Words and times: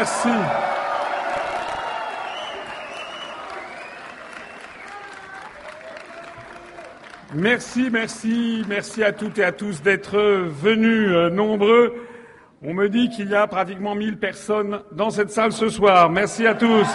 Merci. 0.00 0.28
Merci, 7.34 7.90
merci, 7.90 8.64
merci 8.66 9.04
à 9.04 9.12
toutes 9.12 9.36
et 9.38 9.44
à 9.44 9.52
tous 9.52 9.82
d'être 9.82 10.16
venus 10.16 11.10
euh, 11.10 11.28
nombreux. 11.28 11.94
On 12.62 12.72
me 12.72 12.88
dit 12.88 13.10
qu'il 13.10 13.28
y 13.28 13.34
a 13.34 13.46
pratiquement 13.46 13.94
1000 13.94 14.18
personnes 14.18 14.80
dans 14.90 15.10
cette 15.10 15.28
salle 15.28 15.52
ce 15.52 15.68
soir. 15.68 16.08
Merci 16.08 16.46
à 16.46 16.54
tous. 16.54 16.88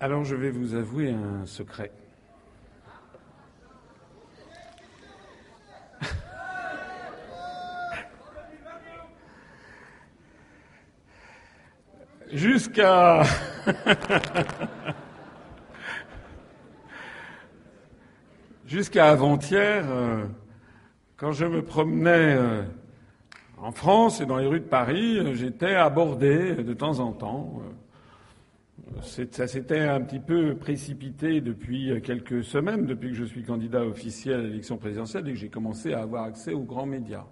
Alors 0.00 0.24
je 0.24 0.36
vais 0.36 0.50
vous 0.50 0.74
avouer 0.74 1.12
un 1.12 1.46
secret. 1.46 1.90
Jusqu'à 18.66 19.10
avant-hier, 19.10 19.84
euh, 19.90 20.24
quand 21.18 21.32
je 21.32 21.44
me 21.44 21.62
promenais 21.62 22.36
euh, 22.36 22.62
en 23.58 23.70
France 23.72 24.22
et 24.22 24.26
dans 24.26 24.38
les 24.38 24.46
rues 24.46 24.60
de 24.60 24.64
Paris, 24.64 25.18
euh, 25.18 25.34
j'étais 25.34 25.74
abordé 25.74 26.54
de 26.54 26.72
temps 26.72 27.00
en 27.00 27.12
temps. 27.12 27.60
Ça 29.02 29.46
s'était 29.46 29.80
un 29.80 30.00
petit 30.00 30.20
peu 30.20 30.54
précipité 30.54 31.42
depuis 31.42 32.00
quelques 32.02 32.42
semaines, 32.42 32.86
depuis 32.86 33.10
que 33.10 33.16
je 33.16 33.24
suis 33.24 33.42
candidat 33.42 33.84
officiel 33.84 34.40
à 34.40 34.42
l'élection 34.44 34.78
présidentielle 34.78 35.28
et 35.28 35.32
que 35.32 35.38
j'ai 35.38 35.50
commencé 35.50 35.92
à 35.92 36.00
avoir 36.00 36.24
accès 36.24 36.52
aux 36.52 36.64
grands 36.64 36.86
médias. 36.86 37.26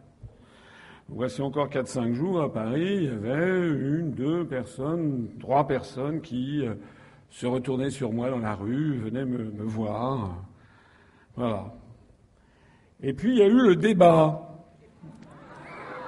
Voici 1.13 1.43
encore 1.43 1.69
4-5 1.69 2.13
jours 2.13 2.41
à 2.41 2.53
Paris, 2.53 2.99
il 2.99 3.05
y 3.05 3.09
avait 3.09 3.67
une, 3.67 4.13
deux 4.13 4.47
personnes, 4.47 5.29
trois 5.41 5.67
personnes 5.67 6.21
qui 6.21 6.65
euh, 6.65 6.75
se 7.31 7.49
retournaient 7.49 7.91
sur 7.91 8.13
moi 8.13 8.31
dans 8.31 8.39
la 8.39 8.55
rue, 8.55 8.97
venaient 8.97 9.25
me, 9.25 9.39
me 9.39 9.65
voir. 9.65 10.37
Voilà. 11.35 11.75
Et 13.03 13.13
puis 13.13 13.33
il 13.33 13.39
y 13.39 13.43
a 13.43 13.49
eu 13.49 13.61
le 13.61 13.75
débat 13.75 14.41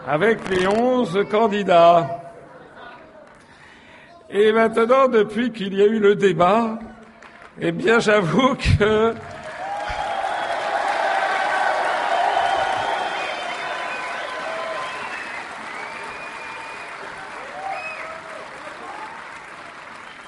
avec 0.06 0.48
les 0.48 0.68
onze 0.68 1.18
candidats. 1.28 2.22
Et 4.30 4.52
maintenant, 4.52 5.08
depuis 5.08 5.50
qu'il 5.50 5.74
y 5.74 5.82
a 5.82 5.86
eu 5.86 5.98
le 5.98 6.14
débat, 6.14 6.78
eh 7.60 7.72
bien 7.72 7.98
j'avoue 7.98 8.54
que 8.54 9.14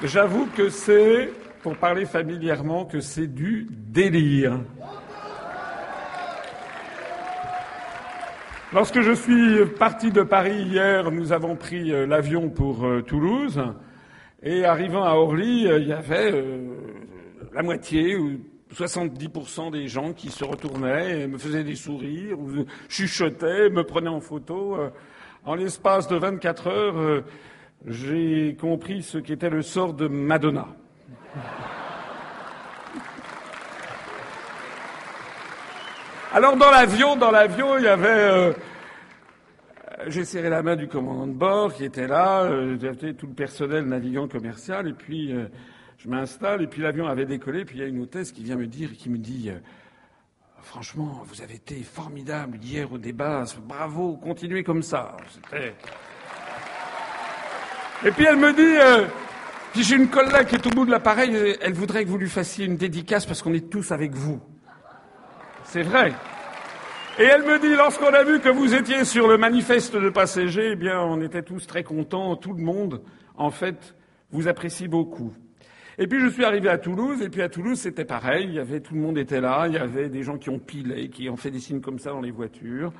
J'avoue 0.04 0.46
que 0.54 0.68
c'est, 0.68 1.32
pour 1.62 1.76
parler 1.76 2.04
familièrement, 2.04 2.84
que 2.84 3.00
c'est 3.00 3.26
du 3.26 3.66
délire. 3.70 4.60
Lorsque 8.74 9.00
je 9.00 9.12
suis 9.12 9.64
parti 9.78 10.10
de 10.10 10.22
Paris 10.22 10.60
hier, 10.64 11.10
nous 11.10 11.32
avons 11.32 11.56
pris 11.56 11.90
euh, 11.90 12.06
l'avion 12.06 12.50
pour 12.50 12.84
euh, 12.84 13.00
Toulouse. 13.00 13.62
Et 14.42 14.66
arrivant 14.66 15.04
à 15.04 15.12
Orly, 15.12 15.68
euh, 15.68 15.78
il 15.78 15.88
y 15.88 15.92
avait 15.94 16.44
la 17.54 17.62
moitié 17.62 18.14
ou 18.14 18.40
70% 18.74 19.72
des 19.72 19.88
gens 19.88 20.12
qui 20.12 20.28
se 20.28 20.44
retournaient, 20.44 21.22
et 21.22 21.26
me 21.26 21.38
faisaient 21.38 21.64
des 21.64 21.76
sourires, 21.76 22.38
ou 22.38 22.66
chuchotaient, 22.90 23.70
me 23.70 23.84
prenaient 23.84 24.08
en 24.08 24.20
photo. 24.20 24.76
En 25.46 25.54
l'espace 25.54 26.08
de 26.08 26.16
24 26.16 26.66
heures, 26.66 27.24
j'ai 27.86 28.56
compris 28.58 29.02
ce 29.02 29.18
qu'était 29.18 29.50
le 29.50 29.62
sort 29.62 29.92
de 29.92 30.08
Madonna. 30.08 30.68
Alors 36.32 36.56
dans 36.56 36.70
l'avion, 36.70 37.16
dans 37.16 37.30
l'avion, 37.30 37.78
il 37.78 37.84
y 37.84 37.88
avait. 37.88 38.08
Euh, 38.08 38.52
j'ai 40.08 40.24
serré 40.24 40.48
la 40.48 40.62
main 40.62 40.76
du 40.76 40.88
commandant 40.88 41.26
de 41.26 41.32
bord 41.32 41.74
qui 41.74 41.84
était 41.84 42.08
là, 42.08 42.42
euh, 42.42 42.76
tout 43.16 43.26
le 43.26 43.34
personnel 43.34 43.84
navigant 43.84 44.28
commercial, 44.28 44.88
et 44.88 44.92
puis 44.92 45.32
euh, 45.32 45.46
je 45.98 46.08
m'installe, 46.08 46.62
et 46.62 46.66
puis 46.66 46.82
l'avion 46.82 47.06
avait 47.06 47.26
décollé, 47.26 47.64
puis 47.64 47.76
il 47.76 47.80
y 47.82 47.84
a 47.84 47.86
une 47.86 48.00
hôtesse 48.00 48.32
qui 48.32 48.42
vient 48.42 48.56
me 48.56 48.66
dire, 48.66 48.92
qui 48.92 49.10
me 49.10 49.18
dit. 49.18 49.50
Franchement, 50.62 51.22
vous 51.26 51.42
avez 51.42 51.56
été 51.56 51.76
formidable 51.82 52.58
hier 52.62 52.90
au 52.90 52.96
débat. 52.96 53.44
Bravo, 53.68 54.16
continuez 54.16 54.64
comme 54.64 54.82
ça. 54.82 55.14
C'était. 55.28 55.74
Et 58.04 58.10
puis 58.10 58.24
elle 58.24 58.36
me 58.36 58.52
dit, 58.52 58.76
euh, 58.80 59.06
puis 59.72 59.82
j'ai 59.82 59.96
une 59.96 60.08
collègue 60.08 60.46
qui 60.46 60.56
est 60.56 60.66
au 60.66 60.70
bout 60.70 60.86
de 60.86 60.90
l'appareil, 60.90 61.56
elle 61.60 61.72
voudrait 61.72 62.04
que 62.04 62.08
vous 62.08 62.18
lui 62.18 62.28
fassiez 62.28 62.66
une 62.66 62.76
dédicace 62.76 63.26
parce 63.26 63.42
qu'on 63.42 63.54
est 63.54 63.70
tous 63.70 63.92
avec 63.92 64.12
vous. 64.14 64.40
C'est 65.64 65.82
vrai. 65.82 66.12
Et 67.18 67.24
elle 67.24 67.42
me 67.42 67.58
dit, 67.58 67.74
lorsqu'on 67.76 68.12
a 68.12 68.24
vu 68.24 68.40
que 68.40 68.48
vous 68.48 68.74
étiez 68.74 69.04
sur 69.04 69.28
le 69.28 69.38
manifeste 69.38 69.96
de 69.96 70.10
passagers, 70.10 70.70
eh 70.72 70.76
bien, 70.76 71.00
on 71.00 71.20
était 71.20 71.42
tous 71.42 71.66
très 71.66 71.84
contents, 71.84 72.34
tout 72.36 72.52
le 72.52 72.62
monde, 72.62 73.02
en 73.36 73.50
fait, 73.50 73.94
vous 74.32 74.48
apprécie 74.48 74.88
beaucoup. 74.88 75.32
Et 75.96 76.08
puis 76.08 76.20
je 76.20 76.26
suis 76.26 76.44
arrivé 76.44 76.68
à 76.68 76.78
Toulouse, 76.78 77.22
et 77.22 77.28
puis 77.28 77.40
à 77.40 77.48
Toulouse 77.48 77.78
c'était 77.78 78.04
pareil, 78.04 78.46
il 78.48 78.54
y 78.54 78.58
avait 78.58 78.80
tout 78.80 78.94
le 78.94 79.00
monde 79.00 79.16
était 79.16 79.40
là, 79.40 79.66
il 79.68 79.74
y 79.74 79.78
avait 79.78 80.08
des 80.08 80.24
gens 80.24 80.38
qui 80.38 80.50
ont 80.50 80.58
pilé, 80.58 81.08
qui 81.08 81.30
ont 81.30 81.36
fait 81.36 81.52
des 81.52 81.60
signes 81.60 81.80
comme 81.80 82.00
ça 82.00 82.10
dans 82.10 82.20
les 82.20 82.32
voitures. 82.32 82.92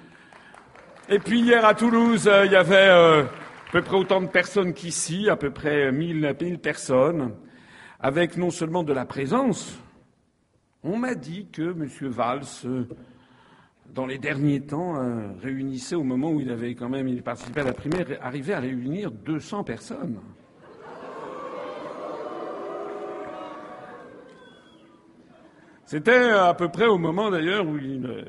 Et 1.08 1.18
puis 1.18 1.40
hier 1.40 1.64
à 1.64 1.74
Toulouse, 1.74 2.28
euh, 2.28 2.46
il 2.46 2.52
y 2.52 2.56
avait 2.56 2.76
euh, 2.76 3.24
peu 3.74 3.82
près 3.82 3.96
autant 3.96 4.20
de 4.20 4.28
personnes 4.28 4.72
qu'ici, 4.72 5.28
à 5.28 5.34
peu 5.34 5.50
près 5.50 5.90
1000, 5.90 6.36
1000 6.40 6.60
personnes, 6.60 7.34
avec 7.98 8.36
non 8.36 8.50
seulement 8.50 8.84
de 8.84 8.92
la 8.92 9.04
présence. 9.04 9.76
On 10.84 10.96
m'a 10.96 11.16
dit 11.16 11.48
que 11.50 11.72
M. 11.72 11.88
Valls, 12.08 12.86
dans 13.92 14.06
les 14.06 14.18
derniers 14.18 14.60
temps, 14.60 14.96
euh, 14.96 15.26
réunissait, 15.42 15.96
au 15.96 16.04
moment 16.04 16.30
où 16.30 16.40
il 16.40 16.52
avait 16.52 16.76
quand 16.76 16.88
même 16.88 17.08
il 17.08 17.20
participait 17.24 17.62
à 17.62 17.64
la 17.64 17.72
primaire, 17.72 18.06
arrivait 18.22 18.52
à 18.52 18.60
réunir 18.60 19.10
200 19.10 19.64
personnes. 19.64 20.20
C'était 25.84 26.30
à 26.30 26.54
peu 26.54 26.68
près 26.68 26.86
au 26.86 26.98
moment 26.98 27.28
d'ailleurs 27.28 27.66
où 27.66 27.76
il, 27.76 28.06
euh, 28.06 28.22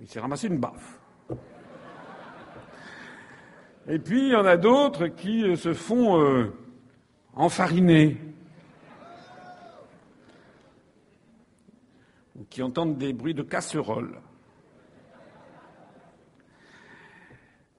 il 0.00 0.08
s'est 0.08 0.20
ramassé 0.20 0.46
une 0.46 0.56
baffe. 0.56 1.01
Et 3.88 3.98
puis, 3.98 4.28
il 4.28 4.32
y 4.32 4.36
en 4.36 4.44
a 4.44 4.56
d'autres 4.56 5.08
qui 5.08 5.42
euh, 5.42 5.56
se 5.56 5.74
font 5.74 6.20
euh, 6.20 6.52
enfariner, 7.34 8.16
ou 12.38 12.44
qui 12.48 12.62
entendent 12.62 12.96
des 12.96 13.12
bruits 13.12 13.34
de 13.34 13.42
casseroles. 13.42 14.20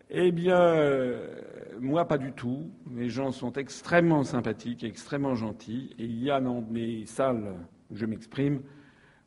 Eh 0.10 0.34
bien, 0.34 0.60
euh, 0.60 1.40
moi, 1.80 2.06
pas 2.06 2.18
du 2.18 2.34
tout. 2.34 2.70
Les 2.94 3.10
gens 3.10 3.32
sont 3.32 3.54
extrêmement 3.54 4.26
sympathiques, 4.26 4.84
extrêmement 4.84 5.36
gentils. 5.36 5.96
Et 5.98 6.04
il 6.04 6.22
y 6.22 6.30
a 6.30 6.42
dans 6.42 6.62
mes 6.62 7.06
salles 7.06 7.56
où 7.90 7.96
je 7.96 8.06
m'exprime, 8.06 8.62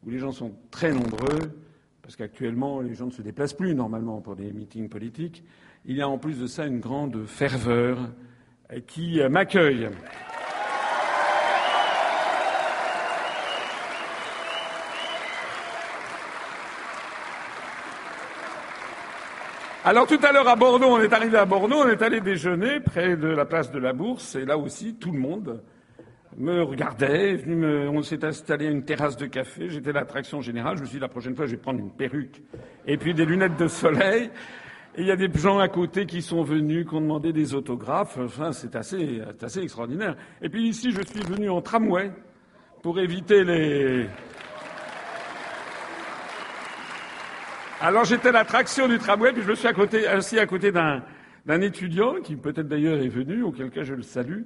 où 0.04 0.10
les 0.10 0.18
gens 0.18 0.30
sont 0.30 0.54
très 0.70 0.92
nombreux, 0.92 1.58
parce 2.02 2.16
qu'actuellement, 2.16 2.82
les 2.82 2.94
gens 2.94 3.06
ne 3.06 3.10
se 3.10 3.22
déplacent 3.22 3.54
plus 3.54 3.74
normalement 3.74 4.20
pour 4.20 4.36
des 4.36 4.52
meetings 4.52 4.90
politiques 4.90 5.42
il 5.88 5.96
y 5.96 6.02
a 6.02 6.08
en 6.08 6.18
plus 6.18 6.40
de 6.40 6.48
ça 6.48 6.66
une 6.66 6.80
grande 6.80 7.26
ferveur 7.26 7.98
qui 8.88 9.20
m'accueille. 9.30 9.88
Alors 19.84 20.08
tout 20.08 20.18
à 20.24 20.32
l'heure 20.32 20.48
à 20.48 20.56
Bordeaux, 20.56 20.88
on 20.88 21.00
est 21.00 21.12
arrivé 21.12 21.38
à 21.38 21.44
Bordeaux, 21.44 21.76
on 21.76 21.88
est 21.88 22.02
allé 22.02 22.20
déjeuner 22.20 22.80
près 22.80 23.16
de 23.16 23.28
la 23.28 23.44
place 23.44 23.70
de 23.70 23.78
la 23.78 23.92
Bourse, 23.92 24.34
et 24.34 24.44
là 24.44 24.58
aussi 24.58 24.94
tout 24.96 25.12
le 25.12 25.20
monde 25.20 25.62
me 26.36 26.60
regardait, 26.64 27.40
on 27.46 28.02
s'est 28.02 28.24
installé 28.24 28.66
à 28.66 28.70
une 28.70 28.84
terrasse 28.84 29.16
de 29.16 29.26
café, 29.26 29.68
j'étais 29.68 29.92
l'attraction 29.92 30.40
générale, 30.40 30.76
je 30.78 30.82
me 30.82 30.86
suis 30.86 30.96
dit 30.96 31.00
la 31.00 31.06
prochaine 31.08 31.36
fois 31.36 31.46
je 31.46 31.52
vais 31.52 31.56
prendre 31.56 31.78
une 31.78 31.92
perruque 31.92 32.42
et 32.88 32.96
puis 32.96 33.14
des 33.14 33.24
lunettes 33.24 33.56
de 33.56 33.68
soleil. 33.68 34.30
Et 34.98 35.02
il 35.02 35.06
y 35.08 35.10
a 35.10 35.16
des 35.16 35.30
gens 35.38 35.58
à 35.58 35.68
côté 35.68 36.06
qui 36.06 36.22
sont 36.22 36.42
venus, 36.42 36.86
qui 36.88 36.94
ont 36.94 37.02
demandé 37.02 37.30
des 37.30 37.52
autographes. 37.52 38.16
Enfin, 38.18 38.52
c'est 38.52 38.74
assez, 38.74 39.20
assez 39.42 39.60
extraordinaire. 39.60 40.16
Et 40.40 40.48
puis 40.48 40.68
ici, 40.68 40.90
je 40.90 41.02
suis 41.02 41.20
venu 41.20 41.50
en 41.50 41.60
tramway 41.60 42.10
pour 42.82 42.98
éviter 42.98 43.44
les. 43.44 44.06
Alors 47.82 48.04
j'étais 48.04 48.32
l'attraction 48.32 48.88
du 48.88 48.98
tramway, 48.98 49.34
puis 49.34 49.42
je 49.42 49.50
me 49.50 49.54
suis 49.54 49.68
à 49.68 49.74
côté, 49.74 50.06
assis 50.06 50.38
à 50.38 50.46
côté 50.46 50.72
d'un, 50.72 51.02
étudiant 51.60 52.14
qui 52.22 52.34
peut-être 52.34 52.68
d'ailleurs 52.68 52.98
est 52.98 53.08
venu, 53.08 53.42
auquel 53.42 53.70
cas 53.70 53.82
je 53.82 53.92
le 53.92 54.02
salue, 54.02 54.44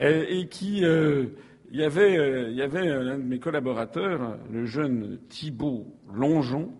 et, 0.00 0.48
qui, 0.48 0.84
euh, 0.84 1.26
il 1.70 1.78
y 1.78 1.84
avait, 1.84 2.18
euh, 2.18 2.48
il 2.50 2.56
y 2.56 2.62
avait 2.62 2.88
un 2.88 3.18
de 3.18 3.22
mes 3.22 3.38
collaborateurs, 3.38 4.38
le 4.50 4.64
jeune 4.66 5.20
Thibault 5.28 5.86
Longeon, 6.12 6.74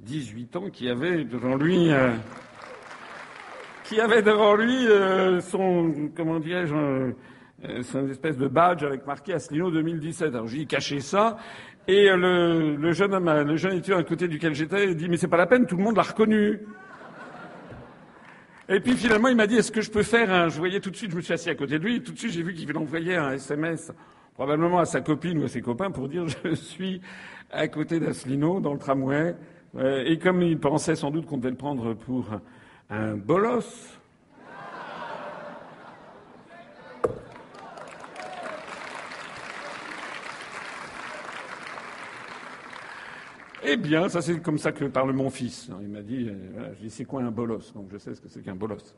18 0.00 0.56
ans, 0.56 0.70
qui 0.70 0.88
avait 0.88 1.24
devant 1.24 1.56
lui, 1.56 1.90
euh, 1.90 2.12
euh, 3.92 5.40
son, 5.40 6.10
comment 6.16 6.38
dirais-je, 6.38 7.12
son 7.82 8.08
espèce 8.08 8.36
de 8.36 8.48
badge 8.48 8.84
avec 8.84 9.06
marqué 9.06 9.32
Asselineau 9.32 9.70
2017. 9.70 10.34
Alors 10.34 10.46
j'ai 10.46 10.66
caché 10.66 11.00
ça, 11.00 11.38
et 11.86 12.08
le, 12.10 12.92
jeune 12.92 13.44
le 13.44 13.56
jeune 13.56 13.72
étudiant 13.72 13.98
à 13.98 14.04
côté 14.04 14.28
duquel 14.28 14.54
j'étais, 14.54 14.94
dit 14.94 15.08
mais 15.08 15.16
c'est 15.16 15.28
pas 15.28 15.36
la 15.36 15.46
peine, 15.46 15.66
tout 15.66 15.76
le 15.76 15.82
monde 15.82 15.96
l'a 15.96 16.02
reconnu. 16.02 16.60
Et 18.70 18.80
puis 18.80 18.92
finalement, 18.92 19.28
il 19.28 19.36
m'a 19.36 19.46
dit 19.46 19.56
est-ce 19.56 19.72
que 19.72 19.80
je 19.80 19.90
peux 19.90 20.02
faire 20.02 20.30
un. 20.30 20.48
Je 20.48 20.58
voyais 20.58 20.80
tout 20.80 20.90
de 20.90 20.96
suite, 20.96 21.10
je 21.10 21.16
me 21.16 21.22
suis 21.22 21.32
assis 21.32 21.48
à 21.48 21.54
côté 21.54 21.78
de 21.78 21.84
lui, 21.84 22.02
tout 22.02 22.12
de 22.12 22.18
suite 22.18 22.32
j'ai 22.32 22.42
vu 22.42 22.54
qu'il 22.54 22.76
envoyer 22.76 23.16
un 23.16 23.32
SMS 23.32 23.90
probablement 24.34 24.78
à 24.78 24.84
sa 24.84 25.00
copine 25.00 25.38
ou 25.40 25.44
à 25.44 25.48
ses 25.48 25.62
copains 25.62 25.90
pour 25.90 26.08
dire 26.08 26.24
je 26.44 26.54
suis 26.54 27.00
à 27.50 27.66
côté 27.66 27.98
d'Asselineau 27.98 28.60
dans 28.60 28.72
le 28.72 28.78
tramway. 28.78 29.34
Euh, 29.76 30.04
et 30.06 30.18
comme 30.18 30.42
il 30.42 30.58
pensait 30.58 30.96
sans 30.96 31.10
doute 31.10 31.26
qu'on 31.26 31.36
devait 31.36 31.50
le 31.50 31.56
prendre 31.56 31.94
pour 31.94 32.26
un 32.90 33.16
bolos, 33.16 33.98
Eh 43.70 43.76
bien, 43.76 44.08
ça 44.08 44.22
c'est 44.22 44.40
comme 44.40 44.56
ça 44.56 44.72
que 44.72 44.86
parle 44.86 45.12
mon 45.12 45.28
fils. 45.28 45.68
Il 45.82 45.88
m'a 45.88 46.00
dit, 46.00 46.28
euh, 46.30 46.72
je 46.74 46.84
dis 46.84 46.90
c'est 46.90 47.04
quoi 47.04 47.20
un 47.20 47.30
bolos? 47.30 47.74
Donc 47.74 47.88
je 47.92 47.98
sais 47.98 48.14
ce 48.14 48.20
que 48.20 48.28
c'est 48.28 48.42
qu'un 48.42 48.54
bolos. 48.54 48.94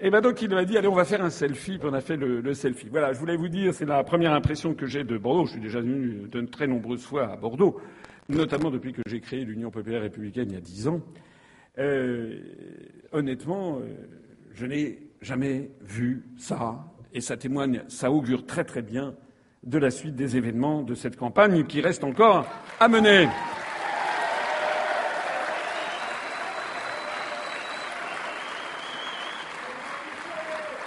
Et 0.00 0.10
ben 0.10 0.20
donc 0.20 0.40
il 0.40 0.50
m'a 0.50 0.64
dit 0.64 0.78
allez 0.78 0.86
on 0.86 0.94
va 0.94 1.04
faire 1.04 1.24
un 1.24 1.30
selfie, 1.30 1.78
puis 1.78 1.88
on 1.90 1.94
a 1.94 2.00
fait 2.00 2.16
le, 2.16 2.54
selfie. 2.54 2.88
Voilà, 2.88 3.12
je 3.12 3.18
voulais 3.18 3.36
vous 3.36 3.48
dire, 3.48 3.74
c'est 3.74 3.86
la 3.86 4.04
première 4.04 4.32
impression 4.32 4.72
que 4.72 4.86
j'ai 4.86 5.02
de 5.02 5.18
Bordeaux. 5.18 5.46
Je 5.46 5.52
suis 5.52 5.60
déjà 5.60 5.80
venu 5.80 6.28
de 6.30 6.40
très 6.42 6.68
nombreuses 6.68 7.04
fois 7.04 7.32
à 7.32 7.36
Bordeaux, 7.36 7.80
notamment 8.28 8.70
depuis 8.70 8.92
que 8.92 9.02
j'ai 9.06 9.20
créé 9.20 9.44
l'Union 9.44 9.70
populaire 9.70 10.02
républicaine 10.02 10.50
il 10.50 10.54
y 10.54 10.58
a 10.58 10.60
dix 10.60 10.88
ans. 10.88 11.00
Euh, 11.78 12.40
honnêtement, 13.12 13.78
euh, 13.78 13.94
je 14.52 14.66
n'ai 14.66 14.98
jamais 15.22 15.70
vu 15.80 16.24
ça, 16.36 16.92
et 17.12 17.20
ça 17.20 17.36
témoigne, 17.36 17.82
ça 17.88 18.10
augure 18.10 18.46
très 18.46 18.64
très 18.64 18.82
bien 18.82 19.14
de 19.64 19.78
la 19.78 19.90
suite 19.90 20.14
des 20.14 20.36
événements 20.36 20.82
de 20.82 20.94
cette 20.94 21.16
campagne 21.16 21.64
qui 21.64 21.80
reste 21.80 22.04
encore 22.04 22.46
à 22.80 22.88
mener. 22.88 23.28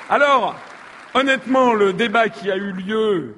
Alors, 0.09 0.55
honnêtement, 1.13 1.73
le 1.73 1.93
débat 1.93 2.27
qui 2.27 2.51
a 2.51 2.57
eu 2.57 2.73
lieu 2.73 3.35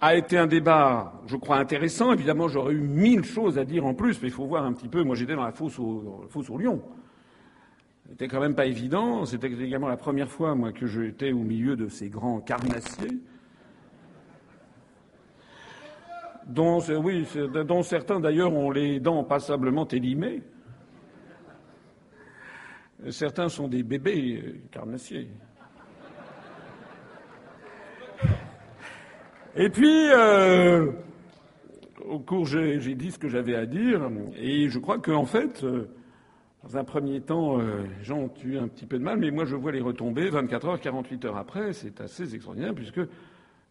a 0.00 0.14
été 0.14 0.36
un 0.36 0.46
débat, 0.46 1.20
je 1.26 1.36
crois, 1.36 1.56
intéressant. 1.56 2.12
Évidemment, 2.12 2.48
j'aurais 2.48 2.74
eu 2.74 2.80
mille 2.80 3.24
choses 3.24 3.58
à 3.58 3.64
dire 3.64 3.86
en 3.86 3.94
plus, 3.94 4.20
mais 4.20 4.28
il 4.28 4.34
faut 4.34 4.46
voir 4.46 4.64
un 4.64 4.72
petit 4.72 4.88
peu. 4.88 5.02
Moi, 5.02 5.16
j'étais 5.16 5.34
dans 5.34 5.44
la 5.44 5.52
fosse 5.52 5.78
au, 5.78 6.26
fosse 6.28 6.50
au 6.50 6.58
Lion. 6.58 6.82
C'était 8.08 8.28
quand 8.28 8.40
même 8.40 8.54
pas 8.54 8.66
évident. 8.66 9.24
C'était 9.24 9.48
également 9.48 9.88
la 9.88 9.96
première 9.96 10.30
fois, 10.30 10.54
moi, 10.54 10.72
que 10.72 10.86
j'étais 10.86 11.32
au 11.32 11.42
milieu 11.42 11.76
de 11.76 11.88
ces 11.88 12.08
grands 12.08 12.40
carnassiers. 12.40 13.18
Dont, 16.46 16.78
certains 17.82 18.20
d'ailleurs 18.20 18.52
ont 18.52 18.70
les 18.70 19.00
dents 19.00 19.24
passablement 19.24 19.88
élimées. 19.88 20.42
Certains 23.10 23.48
sont 23.48 23.66
des 23.66 23.82
bébés 23.82 24.42
euh, 24.44 24.60
carnassiers. 24.70 25.28
Et 29.58 29.70
puis, 29.70 30.10
euh, 30.10 30.92
au 32.06 32.18
cours, 32.18 32.44
j'ai 32.46 32.94
dit 32.94 33.10
ce 33.10 33.18
que 33.18 33.28
j'avais 33.28 33.54
à 33.54 33.64
dire, 33.64 34.10
et 34.38 34.68
je 34.68 34.78
crois 34.78 34.98
qu'en 34.98 35.24
fait, 35.24 35.64
euh, 35.64 35.88
dans 36.62 36.76
un 36.76 36.84
premier 36.84 37.22
temps, 37.22 37.58
euh, 37.58 37.84
les 37.98 38.04
gens 38.04 38.18
ont 38.18 38.30
eu 38.44 38.58
un 38.58 38.68
petit 38.68 38.84
peu 38.84 38.98
de 38.98 39.02
mal, 39.02 39.18
mais 39.18 39.30
moi 39.30 39.46
je 39.46 39.56
vois 39.56 39.72
les 39.72 39.80
retombées 39.80 40.28
24 40.28 40.68
heures, 40.68 40.80
48 40.80 41.24
heures 41.24 41.36
après, 41.38 41.72
c'est 41.72 42.02
assez 42.02 42.34
extraordinaire, 42.34 42.74
puisque 42.74 43.00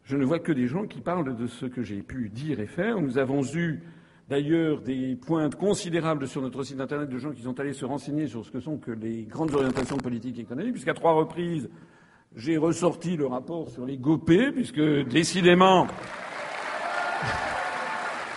je 0.06 0.18
ne 0.18 0.26
vois 0.26 0.40
que 0.40 0.52
des 0.52 0.66
gens 0.66 0.88
qui 0.88 1.02
parlent 1.02 1.38
de 1.38 1.46
ce 1.46 1.68
que 1.68 1.84
j'ai 1.84 2.02
pu 2.02 2.30
dire 2.30 2.60
et 2.60 2.68
faire. 2.68 3.00
Nous 3.00 3.20
avons 3.20 3.44
eu 3.54 3.84
d'ailleurs 4.28 4.82
des 4.82 5.16
pointes 5.16 5.54
considérables 5.54 6.28
sur 6.28 6.42
notre 6.42 6.64
site 6.64 6.82
internet 6.82 7.10
de 7.10 7.20
gens 7.20 7.32
qui 7.32 7.44
sont 7.44 7.60
allés 7.60 7.74
se 7.74 7.86
renseigner 7.86 8.26
sur 8.26 8.44
ce 8.44 8.50
que 8.50 8.60
sont 8.60 8.78
que 8.78 8.92
les 8.92 9.26
grandes 9.26 9.54
orientations 9.54 9.98
politiques 9.98 10.40
et 10.40 10.42
économiques, 10.42 10.74
puisqu'à 10.74 10.96
trois 10.96 11.14
reprises, 11.14 11.70
j'ai 12.36 12.58
ressorti 12.58 13.16
le 13.16 13.28
rapport 13.28 13.70
sur 13.70 13.86
les 13.86 13.98
gopés, 13.98 14.52
puisque 14.52 14.82
décidément, 15.08 15.88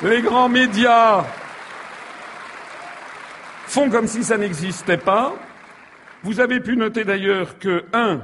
les 0.02 0.22
grands 0.22 0.48
médias 0.48 1.24
font 3.66 3.90
comme 3.90 4.06
si 4.06 4.22
ça 4.22 4.38
n'existait 4.38 4.98
pas. 4.98 5.34
Vous 6.22 6.40
avez 6.40 6.60
pu 6.60 6.76
noter 6.76 7.04
d'ailleurs 7.04 7.58
que, 7.58 7.84
un, 7.92 8.20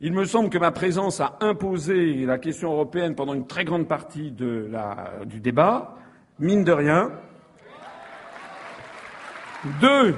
il 0.00 0.12
me 0.12 0.24
semble 0.24 0.50
que 0.50 0.58
ma 0.58 0.70
présence 0.70 1.20
a 1.20 1.36
imposé 1.40 2.26
la 2.26 2.38
question 2.38 2.72
européenne 2.72 3.14
pendant 3.14 3.34
une 3.34 3.46
très 3.46 3.64
grande 3.64 3.88
partie 3.88 4.30
de 4.30 4.68
la, 4.70 5.24
du 5.26 5.40
débat, 5.40 5.96
mine 6.38 6.64
de 6.64 6.72
rien. 6.72 7.10
Deux, 9.80 10.16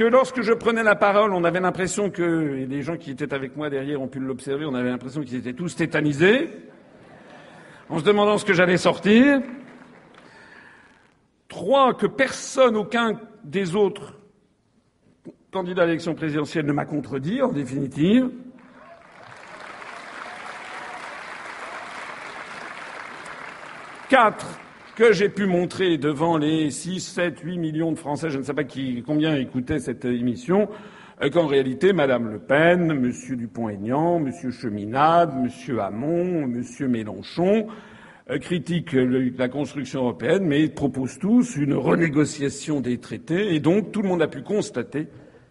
que 0.00 0.04
lorsque 0.06 0.40
je 0.40 0.54
prenais 0.54 0.82
la 0.82 0.96
parole, 0.96 1.34
on 1.34 1.44
avait 1.44 1.60
l'impression 1.60 2.08
que, 2.08 2.56
et 2.56 2.64
les 2.64 2.80
gens 2.80 2.96
qui 2.96 3.10
étaient 3.10 3.34
avec 3.34 3.54
moi 3.54 3.68
derrière 3.68 4.00
ont 4.00 4.08
pu 4.08 4.18
l'observer, 4.18 4.64
on 4.64 4.74
avait 4.74 4.88
l'impression 4.88 5.20
qu'ils 5.20 5.36
étaient 5.36 5.52
tous 5.52 5.76
tétanisés, 5.76 6.48
en 7.90 7.98
se 7.98 8.04
demandant 8.04 8.38
ce 8.38 8.46
que 8.46 8.54
j'allais 8.54 8.78
sortir. 8.78 9.42
Trois, 11.48 11.92
que 11.92 12.06
personne, 12.06 12.78
aucun 12.78 13.20
des 13.44 13.76
autres 13.76 14.18
candidats 15.52 15.82
à 15.82 15.84
l'élection 15.84 16.14
présidentielle 16.14 16.64
ne 16.64 16.72
m'a 16.72 16.86
contredit, 16.86 17.42
en 17.42 17.52
définitive. 17.52 18.30
Quatre, 24.08 24.46
que 25.00 25.14
j'ai 25.14 25.30
pu 25.30 25.46
montrer 25.46 25.96
devant 25.96 26.36
les 26.36 26.70
6, 26.70 27.00
7, 27.00 27.40
8 27.40 27.56
millions 27.56 27.90
de 27.90 27.96
Français, 27.96 28.28
je 28.28 28.36
ne 28.36 28.42
sais 28.42 28.52
pas 28.52 28.64
combien 29.06 29.34
écoutaient 29.34 29.78
cette 29.78 30.04
émission, 30.04 30.68
euh, 31.22 31.30
qu'en 31.30 31.46
réalité, 31.46 31.94
Madame 31.94 32.30
Le 32.30 32.38
Pen, 32.38 32.92
Monsieur 32.92 33.34
Dupont-Aignan, 33.34 34.20
Monsieur 34.20 34.50
Cheminade, 34.50 35.34
Monsieur 35.42 35.80
Hamon, 35.80 36.46
Monsieur 36.46 36.86
Mélenchon 36.86 37.66
euh, 38.30 38.38
critiquent 38.38 38.92
la 38.92 39.48
construction 39.48 40.02
européenne, 40.02 40.44
mais 40.44 40.68
proposent 40.68 41.18
tous 41.18 41.56
une 41.56 41.72
renégociation 41.72 42.82
des 42.82 42.98
traités, 42.98 43.54
et 43.54 43.58
donc 43.58 43.92
tout 43.92 44.02
le 44.02 44.08
monde 44.08 44.20
a 44.20 44.28
pu 44.28 44.42
constater 44.42 45.06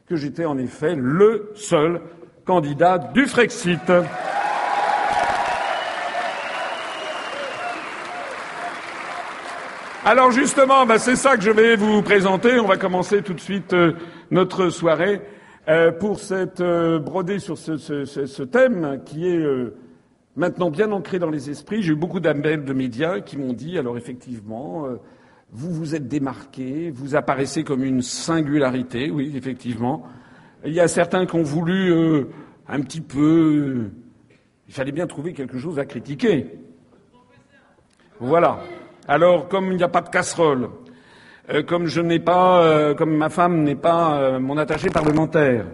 que 0.06 0.16
j'étais 0.16 0.46
en 0.46 0.60
effet 0.60 0.94
le 0.96 1.54
seul 1.56 2.02
candidat 2.46 3.00
du 3.00 3.26
Frexit. 3.26 3.92
Alors 10.12 10.32
justement, 10.32 10.88
ben, 10.88 10.98
c'est 10.98 11.16
ça 11.16 11.38
que 11.38 11.44
je 11.44 11.52
vais 11.52 11.76
vous 11.76 12.02
présenter. 12.02 12.60
On 12.60 12.66
va 12.66 12.78
commencer 12.78 13.22
tout 13.22 13.36
de 13.36 13.40
suite 13.40 13.74
euh, 13.74 13.94
notre 14.32 14.72
soirée 14.72 15.22
euh, 15.68 15.92
pour 15.92 16.20
cette 16.20 16.62
euh, 16.62 17.00
sur 17.38 17.60
ce, 17.60 18.42
thème 18.42 19.02
qui 19.06 19.28
est 19.28 19.46
maintenant 20.36 20.72
bien 20.72 20.92
ancré 20.92 21.20
dans 21.20 21.30
les 21.30 21.52
esprits. 21.52 21.84
J'ai 21.84 21.92
eu 21.92 21.96
beaucoup 21.96 22.20
d'appels 22.20 22.66
de 22.66 22.74
médias 22.74 23.20
qui 23.20 23.38
m'ont 23.38 23.54
dit 23.54 23.78
alors 23.78 24.00
effectivement, 24.00 24.88
vous 25.52 25.72
vous 25.72 25.94
êtes 25.94 26.08
démarqué, 26.08 26.90
vous 26.90 27.16
apparaissez 27.16 27.64
comme 27.64 27.84
une 27.84 28.02
singularité. 28.02 29.12
Oui, 29.12 29.34
effectivement. 29.36 30.08
Il 30.66 30.74
y 30.74 30.80
a 30.80 30.88
certains 30.88 31.28
qui 31.28 31.36
ont 31.36 31.44
voulu 31.44 31.94
un 32.68 32.82
petit 32.82 33.02
peu. 33.02 33.92
il 34.68 34.74
fallait 34.74 34.92
bien 34.92 35.06
trouver 35.06 35.34
quelque 35.34 35.60
chose 35.60 35.78
à 35.78 35.86
critiquer. 35.86 36.48
Voilà. 38.20 38.60
Alors, 39.12 39.48
comme 39.48 39.72
il 39.72 39.78
n'y 39.78 39.84
a 39.84 39.90
pas 39.90 40.02
de 40.02 40.10
casserole, 40.10 40.70
euh, 41.52 41.64
comme 41.64 41.88
je 41.88 42.00
n'ai 42.00 42.20
pas, 42.20 42.64
euh, 42.64 42.94
comme 42.94 43.18
ma 43.18 43.30
femme 43.30 43.64
n'est 43.64 43.74
pas 43.74 44.22
euh, 44.22 44.40
mon 44.40 44.56
attaché 44.56 44.92
parlementaire, 44.92 45.66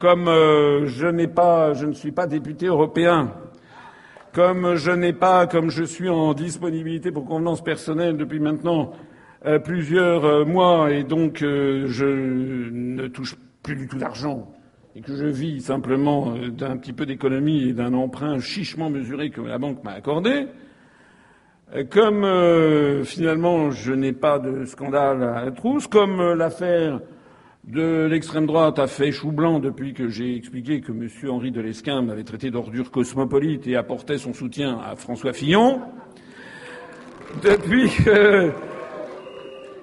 comme 0.00 0.24
je 0.24 1.06
n'ai 1.06 1.28
pas, 1.28 1.72
je 1.74 1.86
ne 1.86 1.92
suis 1.92 2.10
pas 2.10 2.26
député 2.26 2.66
européen, 2.66 3.32
comme 4.32 4.74
je 4.74 4.90
n'ai 4.90 5.12
pas, 5.12 5.46
comme 5.46 5.70
je 5.70 5.84
suis 5.84 6.08
en 6.08 6.34
disponibilité 6.34 7.12
pour 7.12 7.26
convenance 7.26 7.62
personnelle 7.62 8.16
depuis 8.16 8.40
maintenant 8.40 8.94
plusieurs 9.62 10.44
mois 10.44 10.90
et 10.90 11.04
donc 11.04 11.38
je 11.38 12.04
ne 12.72 13.06
touche 13.06 13.36
plus 13.62 13.76
du 13.76 13.86
tout 13.86 13.98
d'argent 13.98 14.52
et 14.96 15.00
que 15.00 15.14
je 15.14 15.26
vis 15.26 15.60
simplement 15.60 16.34
d'un 16.48 16.76
petit 16.76 16.92
peu 16.92 17.06
d'économie 17.06 17.68
et 17.68 17.72
d'un 17.72 17.94
emprunt 17.94 18.40
chichement 18.40 18.90
mesuré 18.90 19.30
que 19.30 19.40
la 19.40 19.58
banque 19.58 19.84
m'a 19.84 19.92
accordé, 19.92 20.48
comme 21.90 22.24
euh, 22.24 23.04
finalement 23.04 23.70
je 23.70 23.92
n'ai 23.92 24.12
pas 24.12 24.38
de 24.38 24.64
scandale 24.66 25.22
à 25.22 25.44
la 25.44 25.50
trousse, 25.50 25.86
comme 25.86 26.20
euh, 26.20 26.34
l'affaire 26.34 27.00
de 27.64 28.06
l'extrême 28.06 28.46
droite 28.46 28.78
a 28.78 28.86
fait 28.86 29.12
chou 29.12 29.30
blanc 29.30 29.58
depuis 29.58 29.94
que 29.94 30.08
j'ai 30.08 30.36
expliqué 30.36 30.80
que 30.80 30.92
M. 30.92 31.08
Henri 31.30 31.50
de 31.50 31.60
Lesquin 31.60 32.02
m'avait 32.02 32.24
traité 32.24 32.50
d'ordure 32.50 32.90
cosmopolite 32.90 33.66
et 33.66 33.76
apportait 33.76 34.18
son 34.18 34.34
soutien 34.34 34.80
à 34.84 34.96
François 34.96 35.32
Fillon. 35.32 35.80
Depuis 37.42 37.88
que, 37.88 38.50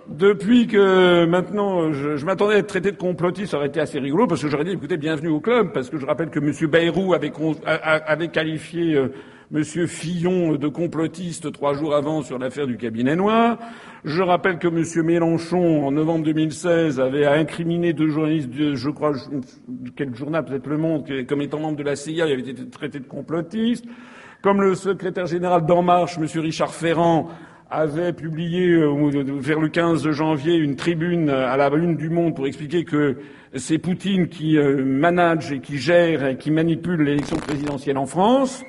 depuis 0.09 0.67
que 0.67 1.25
maintenant 1.25 1.91
je, 1.91 2.23
m'attendais 2.23 2.55
à 2.55 2.57
être 2.59 2.67
traité 2.67 2.91
de 2.91 2.97
complotiste, 2.97 3.51
ça 3.51 3.57
aurait 3.57 3.67
été 3.67 3.79
assez 3.79 3.97
rigolo 3.97 4.27
parce 4.27 4.43
que 4.43 4.49
j'aurais 4.49 4.65
dit 4.65 4.71
écoutez, 4.71 4.97
bienvenue 4.97 5.29
au 5.29 5.39
club, 5.39 5.71
parce 5.73 5.89
que 5.89 5.97
je 5.97 6.05
rappelle 6.05 6.29
que 6.29 6.39
M. 6.39 6.69
Bayrou 6.69 7.15
avait, 7.15 7.31
avait 7.65 8.27
qualifié 8.27 8.95
euh, 8.95 9.07
M. 9.51 9.63
Fillon 9.63 10.53
de 10.57 10.67
complotiste 10.67 11.51
trois 11.51 11.73
jours 11.73 11.95
avant 11.95 12.21
sur 12.21 12.37
l'affaire 12.37 12.67
du 12.67 12.77
cabinet 12.77 13.15
noir. 13.15 13.57
Je 14.05 14.21
rappelle 14.21 14.59
que 14.59 14.67
M. 14.67 15.03
Mélenchon, 15.03 15.87
en 15.87 15.91
novembre 15.91 16.23
2016, 16.25 16.99
avait 16.99 17.25
incriminé 17.25 17.93
deux 17.93 18.09
journalistes, 18.09 18.51
de, 18.51 18.75
je 18.75 18.89
crois, 18.91 19.13
quel 19.95 20.13
journal, 20.13 20.45
peut-être 20.45 20.67
Le 20.67 20.77
Monde, 20.77 21.25
comme 21.27 21.41
étant 21.41 21.59
membre 21.59 21.77
de 21.77 21.83
la 21.83 21.95
CIA, 21.95 22.27
il 22.27 22.33
avait 22.33 22.41
été 22.41 22.69
traité 22.69 22.99
de 22.99 23.07
complotiste. 23.07 23.85
Comme 24.43 24.61
le 24.61 24.75
secrétaire 24.75 25.25
général 25.25 25.65
d'En 25.65 25.81
Marche, 25.81 26.19
M. 26.19 26.27
Richard 26.41 26.73
Ferrand, 26.73 27.29
avait 27.71 28.13
publié 28.13 28.69
euh, 28.69 29.37
vers 29.39 29.59
le 29.59 29.69
15 29.69 30.11
janvier 30.11 30.55
une 30.57 30.75
tribune 30.75 31.29
à 31.29 31.57
la 31.57 31.69
une 31.69 31.97
du 31.97 32.09
Monde 32.09 32.35
pour 32.35 32.45
expliquer 32.45 32.83
que 32.83 33.17
c'est 33.55 33.79
Poutine 33.79 34.27
qui 34.27 34.57
euh, 34.57 34.83
manage 34.85 35.51
et 35.51 35.59
qui 35.59 35.77
gère 35.77 36.25
et 36.25 36.37
qui 36.37 36.51
manipule 36.51 37.01
l'élection 37.01 37.37
présidentielle 37.37 37.97
en 37.97 38.05
France. 38.05 38.63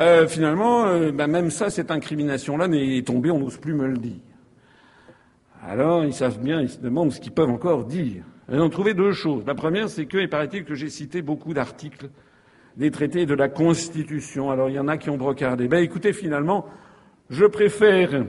Euh, 0.00 0.28
finalement, 0.28 1.10
ben 1.10 1.26
même 1.26 1.50
ça, 1.50 1.70
cette 1.70 1.90
incrimination-là 1.90 2.68
n'est 2.68 3.02
tombée, 3.02 3.30
on 3.30 3.40
n'ose 3.40 3.56
plus 3.56 3.74
me 3.74 3.86
le 3.86 3.96
dire. 3.96 4.20
Alors, 5.66 6.04
ils 6.04 6.14
savent 6.14 6.38
bien, 6.38 6.60
ils 6.60 6.70
se 6.70 6.78
demandent 6.78 7.12
ce 7.12 7.20
qu'ils 7.20 7.32
peuvent 7.32 7.50
encore 7.50 7.84
dire. 7.84 8.22
Ils 8.50 8.60
ont 8.60 8.70
trouvé 8.70 8.94
deux 8.94 9.12
choses. 9.12 9.44
La 9.46 9.54
première, 9.54 9.88
c'est 9.88 10.06
que, 10.06 10.18
il 10.18 10.28
paraît-il 10.28 10.64
que 10.64 10.74
j'ai 10.74 10.88
cité 10.88 11.20
beaucoup 11.20 11.52
d'articles 11.52 12.08
des 12.76 12.90
traités 12.90 13.26
de 13.26 13.34
la 13.34 13.48
Constitution. 13.48 14.50
Alors, 14.50 14.70
il 14.70 14.76
y 14.76 14.78
en 14.78 14.88
a 14.88 14.96
qui 14.96 15.10
ont 15.10 15.16
brocardé. 15.16 15.68
Ben, 15.68 15.82
écoutez, 15.82 16.12
finalement, 16.12 16.66
je 17.28 17.44
préfère 17.44 18.24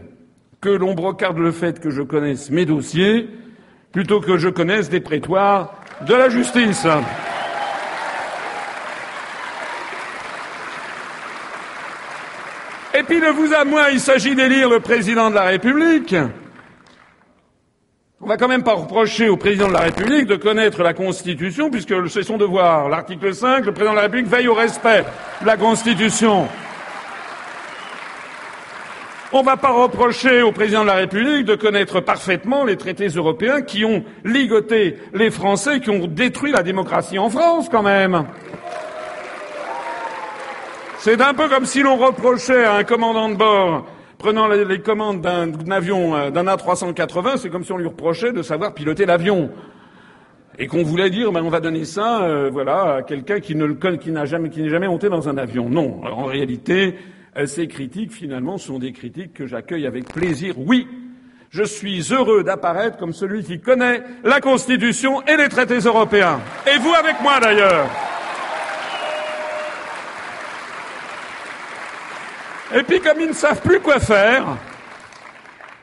que 0.60 0.70
l'on 0.70 0.96
brocarde 0.96 1.38
le 1.38 1.52
fait 1.52 1.80
que 1.80 1.90
je 1.90 2.02
connaisse 2.02 2.50
mes 2.50 2.66
dossiers 2.66 3.30
plutôt 3.92 4.20
que 4.20 4.38
je 4.38 4.50
connaisse 4.50 4.90
des 4.90 5.00
prétoires 5.00 5.82
de 6.06 6.14
la 6.14 6.30
justice. 6.30 6.86
Et 13.00 13.04
puis 13.04 13.22
de 13.22 13.28
vous 13.28 13.54
à 13.54 13.64
moi, 13.64 13.92
il 13.92 14.00
s'agit 14.02 14.36
d'élire 14.36 14.70
le 14.70 14.82
président 14.82 15.30
de 15.30 15.36
la 15.36 15.44
République. 15.44 16.14
On 18.20 18.28
va 18.28 18.36
quand 18.36 18.50
même 18.50 18.64
pas 18.64 18.74
reprocher 18.74 19.30
au 19.30 19.38
président 19.38 19.70
de 19.70 19.74
la 19.74 19.80
République 19.80 20.26
de 20.26 20.36
connaître 20.36 20.84
la 20.84 20.94
Constitution, 20.94 21.70
puisque 21.70 21.96
c'est 22.10 22.24
son 22.24 22.36
devoir. 22.36 22.90
L'article 22.90 23.34
5, 23.34 23.66
le 23.66 23.72
président 23.72 23.92
de 23.92 23.96
la 23.96 24.02
République 24.02 24.28
veille 24.28 24.50
au 24.50 24.54
respect 24.54 25.06
de 25.42 25.46
la 25.46 25.56
Constitution. 25.56 26.50
On 29.32 29.40
ne 29.40 29.46
va 29.46 29.56
pas 29.56 29.72
reprocher 29.72 30.42
au 30.42 30.52
président 30.52 30.82
de 30.82 30.88
la 30.88 30.96
République 30.96 31.46
de 31.46 31.56
connaître 31.56 32.02
parfaitement 32.02 32.66
les 32.66 32.76
traités 32.76 33.08
européens 33.08 33.62
qui 33.62 33.86
ont 33.86 34.04
ligoté 34.26 34.98
les 35.14 35.32
Français, 35.32 35.80
qui 35.80 35.90
ont 35.90 36.06
détruit 36.06 36.52
la 36.52 36.64
démocratie 36.64 37.18
en 37.18 37.30
France, 37.30 37.70
quand 37.72 37.84
même. 37.84 38.26
C'est 41.02 41.22
un 41.22 41.34
peu 41.34 41.48
comme 41.48 41.66
si 41.66 41.82
l'on 41.82 41.96
reprochait 41.96 42.66
à 42.66 42.76
un 42.76 42.84
commandant 42.84 43.30
de 43.30 43.36
bord 43.36 43.88
prenant 44.18 44.50
les 44.50 44.82
commandes 44.82 45.22
d'un 45.22 45.72
avion, 45.72 46.14
euh, 46.14 46.30
d'un 46.30 46.44
A380, 46.44 47.38
c'est 47.38 47.50
comme 47.50 47.64
si 47.64 47.72
on 47.72 47.78
lui 47.78 47.88
reprochait 47.88 48.34
de 48.34 48.42
savoir 48.42 48.74
piloter 48.74 49.06
l'avion. 49.06 49.50
Et 50.58 50.68
qu'on 50.68 50.84
voulait 50.84 51.10
dire, 51.10 51.32
ben, 51.32 51.42
on 51.42 51.50
va 51.50 51.62
donner 51.62 51.86
ça, 51.86 52.24
euh, 52.24 52.50
voilà, 52.52 52.96
à 52.96 53.02
quelqu'un 53.02 53.40
qui 53.40 53.56
ne 53.56 53.64
le 53.64 53.76
qui 53.96 54.12
n'a 54.12 54.26
jamais, 54.26 54.50
qui 54.50 54.62
n'est 54.62 54.70
jamais 54.70 54.90
monté 54.90 55.08
dans 55.08 55.30
un 55.30 55.38
avion. 55.38 55.70
Non. 55.70 56.02
en 56.04 56.26
réalité, 56.26 56.96
euh, 57.38 57.46
ces 57.46 57.70
critiques, 57.70 58.12
finalement, 58.12 58.58
sont 58.58 58.78
des 58.78 58.92
critiques 58.92 59.34
que 59.34 59.48
j'accueille 59.48 59.88
avec 59.88 60.12
plaisir. 60.12 60.56
Oui, 60.58 60.86
je 61.50 61.64
suis 61.64 62.12
heureux 62.12 62.44
d'apparaître 62.44 62.98
comme 62.98 63.14
celui 63.14 63.46
qui 63.46 63.62
connaît 63.62 64.04
la 64.26 64.42
Constitution 64.42 65.22
et 65.22 65.38
les 65.38 65.48
traités 65.48 65.80
européens. 65.80 66.42
Et 66.68 66.78
vous 66.78 66.94
avec 66.94 67.22
moi, 67.22 67.40
d'ailleurs. 67.40 67.88
Et 72.76 72.84
puis, 72.84 73.02
comme 73.02 73.20
ils 73.20 73.30
ne 73.30 73.34
savent 73.34 73.62
plus 73.62 73.80
quoi 73.80 74.00
faire, 74.00 74.46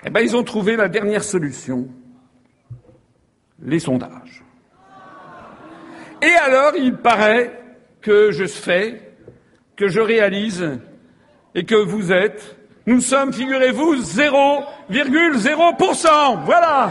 eh 0.05 0.11
ben, 0.11 0.21
ils 0.21 0.37
ont 0.37 0.45
trouvé 0.45 0.76
la 0.76 0.88
dernière 0.88 1.25
solution 1.25 1.88
les 3.62 3.81
sondages. 3.81 4.45
Et 6.23 6.33
alors, 6.45 6.73
il 6.76 6.97
paraît 6.97 7.61
que 8.00 8.31
je 8.31 8.47
fais, 8.47 9.02
que 9.76 9.88
je 9.88 10.00
réalise, 10.00 10.78
et 11.55 11.64
que 11.64 11.75
vous 11.75 12.12
êtes, 12.12 12.57
nous 12.87 13.00
sommes, 13.00 13.33
figurez-vous, 13.33 13.97
0,0%. 13.97 16.45
Voilà. 16.45 16.90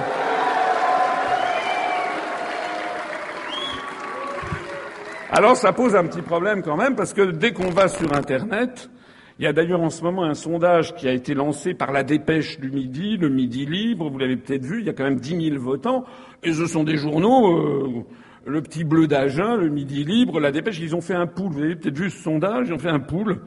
Alors 5.31 5.57
ça 5.57 5.73
pose 5.73 5.95
un 5.95 6.05
petit 6.05 6.21
problème 6.21 6.61
quand 6.63 6.77
même, 6.77 6.95
parce 6.95 7.13
que 7.13 7.31
dès 7.31 7.53
qu'on 7.53 7.69
va 7.69 7.87
sur 7.87 8.13
Internet, 8.13 8.89
il 9.37 9.43
y 9.43 9.47
a 9.47 9.53
d'ailleurs 9.53 9.81
en 9.81 9.89
ce 9.89 10.01
moment 10.01 10.23
un 10.23 10.33
sondage 10.33 10.95
qui 10.95 11.07
a 11.07 11.11
été 11.11 11.33
lancé 11.33 11.73
par 11.73 11.91
la 11.91 12.03
dépêche 12.03 12.59
du 12.59 12.71
Midi, 12.71 13.17
le 13.17 13.27
Midi 13.27 13.65
Libre, 13.65 14.09
vous 14.09 14.17
l'avez 14.17 14.37
peut-être 14.37 14.63
vu, 14.63 14.79
il 14.79 14.85
y 14.85 14.89
a 14.89 14.93
quand 14.93 15.03
même 15.03 15.19
10 15.19 15.49
000 15.49 15.61
votants, 15.61 16.05
et 16.41 16.53
ce 16.53 16.65
sont 16.67 16.85
des 16.85 16.95
journaux, 16.95 17.57
euh, 17.57 18.05
le 18.45 18.61
Petit 18.61 18.85
Bleu 18.85 19.07
d'Agen, 19.07 19.57
le 19.57 19.69
Midi 19.69 20.05
Libre, 20.05 20.39
la 20.39 20.51
dépêche, 20.51 20.79
ils 20.79 20.95
ont 20.95 21.01
fait 21.01 21.15
un 21.15 21.27
pool, 21.27 21.51
vous 21.51 21.63
avez 21.63 21.75
peut-être 21.75 21.97
vu 21.97 22.09
ce 22.09 22.23
sondage, 22.23 22.67
ils 22.67 22.73
ont 22.73 22.79
fait 22.79 22.89
un 22.89 22.99
pool. 22.99 23.41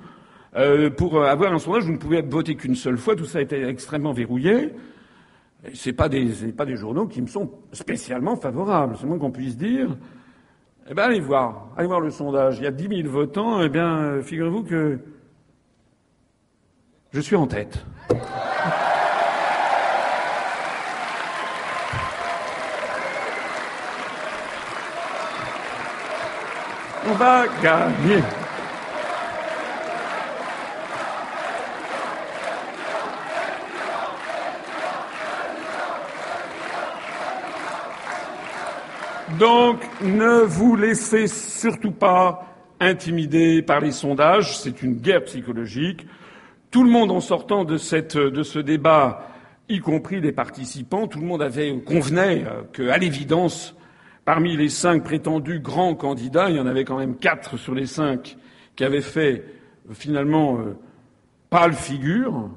Euh, 0.57 0.91
pour 0.91 1.25
avoir 1.25 1.53
un 1.53 1.59
sondage, 1.59 1.85
vous 1.85 1.93
ne 1.93 1.99
pouvez 1.99 2.21
voter 2.21 2.55
qu'une 2.55 2.75
seule 2.75 2.99
fois, 2.99 3.17
tout 3.17 3.25
ça 3.25 3.39
a 3.39 3.43
été 3.43 3.65
extrêmement 3.65 4.13
verrouillé. 4.13 4.75
Ce 5.73 5.91
pas 5.91 6.09
pas 6.57 6.67
des 6.67 6.77
journaux 6.77 7.07
qui 7.07 7.23
me 7.23 7.27
sont 7.27 7.51
spécialement 7.73 8.37
favorables, 8.37 8.97
c'est 8.99 9.07
moins 9.07 9.19
qu'on 9.19 9.31
puisse 9.31 9.57
dire. 9.57 9.89
Eh 10.91 10.95
bien, 10.95 11.05
allez 11.05 11.21
voir, 11.21 11.69
allez 11.77 11.87
voir 11.87 12.01
le 12.01 12.11
sondage. 12.11 12.59
Il 12.59 12.65
y 12.65 12.67
a 12.67 12.71
10 12.71 13.03
000 13.03 13.09
votants, 13.09 13.61
eh 13.61 13.69
bien, 13.69 14.23
figurez-vous 14.23 14.63
que 14.63 14.99
je 17.13 17.21
suis 17.21 17.37
en 17.37 17.47
tête. 17.47 17.85
On 27.07 27.15
va 27.15 27.47
gagner. 27.63 28.23
Donc, 39.39 39.81
ne 40.03 40.43
vous 40.43 40.75
laissez 40.75 41.29
surtout 41.29 41.93
pas 41.93 42.45
intimider 42.81 43.63
par 43.63 43.81
les 43.81 43.93
sondages. 43.93 44.59
C'est 44.59 44.83
une 44.83 44.95
guerre 44.95 45.25
psychologique. 45.25 46.07
Tout 46.71 46.85
le 46.85 46.91
monde, 46.91 47.11
en 47.11 47.21
sortant 47.21 47.65
de, 47.65 47.79
ce 47.79 48.59
débat, 48.59 49.27
y 49.71 49.81
compris 49.81 50.21
les 50.21 50.33
participants, 50.33 51.07
tout 51.07 51.19
le 51.19 51.27
monde 51.27 51.41
avait 51.41 51.75
convenait 51.81 52.45
euh, 52.45 52.63
qu'à 52.73 52.99
l'évidence, 52.99 53.75
parmi 54.27 54.55
les 54.55 54.69
cinq 54.69 55.03
prétendus 55.03 55.61
grands 55.61 55.95
candidats, 55.95 56.51
il 56.51 56.57
y 56.57 56.61
en 56.61 56.67
avait 56.67 56.85
quand 56.85 56.99
même 56.99 57.17
quatre 57.17 57.57
sur 57.57 57.75
les 57.75 57.87
cinq 57.87 58.37
qui 58.77 58.85
avaient 58.85 59.01
fait 59.01 59.45
euh, 59.89 59.95
finalement 59.95 60.59
euh, 60.59 60.77
pâle 61.49 61.73
figure. 61.73 62.51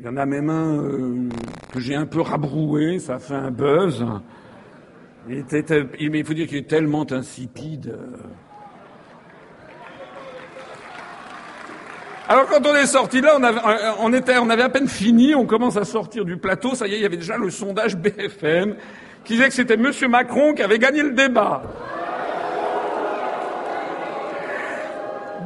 Il 0.00 0.06
y 0.06 0.08
en 0.08 0.16
a 0.16 0.26
même 0.26 0.50
un 0.50 1.28
que 1.72 1.78
j'ai 1.78 1.94
un 1.94 2.06
peu 2.06 2.20
rabroué, 2.20 2.98
ça 2.98 3.20
fait 3.20 3.34
un 3.34 3.52
buzz. 3.52 4.04
Il, 5.28 5.44
il 6.00 6.24
faut 6.24 6.34
dire 6.34 6.48
qu'il 6.48 6.58
est 6.58 6.68
tellement 6.68 7.10
insipide. 7.12 7.96
Alors 12.26 12.46
quand 12.46 12.66
on 12.66 12.74
est 12.74 12.86
sorti 12.86 13.20
là, 13.20 13.34
on 13.38 13.42
avait, 13.42 13.60
on, 14.00 14.12
était, 14.14 14.38
on 14.38 14.48
avait 14.48 14.62
à 14.62 14.70
peine 14.70 14.88
fini, 14.88 15.34
on 15.34 15.44
commence 15.44 15.76
à 15.76 15.84
sortir 15.84 16.24
du 16.24 16.38
plateau, 16.38 16.74
ça 16.74 16.86
y 16.86 16.94
est, 16.94 16.96
il 16.96 17.02
y 17.02 17.06
avait 17.06 17.18
déjà 17.18 17.36
le 17.36 17.50
sondage 17.50 17.96
BFM 17.96 18.76
qui 19.24 19.34
disait 19.34 19.48
que 19.48 19.54
c'était 19.54 19.74
M. 19.74 19.90
Macron 20.08 20.54
qui 20.54 20.62
avait 20.62 20.78
gagné 20.78 21.02
le 21.02 21.12
débat. 21.12 21.62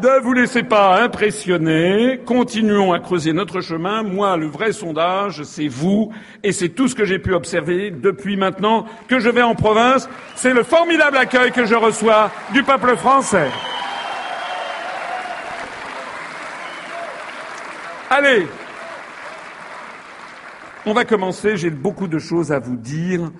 Ne 0.01 0.21
vous 0.21 0.33
laissez 0.33 0.63
pas 0.63 1.03
impressionner, 1.03 2.21
continuons 2.25 2.93
à 2.93 3.01
creuser 3.01 3.33
notre 3.33 3.61
chemin. 3.61 4.05
Moi, 4.05 4.37
le 4.37 4.47
vrai 4.47 4.71
sondage, 4.71 5.43
c'est 5.43 5.67
vous, 5.67 6.13
et 6.45 6.53
c'est 6.53 6.69
tout 6.69 6.87
ce 6.87 6.95
que 6.95 7.05
j'ai 7.05 7.19
pu 7.19 7.35
observer 7.35 7.91
depuis 7.91 8.37
maintenant 8.37 8.87
que 9.09 9.19
je 9.19 9.29
vais 9.29 9.43
en 9.43 9.57
province. 9.57 10.09
C'est 10.37 10.55
le 10.55 10.63
formidable 10.63 11.17
accueil 11.17 11.51
que 11.51 11.67
je 11.67 11.75
reçois 11.75 12.31
du 12.53 12.63
peuple 12.63 12.97
français. 12.97 13.49
Allez, 18.11 18.47
on 20.87 20.95
va 20.95 21.05
commencer. 21.05 21.57
J'ai 21.57 21.71
beaucoup 21.71 22.09
de 22.09 22.19
choses 22.19 22.53
à 22.53 22.59
vous 22.59 22.77
dire. 22.77 23.31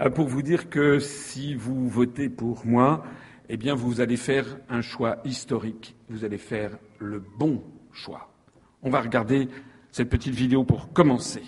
euh, 0.00 0.10
pour 0.10 0.28
vous 0.28 0.42
dire 0.42 0.68
que 0.68 0.98
si 0.98 1.54
vous 1.54 1.88
votez 1.88 2.28
pour 2.28 2.66
moi, 2.66 3.04
eh 3.48 3.56
bien, 3.56 3.74
vous 3.74 4.00
allez 4.00 4.16
faire 4.16 4.44
un 4.68 4.82
choix 4.82 5.18
historique. 5.24 5.96
Vous 6.08 6.24
allez 6.24 6.38
faire 6.38 6.72
le 6.98 7.22
bon 7.38 7.62
choix. 7.92 8.30
On 8.82 8.90
va 8.90 9.00
regarder 9.00 9.48
cette 9.92 10.08
petite 10.08 10.34
vidéo 10.34 10.64
pour 10.64 10.92
commencer. 10.92 11.42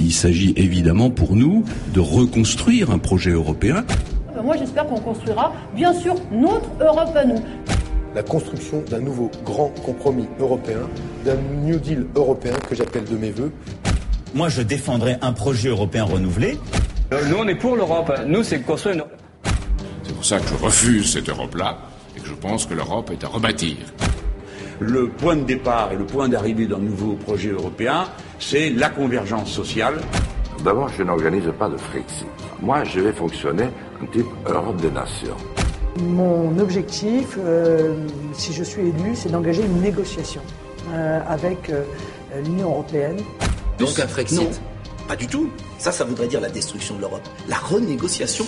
Il 0.00 0.12
s'agit 0.12 0.54
évidemment 0.56 1.10
pour 1.10 1.36
nous 1.36 1.64
de 1.92 2.00
reconstruire 2.00 2.90
un 2.90 2.98
projet 2.98 3.32
européen. 3.32 3.84
Moi 4.42 4.56
j'espère 4.56 4.86
qu'on 4.86 5.00
construira 5.00 5.52
bien 5.74 5.92
sûr 5.92 6.14
notre 6.30 6.68
Europe 6.80 7.14
à 7.14 7.24
nous. 7.24 7.42
La 8.14 8.22
construction 8.22 8.82
d'un 8.88 9.00
nouveau 9.00 9.30
grand 9.44 9.68
compromis 9.84 10.28
européen, 10.38 10.80
d'un 11.24 11.36
New 11.62 11.78
Deal 11.78 12.06
européen 12.14 12.54
que 12.68 12.74
j'appelle 12.74 13.04
de 13.04 13.16
mes 13.16 13.30
voeux. 13.30 13.52
Moi 14.34 14.48
je 14.48 14.62
défendrai 14.62 15.16
un 15.22 15.32
projet 15.32 15.68
européen 15.68 16.04
renouvelé. 16.04 16.58
Nous 17.10 17.36
on 17.38 17.46
est 17.48 17.54
pour 17.54 17.76
l'Europe. 17.76 18.12
Nous 18.26 18.42
c'est 18.42 18.60
construire 18.60 18.96
une... 18.96 19.04
C'est 20.02 20.14
pour 20.14 20.24
ça 20.24 20.38
que 20.38 20.46
je 20.48 20.64
refuse 20.64 21.12
cette 21.12 21.28
Europe-là 21.28 21.78
et 22.16 22.20
que 22.20 22.28
je 22.28 22.34
pense 22.34 22.66
que 22.66 22.74
l'Europe 22.74 23.10
est 23.10 23.24
à 23.24 23.28
rebâtir. 23.28 23.76
Le 24.78 25.08
point 25.08 25.36
de 25.36 25.44
départ 25.44 25.92
et 25.92 25.96
le 25.96 26.04
point 26.04 26.28
d'arrivée 26.28 26.66
d'un 26.66 26.78
nouveau 26.78 27.14
projet 27.14 27.48
européen, 27.48 28.04
c'est 28.38 28.68
la 28.70 28.90
convergence 28.90 29.50
sociale. 29.50 29.94
D'abord, 30.64 30.90
je 30.90 31.02
n'organise 31.02 31.50
pas 31.58 31.68
de 31.68 31.76
Frexit. 31.76 32.26
Moi, 32.60 32.84
je 32.84 33.00
vais 33.00 33.12
fonctionner 33.12 33.68
en 34.02 34.06
type 34.06 34.26
Europe 34.46 34.80
des 34.80 34.90
nations. 34.90 35.36
Mon 36.00 36.58
objectif, 36.58 37.38
euh, 37.38 37.94
si 38.34 38.52
je 38.52 38.62
suis 38.62 38.82
élu, 38.82 39.14
c'est 39.14 39.30
d'engager 39.30 39.62
une 39.62 39.80
négociation 39.80 40.42
euh, 40.92 41.20
avec 41.26 41.70
euh, 41.70 41.84
l'Union 42.44 42.70
européenne. 42.70 43.16
Donc 43.78 43.98
un 43.98 44.06
Frexit 44.06 44.60
Pas 45.08 45.16
du 45.16 45.26
tout. 45.26 45.50
Ça, 45.78 45.92
ça 45.92 46.04
voudrait 46.04 46.26
dire 46.26 46.40
la 46.40 46.50
destruction 46.50 46.96
de 46.96 47.00
l'Europe. 47.00 47.26
La 47.48 47.56
renégociation. 47.56 48.44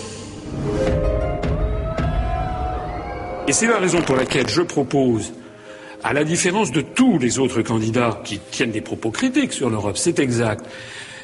Et 3.46 3.52
c'est 3.52 3.66
la 3.66 3.78
raison 3.78 4.02
pour 4.02 4.16
laquelle 4.16 4.48
je 4.48 4.60
propose 4.60 5.32
à 6.04 6.12
la 6.12 6.24
différence 6.24 6.70
de 6.70 6.82
tous 6.82 7.18
les 7.18 7.38
autres 7.38 7.62
candidats 7.62 8.20
qui 8.24 8.38
tiennent 8.38 8.70
des 8.70 8.82
propos 8.82 9.10
critiques 9.10 9.52
sur 9.52 9.70
l'Europe, 9.70 9.96
c'est 9.96 10.18
exact. 10.18 10.64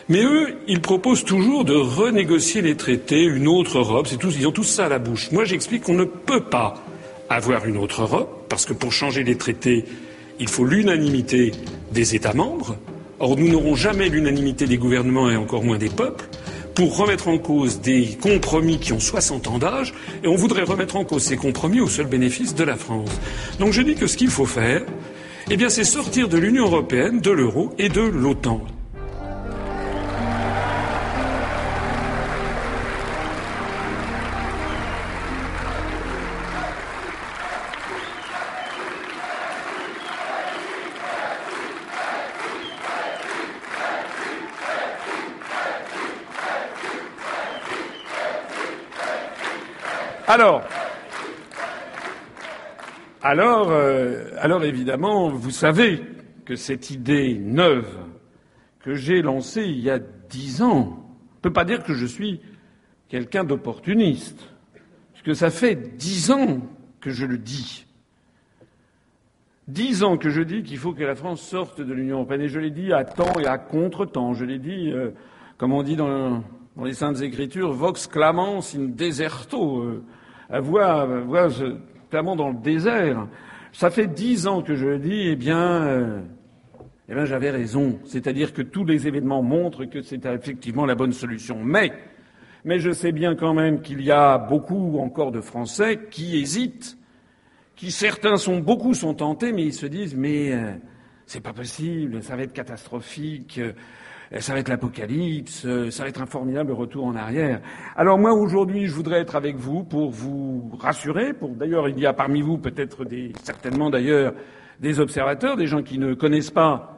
Mais 0.08 0.22
eux, 0.22 0.54
ils 0.68 0.80
proposent 0.80 1.24
toujours 1.24 1.64
de 1.64 1.74
renégocier 1.74 2.60
les 2.60 2.76
traités, 2.76 3.22
une 3.22 3.48
autre 3.48 3.78
Europe, 3.78 4.06
c'est 4.06 4.18
tous, 4.18 4.36
ils 4.38 4.46
ont 4.46 4.52
tous 4.52 4.64
ça 4.64 4.86
à 4.86 4.88
la 4.88 4.98
bouche. 4.98 5.30
Moi, 5.32 5.44
j'explique 5.44 5.84
qu'on 5.84 5.94
ne 5.94 6.04
peut 6.04 6.42
pas 6.42 6.74
avoir 7.30 7.64
une 7.64 7.78
autre 7.78 8.02
Europe, 8.02 8.44
parce 8.50 8.66
que 8.66 8.74
pour 8.74 8.92
changer 8.92 9.24
les 9.24 9.38
traités, 9.38 9.86
il 10.38 10.48
faut 10.48 10.66
l'unanimité 10.66 11.52
des 11.92 12.14
États 12.14 12.34
membres. 12.34 12.76
Or, 13.18 13.38
nous 13.38 13.48
n'aurons 13.48 13.76
jamais 13.76 14.10
l'unanimité 14.10 14.66
des 14.66 14.76
gouvernements 14.76 15.30
et 15.30 15.36
encore 15.36 15.64
moins 15.64 15.78
des 15.78 15.88
peuples 15.88 16.26
pour 16.74 16.98
remettre 16.98 17.28
en 17.28 17.38
cause 17.38 17.80
des 17.80 18.18
compromis 18.20 18.78
qui 18.78 18.92
ont 18.92 19.00
60 19.00 19.46
ans 19.46 19.58
d'âge, 19.58 19.94
et 20.22 20.28
on 20.28 20.34
voudrait 20.34 20.64
remettre 20.64 20.96
en 20.96 21.04
cause 21.04 21.22
ces 21.22 21.36
compromis 21.36 21.80
au 21.80 21.88
seul 21.88 22.06
bénéfice 22.06 22.54
de 22.54 22.64
la 22.64 22.76
France. 22.76 23.10
Donc 23.58 23.72
je 23.72 23.80
dis 23.80 23.94
que 23.94 24.06
ce 24.06 24.18
qu'il 24.18 24.28
faut 24.28 24.44
faire, 24.44 24.82
eh 25.50 25.56
bien, 25.56 25.70
c'est 25.70 25.84
sortir 25.84 26.28
de 26.28 26.36
l'Union 26.36 26.64
européenne, 26.64 27.20
de 27.20 27.30
l'euro 27.30 27.72
et 27.78 27.88
de 27.88 28.00
l'OTAN. 28.00 28.60
Alors, 50.26 50.62
alors, 53.20 53.70
euh, 53.70 54.30
alors 54.38 54.64
évidemment, 54.64 55.28
vous 55.28 55.50
savez 55.50 56.02
que 56.46 56.56
cette 56.56 56.90
idée 56.90 57.34
neuve 57.34 57.94
que 58.80 58.94
j'ai 58.94 59.20
lancée 59.20 59.64
il 59.64 59.80
y 59.80 59.90
a 59.90 59.98
dix 59.98 60.62
ans, 60.62 61.04
ne 61.36 61.40
peut 61.42 61.52
pas 61.52 61.66
dire 61.66 61.82
que 61.82 61.92
je 61.92 62.06
suis 62.06 62.40
quelqu'un 63.08 63.44
d'opportuniste, 63.44 64.48
puisque 65.12 65.36
ça 65.36 65.50
fait 65.50 65.74
dix 65.74 66.30
ans 66.30 66.60
que 67.02 67.10
je 67.10 67.26
le 67.26 67.36
dis. 67.36 67.84
Dix 69.68 70.04
ans 70.04 70.16
que 70.16 70.30
je 70.30 70.40
dis 70.40 70.62
qu'il 70.62 70.78
faut 70.78 70.94
que 70.94 71.04
la 71.04 71.14
France 71.14 71.42
sorte 71.42 71.82
de 71.82 71.92
l'Union 71.92 72.16
européenne, 72.16 72.42
et 72.42 72.48
je 72.48 72.60
l'ai 72.60 72.70
dit 72.70 72.94
à 72.94 73.04
temps 73.04 73.38
et 73.40 73.46
à 73.46 73.58
contre-temps. 73.58 74.32
Je 74.32 74.46
l'ai 74.46 74.58
dit, 74.58 74.90
euh, 74.90 75.10
comme 75.58 75.74
on 75.74 75.82
dit 75.82 75.96
dans, 75.96 76.42
dans, 76.76 76.84
les 76.84 76.94
Saintes 76.94 77.20
Écritures, 77.20 77.72
vox 77.72 78.06
clamans 78.06 78.60
in 78.74 78.88
deserto. 78.94 79.82
Euh, 79.82 80.04
à 80.50 80.60
voir, 80.60 81.06
voir 81.24 81.50
clairement 82.10 82.36
dans 82.36 82.50
le 82.50 82.58
désert. 82.58 83.26
Ça 83.72 83.90
fait 83.90 84.06
dix 84.06 84.46
ans 84.46 84.62
que 84.62 84.74
je 84.74 84.96
dis, 84.96 85.28
eh 85.28 85.36
bien, 85.36 85.82
euh, 85.82 86.20
eh 87.08 87.14
bien 87.14 87.24
j'avais 87.24 87.50
raison. 87.50 87.98
C'est-à-dire 88.04 88.52
que 88.52 88.62
tous 88.62 88.84
les 88.84 89.06
événements 89.08 89.42
montrent 89.42 89.84
que 89.84 90.02
c'est 90.02 90.24
effectivement 90.26 90.86
la 90.86 90.94
bonne 90.94 91.12
solution. 91.12 91.58
Mais, 91.64 91.92
mais 92.64 92.78
je 92.78 92.92
sais 92.92 93.12
bien 93.12 93.34
quand 93.34 93.54
même 93.54 93.80
qu'il 93.80 94.02
y 94.02 94.10
a 94.10 94.38
beaucoup 94.38 94.98
encore 94.98 95.32
de 95.32 95.40
Français 95.40 96.00
qui 96.10 96.38
hésitent, 96.38 96.96
qui 97.74 97.90
certains 97.90 98.36
sont, 98.36 98.60
beaucoup 98.60 98.94
sont 98.94 99.14
tentés, 99.14 99.52
mais 99.52 99.64
ils 99.64 99.74
se 99.74 99.86
disent, 99.86 100.14
mais 100.14 100.52
euh, 100.52 100.72
c'est 101.26 101.40
pas 101.40 101.52
possible, 101.52 102.22
ça 102.22 102.36
va 102.36 102.42
être 102.42 102.52
catastrophique. 102.52 103.60
Euh, 104.34 104.40
ça 104.40 104.52
va 104.52 104.60
être 104.60 104.68
l'apocalypse, 104.68 105.64
euh, 105.64 105.90
ça 105.90 106.02
va 106.02 106.08
être 106.08 106.20
un 106.20 106.26
formidable 106.26 106.72
retour 106.72 107.04
en 107.04 107.14
arrière. 107.14 107.60
Alors 107.96 108.18
moi 108.18 108.32
aujourd'hui, 108.32 108.86
je 108.86 108.92
voudrais 108.92 109.20
être 109.20 109.36
avec 109.36 109.56
vous 109.56 109.84
pour 109.84 110.10
vous 110.10 110.72
rassurer. 110.78 111.32
Pour 111.32 111.50
d'ailleurs, 111.50 111.88
il 111.88 111.98
y 111.98 112.06
a 112.06 112.12
parmi 112.12 112.42
vous 112.42 112.58
peut-être 112.58 113.04
des, 113.04 113.32
certainement 113.42 113.90
d'ailleurs 113.90 114.34
des 114.80 114.98
observateurs, 115.00 115.56
des 115.56 115.66
gens 115.66 115.82
qui 115.82 115.98
ne 115.98 116.14
connaissent 116.14 116.50
pas 116.50 116.90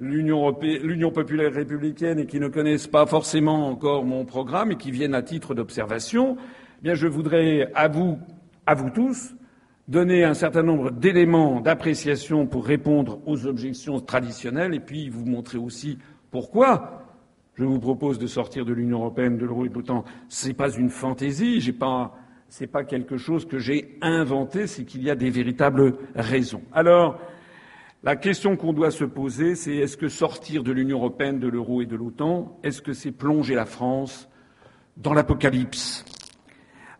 l'Union, 0.00 1.12
populaire 1.12 1.52
républicaine 1.52 2.18
et 2.18 2.26
qui 2.26 2.40
ne 2.40 2.48
connaissent 2.48 2.88
pas 2.88 3.06
forcément 3.06 3.68
encore 3.68 4.04
mon 4.04 4.24
programme 4.24 4.72
et 4.72 4.76
qui 4.76 4.90
viennent 4.90 5.14
à 5.14 5.22
titre 5.22 5.54
d'observation. 5.54 6.36
Eh 6.80 6.82
bien, 6.82 6.94
je 6.94 7.06
voudrais 7.06 7.70
à 7.76 7.86
vous, 7.86 8.18
à 8.66 8.74
vous 8.74 8.90
tous, 8.90 9.34
donner 9.86 10.24
un 10.24 10.34
certain 10.34 10.64
nombre 10.64 10.90
d'éléments 10.90 11.60
d'appréciation 11.60 12.46
pour 12.46 12.66
répondre 12.66 13.20
aux 13.26 13.46
objections 13.46 14.00
traditionnelles 14.00 14.74
et 14.74 14.80
puis 14.80 15.08
vous 15.08 15.24
montrer 15.24 15.58
aussi 15.58 15.98
pourquoi 16.32 17.04
je 17.54 17.64
vous 17.64 17.78
propose 17.78 18.18
de 18.18 18.26
sortir 18.26 18.64
de 18.64 18.72
l'Union 18.72 18.98
européenne, 18.98 19.36
de 19.38 19.46
l'euro 19.46 19.66
et 19.66 19.68
de 19.68 19.74
l'OTAN? 19.74 20.04
Ce 20.28 20.48
n'est 20.48 20.54
pas 20.54 20.70
une 20.70 20.88
fantaisie, 20.88 21.60
ce 21.60 21.70
n'est 21.70 22.66
pas 22.66 22.84
quelque 22.84 23.18
chose 23.18 23.46
que 23.46 23.58
j'ai 23.58 23.98
inventé, 24.00 24.66
c'est 24.66 24.84
qu'il 24.84 25.02
y 25.04 25.10
a 25.10 25.14
des 25.14 25.30
véritables 25.30 25.94
raisons. 26.16 26.62
Alors, 26.72 27.20
la 28.02 28.16
question 28.16 28.56
qu'on 28.56 28.72
doit 28.72 28.90
se 28.90 29.04
poser, 29.04 29.54
c'est 29.54 29.76
est-ce 29.76 29.96
que 29.96 30.08
sortir 30.08 30.64
de 30.64 30.72
l'Union 30.72 30.98
européenne, 30.98 31.38
de 31.38 31.46
l'euro 31.46 31.82
et 31.82 31.86
de 31.86 31.94
l'OTAN, 31.94 32.58
est-ce 32.64 32.82
que 32.82 32.94
c'est 32.94 33.12
plonger 33.12 33.54
la 33.54 33.66
France 33.66 34.28
dans 34.96 35.12
l'apocalypse? 35.12 36.04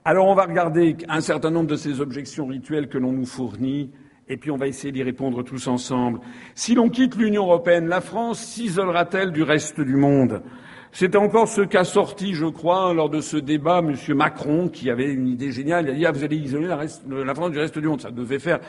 Alors 0.04 0.26
on 0.26 0.34
va 0.34 0.44
regarder 0.44 0.96
un 1.08 1.20
certain 1.20 1.50
nombre 1.50 1.68
de 1.68 1.76
ces 1.76 2.00
objections 2.00 2.46
rituelles 2.46 2.88
que 2.88 2.98
l'on 2.98 3.12
nous 3.12 3.24
fournit 3.24 3.92
et 4.32 4.38
puis 4.38 4.50
on 4.50 4.56
va 4.56 4.66
essayer 4.66 4.92
d'y 4.92 5.02
répondre 5.02 5.42
tous 5.42 5.68
ensemble. 5.68 6.20
Si 6.54 6.74
l'on 6.74 6.88
quitte 6.88 7.16
l'Union 7.16 7.44
européenne, 7.44 7.86
la 7.86 8.00
France 8.00 8.40
s'isolera-t-elle 8.40 9.30
du 9.30 9.42
reste 9.42 9.80
du 9.80 9.96
monde? 9.96 10.42
C'est 10.90 11.16
encore 11.16 11.48
ce 11.48 11.60
qu'a 11.60 11.84
sorti, 11.84 12.34
je 12.34 12.46
crois, 12.46 12.94
lors 12.94 13.10
de 13.10 13.20
ce 13.20 13.36
débat, 13.36 13.80
M. 13.80 13.94
Macron, 14.14 14.68
qui 14.68 14.90
avait 14.90 15.12
une 15.12 15.28
idée 15.28 15.52
géniale. 15.52 15.86
Il 15.86 15.90
a 15.90 15.94
dit 15.94 16.06
ah, 16.06 16.12
vous 16.12 16.24
allez 16.24 16.36
isoler 16.36 16.66
la, 16.66 17.34
France 17.34 17.50
du 17.50 17.58
reste 17.58 17.78
du 17.78 17.88
monde. 17.88 18.00
Ça 18.00 18.10
devait 18.10 18.38
faire 18.38 18.60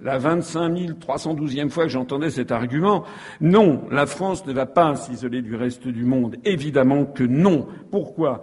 la 0.00 0.18
25 0.18 0.72
312e 0.72 1.68
fois 1.68 1.84
que 1.84 1.90
j'entendais 1.90 2.30
cet 2.30 2.50
argument. 2.50 3.04
Non, 3.42 3.82
la 3.90 4.06
France 4.06 4.46
ne 4.46 4.52
va 4.54 4.66
pas 4.66 4.96
s'isoler 4.96 5.42
du 5.42 5.54
reste 5.54 5.86
du 5.86 6.04
monde. 6.04 6.36
Évidemment 6.44 7.04
que 7.04 7.24
non. 7.24 7.66
Pourquoi? 7.90 8.42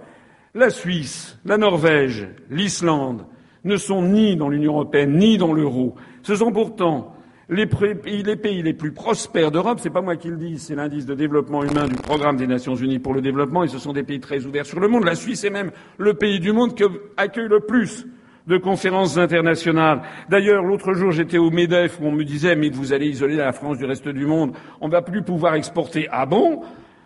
La 0.53 0.69
Suisse, 0.69 1.39
la 1.45 1.57
Norvège, 1.57 2.27
l'Islande 2.49 3.25
ne 3.63 3.77
sont 3.77 4.01
ni 4.01 4.35
dans 4.35 4.49
l'Union 4.49 4.73
européenne 4.73 5.17
ni 5.17 5.37
dans 5.37 5.53
l'euro. 5.53 5.95
Ce 6.27 6.35
sont 6.35 6.51
pourtant 6.51 7.15
les, 7.47 7.65
pays 7.67 8.61
les 8.61 8.73
plus 8.73 8.91
prospères 8.91 9.49
d'Europe, 9.49 9.79
c'est 9.81 9.89
pas 9.89 10.01
moi 10.01 10.17
qui 10.17 10.27
le 10.27 10.35
dis, 10.35 10.59
c'est 10.59 10.75
l'indice 10.75 11.05
de 11.05 11.15
développement 11.15 11.63
humain 11.63 11.87
du 11.87 11.95
programme 11.95 12.35
des 12.35 12.47
Nations 12.47 12.75
Unies 12.75 12.99
pour 12.99 13.13
le 13.13 13.21
développement, 13.21 13.63
et 13.63 13.69
ce 13.69 13.79
sont 13.79 13.93
des 13.93 14.03
pays 14.03 14.19
très 14.19 14.45
ouverts 14.45 14.65
sur 14.65 14.81
le 14.81 14.89
monde. 14.89 15.05
La 15.05 15.15
Suisse 15.15 15.45
est 15.45 15.49
même 15.49 15.71
le 15.97 16.15
pays 16.15 16.41
du 16.41 16.51
monde 16.51 16.75
qui 16.75 16.83
accueille 17.15 17.47
le 17.47 17.61
plus 17.61 18.07
de 18.45 18.57
conférences 18.57 19.17
internationales. 19.17 20.01
D'ailleurs, 20.27 20.65
l'autre 20.65 20.91
jour, 20.91 21.13
j'étais 21.13 21.37
au 21.37 21.49
MEDEF 21.49 22.01
où 22.01 22.07
on 22.07 22.11
me 22.11 22.25
disait, 22.25 22.57
mais 22.57 22.67
vous 22.71 22.91
allez 22.91 23.07
isoler 23.07 23.37
la 23.37 23.53
France 23.53 23.77
du 23.77 23.85
reste 23.85 24.09
du 24.09 24.25
monde, 24.25 24.51
on 24.81 24.89
va 24.89 25.01
plus 25.01 25.21
pouvoir 25.21 25.55
exporter. 25.55 26.09
Ah 26.11 26.25
bon? 26.25 26.61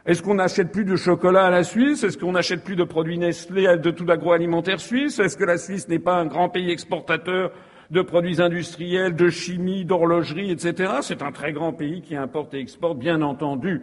Est-ce 0.07 0.23
qu'on 0.23 0.33
n'achète 0.33 0.71
plus 0.71 0.83
de 0.83 0.95
chocolat 0.95 1.45
à 1.45 1.51
la 1.51 1.63
Suisse? 1.63 2.03
Est-ce 2.03 2.17
qu'on 2.17 2.31
n'achète 2.31 2.63
plus 2.63 2.75
de 2.75 2.85
produits 2.85 3.19
Nestlé, 3.19 3.77
de 3.77 3.91
tout 3.91 4.03
l'agroalimentaire 4.03 4.79
suisse? 4.79 5.19
Est-ce 5.19 5.37
que 5.37 5.45
la 5.45 5.59
Suisse 5.59 5.87
n'est 5.89 5.99
pas 5.99 6.15
un 6.15 6.25
grand 6.25 6.49
pays 6.49 6.71
exportateur 6.71 7.51
de 7.91 8.01
produits 8.01 8.41
industriels, 8.41 9.15
de 9.15 9.29
chimie, 9.29 9.85
d'horlogerie, 9.85 10.49
etc. 10.49 10.93
C'est 11.01 11.21
un 11.21 11.31
très 11.31 11.51
grand 11.51 11.73
pays 11.73 12.01
qui 12.01 12.15
importe 12.15 12.53
et 12.53 12.59
exporte, 12.59 12.97
bien 12.97 13.21
entendu. 13.21 13.81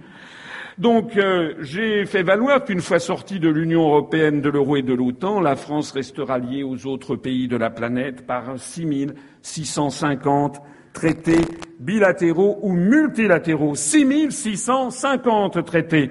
Donc 0.79 1.17
euh, 1.17 1.55
j'ai 1.61 2.07
fait 2.07 2.23
valoir 2.23 2.65
qu'une 2.65 2.81
fois 2.81 3.01
sortie 3.01 3.41
de 3.41 3.49
l'Union 3.49 3.83
européenne, 3.83 4.41
de 4.41 4.49
l'euro 4.49 4.77
et 4.77 4.83
de 4.83 4.95
l'OTAN, 4.95 5.41
la 5.41 5.57
France 5.57 5.91
restera 5.91 6.39
liée 6.39 6.63
aux 6.63 6.87
autres 6.87 7.17
pays 7.17 7.49
de 7.49 7.57
la 7.57 7.69
planète 7.69 8.25
par 8.27 8.59
6650 8.59 10.63
traités 10.93 11.41
bilatéraux 11.81 12.61
ou 12.63 12.73
multilatéraux. 12.73 13.75
6650 13.75 15.65
traités. 15.65 16.11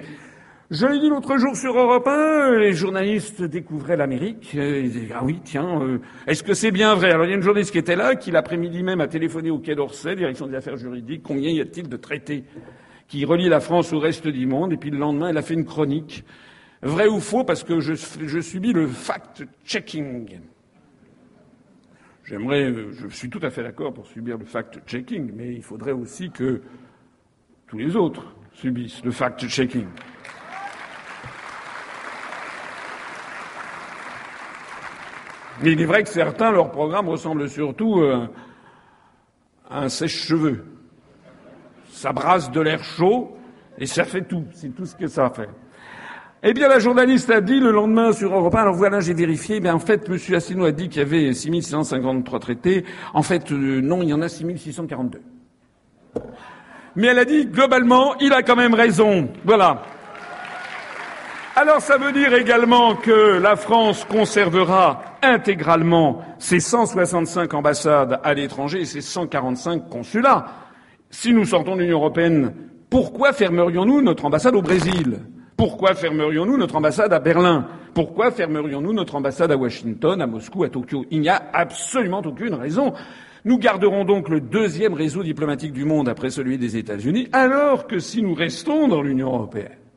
Je 0.70 0.84
l'ai 0.84 0.98
dit 0.98 1.08
l'autre 1.08 1.38
jour 1.38 1.56
sur 1.56 1.78
Europe 1.78 2.06
1, 2.06 2.58
les 2.58 2.74
journalistes 2.74 3.42
découvraient 3.42 3.96
l'Amérique. 3.96 4.52
Ils 4.52 4.90
disaient, 4.90 5.08
ah 5.14 5.24
oui, 5.24 5.40
tiens, 5.42 5.80
euh, 5.80 5.98
est-ce 6.26 6.42
que 6.42 6.52
c'est 6.52 6.70
bien 6.70 6.94
vrai? 6.94 7.10
Alors 7.10 7.24
il 7.24 7.30
y 7.30 7.32
a 7.32 7.36
une 7.36 7.42
journaliste 7.42 7.72
qui 7.72 7.78
était 7.78 7.96
là, 7.96 8.16
qui 8.16 8.30
l'après-midi 8.30 8.82
même 8.82 9.00
a 9.00 9.08
téléphoné 9.08 9.48
au 9.48 9.60
Quai 9.60 9.74
d'Orsay, 9.74 10.14
direction 10.14 10.46
des 10.46 10.56
affaires 10.56 10.76
juridiques, 10.76 11.22
combien 11.22 11.50
y 11.50 11.62
a-t-il 11.62 11.88
de 11.88 11.96
traités 11.96 12.44
qui 13.06 13.24
relient 13.24 13.48
la 13.48 13.60
France 13.60 13.94
au 13.94 13.98
reste 13.98 14.28
du 14.28 14.44
monde? 14.44 14.74
Et 14.74 14.76
puis 14.76 14.90
le 14.90 14.98
lendemain, 14.98 15.30
elle 15.30 15.38
a 15.38 15.42
fait 15.42 15.54
une 15.54 15.64
chronique. 15.64 16.22
Vrai 16.82 17.08
ou 17.08 17.18
faux? 17.18 17.44
Parce 17.44 17.64
que 17.64 17.80
je, 17.80 17.94
je 17.94 18.38
subis 18.38 18.74
le 18.74 18.88
fact-checking. 18.88 20.38
J'aimerais, 22.24 22.64
euh, 22.64 22.92
je 22.92 23.08
suis 23.08 23.30
tout 23.30 23.40
à 23.40 23.48
fait 23.48 23.62
d'accord 23.62 23.94
pour 23.94 24.06
subir 24.06 24.36
le 24.36 24.44
fact-checking, 24.44 25.32
mais 25.34 25.54
il 25.54 25.62
faudrait 25.62 25.92
aussi 25.92 26.28
que 26.28 26.60
tous 27.68 27.78
les 27.78 27.96
autres 27.96 28.34
subissent 28.52 29.02
le 29.02 29.12
fact-checking. 29.12 29.86
Mais 35.62 35.72
il 35.72 35.80
est 35.80 35.86
vrai 35.86 36.02
que 36.02 36.08
certains, 36.08 36.52
leur 36.52 36.70
programme 36.70 37.08
ressemble 37.08 37.48
surtout 37.48 38.00
euh, 38.00 38.28
à 39.68 39.82
un 39.82 39.88
sèche-cheveux. 39.88 40.64
Ça 41.90 42.12
brasse 42.12 42.50
de 42.50 42.60
l'air 42.60 42.82
chaud 42.84 43.36
et 43.78 43.86
ça 43.86 44.04
fait 44.04 44.22
tout. 44.22 44.44
C'est 44.52 44.74
tout 44.74 44.86
ce 44.86 44.94
que 44.94 45.08
ça 45.08 45.30
fait. 45.30 45.48
Eh 46.44 46.52
bien, 46.52 46.68
la 46.68 46.78
journaliste 46.78 47.30
a 47.30 47.40
dit 47.40 47.58
le 47.58 47.72
lendemain 47.72 48.12
sur 48.12 48.32
Europe 48.32 48.54
1, 48.54 48.58
alors 48.60 48.74
voilà, 48.74 49.00
j'ai 49.00 49.14
vérifié, 49.14 49.56
eh 49.56 49.60
bien, 49.60 49.74
en 49.74 49.80
fait, 49.80 50.08
M. 50.08 50.16
Asselineau 50.36 50.66
a 50.66 50.70
dit 50.70 50.88
qu'il 50.88 51.00
y 51.00 51.04
avait 51.04 51.32
6653 51.32 52.38
traités. 52.38 52.84
En 53.12 53.22
fait, 53.22 53.50
euh, 53.50 53.80
non, 53.80 54.02
il 54.02 54.10
y 54.10 54.12
en 54.12 54.22
a 54.22 54.28
6642. 54.28 55.20
Mais 56.94 57.08
elle 57.08 57.18
a 57.18 57.24
dit, 57.24 57.46
globalement, 57.46 58.16
il 58.20 58.32
a 58.32 58.44
quand 58.44 58.54
même 58.54 58.74
raison. 58.74 59.28
Voilà. 59.44 59.82
Alors 61.60 61.80
ça 61.80 61.98
veut 61.98 62.12
dire 62.12 62.34
également 62.34 62.94
que 62.94 63.36
la 63.36 63.56
France 63.56 64.04
conservera 64.04 65.02
intégralement 65.22 66.22
ses 66.38 66.60
165 66.60 67.52
ambassades 67.52 68.20
à 68.22 68.32
l'étranger 68.32 68.82
et 68.82 68.84
ses 68.84 69.00
145 69.00 69.88
consulats. 69.88 70.46
Si 71.10 71.32
nous 71.32 71.44
sortons 71.44 71.74
de 71.74 71.80
l'Union 71.80 71.98
européenne, 71.98 72.54
pourquoi 72.88 73.32
fermerions-nous 73.32 74.02
notre 74.02 74.24
ambassade 74.24 74.54
au 74.54 74.62
Brésil? 74.62 75.18
Pourquoi 75.56 75.96
fermerions-nous 75.96 76.58
notre 76.58 76.76
ambassade 76.76 77.12
à 77.12 77.18
Berlin? 77.18 77.66
Pourquoi 77.92 78.30
fermerions-nous 78.30 78.92
notre 78.92 79.16
ambassade 79.16 79.50
à 79.50 79.56
Washington, 79.56 80.22
à 80.22 80.28
Moscou, 80.28 80.62
à 80.62 80.68
Tokyo? 80.68 81.06
Il 81.10 81.22
n'y 81.22 81.28
a 81.28 81.42
absolument 81.52 82.22
aucune 82.24 82.54
raison. 82.54 82.92
Nous 83.44 83.58
garderons 83.58 84.04
donc 84.04 84.28
le 84.28 84.40
deuxième 84.40 84.94
réseau 84.94 85.24
diplomatique 85.24 85.72
du 85.72 85.84
monde 85.84 86.08
après 86.08 86.30
celui 86.30 86.56
des 86.56 86.76
États-Unis, 86.76 87.28
alors 87.32 87.88
que 87.88 87.98
si 87.98 88.22
nous 88.22 88.34
restons 88.34 88.86
dans 88.86 89.02
l'Union 89.02 89.34
européenne, 89.34 89.87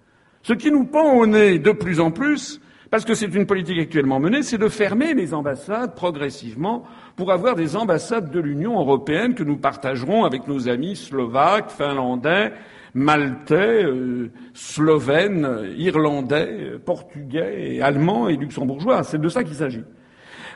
ce 0.43 0.53
qui 0.53 0.71
nous 0.71 0.85
pend 0.85 1.13
au 1.13 1.27
nez 1.27 1.59
de 1.59 1.71
plus 1.71 1.99
en 1.99 2.11
plus, 2.11 2.61
parce 2.89 3.05
que 3.05 3.13
c'est 3.13 3.33
une 3.33 3.45
politique 3.45 3.79
actuellement 3.79 4.19
menée, 4.19 4.43
c'est 4.43 4.57
de 4.57 4.67
fermer 4.67 5.13
les 5.13 5.33
ambassades 5.33 5.95
progressivement 5.95 6.83
pour 7.15 7.31
avoir 7.31 7.55
des 7.55 7.75
ambassades 7.75 8.31
de 8.31 8.39
l'Union 8.39 8.79
européenne 8.79 9.33
que 9.33 9.43
nous 9.43 9.57
partagerons 9.57 10.25
avec 10.25 10.47
nos 10.47 10.67
amis 10.67 10.95
slovaques, 10.95 11.71
finlandais, 11.71 12.51
maltais, 12.93 13.85
euh, 13.85 14.29
slovènes, 14.53 15.73
irlandais, 15.77 16.73
portugais, 16.83 17.79
allemands 17.81 18.27
et 18.27 18.35
luxembourgeois. 18.35 19.03
C'est 19.03 19.21
de 19.21 19.29
ça 19.29 19.43
qu'il 19.43 19.55
s'agit. 19.55 19.83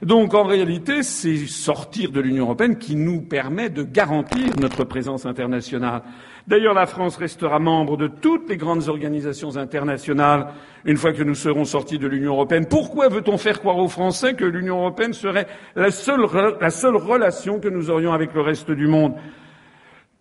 Donc 0.02 0.34
en 0.34 0.44
réalité, 0.44 1.04
c'est 1.04 1.38
sortir 1.48 2.12
de 2.12 2.20
l'Union 2.20 2.46
européenne 2.46 2.78
qui 2.78 2.98
nous 2.98 3.22
permet 3.22 3.70
de 3.70 3.84
garantir 3.84 4.58
notre 4.60 4.84
présence 4.84 5.26
internationale. 5.26 6.02
D'ailleurs, 6.48 6.76
la 6.76 6.86
France 6.86 7.18
restera 7.18 7.58
membre 7.58 7.98
de 7.98 8.08
toutes 8.08 8.50
les 8.50 8.58
grandes 8.58 8.88
organisations 8.88 9.58
internationales 9.58 10.50
une 10.86 10.98
fois 10.98 11.12
que 11.12 11.24
nous 11.24 11.34
serons 11.34 11.66
sortis 11.66 11.98
de 11.98 12.08
l'Union 12.08 12.34
européenne. 12.34 12.68
Pourquoi 12.70 13.10
veut-on 13.10 13.40
faire 13.40 13.60
croire 13.60 13.80
aux 13.80 13.88
Français 13.88 14.36
que 14.36 14.46
l'Union 14.46 14.78
européenne 14.78 15.14
serait 15.14 15.48
la 15.76 15.90
seule, 15.90 16.28
la 16.62 16.70
seule 16.70 16.98
relation 16.98 17.60
que 17.60 17.68
nous 17.68 17.90
aurions 17.90 18.14
avec 18.14 18.36
le 18.36 18.42
reste 18.42 18.70
du 18.70 18.86
monde? 18.86 19.16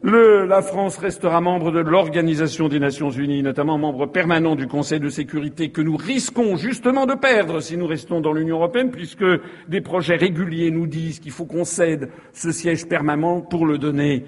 La 0.02 0.60
France 0.60 0.98
restera 0.98 1.40
membre 1.40 1.70
de 1.70 1.80
l'Organisation 1.80 2.68
des 2.68 2.78
Nations 2.78 3.10
Unies, 3.10 3.42
notamment 3.42 3.78
membre 3.78 4.06
permanent 4.06 4.54
du 4.54 4.66
Conseil 4.66 5.00
de 5.00 5.08
sécurité, 5.08 5.70
que 5.70 5.80
nous 5.80 5.96
risquons 5.96 6.56
justement 6.56 7.06
de 7.06 7.14
perdre 7.14 7.60
si 7.60 7.76
nous 7.78 7.86
restons 7.86 8.20
dans 8.20 8.32
l'Union 8.32 8.56
européenne, 8.56 8.90
puisque 8.90 9.24
des 9.68 9.80
projets 9.80 10.16
réguliers 10.16 10.70
nous 10.70 10.86
disent 10.86 11.20
qu'il 11.20 11.32
faut 11.32 11.46
qu'on 11.46 11.64
cède 11.64 12.10
ce 12.32 12.52
siège 12.52 12.86
permanent 12.86 13.40
pour 13.40 13.66
le 13.66 13.78
donner 13.78 14.24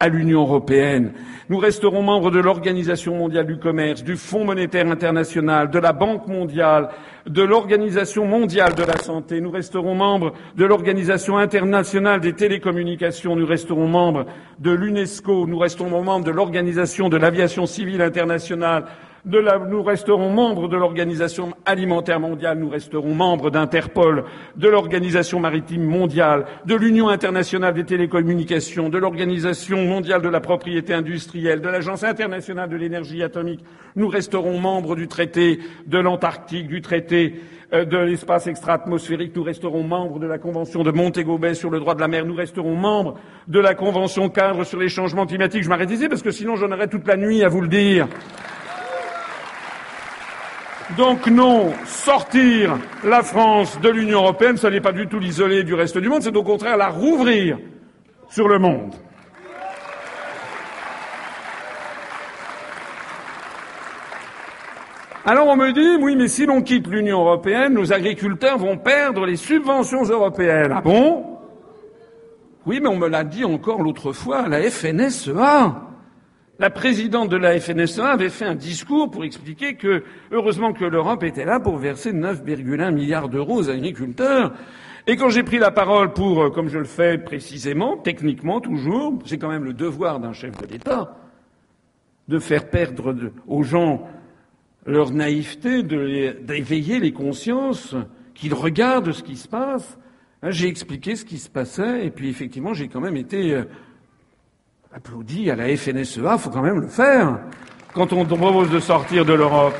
à 0.00 0.08
l'Union 0.08 0.42
européenne. 0.42 1.12
Nous 1.48 1.58
resterons 1.58 2.02
membres 2.02 2.30
de 2.30 2.40
l'Organisation 2.40 3.16
mondiale 3.16 3.46
du 3.46 3.58
commerce, 3.58 4.02
du 4.02 4.16
Fonds 4.16 4.44
monétaire 4.44 4.86
international, 4.88 5.70
de 5.70 5.78
la 5.78 5.92
Banque 5.92 6.26
mondiale, 6.26 6.88
de 7.26 7.42
l'Organisation 7.42 8.26
mondiale 8.26 8.74
de 8.74 8.82
la 8.82 8.96
santé. 8.96 9.40
Nous 9.40 9.50
resterons 9.50 9.94
membres 9.94 10.32
de 10.56 10.64
l'Organisation 10.64 11.38
internationale 11.38 12.20
des 12.20 12.32
télécommunications. 12.32 13.36
Nous 13.36 13.46
resterons 13.46 13.88
membres 13.88 14.26
de 14.58 14.70
l'UNESCO. 14.70 15.46
Nous 15.46 15.58
resterons 15.58 16.02
membres 16.02 16.24
de 16.24 16.30
l'Organisation 16.30 17.08
de 17.08 17.16
l'aviation 17.16 17.66
civile 17.66 18.02
internationale 18.02 18.86
nous 19.26 19.82
resterons 19.82 20.30
membres 20.30 20.68
de 20.68 20.76
l'Organisation 20.76 21.54
alimentaire 21.64 22.20
mondiale, 22.20 22.58
nous 22.58 22.68
resterons 22.68 23.14
membres 23.14 23.50
d'Interpol, 23.50 24.24
de 24.56 24.68
l'Organisation 24.68 25.40
maritime 25.40 25.84
mondiale, 25.84 26.44
de 26.66 26.74
l'Union 26.74 27.08
internationale 27.08 27.72
des 27.72 27.84
télécommunications, 27.84 28.90
de 28.90 28.98
l'Organisation 28.98 29.84
mondiale 29.86 30.20
de 30.20 30.28
la 30.28 30.40
propriété 30.40 30.92
industrielle, 30.92 31.62
de 31.62 31.68
l'Agence 31.68 32.04
internationale 32.04 32.68
de 32.68 32.76
l'énergie 32.76 33.22
atomique. 33.22 33.64
Nous 33.96 34.08
resterons 34.08 34.60
membres 34.60 34.94
du 34.94 35.08
traité 35.08 35.58
de 35.86 35.98
l'Antarctique, 35.98 36.66
du 36.66 36.82
traité 36.82 37.40
euh, 37.72 37.86
de 37.86 37.96
l'espace 37.96 38.46
extra-atmosphérique. 38.46 39.34
Nous 39.34 39.42
resterons 39.42 39.84
membres 39.84 40.18
de 40.18 40.26
la 40.26 40.36
Convention 40.36 40.82
de 40.82 40.90
Montego 40.90 41.38
Bay 41.38 41.54
sur 41.54 41.70
le 41.70 41.80
droit 41.80 41.94
de 41.94 42.00
la 42.00 42.08
mer. 42.08 42.26
Nous 42.26 42.34
resterons 42.34 42.76
membres 42.76 43.18
de 43.48 43.58
la 43.58 43.74
Convention 43.74 44.28
cadre 44.28 44.64
sur 44.64 44.78
les 44.78 44.90
changements 44.90 45.24
climatiques. 45.24 45.62
Je 45.62 45.68
m'arrête 45.70 45.90
ici 45.90 46.08
parce 46.08 46.22
que 46.22 46.30
sinon 46.30 46.56
j'en 46.56 46.70
aurais 46.70 46.88
toute 46.88 47.06
la 47.06 47.16
nuit 47.16 47.42
à 47.42 47.48
vous 47.48 47.62
le 47.62 47.68
dire. 47.68 48.06
Donc 50.90 51.26
non, 51.26 51.72
sortir 51.86 52.78
la 53.04 53.22
France 53.22 53.80
de 53.80 53.88
l'Union 53.88 54.20
européenne, 54.20 54.58
ce 54.58 54.66
n'est 54.66 54.82
pas 54.82 54.92
du 54.92 55.08
tout 55.08 55.18
l'isoler 55.18 55.64
du 55.64 55.74
reste 55.74 55.98
du 55.98 56.08
monde, 56.08 56.22
c'est 56.22 56.36
au 56.36 56.42
contraire 56.42 56.76
la 56.76 56.88
rouvrir 56.88 57.58
sur 58.28 58.48
le 58.48 58.58
monde. 58.58 58.94
Alors 65.24 65.48
on 65.48 65.56
me 65.56 65.72
dit, 65.72 66.02
oui, 66.02 66.16
mais 66.16 66.28
si 66.28 66.44
l'on 66.44 66.60
quitte 66.60 66.86
l'Union 66.86 67.20
européenne, 67.20 67.72
nos 67.72 67.92
agriculteurs 67.94 68.58
vont 68.58 68.76
perdre 68.76 69.24
les 69.24 69.36
subventions 69.36 70.04
européennes. 70.04 70.74
Ah 70.76 70.82
bon? 70.82 71.38
Oui, 72.66 72.80
mais 72.82 72.88
on 72.88 72.96
me 72.96 73.08
l'a 73.08 73.24
dit 73.24 73.44
encore 73.44 73.82
l'autre 73.82 74.12
fois 74.12 74.48
la 74.48 74.60
FNSEA. 74.70 75.93
La 76.60 76.70
présidente 76.70 77.30
de 77.30 77.36
la 77.36 77.58
FNSEA 77.58 78.10
avait 78.10 78.28
fait 78.28 78.44
un 78.44 78.54
discours 78.54 79.10
pour 79.10 79.24
expliquer 79.24 79.74
que, 79.74 80.04
heureusement 80.30 80.72
que 80.72 80.84
l'Europe 80.84 81.24
était 81.24 81.44
là 81.44 81.58
pour 81.58 81.78
verser 81.78 82.12
9,1 82.12 82.92
milliards 82.92 83.28
d'euros 83.28 83.58
aux 83.58 83.70
agriculteurs. 83.70 84.52
Et 85.08 85.16
quand 85.16 85.30
j'ai 85.30 85.42
pris 85.42 85.58
la 85.58 85.72
parole 85.72 86.12
pour, 86.12 86.44
euh, 86.44 86.50
comme 86.50 86.68
je 86.68 86.78
le 86.78 86.84
fais 86.84 87.18
précisément, 87.18 87.96
techniquement 87.96 88.60
toujours, 88.60 89.18
c'est 89.26 89.36
quand 89.36 89.48
même 89.48 89.64
le 89.64 89.72
devoir 89.72 90.20
d'un 90.20 90.32
chef 90.32 90.56
de 90.56 90.66
l'État, 90.66 91.16
de 92.28 92.38
faire 92.38 92.70
perdre 92.70 93.14
aux 93.48 93.64
gens 93.64 94.08
leur 94.86 95.10
naïveté, 95.10 95.82
d'éveiller 95.82 97.00
les 97.00 97.12
consciences, 97.12 97.96
qu'ils 98.32 98.54
regardent 98.54 99.12
ce 99.12 99.24
qui 99.24 99.36
se 99.36 99.48
passe. 99.48 99.98
Hein, 100.42 100.50
j'ai 100.50 100.68
expliqué 100.68 101.16
ce 101.16 101.24
qui 101.24 101.38
se 101.38 101.50
passait, 101.50 102.06
et 102.06 102.10
puis 102.10 102.28
effectivement, 102.28 102.74
j'ai 102.74 102.88
quand 102.88 103.00
même 103.00 103.16
été 103.16 103.54
euh, 103.54 103.64
applaudi 104.96 105.50
à 105.50 105.56
la 105.56 105.76
FNSEA, 105.76 106.38
faut 106.38 106.50
quand 106.50 106.62
même 106.62 106.80
le 106.80 106.86
faire 106.86 107.40
quand 107.94 108.12
on 108.12 108.24
propose 108.24 108.70
de 108.70 108.78
sortir 108.78 109.24
de 109.24 109.32
l'Europe. 109.32 109.74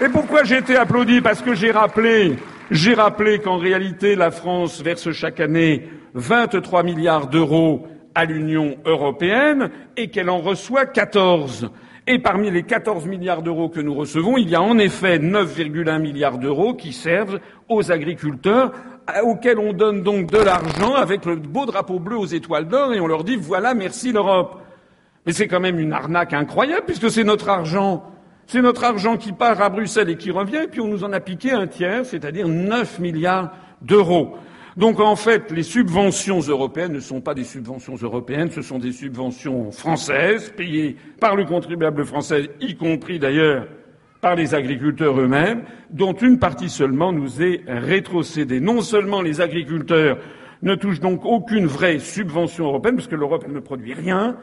Et 0.00 0.08
pourquoi 0.08 0.44
j'ai 0.44 0.58
été 0.58 0.76
applaudi? 0.76 1.20
Parce 1.20 1.42
que 1.42 1.54
j'ai 1.54 1.72
rappelé, 1.72 2.36
j'ai 2.70 2.94
rappelé 2.94 3.40
qu'en 3.40 3.56
réalité 3.56 4.14
la 4.14 4.30
France 4.30 4.80
verse 4.80 5.10
chaque 5.10 5.40
année 5.40 5.88
23 6.14 6.84
milliards 6.84 7.26
d'euros 7.26 7.88
à 8.14 8.24
l'Union 8.24 8.76
européenne 8.84 9.70
et 9.96 10.08
qu'elle 10.08 10.30
en 10.30 10.38
reçoit 10.38 10.86
14. 10.86 11.72
Et 12.06 12.20
parmi 12.20 12.48
les 12.50 12.62
14 12.62 13.06
milliards 13.06 13.42
d'euros 13.42 13.70
que 13.70 13.80
nous 13.80 13.94
recevons, 13.94 14.36
il 14.36 14.48
y 14.48 14.54
a 14.54 14.62
en 14.62 14.78
effet 14.78 15.18
9,1 15.18 16.00
milliards 16.00 16.38
d'euros 16.38 16.74
qui 16.74 16.92
servent 16.92 17.40
aux 17.68 17.90
agriculteurs 17.90 18.72
auxquels 19.22 19.58
on 19.58 19.72
donne 19.72 20.02
donc 20.02 20.30
de 20.30 20.38
l'argent 20.38 20.94
avec 20.94 21.24
le 21.24 21.36
beau 21.36 21.66
drapeau 21.66 21.98
bleu 21.98 22.16
aux 22.16 22.26
étoiles 22.26 22.68
d'or 22.68 22.92
et 22.94 23.00
on 23.00 23.06
leur 23.06 23.24
dit 23.24 23.36
voilà, 23.36 23.74
merci 23.74 24.12
l'Europe. 24.12 24.60
Mais 25.26 25.32
c'est 25.32 25.48
quand 25.48 25.60
même 25.60 25.78
une 25.78 25.92
arnaque 25.92 26.32
incroyable 26.32 26.84
puisque 26.86 27.10
c'est 27.10 27.24
notre 27.24 27.48
argent. 27.48 28.04
C'est 28.46 28.62
notre 28.62 28.84
argent 28.84 29.16
qui 29.16 29.32
part 29.32 29.60
à 29.62 29.70
Bruxelles 29.70 30.10
et 30.10 30.16
qui 30.16 30.30
revient, 30.30 30.62
et 30.64 30.66
puis 30.66 30.80
on 30.80 30.88
nous 30.88 31.04
en 31.04 31.12
a 31.12 31.20
piqué 31.20 31.52
un 31.52 31.66
tiers, 31.66 32.04
c'est-à-dire 32.04 32.48
9 32.48 32.98
milliards 32.98 33.52
d'euros. 33.80 34.36
Donc 34.76 35.00
en 35.00 35.16
fait, 35.16 35.50
les 35.50 35.62
subventions 35.62 36.40
européennes 36.40 36.92
ne 36.92 37.00
sont 37.00 37.20
pas 37.20 37.34
des 37.34 37.44
subventions 37.44 37.94
européennes, 38.00 38.50
ce 38.50 38.62
sont 38.62 38.78
des 38.78 38.92
subventions 38.92 39.70
françaises, 39.70 40.52
payées 40.56 40.96
par 41.20 41.36
le 41.36 41.44
contribuable 41.44 42.04
français, 42.04 42.50
y 42.60 42.74
compris 42.76 43.18
d'ailleurs 43.18 43.66
par 44.22 44.36
les 44.36 44.54
agriculteurs 44.54 45.20
eux-mêmes, 45.20 45.64
dont 45.90 46.12
une 46.12 46.38
partie 46.38 46.70
seulement 46.70 47.12
nous 47.12 47.42
est 47.42 47.62
rétrocédée. 47.66 48.60
Non 48.60 48.80
seulement 48.80 49.20
les 49.20 49.40
agriculteurs 49.40 50.16
ne 50.62 50.76
touchent 50.76 51.00
donc 51.00 51.24
aucune 51.24 51.66
vraie 51.66 51.98
subvention 51.98 52.66
européenne, 52.66 52.94
parce 52.94 53.08
que 53.08 53.16
l'Europe 53.16 53.48
ne 53.48 53.58
produit 53.58 53.94
rien, 53.94 54.36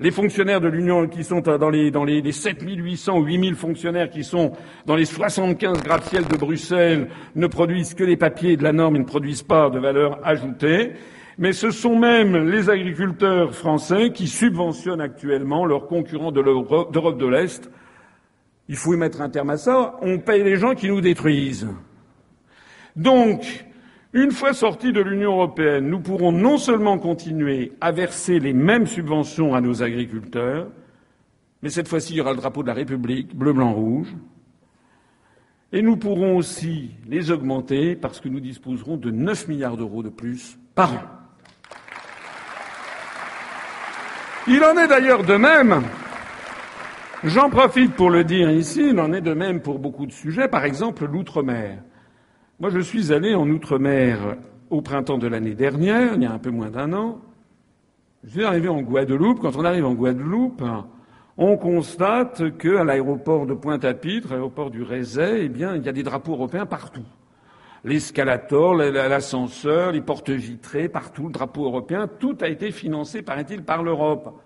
les 0.00 0.10
fonctionnaires 0.10 0.60
de 0.60 0.66
l'Union 0.66 1.06
qui 1.06 1.22
sont 1.22 1.38
dans 1.38 1.70
les, 1.70 1.92
dans 1.92 2.02
les, 2.02 2.22
les 2.22 2.32
7800 2.32 3.16
ou 3.16 3.22
8000 3.22 3.54
fonctionnaires 3.54 4.10
qui 4.10 4.24
sont 4.24 4.50
dans 4.84 4.96
les 4.96 5.04
75 5.04 5.84
gratte-ciel 5.84 6.24
de 6.24 6.36
Bruxelles 6.36 7.06
ne 7.36 7.46
produisent 7.46 7.94
que 7.94 8.02
les 8.02 8.16
papiers 8.16 8.56
de 8.56 8.64
la 8.64 8.72
norme 8.72 8.96
et 8.96 8.98
ne 8.98 9.04
produisent 9.04 9.44
pas 9.44 9.70
de 9.70 9.78
valeur 9.78 10.18
ajoutée. 10.24 10.94
Mais 11.38 11.52
ce 11.52 11.70
sont 11.70 11.96
même 11.96 12.50
les 12.50 12.68
agriculteurs 12.68 13.54
français 13.54 14.10
qui 14.10 14.26
subventionnent 14.26 15.00
actuellement 15.00 15.66
leurs 15.66 15.86
concurrents 15.86 16.32
de 16.32 16.40
l'Europe 16.40 17.18
de 17.18 17.26
l'Est. 17.28 17.70
Il 18.68 18.76
faut 18.76 18.94
y 18.94 18.96
mettre 18.96 19.20
un 19.20 19.28
terme 19.28 19.50
à 19.50 19.56
ça. 19.56 19.96
On 20.00 20.18
paye 20.18 20.42
les 20.42 20.56
gens 20.56 20.74
qui 20.74 20.88
nous 20.88 21.00
détruisent. 21.00 21.68
Donc, 22.96 23.64
une 24.12 24.30
fois 24.30 24.52
sortis 24.52 24.92
de 24.92 25.00
l'Union 25.00 25.32
européenne, 25.32 25.88
nous 25.88 26.00
pourrons 26.00 26.30
non 26.30 26.56
seulement 26.56 26.98
continuer 26.98 27.72
à 27.80 27.90
verser 27.90 28.38
les 28.38 28.52
mêmes 28.52 28.86
subventions 28.86 29.54
à 29.54 29.60
nos 29.60 29.82
agriculteurs, 29.82 30.68
mais 31.62 31.68
cette 31.68 31.88
fois-ci, 31.88 32.12
il 32.12 32.16
y 32.16 32.20
aura 32.20 32.30
le 32.30 32.36
drapeau 32.36 32.62
de 32.62 32.68
la 32.68 32.74
République, 32.74 33.34
bleu, 33.34 33.52
blanc, 33.52 33.72
rouge, 33.72 34.14
et 35.72 35.82
nous 35.82 35.96
pourrons 35.96 36.36
aussi 36.36 36.92
les 37.08 37.32
augmenter 37.32 37.96
parce 37.96 38.20
que 38.20 38.28
nous 38.28 38.38
disposerons 38.38 38.96
de 38.96 39.10
9 39.10 39.48
milliards 39.48 39.76
d'euros 39.76 40.04
de 40.04 40.08
plus 40.08 40.56
par 40.76 40.92
an. 40.92 41.02
Il 44.46 44.62
en 44.62 44.76
est 44.76 44.86
d'ailleurs 44.86 45.24
de 45.24 45.34
même, 45.34 45.82
j'en 47.24 47.50
profite 47.50 47.94
pour 47.94 48.10
le 48.10 48.24
dire 48.24 48.50
ici, 48.50 48.88
il 48.90 49.00
en 49.00 49.12
est 49.12 49.20
de 49.20 49.34
même 49.34 49.60
pour 49.60 49.78
beaucoup 49.78 50.06
de 50.06 50.12
sujets, 50.12 50.48
par 50.48 50.64
exemple 50.64 51.06
l'outre-mer. 51.06 51.78
Moi, 52.60 52.70
je 52.70 52.80
suis 52.80 53.12
allé 53.12 53.34
en 53.34 53.48
Outre-mer 53.48 54.36
au 54.70 54.80
printemps 54.80 55.18
de 55.18 55.26
l'année 55.26 55.54
dernière, 55.54 56.14
il 56.14 56.22
y 56.22 56.26
a 56.26 56.32
un 56.32 56.38
peu 56.38 56.50
moins 56.50 56.70
d'un 56.70 56.92
an. 56.92 57.20
Je 58.24 58.30
suis 58.30 58.44
arrivé 58.44 58.68
en 58.68 58.80
Guadeloupe. 58.80 59.40
Quand 59.40 59.56
on 59.56 59.64
arrive 59.64 59.84
en 59.84 59.92
Guadeloupe, 59.92 60.62
on 61.36 61.56
constate 61.56 62.56
qu'à 62.56 62.84
l'aéroport 62.84 63.46
de 63.46 63.54
Pointe-à-Pitre, 63.54 64.28
l'aéroport 64.30 64.70
du 64.70 64.82
Rézet, 64.82 65.44
eh 65.44 65.48
bien, 65.48 65.76
il 65.76 65.84
y 65.84 65.88
a 65.88 65.92
des 65.92 66.02
drapeaux 66.02 66.32
européens 66.32 66.64
partout. 66.64 67.04
L'escalator, 67.84 68.74
l'ascenseur, 68.74 69.92
les 69.92 70.00
portes 70.00 70.30
vitrées, 70.30 70.88
partout, 70.88 71.26
le 71.26 71.32
drapeau 71.32 71.66
européen, 71.66 72.08
tout 72.18 72.38
a 72.40 72.48
été 72.48 72.70
financé, 72.70 73.20
paraît-il, 73.20 73.62
par 73.62 73.82
l'Europe. 73.82 74.40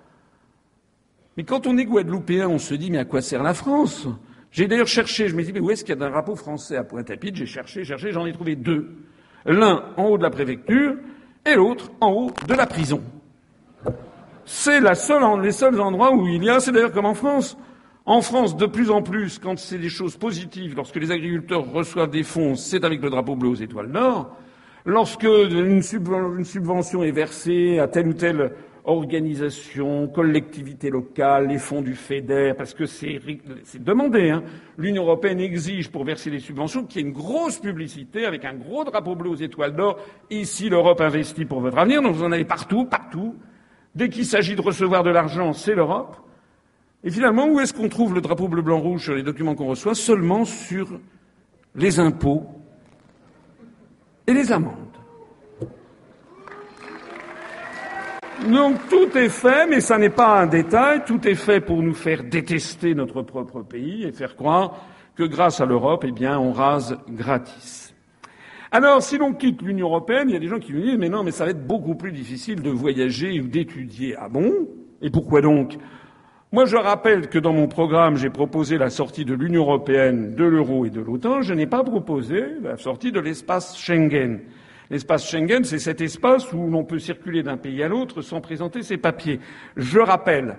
Mais 1.38 1.44
quand 1.44 1.68
on 1.68 1.79
est 1.79 1.85
guadeloupéen, 1.85 2.48
on 2.48 2.59
se 2.59 2.74
dit, 2.74 2.90
mais 2.90 2.98
à 2.98 3.05
quoi 3.05 3.20
sert 3.22 3.44
la 3.44 3.55
France? 3.55 4.09
J'ai 4.51 4.66
d'ailleurs 4.66 4.88
cherché, 4.88 5.29
je 5.29 5.37
me 5.37 5.44
dit, 5.44 5.53
mais 5.53 5.61
où 5.61 5.70
est-ce 5.70 5.85
qu'il 5.85 5.96
y 5.96 6.03
a 6.03 6.05
un 6.05 6.11
drapeau 6.11 6.35
français 6.35 6.77
à 6.77 6.83
Pointe-à-Pitre? 6.83 7.37
J'ai 7.37 7.46
cherché, 7.46 7.85
cherché, 7.85 8.11
j'en 8.11 8.27
ai 8.27 8.33
trouvé 8.33 8.57
deux. 8.57 8.88
L'un 9.46 9.85
en 9.96 10.07
haut 10.07 10.18
de 10.18 10.24
la 10.24 10.31
préfecture 10.31 10.96
et 11.46 11.55
l'autre 11.55 11.92
en 12.01 12.11
haut 12.11 12.33
de 12.48 12.55
la 12.55 12.66
prison. 12.66 13.01
C'est 14.46 14.81
la 14.81 14.96
seule, 14.96 15.22
les 15.40 15.53
seuls 15.53 15.81
endroits 15.81 16.12
où 16.12 16.27
il 16.27 16.42
y 16.42 16.51
a, 16.51 16.59
c'est 16.59 16.72
d'ailleurs 16.72 16.90
comme 16.90 17.07
en 17.07 17.14
France. 17.14 17.57
En 18.05 18.20
France, 18.20 18.57
de 18.57 18.66
plus 18.66 18.90
en 18.90 19.03
plus, 19.03 19.38
quand 19.38 19.57
c'est 19.61 19.79
des 19.79 19.90
choses 19.90 20.16
positives, 20.16 20.74
lorsque 20.74 20.96
les 20.96 21.12
agriculteurs 21.12 21.70
reçoivent 21.70 22.11
des 22.11 22.24
fonds, 22.24 22.57
c'est 22.57 22.83
avec 22.83 23.01
le 23.01 23.11
drapeau 23.11 23.37
bleu 23.37 23.51
aux 23.51 23.55
étoiles 23.55 23.92
d'or. 23.92 24.37
Lorsque 24.85 25.22
une, 25.22 25.83
subvention 25.83 27.05
est 27.05 27.12
versée 27.12 27.79
à 27.79 27.87
tel 27.87 28.09
ou 28.09 28.14
tel 28.14 28.53
organisation, 28.88 30.09
collectivité 30.09 30.88
locale, 30.88 31.48
les 31.48 31.59
fonds 31.59 31.83
du 31.83 31.94
FEDER, 31.94 32.55
parce 32.57 32.72
que 32.72 32.87
c'est 32.87 33.20
demandé. 33.79 34.31
Hein. 34.31 34.42
L'Union 34.79 35.03
européenne 35.03 35.40
exige 35.40 35.90
pour 35.90 36.05
verser 36.05 36.31
les 36.31 36.38
subventions 36.38 36.85
qu'il 36.85 37.03
y 37.03 37.05
ait 37.05 37.09
une 37.09 37.14
grosse 37.14 37.59
publicité 37.59 38.24
avec 38.24 38.44
un 38.44 38.55
gros 38.55 38.85
drapeau 38.85 39.14
bleu 39.14 39.31
aux 39.31 39.37
étoiles 39.37 39.77
d'or. 39.77 39.98
Ici, 40.31 40.70
l'Europe 40.70 41.01
investit 41.03 41.44
pour 41.44 41.61
votre 41.61 41.77
avenir. 41.77 42.01
Donc 42.03 42.14
vous 42.14 42.24
en 42.24 42.33
avez 42.33 42.46
partout, 42.46 42.87
partout. 42.87 43.37
Dès 43.94 44.09
qu'il 44.09 44.24
s'agit 44.24 44.57
de 44.57 44.62
recevoir 44.62 45.03
de 45.03 45.11
l'argent, 45.11 45.53
c'est 45.53 45.74
l'Europe. 45.74 46.16
Et 47.05 47.11
finalement, 47.11 47.46
où 47.46 47.61
est-ce 47.61 47.74
qu'on 47.74 47.88
trouve 47.88 48.14
le 48.14 48.20
drapeau 48.20 48.48
bleu, 48.48 48.62
blanc, 48.62 48.81
rouge 48.81 49.05
sur 49.05 49.14
les 49.14 49.22
documents 49.22 49.55
qu'on 49.55 49.66
reçoit? 49.66 49.94
Seulement 49.94 50.44
sur 50.44 50.98
les 51.74 52.01
impôts 52.01 52.46
et 54.27 54.33
les 54.33 54.51
amendes. 54.51 54.78
Donc 58.46 58.77
tout 58.88 59.16
est 59.18 59.29
fait, 59.29 59.66
mais 59.66 59.81
ça 59.81 59.98
n'est 59.98 60.11
pas 60.11 60.40
un 60.40 60.46
détail, 60.46 61.03
tout 61.05 61.27
est 61.27 61.35
fait 61.35 61.61
pour 61.61 61.83
nous 61.83 61.94
faire 61.94 62.22
détester 62.22 62.94
notre 62.94 63.22
propre 63.22 63.62
pays 63.62 64.05
et 64.05 64.12
faire 64.12 64.37
croire 64.37 64.87
que 65.16 65.24
grâce 65.24 65.61
à 65.61 65.66
l'Europe, 65.66 66.05
eh 66.07 66.12
bien, 66.12 66.38
on 66.38 66.53
rase 66.53 66.96
gratis. 67.09 67.92
Alors, 68.70 69.03
si 69.03 69.18
l'on 69.18 69.33
quitte 69.33 69.62
l'Union 69.62 69.88
européenne, 69.88 70.29
il 70.29 70.35
y 70.35 70.37
a 70.37 70.40
des 70.40 70.46
gens 70.46 70.61
qui 70.61 70.72
me 70.72 70.81
disent, 70.81 70.98
mais 70.98 71.09
non, 71.09 71.24
mais 71.24 71.33
ça 71.33 71.44
va 71.44 71.51
être 71.51 71.66
beaucoup 71.66 71.96
plus 71.96 72.12
difficile 72.12 72.62
de 72.62 72.70
voyager 72.70 73.40
ou 73.40 73.48
d'étudier. 73.48 74.14
Ah 74.18 74.29
bon? 74.29 74.53
Et 75.03 75.11
pourquoi 75.11 75.40
donc? 75.40 75.77
Moi, 76.53 76.64
je 76.64 76.77
rappelle 76.77 77.29
que 77.29 77.38
dans 77.38 77.53
mon 77.53 77.66
programme, 77.66 78.16
j'ai 78.16 78.31
proposé 78.31 78.79
la 78.79 78.90
sortie 78.90 79.24
de 79.24 79.35
l'Union 79.35 79.62
européenne, 79.62 80.35
de 80.35 80.44
l'euro 80.44 80.85
et 80.87 80.90
de 80.90 81.01
l'OTAN. 81.01 81.42
Je 81.42 81.55
n'ai 81.55 81.66
pas 81.66 81.83
proposé 81.83 82.44
la 82.62 82.77
sortie 82.77 83.11
de 83.11 83.20
l'espace 83.20 83.77
Schengen. 83.77 84.40
L'espace 84.90 85.29
Schengen, 85.29 85.64
c'est 85.64 85.79
cet 85.79 86.01
espace 86.01 86.51
où 86.53 86.66
l'on 86.70 86.85
peut 86.85 86.98
circuler 86.98 87.42
d'un 87.42 87.59
pays 87.59 87.83
à 87.83 87.88
l'autre 87.88 88.22
sans 88.22 88.40
présenter 88.40 88.83
ses 88.83 88.96
papiers. 88.96 89.38
Je 89.77 89.98
rappelle 89.98 90.57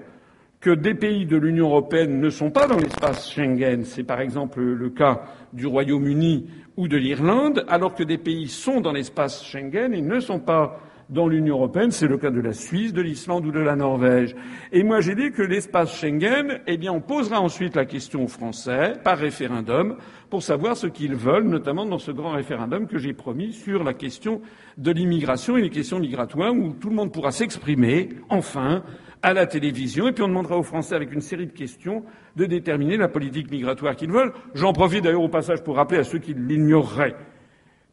que 0.60 0.70
des 0.70 0.94
pays 0.94 1.26
de 1.26 1.38
l'Union 1.38 1.68
européenne 1.70 2.20
ne 2.20 2.30
sont 2.30 2.52
pas 2.52 2.68
dans 2.68 2.78
l'espace 2.78 3.32
Schengen. 3.32 3.84
C'est 3.86 4.04
par 4.04 4.22
exemple 4.22 4.62
le 4.62 4.90
cas 4.90 5.24
du 5.52 5.66
Royaume-Uni 5.66 6.48
ou 6.78 6.88
de 6.88 6.98
l'Irlande, 6.98 7.66
alors 7.68 7.96
que 7.96 8.04
des 8.04 8.18
pays 8.18 8.48
sont 8.48 8.82
dans 8.82 8.92
l'espace 8.92 9.44
Schengen 9.44 9.94
et 9.94 10.02
ne 10.02 10.20
sont 10.20 10.40
pas 10.40 10.80
dans 11.10 11.28
l'Union 11.28 11.56
européenne. 11.56 11.92
C'est 11.92 12.08
le 12.08 12.18
cas 12.18 12.32
de 12.32 12.40
la 12.40 12.54
Suisse, 12.54 12.94
de 12.94 13.02
l'Islande 13.02 13.46
ou 13.46 13.52
de 13.52 13.60
la 13.60 13.76
Norvège. 13.76 14.36
Et 14.72 14.84
moi, 14.84 15.02
j'ai 15.02 15.16
dit 15.16 15.32
que 15.32 15.42
l'espace 15.42 15.96
Schengen, 15.96 16.60
eh 16.68 16.78
bien, 16.78 16.94
on 16.94 17.02
posera 17.02 17.42
ensuite 17.42 17.76
la 17.76 17.86
question 17.86 18.24
aux 18.24 18.28
Français 18.28 18.94
par 19.04 19.18
référendum 19.18 19.98
pour 20.30 20.44
savoir 20.44 20.78
ce 20.78 20.88
qu'ils 20.88 21.16
veulent, 21.16 21.48
notamment 21.48 21.86
dans 21.86 21.98
ce 21.98 22.12
grand 22.12 22.32
référendum 22.32 22.88
que 22.88 22.98
j'ai 22.98 23.14
promis 23.14 23.54
sur 23.54 23.84
la 23.84 23.94
question 23.94 24.42
de 24.78 24.92
l'immigration 24.92 25.58
et 25.58 25.62
les 25.62 25.70
questions 25.70 26.00
migratoires 26.00 26.54
où 26.54 26.74
tout 26.74 26.90
le 26.90 26.96
monde 26.96 27.12
pourra 27.12 27.32
s'exprimer, 27.32 28.10
enfin, 28.30 28.84
à 29.22 29.34
la 29.34 29.46
télévision, 29.46 30.08
et 30.08 30.14
puis 30.14 30.24
on 30.24 30.30
demandera 30.30 30.58
aux 30.58 30.64
Français, 30.64 30.96
avec 30.96 31.12
une 31.12 31.22
série 31.22 31.48
de 31.48 31.52
questions, 31.52 32.04
de 32.38 32.46
déterminer 32.46 32.96
la 32.96 33.10
politique 33.10 33.52
migratoire 33.52 33.96
qu'ils 33.96 34.12
veulent. 34.12 34.32
J'en 34.54 34.72
profite 34.72 35.04
d'ailleurs 35.04 35.24
au 35.24 35.30
passage 35.30 35.64
pour 35.64 35.76
rappeler 35.76 36.00
à 36.00 36.04
ceux 36.04 36.20
qui 36.20 36.34
l'ignoreraient 36.34 37.16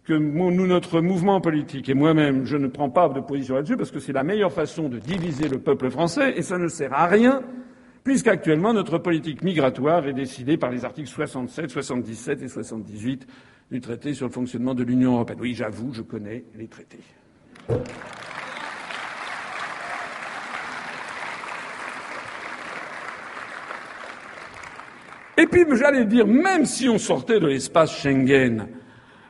que 0.07 0.15
nous, 0.15 0.67
notre 0.67 1.01
mouvement 1.01 1.41
politique 1.41 1.89
et 1.89 1.95
moi-même, 1.95 2.45
je 2.47 2.57
ne 2.57 2.69
prends 2.69 2.91
pas 2.91 3.09
de 3.09 3.21
position 3.21 3.57
là-dessus 3.57 3.77
parce 3.77 3.91
que 3.91 3.99
c'est 3.99 4.13
la 4.13 4.23
meilleure 4.23 4.53
façon 4.53 4.89
de 4.89 4.99
diviser 4.99 5.49
le 5.49 5.59
peuple 5.59 5.91
français 5.91 6.35
et 6.37 6.43
ça 6.43 6.59
ne 6.59 6.69
sert 6.69 6.95
à 6.95 7.07
rien 7.07 7.43
puisqu'actuellement 8.05 8.73
notre 8.73 8.99
politique 8.99 9.43
migratoire 9.43 10.07
est 10.07 10.13
décidée 10.13 10.57
par 10.57 10.71
les 10.71 10.85
articles 10.85 11.09
67, 11.09 11.71
77 11.71 12.43
et 12.43 12.49
78 12.49 13.27
du 13.73 13.81
traité 13.81 14.15
sur 14.15 14.27
le 14.27 14.33
fonctionnement 14.33 14.75
de 14.75 14.85
l'Union 14.85 15.15
européenne. 15.15 15.41
Oui, 15.41 15.55
j'avoue, 15.55 15.93
je 15.93 16.03
connais 16.03 16.45
les 16.55 16.69
traités. 16.69 17.01
Et 25.39 25.47
puis, 25.49 25.65
j'allais 25.73 26.05
dire, 26.05 26.29
même 26.29 26.65
si 26.65 26.89
on 26.89 26.99
sortait 26.99 27.41
de 27.41 27.47
l'espace 27.47 28.01
Schengen, 28.01 28.69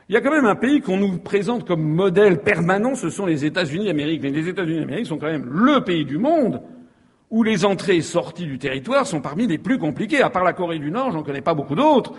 il 0.09 0.13
y 0.13 0.17
a 0.17 0.21
quand 0.21 0.31
même 0.31 0.45
un 0.45 0.55
pays 0.55 0.81
qu'on 0.81 0.97
nous 0.97 1.17
présente 1.17 1.67
comme 1.67 1.83
modèle 1.83 2.41
permanent, 2.41 2.95
ce 2.95 3.09
sont 3.09 3.25
les 3.25 3.43
États-Unis 3.43 3.85
d'Amérique. 3.85 4.21
Mais 4.23 4.29
les 4.29 4.47
États-Unis 4.47 4.79
d'Amérique 4.79 5.05
sont 5.05 5.17
quand 5.17 5.27
même 5.27 5.49
le 5.49 5.83
pays 5.83 6.05
du 6.05 6.17
monde 6.17 6.61
où 7.29 7.43
les 7.43 7.65
entrées 7.65 7.97
et 7.97 8.01
sorties 8.01 8.45
du 8.45 8.57
territoire 8.57 9.05
sont 9.05 9.19
parmi 9.19 9.47
les 9.47 9.57
plus 9.57 9.77
compliquées. 9.77 10.21
À 10.21 10.29
part 10.29 10.45
la 10.45 10.53
Corée 10.53 10.79
du 10.79 10.91
Nord, 10.91 11.11
j'en 11.11 11.23
connais 11.23 11.41
pas 11.41 11.53
beaucoup 11.53 11.75
d'autres. 11.75 12.13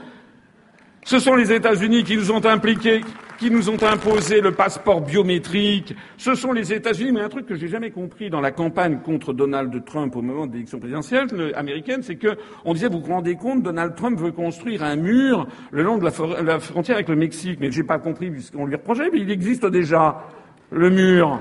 Ce 1.05 1.19
sont 1.19 1.35
les 1.35 1.51
États-Unis 1.51 2.05
qui 2.05 2.17
nous 2.17 2.31
ont 2.31 2.45
impliqués, 2.45 3.01
qui 3.39 3.51
nous 3.51 3.71
ont 3.71 3.83
imposé 3.83 4.41
le 4.41 4.53
passeport 4.53 5.01
biométrique. 5.01 5.95
Ce 6.17 6.35
sont 6.35 6.53
les 6.53 6.73
États-Unis. 6.73 7.13
Mais 7.13 7.21
un 7.21 7.29
truc 7.29 7.47
que 7.47 7.55
j'ai 7.55 7.69
jamais 7.69 7.91
compris 7.91 8.31
dans 8.31 8.41
la 8.41 8.51
campagne 8.51 8.99
contre 8.99 9.33
Donald 9.33 9.85
Trump 9.85 10.15
au 10.17 10.23
moment 10.23 10.47
de 10.47 10.53
l'élection 10.53 10.79
présidentielle 10.79 11.29
américaine, 11.55 12.03
c'est 12.03 12.17
que 12.17 12.37
on 12.65 12.75
disait, 12.75 12.89
vous 12.89 13.01
vous 13.01 13.13
rendez 13.13 13.37
compte, 13.37 13.63
Donald 13.63 13.95
Trump 13.95 14.19
veut 14.19 14.33
construire 14.33 14.83
un 14.83 14.97
mur 14.97 15.47
le 15.71 15.83
long 15.83 15.99
de 15.99 16.05
la, 16.05 16.43
la 16.43 16.59
frontière 16.59 16.97
avec 16.97 17.09
le 17.09 17.17
Mexique. 17.17 17.59
Mais 17.61 17.71
j'ai 17.71 17.85
pas 17.85 17.99
compris 17.99 18.31
puisqu'on 18.31 18.67
lui 18.67 18.75
reprochait, 18.75 19.11
mais 19.13 19.21
il 19.21 19.31
existe 19.31 19.65
déjà, 19.67 20.27
le 20.71 20.91
mur. 20.91 21.41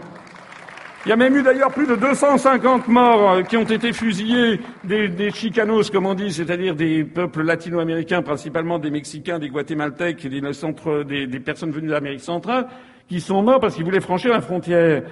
Il 1.06 1.10
y 1.10 1.12
a 1.12 1.16
même 1.16 1.38
eu 1.38 1.44
d'ailleurs 1.44 1.72
plus 1.72 1.88
de 1.88 1.96
250 1.96 2.88
morts 2.88 3.32
euh, 3.32 3.42
qui 3.44 3.56
ont 3.56 3.64
été 3.64 3.94
fusillés 3.94 4.60
des, 4.84 5.32
chicanos, 5.32 5.90
comme 5.90 6.06
on 6.06 6.16
dit, 6.16 6.32
c'est-à-dire 6.32 6.76
des 6.76 7.04
peuples 7.04 7.44
latino-américains, 7.44 8.22
principalement 8.22 8.80
des 8.80 8.90
Mexicains, 8.90 9.40
des 9.40 9.50
Guatémaltèques 9.50 10.26
et 10.26 10.30
des, 10.30 10.42
des, 10.42 11.28
des 11.28 11.40
personnes 11.40 11.72
venues 11.72 11.90
d'Amérique 11.90 12.22
centrale, 12.22 12.68
qui 13.08 13.22
sont 13.22 13.42
morts 13.42 13.60
parce 13.60 13.76
qu'ils 13.76 13.86
voulaient 13.86 14.02
franchir 14.02 14.32
la 14.32 14.42
frontière. 14.42 15.04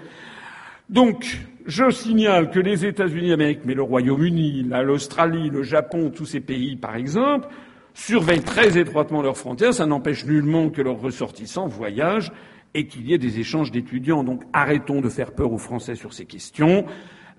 Donc, 0.89 1.39
je 1.65 1.89
signale 1.89 2.52
que 2.52 2.60
les 2.60 2.86
États-Unis 2.86 3.30
d'Amérique, 3.30 3.62
mais 3.65 3.74
le 3.74 3.84
Royaume-Uni, 3.84 4.67
l'Australie, 4.84 5.50
le 5.50 5.63
Japon, 5.63 6.12
tous 6.13 6.26
ces 6.26 6.41
pays, 6.41 6.76
par 6.76 6.95
exemple, 6.95 7.48
surveillent 7.93 8.41
très 8.41 8.78
étroitement 8.78 9.21
leurs 9.21 9.38
frontières. 9.38 9.74
Ça 9.74 9.86
n'empêche 9.86 10.26
nullement 10.26 10.69
que 10.69 10.82
leurs 10.82 11.00
ressortissants 11.00 11.67
voyagent 11.67 12.32
et 12.76 12.86
qu'il 12.86 13.10
y 13.10 13.14
ait 13.14 13.18
des 13.18 13.40
échanges 13.40 13.72
d'étudiants. 13.72 14.24
Donc 14.24 14.44
arrêtons 14.54 15.02
de 15.02 15.10
faire 15.10 15.32
peur 15.32 15.52
aux 15.52 15.58
Français 15.58 15.96
sur 15.96 16.14
ces 16.14 16.26
questions. 16.26 16.86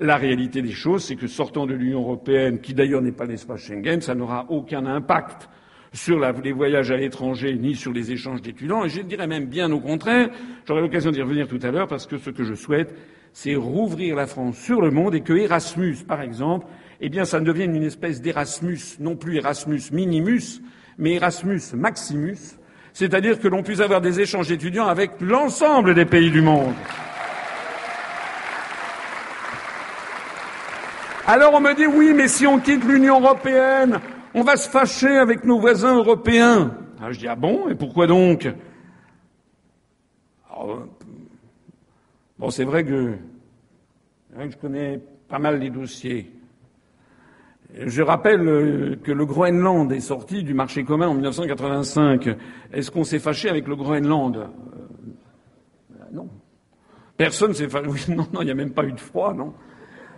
La 0.01 0.17
réalité 0.17 0.63
des 0.63 0.73
choses, 0.73 1.05
c'est 1.05 1.17
que 1.17 1.29
sortant 1.29 1.67
de 1.67 1.75
l'Union 1.75 2.01
européenne, 2.01 2.61
qui 2.61 2.75
d'ailleurs 2.75 3.03
n'est 3.03 3.13
pas 3.13 3.27
l'espace 3.27 3.61
Schengen, 3.61 4.01
ça 4.01 4.15
n'aura 4.15 4.47
aucun 4.49 4.85
impact 4.85 5.49
sur 5.93 6.19
les 6.21 6.53
voyages 6.53 6.91
à 6.91 6.97
l'étranger 6.97 7.55
ni 7.55 7.75
sur 7.75 7.93
les 7.93 8.13
échanges 8.13 8.43
d'étudiants. 8.43 8.85
Et 8.85 8.89
je 8.89 9.01
dirais 9.01 9.27
même 9.27 9.47
bien 9.47 9.71
au 9.73 9.81
contraire, 9.81 10.31
j'aurai 10.67 10.83
l'occasion 10.83 11.11
d'y 11.11 11.23
revenir 11.23 11.49
tout 11.49 11.61
à 11.63 11.71
l'heure, 11.71 11.87
parce 11.87 12.07
que 12.07 12.19
ce 12.19 12.31
que 12.31 12.45
je 12.45 12.55
souhaite, 12.55 12.95
c'est 13.33 13.55
rouvrir 13.55 14.17
la 14.17 14.27
France 14.27 14.59
sur 14.59 14.81
le 14.81 14.91
monde 14.91 15.15
et 15.15 15.21
que 15.21 15.33
Erasmus, 15.33 15.97
par 16.07 16.21
exemple, 16.21 16.67
eh 17.01 17.09
bien, 17.09 17.25
ça 17.25 17.41
ne 17.41 17.45
devienne 17.45 17.75
une 17.75 17.83
espèce 17.83 18.21
d'Erasmus, 18.23 18.99
non 19.01 19.17
plus 19.17 19.37
Erasmus 19.37 19.81
minimus, 19.93 20.63
mais 20.99 21.15
Erasmus 21.15 21.61
maximus, 21.75 22.59
c'est-à-dire 22.97 23.39
que 23.39 23.47
l'on 23.47 23.63
puisse 23.63 23.81
avoir 23.81 24.01
des 24.01 24.21
échanges 24.21 24.49
d'étudiants 24.49 24.87
avec 24.87 25.21
l'ensemble 25.21 25.95
des 25.95 26.07
pays 26.07 26.31
du 26.31 26.41
monde. 26.41 26.73
Alors 31.27 31.53
on 31.53 31.61
me 31.61 31.75
dit 31.75 31.87
oui, 31.87 32.15
mais 32.15 32.27
si 32.27 32.47
on 32.47 32.59
quitte 32.59 32.85
l'Union 32.85 33.21
européenne, 33.21 34.01
on 34.33 34.43
va 34.43 34.57
se 34.57 34.71
fâcher 34.71 35.19
avec 35.19 35.45
nos 35.45 35.61
voisins 35.61 35.95
européens. 35.95 36.75
Alors 36.99 37.13
je 37.13 37.19
dis 37.19 37.29
ah 37.29 37.37
bon, 37.37 37.69
et 37.69 37.75
pourquoi 37.75 38.07
donc? 38.07 38.49
Bon, 42.39 42.49
c'est 42.49 42.65
vrai 42.65 42.83
que 42.83 43.13
je 44.39 44.57
connais 44.57 45.03
pas 45.29 45.39
mal 45.39 45.59
les 45.59 45.69
dossiers. 45.69 46.33
Je 47.85 48.01
rappelle 48.03 48.49
euh, 48.49 48.97
que 49.03 49.13
le 49.13 49.27
Groenland 49.27 49.93
est 49.93 50.01
sorti 50.01 50.43
du 50.43 50.55
marché 50.55 50.85
commun 50.85 51.09
en 51.09 51.15
1985. 51.15 52.29
Est-ce 52.73 52.91
qu'on 52.91 53.05
s'est 53.05 53.19
fâché 53.19 53.51
avec 53.51 53.69
le 53.69 53.77
Groenland? 53.77 54.37
Euh, 54.37 56.05
Non. 56.13 56.29
Personne 57.17 57.53
s'est 57.53 57.69
fâché. 57.69 57.87
Oui, 57.91 58.01
non, 58.09 58.27
non, 58.33 58.41
il 58.41 58.47
n'y 58.47 58.51
a 58.51 58.55
même 58.55 58.73
pas 58.73 58.85
eu 58.85 58.93
de 58.93 59.01
froid, 59.01 59.35
non. 59.35 59.53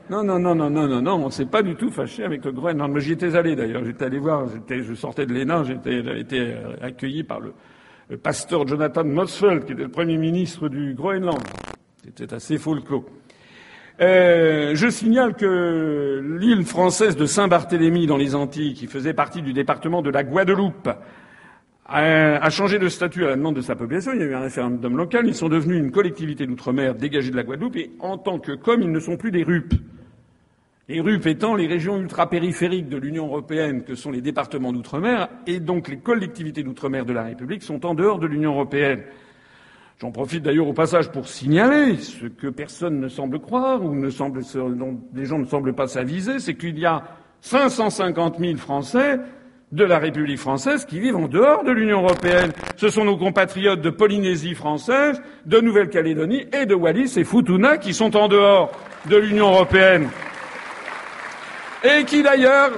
Non, 0.09 0.23
non, 0.23 0.39
non, 0.39 0.55
non, 0.55 0.71
non, 0.71 0.87
non, 0.89 1.03
non, 1.03 1.27
on 1.27 1.31
s'est 1.31 1.47
pas 1.47 1.63
du 1.63 1.75
tout 1.75 1.91
fâché 1.91 2.23
avec 2.23 2.45
le 2.45 2.53
Groenland. 2.53 2.97
J'y 2.99 3.13
étais 3.13 3.35
allé 3.35 3.57
d'ailleurs. 3.57 3.85
J'étais 3.85 4.05
allé 4.05 4.19
voir. 4.19 4.47
je 4.69 4.95
sortais 4.95 5.27
de 5.27 5.35
l'ENA. 5.35 5.65
J'étais 5.65 6.21
été 6.21 6.41
euh, 6.41 6.77
accueilli 6.81 7.25
par 7.25 7.41
le, 7.41 7.53
pasteur 8.17 8.67
Jonathan 8.67 9.05
Motzfeldt, 9.05 9.67
qui 9.67 9.73
était 9.73 9.83
le 9.83 9.91
premier 9.91 10.17
ministre 10.17 10.69
du 10.69 10.95
Groenland. 10.95 11.43
C'était 12.05 12.33
assez 12.33 12.57
folklore. 12.57 13.05
Euh, 14.01 14.77
je 14.77 14.89
signale 14.89 15.35
que 15.35 16.23
l'île 16.39 16.65
française 16.65 17.17
de 17.17 17.27
Saint-Barthélemy 17.27 18.07
dans 18.07 18.17
les 18.17 18.35
Antilles, 18.37 18.75
qui 18.75 18.87
faisait 18.87 19.13
partie 19.13 19.43
du 19.43 19.53
département 19.53 20.03
de 20.03 20.11
la 20.11 20.23
Guadeloupe, 20.23 20.89
a, 21.87 22.51
changé 22.51 22.79
de 22.79 22.89
statut 22.89 23.25
à 23.25 23.31
la 23.31 23.37
demande 23.37 23.57
de 23.57 23.61
sa 23.61 23.75
population. 23.75 24.13
Il 24.15 24.21
y 24.21 24.23
a 24.23 24.27
eu 24.27 24.35
un 24.35 24.41
référendum 24.41 24.97
local. 24.97 25.27
Ils 25.27 25.35
sont 25.35 25.49
devenus 25.49 25.79
une 25.79 25.91
collectivité 25.91 26.47
d'outre-mer 26.47 26.95
dégagée 26.95 27.31
de 27.31 27.37
la 27.37 27.43
Guadeloupe 27.43 27.77
et 27.77 27.91
en 27.99 28.19
tant 28.19 28.39
que 28.39 28.53
comme 28.53 28.83
ils 28.83 28.93
ne 28.93 29.01
sont 29.01 29.17
plus 29.17 29.31
des 29.31 29.43
RUP. 29.43 29.75
Les 30.89 31.01
RUP 31.01 31.27
étant 31.27 31.55
les 31.55 31.67
régions 31.67 31.99
ultra-périphériques 31.99 32.89
de 32.89 32.97
l'Union 32.97 33.27
européenne 33.27 33.83
que 33.83 33.95
sont 33.95 34.11
les 34.11 34.21
départements 34.21 34.73
d'outre-mer 34.73 35.29
et 35.47 35.61
donc 35.61 35.89
les 35.89 35.99
collectivités 35.99 36.63
d'outre-mer 36.63 37.05
de 37.05 37.13
la 37.13 37.25
République 37.25 37.63
sont 37.63 37.85
en 37.85 37.95
dehors 37.95 38.19
de 38.19 38.27
l'Union 38.27 38.53
européenne. 38.53 39.03
J'en 40.01 40.13
profite 40.13 40.45
d'ailleurs 40.45 40.69
au 40.69 40.73
passage 40.73 41.11
pour 41.11 41.27
signaler 41.27 41.97
ce 41.97 42.27
que 42.27 42.47
personne 42.47 43.01
ne 43.01 43.09
semble 43.09 43.41
croire 43.41 43.85
ou 43.85 43.97
ne 43.97 44.11
semble, 44.11 44.43
dont 44.55 45.01
les 45.13 45.25
gens 45.25 45.41
ne 45.41 45.45
semblent 45.45 45.75
pas 45.75 45.89
s'aviser, 45.89 46.39
c'est 46.39 46.55
qu'il 46.55 46.79
y 46.79 46.87
a 46.87 47.03
550 47.41 48.39
000 48.39 48.57
Français 48.59 49.19
de 49.73 49.83
la 49.83 49.99
République 49.99 50.39
française 50.39 50.85
qui 50.85 51.01
vivent 51.01 51.17
en 51.17 51.27
dehors 51.27 51.65
de 51.65 51.73
l'Union 51.73 52.03
européenne. 52.03 52.53
Ce 52.77 52.91
sont 52.91 53.05
nos 53.05 53.17
compatriotes 53.17 53.81
de 53.81 53.91
Polynésie 53.91 54.55
française, 54.55 55.21
de 55.47 55.61
Nouvelle-Calédonie 55.61 56.47
et 56.53 56.65
de 56.65 56.77
Wallis 56.77 57.15
et 57.17 57.25
Futuna 57.25 57.77
qui 57.77 57.93
sont 57.93 58.17
en 58.17 58.29
dehors 58.29 58.71
de 59.11 59.17
l'Union 59.17 59.49
européenne. 59.49 60.09
Et 61.83 62.05
qui 62.05 62.23
d'ailleurs, 62.23 62.71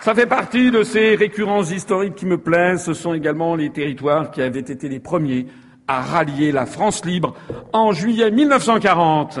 ça 0.00 0.14
fait 0.14 0.26
partie 0.26 0.70
de 0.70 0.84
ces 0.84 1.16
récurrences 1.16 1.72
historiques 1.72 2.14
qui 2.14 2.26
me 2.26 2.38
plaisent, 2.38 2.84
ce 2.84 2.94
sont 2.94 3.14
également 3.14 3.56
les 3.56 3.70
territoires 3.70 4.30
qui 4.30 4.42
avaient 4.42 4.60
été 4.60 4.88
les 4.88 5.00
premiers 5.00 5.46
a 5.88 6.02
rallié 6.02 6.52
la 6.52 6.66
France 6.66 7.04
libre 7.04 7.34
en 7.72 7.92
juillet 7.92 8.30
1940. 8.30 9.40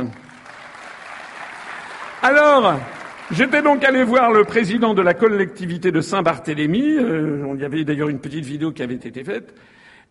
Alors, 2.22 2.74
j'étais 3.30 3.62
donc 3.62 3.84
allé 3.84 4.04
voir 4.04 4.32
le 4.32 4.44
président 4.44 4.94
de 4.94 5.02
la 5.02 5.14
collectivité 5.14 5.92
de 5.92 6.00
Saint-Barthélemy. 6.00 6.96
Euh, 6.96 7.44
on 7.46 7.56
y 7.56 7.64
avait 7.64 7.84
d'ailleurs 7.84 8.08
une 8.08 8.20
petite 8.20 8.44
vidéo 8.44 8.72
qui 8.72 8.82
avait 8.82 8.94
été 8.94 9.22
faite. 9.22 9.54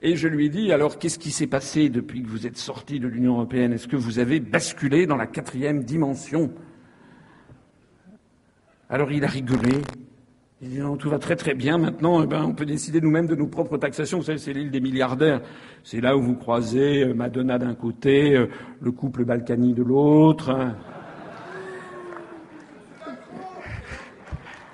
Et 0.02 0.16
je 0.16 0.28
lui 0.28 0.46
ai 0.46 0.50
dit, 0.50 0.72
alors 0.72 1.00
qu'est-ce 1.00 1.18
qui 1.18 1.32
s'est 1.32 1.48
passé 1.48 1.90
depuis 1.90 2.22
que 2.22 2.28
vous 2.28 2.46
êtes 2.46 2.58
sorti 2.58 3.00
de 3.00 3.08
l'Union 3.08 3.34
européenne? 3.34 3.74
Est-ce 3.74 3.88
que 3.88 3.96
vous 3.96 4.20
avez 4.20 4.40
basculé 4.40 5.08
dans 5.08 5.16
la 5.16 5.26
quatrième 5.26 5.84
dimension? 5.84 6.52
Alors 8.90 9.12
il 9.12 9.24
a 9.24 9.28
rigolé. 9.28 9.82
Non, 10.68 10.98
tout 10.98 11.10
va 11.10 11.20
très 11.20 11.36
très 11.36 11.54
bien. 11.54 11.78
Maintenant, 11.78 12.24
eh 12.24 12.28
ben, 12.28 12.44
on 12.44 12.54
peut 12.54 12.66
décider 12.66 13.00
nous-mêmes 13.00 13.28
de 13.28 13.36
nos 13.36 13.46
propres 13.46 13.78
taxations. 13.78 14.20
Vous 14.20 14.38
c'est 14.38 14.54
l'île 14.54 14.72
des 14.72 14.80
milliardaires. 14.80 15.42
C'est 15.84 16.02
là 16.02 16.18
où 16.18 16.22
vous 16.22 16.36
croisez 16.36 17.04
euh, 17.04 17.14
Madonna 17.14 17.60
d'un 17.60 17.76
côté, 17.76 18.36
euh, 18.36 18.48
le 18.82 18.92
couple 18.92 19.26
Balkany 19.26 19.74
de 19.74 19.84
l'autre. 19.84 20.50
Hein. 20.50 20.76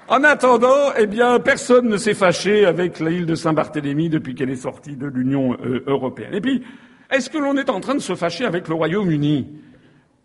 En 0.08 0.24
attendant, 0.24 0.94
eh 0.98 1.08
bien, 1.08 1.40
personne 1.40 1.90
ne 1.90 1.98
s'est 1.98 2.14
fâché 2.14 2.66
avec 2.66 3.00
l'île 3.00 3.26
de 3.26 3.36
Saint-Barthélemy 3.36 4.10
depuis 4.10 4.34
qu'elle 4.34 4.50
est 4.50 4.56
sortie 4.56 4.96
de 4.96 5.08
l'Union 5.08 5.58
euh, 5.66 5.84
européenne. 5.88 6.34
Et 6.34 6.42
puis, 6.42 6.64
est-ce 7.10 7.30
que 7.30 7.38
l'on 7.38 7.58
est 7.58 7.70
en 7.70 7.82
train 7.82 7.96
de 7.96 8.00
se 8.00 8.16
fâcher 8.16 8.46
avec 8.46 8.70
le 8.70 8.76
Royaume-Uni? 8.76 9.48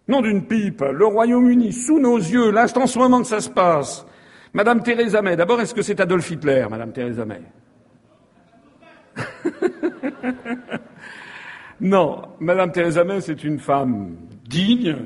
Non 0.07 0.21
d'une 0.21 0.47
pipe. 0.47 0.85
Le 0.93 1.07
Royaume-Uni, 1.07 1.73
sous 1.73 1.99
nos 1.99 2.19
yeux, 2.19 2.53
là, 2.53 2.69
c'est 2.69 2.87
ce 2.87 2.99
moment 2.99 3.21
que 3.21 3.27
ça 3.27 3.41
se 3.41 3.51
passe. 3.51 4.07
Madame 4.57 4.83
Theresa 4.83 5.21
May, 5.21 5.37
d'abord, 5.37 5.61
est-ce 5.61 5.75
que 5.75 5.83
c'est 5.83 6.01
Adolf 6.01 6.31
Hitler, 6.31 6.67
Madame 6.71 6.91
Theresa 6.91 7.27
May? 7.27 7.43
Non, 11.79 12.23
Madame 12.41 12.73
Theresa 12.73 13.05
May, 13.05 13.21
c'est 13.21 13.45
une 13.45 13.59
femme 13.59 14.17
digne, 14.49 14.97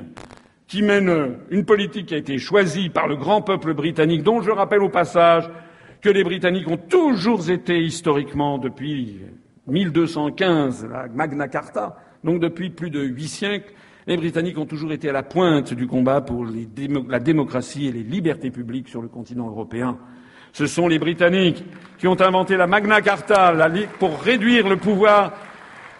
qui 0.67 0.81
mène 0.81 1.35
une 1.49 1.65
politique 1.65 2.05
qui 2.05 2.13
a 2.13 2.17
été 2.17 2.37
choisie 2.37 2.87
par 2.87 3.09
le 3.09 3.17
grand 3.17 3.41
peuple 3.41 3.73
britannique, 3.73 4.23
dont 4.23 4.41
je 4.41 4.51
rappelle 4.51 4.83
au 4.83 4.87
passage 4.87 5.49
que 5.99 6.07
les 6.07 6.23
Britanniques 6.23 6.69
ont 6.69 6.77
toujours 6.77 7.49
été 7.49 7.77
historiquement, 7.77 8.57
depuis 8.57 9.19
1215, 9.67 10.87
la 10.89 11.09
Magna 11.09 11.49
Carta, 11.49 11.97
donc 12.23 12.39
depuis 12.39 12.69
plus 12.69 12.89
de 12.89 13.01
huit 13.01 13.27
siècles, 13.27 13.73
les 14.07 14.17
Britanniques 14.17 14.57
ont 14.57 14.65
toujours 14.65 14.91
été 14.91 15.09
à 15.09 15.13
la 15.13 15.23
pointe 15.23 15.73
du 15.73 15.87
combat 15.87 16.21
pour 16.21 16.45
la 16.45 17.19
démocratie 17.19 17.87
et 17.87 17.91
les 17.91 18.03
libertés 18.03 18.51
publiques 18.51 18.89
sur 18.89 19.01
le 19.01 19.07
continent 19.07 19.47
européen. 19.47 19.97
Ce 20.53 20.67
sont 20.67 20.87
les 20.87 20.99
Britanniques 20.99 21.63
qui 21.97 22.07
ont 22.07 22.19
inventé 22.19 22.57
la 22.57 22.67
Magna 22.67 23.01
Carta 23.01 23.55
pour 23.99 24.21
réduire 24.21 24.67
le 24.67 24.75
pouvoir 24.75 25.33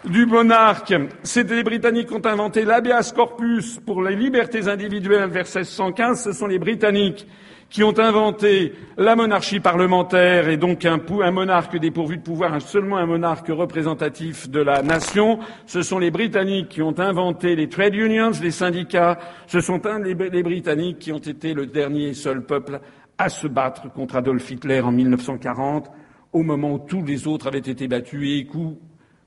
du 0.04 0.26
monarque. 0.26 0.94
C'est 1.22 1.50
les 1.50 1.62
Britanniques 1.62 2.08
qui 2.08 2.14
ont 2.14 2.26
inventé 2.26 2.64
l'habeas 2.64 3.12
corpus 3.14 3.78
pour 3.86 4.02
les 4.02 4.16
libertés 4.16 4.68
individuelles 4.68 5.30
vers 5.30 5.44
1615. 5.44 6.24
Ce 6.24 6.32
sont 6.32 6.46
les 6.46 6.58
Britanniques 6.58 7.26
qui 7.72 7.82
ont 7.82 7.98
inventé 7.98 8.74
la 8.98 9.16
monarchie 9.16 9.58
parlementaire 9.58 10.50
et 10.50 10.58
donc 10.58 10.84
un, 10.84 11.00
monarque 11.30 11.78
dépourvu 11.78 12.18
de 12.18 12.22
pouvoir, 12.22 12.60
seulement 12.60 12.98
un 12.98 13.06
monarque 13.06 13.48
représentatif 13.48 14.50
de 14.50 14.60
la 14.60 14.82
nation. 14.82 15.38
Ce 15.64 15.80
sont 15.80 15.98
les 15.98 16.10
Britanniques 16.10 16.68
qui 16.68 16.82
ont 16.82 16.98
inventé 16.98 17.56
les 17.56 17.70
trade 17.70 17.94
unions, 17.94 18.32
les 18.42 18.50
syndicats. 18.50 19.18
Ce 19.46 19.60
sont 19.60 19.80
les, 20.04 20.42
Britanniques 20.42 20.98
qui 20.98 21.12
ont 21.12 21.18
été 21.18 21.54
le 21.54 21.66
dernier 21.66 22.08
et 22.08 22.14
seul 22.14 22.44
peuple 22.44 22.78
à 23.16 23.30
se 23.30 23.46
battre 23.46 23.90
contre 23.90 24.16
Adolf 24.16 24.50
Hitler 24.50 24.82
en 24.82 24.92
1940 24.92 25.90
au 26.34 26.42
moment 26.42 26.74
où 26.74 26.78
tous 26.78 27.02
les 27.02 27.26
autres 27.26 27.46
avaient 27.46 27.58
été 27.58 27.88
battus 27.88 28.28
et 28.28 28.38
écoute, 28.38 28.78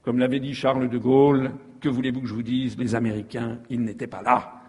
comme 0.04 0.20
l'avait 0.20 0.40
dit 0.40 0.54
Charles 0.54 0.88
de 0.88 0.98
Gaulle, 1.00 1.50
que 1.82 1.90
voulez-vous 1.90 2.22
que 2.22 2.28
je 2.28 2.34
vous 2.36 2.44
dise, 2.44 2.78
les 2.78 2.94
Américains, 2.94 3.58
ils 3.72 3.82
n'étaient 3.82 4.06
pas 4.06 4.22
là. 4.22 4.65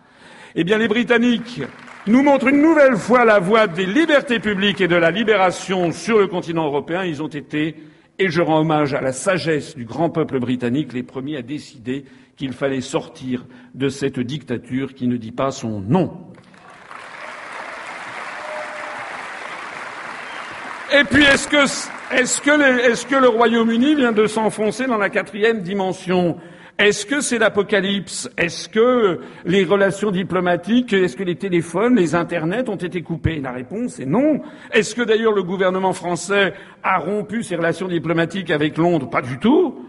Eh 0.59 0.65
bien, 0.65 0.79
les 0.79 0.89
Britanniques 0.89 1.61
nous 2.07 2.23
montrent 2.23 2.49
une 2.49 2.63
nouvelle 2.63 2.97
fois 2.97 3.27
la 3.27 3.41
voie 3.41 3.67
des 3.67 3.85
libertés 3.85 4.39
publiques 4.39 4.81
et 4.81 4.89
de 4.89 4.97
la 4.97 5.11
libération 5.11 5.93
sur 5.93 6.19
le 6.19 6.29
continent 6.29 6.65
européen. 6.65 7.05
Ils 7.05 7.23
ont 7.23 7.29
été, 7.29 7.75
et 8.19 8.31
je 8.31 8.41
rends 8.41 8.61
hommage 8.61 8.95
à 8.95 9.03
la 9.03 9.13
sagesse 9.13 9.77
du 9.77 9.85
grand 9.85 10.09
peuple 10.09 10.39
britannique, 10.39 10.95
les 10.95 11.03
premiers 11.03 11.37
à 11.37 11.43
décider 11.43 12.07
qu'il 12.39 12.55
fallait 12.55 12.81
sortir 12.81 13.45
de 13.75 13.91
cette 13.91 14.19
dictature 14.19 14.95
qui 14.95 15.09
ne 15.09 15.19
dit 15.19 15.31
pas 15.31 15.51
son 15.51 15.81
nom. 15.83 16.17
Et 20.99 21.05
puis, 21.05 21.25
est-ce 21.25 21.49
que, 21.49 23.11
que 23.11 23.21
le 23.21 23.29
Royaume-Uni 23.29 23.95
vient 23.95 24.13
de 24.13 24.25
s'enfoncer 24.25 24.87
dans 24.87 24.97
la 24.97 25.11
quatrième 25.11 25.61
dimension? 25.61 26.39
Est-ce 26.79 27.07
que 27.07 27.23
c'est 27.23 27.39
l'apocalypse? 27.39 28.31
Est-ce 28.37 28.69
que 28.69 29.21
les 29.47 29.65
relations 29.65 30.11
diplomatiques, 30.11 30.93
est-ce 30.93 31.17
que 31.17 31.23
les 31.23 31.37
téléphones, 31.37 31.97
les 31.97 32.15
internets 32.15 32.69
ont 32.69 32.77
été 32.77 33.01
coupés? 33.01 33.41
La 33.41 33.53
réponse 33.53 33.99
est 33.99 34.05
non. 34.05 34.41
Est-ce 34.73 34.95
que 34.95 35.01
d'ailleurs 35.01 35.33
le 35.33 35.43
gouvernement 35.43 35.95
français 35.95 36.53
a 36.83 36.99
rompu 36.99 37.43
ses 37.43 37.57
relations 37.57 37.89
diplomatiques 37.89 38.51
avec 38.51 38.77
Londres? 38.77 39.09
Pas 39.09 39.23
du 39.23 39.39
tout. 39.39 39.87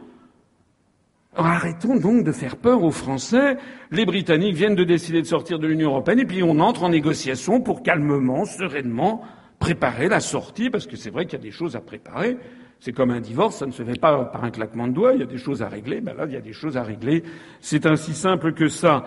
Alors 1.36 1.52
arrêtons 1.52 1.98
donc 1.98 2.24
de 2.24 2.32
faire 2.32 2.56
peur 2.56 2.82
aux 2.82 2.92
Français. 2.92 3.58
Les 3.92 4.06
Britanniques 4.06 4.56
viennent 4.56 4.76
de 4.76 4.86
décider 4.86 5.22
de 5.22 5.28
sortir 5.28 5.60
de 5.60 5.68
l'Union 5.68 5.90
européenne 5.90 6.22
et 6.22 6.26
puis 6.26 6.42
on 6.42 6.60
entre 6.60 6.84
en 6.84 6.90
négociation 6.90 7.60
pour 7.60 7.84
calmement, 7.84 8.46
sereinement 8.46 9.24
préparer 9.60 10.08
la 10.08 10.20
sortie, 10.20 10.70
parce 10.70 10.88
que 10.88 10.96
c'est 10.96 11.10
vrai 11.10 11.26
qu'il 11.26 11.34
y 11.34 11.42
a 11.42 11.44
des 11.44 11.52
choses 11.52 11.76
à 11.76 11.82
préparer. 11.82 12.38
C'est 12.80 12.94
comme 12.94 13.12
un 13.12 13.20
divorce, 13.20 13.58
ça 13.58 13.66
ne 13.66 13.72
se 13.72 13.84
fait 13.84 14.00
pas 14.00 14.26
par 14.26 14.44
un 14.44 14.52
claquement 14.52 14.88
de 14.88 14.94
doigts, 14.94 15.14
il 15.14 15.20
y 15.20 15.24
a 15.24 15.28
des 15.28 15.38
choses 15.38 15.64
à 15.64 15.68
régler, 15.68 16.00
ben 16.00 16.16
là, 16.16 16.26
il 16.28 16.34
y 16.34 16.38
a 16.38 16.42
des 16.42 16.54
choses 16.54 16.78
à 16.78 16.84
régler. 16.84 17.24
C'est 17.60 17.86
ainsi 17.86 18.14
simple 18.14 18.54
que 18.54 18.70
ça. 18.70 19.06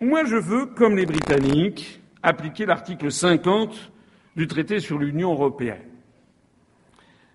Moi, 0.00 0.24
je 0.24 0.36
veux, 0.36 0.66
comme 0.66 0.96
les 0.96 1.06
Britanniques, 1.06 2.00
appliquer 2.22 2.66
l'article 2.66 3.10
50 3.10 3.90
du 4.36 4.46
traité 4.46 4.80
sur 4.80 4.98
l'Union 4.98 5.32
européenne. 5.32 5.82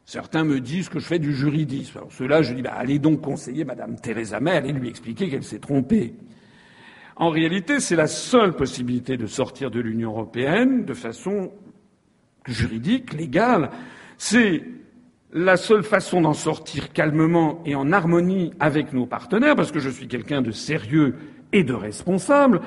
Certains 0.05 0.43
me 0.43 0.59
disent 0.59 0.89
que 0.89 0.99
je 0.99 1.05
fais 1.05 1.19
du 1.19 1.33
juridisme. 1.33 1.99
Alors 1.99 2.11
ceux-là, 2.11 2.41
je 2.41 2.53
dis, 2.53 2.61
bah, 2.61 2.73
allez 2.75 2.99
donc 2.99 3.21
conseiller 3.21 3.63
Madame 3.63 3.95
Theresa 3.99 4.39
May, 4.39 4.51
allez 4.51 4.73
lui 4.73 4.89
expliquer 4.89 5.29
qu'elle 5.29 5.43
s'est 5.43 5.59
trompée. 5.59 6.13
En 7.15 7.29
réalité, 7.29 7.79
c'est 7.79 7.95
la 7.95 8.07
seule 8.07 8.53
possibilité 8.53 9.17
de 9.17 9.25
sortir 9.25 9.71
de 9.71 9.79
l'Union 9.79 10.11
européenne 10.11 10.85
de 10.85 10.93
façon 10.93 11.51
juridique, 12.45 13.13
légale. 13.13 13.69
C'est 14.17 14.63
la 15.33 15.57
seule 15.57 15.83
façon 15.83 16.21
d'en 16.21 16.33
sortir 16.33 16.91
calmement 16.91 17.61
et 17.65 17.75
en 17.75 17.91
harmonie 17.91 18.53
avec 18.59 18.93
nos 18.93 19.05
partenaires, 19.05 19.55
parce 19.55 19.71
que 19.71 19.79
je 19.79 19.89
suis 19.89 20.07
quelqu'un 20.07 20.41
de 20.41 20.51
sérieux 20.51 21.15
et 21.53 21.63
de 21.63 21.73
responsable, 21.73 22.61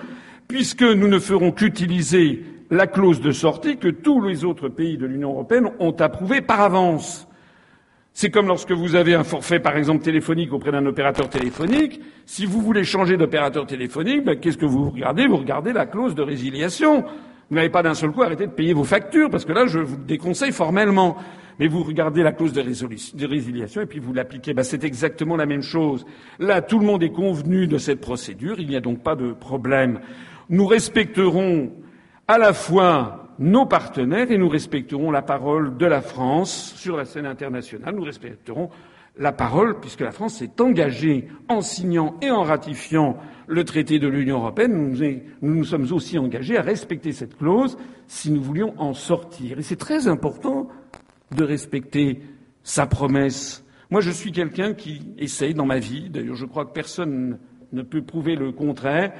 puisque 0.48 0.82
nous 0.82 1.08
ne 1.08 1.18
ferons 1.18 1.52
qu'utiliser 1.52 2.44
la 2.70 2.86
clause 2.86 3.20
de 3.20 3.32
sortie 3.32 3.76
que 3.76 3.88
tous 3.88 4.22
les 4.22 4.44
autres 4.44 4.68
pays 4.68 4.96
de 4.96 5.06
l'Union 5.06 5.30
européenne 5.30 5.70
ont 5.78 5.92
approuvée 5.92 6.40
par 6.40 6.60
avance. 6.60 7.28
C'est 8.12 8.30
comme 8.30 8.46
lorsque 8.46 8.70
vous 8.70 8.94
avez 8.94 9.14
un 9.14 9.24
forfait, 9.24 9.58
par 9.58 9.76
exemple, 9.76 10.04
téléphonique 10.04 10.52
auprès 10.52 10.70
d'un 10.70 10.86
opérateur 10.86 11.28
téléphonique. 11.28 12.00
Si 12.26 12.46
vous 12.46 12.60
voulez 12.60 12.84
changer 12.84 13.16
d'opérateur 13.16 13.66
téléphonique, 13.66 14.24
ben, 14.24 14.38
qu'est-ce 14.38 14.56
que 14.56 14.66
vous 14.66 14.88
regardez? 14.90 15.26
Vous 15.26 15.36
regardez 15.36 15.72
la 15.72 15.84
clause 15.84 16.14
de 16.14 16.22
résiliation. 16.22 17.04
Vous 17.50 17.56
n'avez 17.56 17.70
pas 17.70 17.82
d'un 17.82 17.94
seul 17.94 18.12
coup 18.12 18.22
arrêté 18.22 18.46
de 18.46 18.52
payer 18.52 18.72
vos 18.72 18.84
factures, 18.84 19.30
parce 19.30 19.44
que 19.44 19.52
là, 19.52 19.66
je 19.66 19.80
vous 19.80 19.96
le 19.96 20.04
déconseille 20.04 20.52
formellement. 20.52 21.16
Mais 21.58 21.68
vous 21.68 21.82
regardez 21.82 22.22
la 22.22 22.32
clause 22.32 22.52
de, 22.52 22.62
de 22.62 23.26
résiliation 23.26 23.82
et 23.82 23.86
puis 23.86 24.00
vous 24.00 24.12
l'appliquez. 24.12 24.54
Ben, 24.54 24.62
c'est 24.62 24.84
exactement 24.84 25.36
la 25.36 25.46
même 25.46 25.62
chose. 25.62 26.04
Là, 26.38 26.62
tout 26.62 26.78
le 26.78 26.86
monde 26.86 27.02
est 27.02 27.12
convenu 27.12 27.66
de 27.66 27.78
cette 27.78 28.00
procédure. 28.00 28.56
Il 28.58 28.68
n'y 28.68 28.76
a 28.76 28.80
donc 28.80 29.02
pas 29.02 29.16
de 29.16 29.32
problème. 29.32 30.00
Nous 30.50 30.66
respecterons 30.66 31.72
à 32.26 32.38
la 32.38 32.52
fois 32.52 33.28
nos 33.38 33.66
partenaires 33.66 34.30
et 34.30 34.38
nous 34.38 34.48
respecterons 34.48 35.10
la 35.10 35.22
parole 35.22 35.76
de 35.76 35.86
la 35.86 36.00
France 36.00 36.74
sur 36.76 36.96
la 36.96 37.04
scène 37.04 37.26
internationale. 37.26 37.94
Nous 37.94 38.04
respecterons 38.04 38.70
la 39.16 39.32
parole, 39.32 39.78
puisque 39.78 40.00
la 40.00 40.10
France 40.10 40.36
s'est 40.36 40.60
engagée 40.60 41.28
en 41.48 41.60
signant 41.60 42.16
et 42.20 42.30
en 42.30 42.42
ratifiant 42.42 43.16
le 43.46 43.64
traité 43.64 43.98
de 43.98 44.08
l'Union 44.08 44.38
européenne, 44.38 44.72
nous 44.72 44.96
nous 45.42 45.54
nous 45.54 45.64
sommes 45.64 45.92
aussi 45.92 46.18
engagés 46.18 46.56
à 46.56 46.62
respecter 46.62 47.12
cette 47.12 47.36
clause 47.36 47.76
si 48.08 48.30
nous 48.30 48.42
voulions 48.42 48.74
en 48.78 48.94
sortir. 48.94 49.58
Et 49.58 49.62
c'est 49.62 49.76
très 49.76 50.08
important 50.08 50.68
de 51.34 51.44
respecter 51.44 52.20
sa 52.62 52.86
promesse. 52.86 53.64
Moi, 53.90 54.00
je 54.00 54.10
suis 54.10 54.32
quelqu'un 54.32 54.74
qui 54.74 55.02
essaye 55.18 55.54
dans 55.54 55.66
ma 55.66 55.78
vie, 55.78 56.08
d'ailleurs 56.10 56.36
je 56.36 56.46
crois 56.46 56.64
que 56.64 56.72
personne 56.72 57.38
ne 57.72 57.82
peut 57.82 58.02
prouver 58.02 58.36
le 58.36 58.52
contraire, 58.52 59.12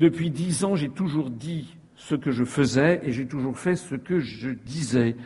depuis 0.00 0.30
dix 0.30 0.64
ans, 0.64 0.76
j'ai 0.76 0.88
toujours 0.88 1.30
dit 1.30 1.76
ce 1.96 2.14
que 2.14 2.30
je 2.30 2.44
faisais 2.44 3.00
et 3.04 3.12
j'ai 3.12 3.26
toujours 3.26 3.58
fait 3.58 3.74
ce 3.74 3.96
que 3.96 4.20
je 4.20 4.50
disais. 4.50 5.16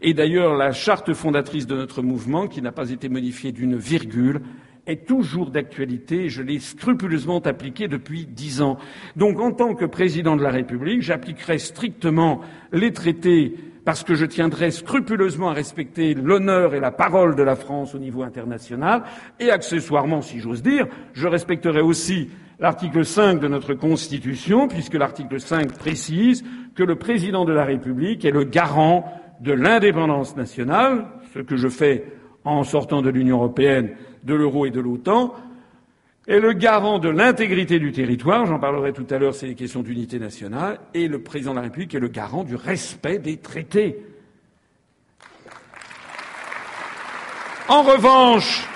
Et 0.00 0.14
d'ailleurs, 0.14 0.54
la 0.54 0.72
charte 0.72 1.12
fondatrice 1.12 1.66
de 1.66 1.74
notre 1.74 2.02
mouvement, 2.02 2.48
qui 2.48 2.62
n'a 2.62 2.72
pas 2.72 2.90
été 2.90 3.08
modifiée 3.08 3.52
d'une 3.52 3.76
virgule, 3.76 4.40
est 4.86 5.06
toujours 5.06 5.50
d'actualité 5.50 6.28
je 6.28 6.42
l'ai 6.42 6.58
scrupuleusement 6.58 7.40
appliquée 7.40 7.88
depuis 7.88 8.26
dix 8.26 8.60
ans. 8.60 8.78
Donc, 9.16 9.40
en 9.40 9.52
tant 9.52 9.74
que 9.74 9.84
président 9.84 10.36
de 10.36 10.42
la 10.42 10.50
République, 10.50 11.02
j'appliquerai 11.02 11.58
strictement 11.58 12.40
les 12.72 12.92
traités 12.92 13.54
parce 13.84 14.02
que 14.02 14.14
je 14.14 14.24
tiendrai 14.24 14.70
scrupuleusement 14.70 15.50
à 15.50 15.52
respecter 15.52 16.14
l'honneur 16.14 16.74
et 16.74 16.80
la 16.80 16.90
parole 16.90 17.36
de 17.36 17.42
la 17.42 17.56
France 17.56 17.94
au 17.94 17.98
niveau 17.98 18.22
international 18.22 19.02
et 19.38 19.50
accessoirement, 19.50 20.22
si 20.22 20.40
j'ose 20.40 20.62
dire, 20.62 20.86
je 21.12 21.28
respecterai 21.28 21.80
aussi 21.80 22.30
l'article 22.58 23.04
5 23.04 23.40
de 23.40 23.48
notre 23.48 23.74
Constitution, 23.74 24.68
puisque 24.68 24.94
l'article 24.94 25.40
5 25.40 25.72
précise 25.72 26.44
que 26.74 26.82
le 26.82 26.96
président 26.96 27.44
de 27.44 27.52
la 27.52 27.64
République 27.64 28.24
est 28.24 28.30
le 28.30 28.44
garant 28.44 29.04
de 29.40 29.52
l'indépendance 29.52 30.36
nationale, 30.36 31.06
ce 31.34 31.40
que 31.40 31.56
je 31.56 31.68
fais 31.68 32.04
en 32.44 32.62
sortant 32.62 33.02
de 33.02 33.10
l'Union 33.10 33.36
européenne, 33.38 33.90
de 34.22 34.34
l'euro 34.34 34.66
et 34.66 34.70
de 34.70 34.80
l'OTAN, 34.80 35.34
est 36.26 36.40
le 36.40 36.52
garant 36.52 36.98
de 36.98 37.08
l'intégrité 37.08 37.78
du 37.78 37.92
territoire, 37.92 38.46
j'en 38.46 38.58
parlerai 38.58 38.92
tout 38.92 39.06
à 39.10 39.18
l'heure, 39.18 39.34
c'est 39.34 39.46
les 39.46 39.54
questions 39.54 39.82
d'unité 39.82 40.18
nationale, 40.18 40.80
et 40.94 41.06
le 41.06 41.22
président 41.22 41.50
de 41.50 41.56
la 41.56 41.62
République 41.62 41.94
est 41.94 42.00
le 42.00 42.08
garant 42.08 42.44
du 42.44 42.54
respect 42.54 43.18
des 43.18 43.36
traités. 43.36 44.02
En 47.68 47.82
revanche, 47.82 48.66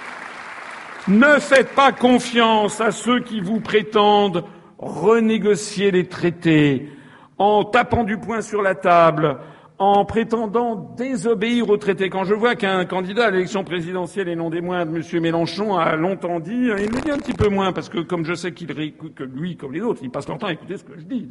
ne 1.09 1.38
faites 1.38 1.74
pas 1.74 1.92
confiance 1.92 2.80
à 2.80 2.90
ceux 2.90 3.20
qui 3.20 3.40
vous 3.40 3.61
prétendent 3.61 4.44
renégocier 4.78 5.90
les 5.90 6.07
traités 6.07 6.90
en 7.38 7.64
tapant 7.64 8.05
du 8.05 8.18
poing 8.18 8.42
sur 8.42 8.62
la 8.62 8.74
table, 8.74 9.38
en 9.78 10.04
prétendant 10.04 10.74
désobéir 10.96 11.70
aux 11.70 11.76
traités. 11.76 12.10
Quand 12.10 12.24
je 12.24 12.34
vois 12.34 12.56
qu'un 12.56 12.84
candidat 12.84 13.26
à 13.26 13.30
l'élection 13.30 13.62
présidentielle 13.62 14.28
et 14.28 14.34
non 14.34 14.50
des 14.50 14.60
moindres, 14.60 14.92
M. 14.96 15.20
Mélenchon, 15.20 15.76
a 15.76 15.94
longtemps 15.94 16.40
dit, 16.40 16.50
il 16.52 16.90
me 16.92 17.00
dit 17.00 17.10
un 17.10 17.18
petit 17.18 17.32
peu 17.32 17.48
moins, 17.48 17.72
parce 17.72 17.88
que 17.88 17.98
comme 18.00 18.24
je 18.24 18.34
sais 18.34 18.52
qu'il 18.52 18.72
réécoute, 18.72 19.14
que 19.14 19.22
lui, 19.24 19.56
comme 19.56 19.72
les 19.72 19.80
autres, 19.80 20.00
il 20.02 20.10
passe 20.10 20.26
leur 20.28 20.38
temps 20.38 20.48
à 20.48 20.52
écouter 20.52 20.76
ce 20.78 20.84
que 20.84 20.98
je 20.98 21.04
dis. 21.04 21.28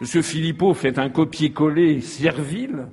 M. 0.00 0.06
Philippot 0.22 0.74
fait 0.74 0.98
un 0.98 1.08
copier-coller 1.08 2.00
servile. 2.00 2.86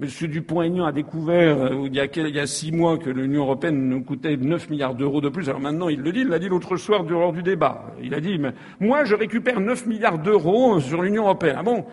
Monsieur 0.00 0.26
Dupont-Aignan 0.26 0.86
a 0.86 0.90
découvert 0.92 1.56
euh, 1.56 1.86
il, 1.86 1.94
y 1.94 2.00
a, 2.00 2.08
quel- 2.08 2.26
il 2.26 2.34
y 2.34 2.40
a 2.40 2.48
six 2.48 2.72
mois 2.72 2.98
que 2.98 3.08
l'Union 3.10 3.42
européenne 3.42 3.88
nous 3.88 4.02
coûtait 4.02 4.36
9 4.36 4.68
milliards 4.68 4.96
d'euros 4.96 5.20
de 5.20 5.28
plus. 5.28 5.48
Alors 5.48 5.60
maintenant, 5.60 5.88
il 5.88 6.00
le 6.00 6.10
dit, 6.10 6.22
il 6.22 6.26
l'a 6.28 6.40
dit 6.40 6.48
l'autre 6.48 6.76
soir 6.76 7.04
lors 7.04 7.32
du 7.32 7.44
débat. 7.44 7.94
Il 8.02 8.12
a 8.12 8.20
dit, 8.20 8.36
mais 8.40 8.50
moi, 8.80 9.04
je 9.04 9.14
récupère 9.14 9.60
9 9.60 9.86
milliards 9.86 10.18
d'euros 10.18 10.80
sur 10.80 11.00
l'Union 11.00 11.22
européenne. 11.22 11.54
Ah 11.60 11.62
bon? 11.62 11.84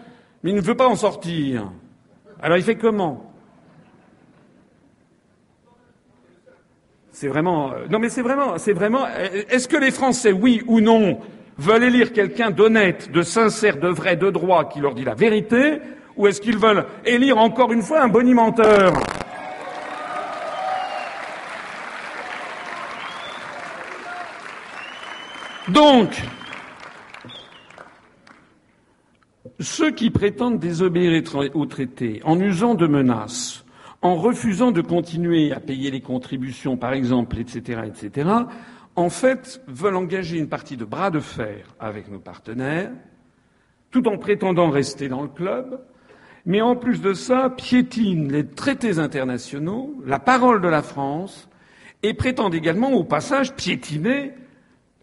Mais 0.43 0.51
il 0.51 0.55
ne 0.55 0.61
veut 0.61 0.75
pas 0.75 0.87
en 0.87 0.95
sortir. 0.95 1.71
Alors 2.41 2.57
il 2.57 2.63
fait 2.63 2.75
comment? 2.75 3.31
C'est 7.11 7.27
vraiment. 7.27 7.73
euh, 7.73 7.85
Non, 7.89 7.99
mais 7.99 8.09
c'est 8.09 8.21
vraiment. 8.23 8.57
C'est 8.57 8.73
vraiment. 8.73 9.05
euh, 9.05 9.43
Est-ce 9.49 9.67
que 9.67 9.77
les 9.77 9.91
Français, 9.91 10.31
oui 10.31 10.63
ou 10.67 10.79
non, 10.81 11.19
veulent 11.57 11.83
élire 11.83 12.13
quelqu'un 12.13 12.49
d'honnête, 12.49 13.11
de 13.11 13.21
sincère, 13.21 13.77
de 13.77 13.89
vrai, 13.89 14.15
de 14.15 14.31
droit, 14.31 14.67
qui 14.67 14.79
leur 14.79 14.95
dit 14.95 15.03
la 15.03 15.13
vérité, 15.13 15.79
ou 16.17 16.25
est-ce 16.27 16.41
qu'ils 16.41 16.57
veulent 16.57 16.85
élire 17.05 17.37
encore 17.37 17.71
une 17.71 17.83
fois 17.83 18.01
un 18.01 18.07
bonimenteur? 18.07 18.93
Donc, 25.67 26.09
ceux 29.61 29.91
qui 29.91 30.09
prétendent 30.09 30.59
désobéir 30.59 31.23
au 31.53 31.65
traité 31.65 32.21
en 32.23 32.39
usant 32.39 32.75
de 32.75 32.87
menaces, 32.87 33.65
en 34.01 34.15
refusant 34.15 34.71
de 34.71 34.81
continuer 34.81 35.51
à 35.51 35.59
payer 35.59 35.91
les 35.91 36.01
contributions, 36.01 36.77
par 36.77 36.93
exemple, 36.93 37.37
etc., 37.37 37.81
etc., 37.85 38.29
en 38.95 39.09
fait, 39.09 39.61
veulent 39.67 39.95
engager 39.95 40.37
une 40.37 40.49
partie 40.49 40.75
de 40.75 40.83
bras 40.83 41.11
de 41.11 41.19
fer 41.19 41.75
avec 41.79 42.11
nos 42.11 42.19
partenaires, 42.19 42.91
tout 43.89 44.07
en 44.07 44.17
prétendant 44.17 44.69
rester 44.69 45.07
dans 45.07 45.21
le 45.21 45.29
club, 45.29 45.79
mais 46.45 46.61
en 46.61 46.75
plus 46.75 47.01
de 47.01 47.13
ça, 47.13 47.49
piétine 47.49 48.31
les 48.31 48.45
traités 48.45 48.99
internationaux, 48.99 49.95
la 50.05 50.19
parole 50.19 50.61
de 50.61 50.67
la 50.67 50.81
France, 50.81 51.47
et 52.03 52.13
prétend 52.13 52.49
également, 52.49 52.91
au 52.91 53.03
passage, 53.03 53.53
piétiner 53.53 54.33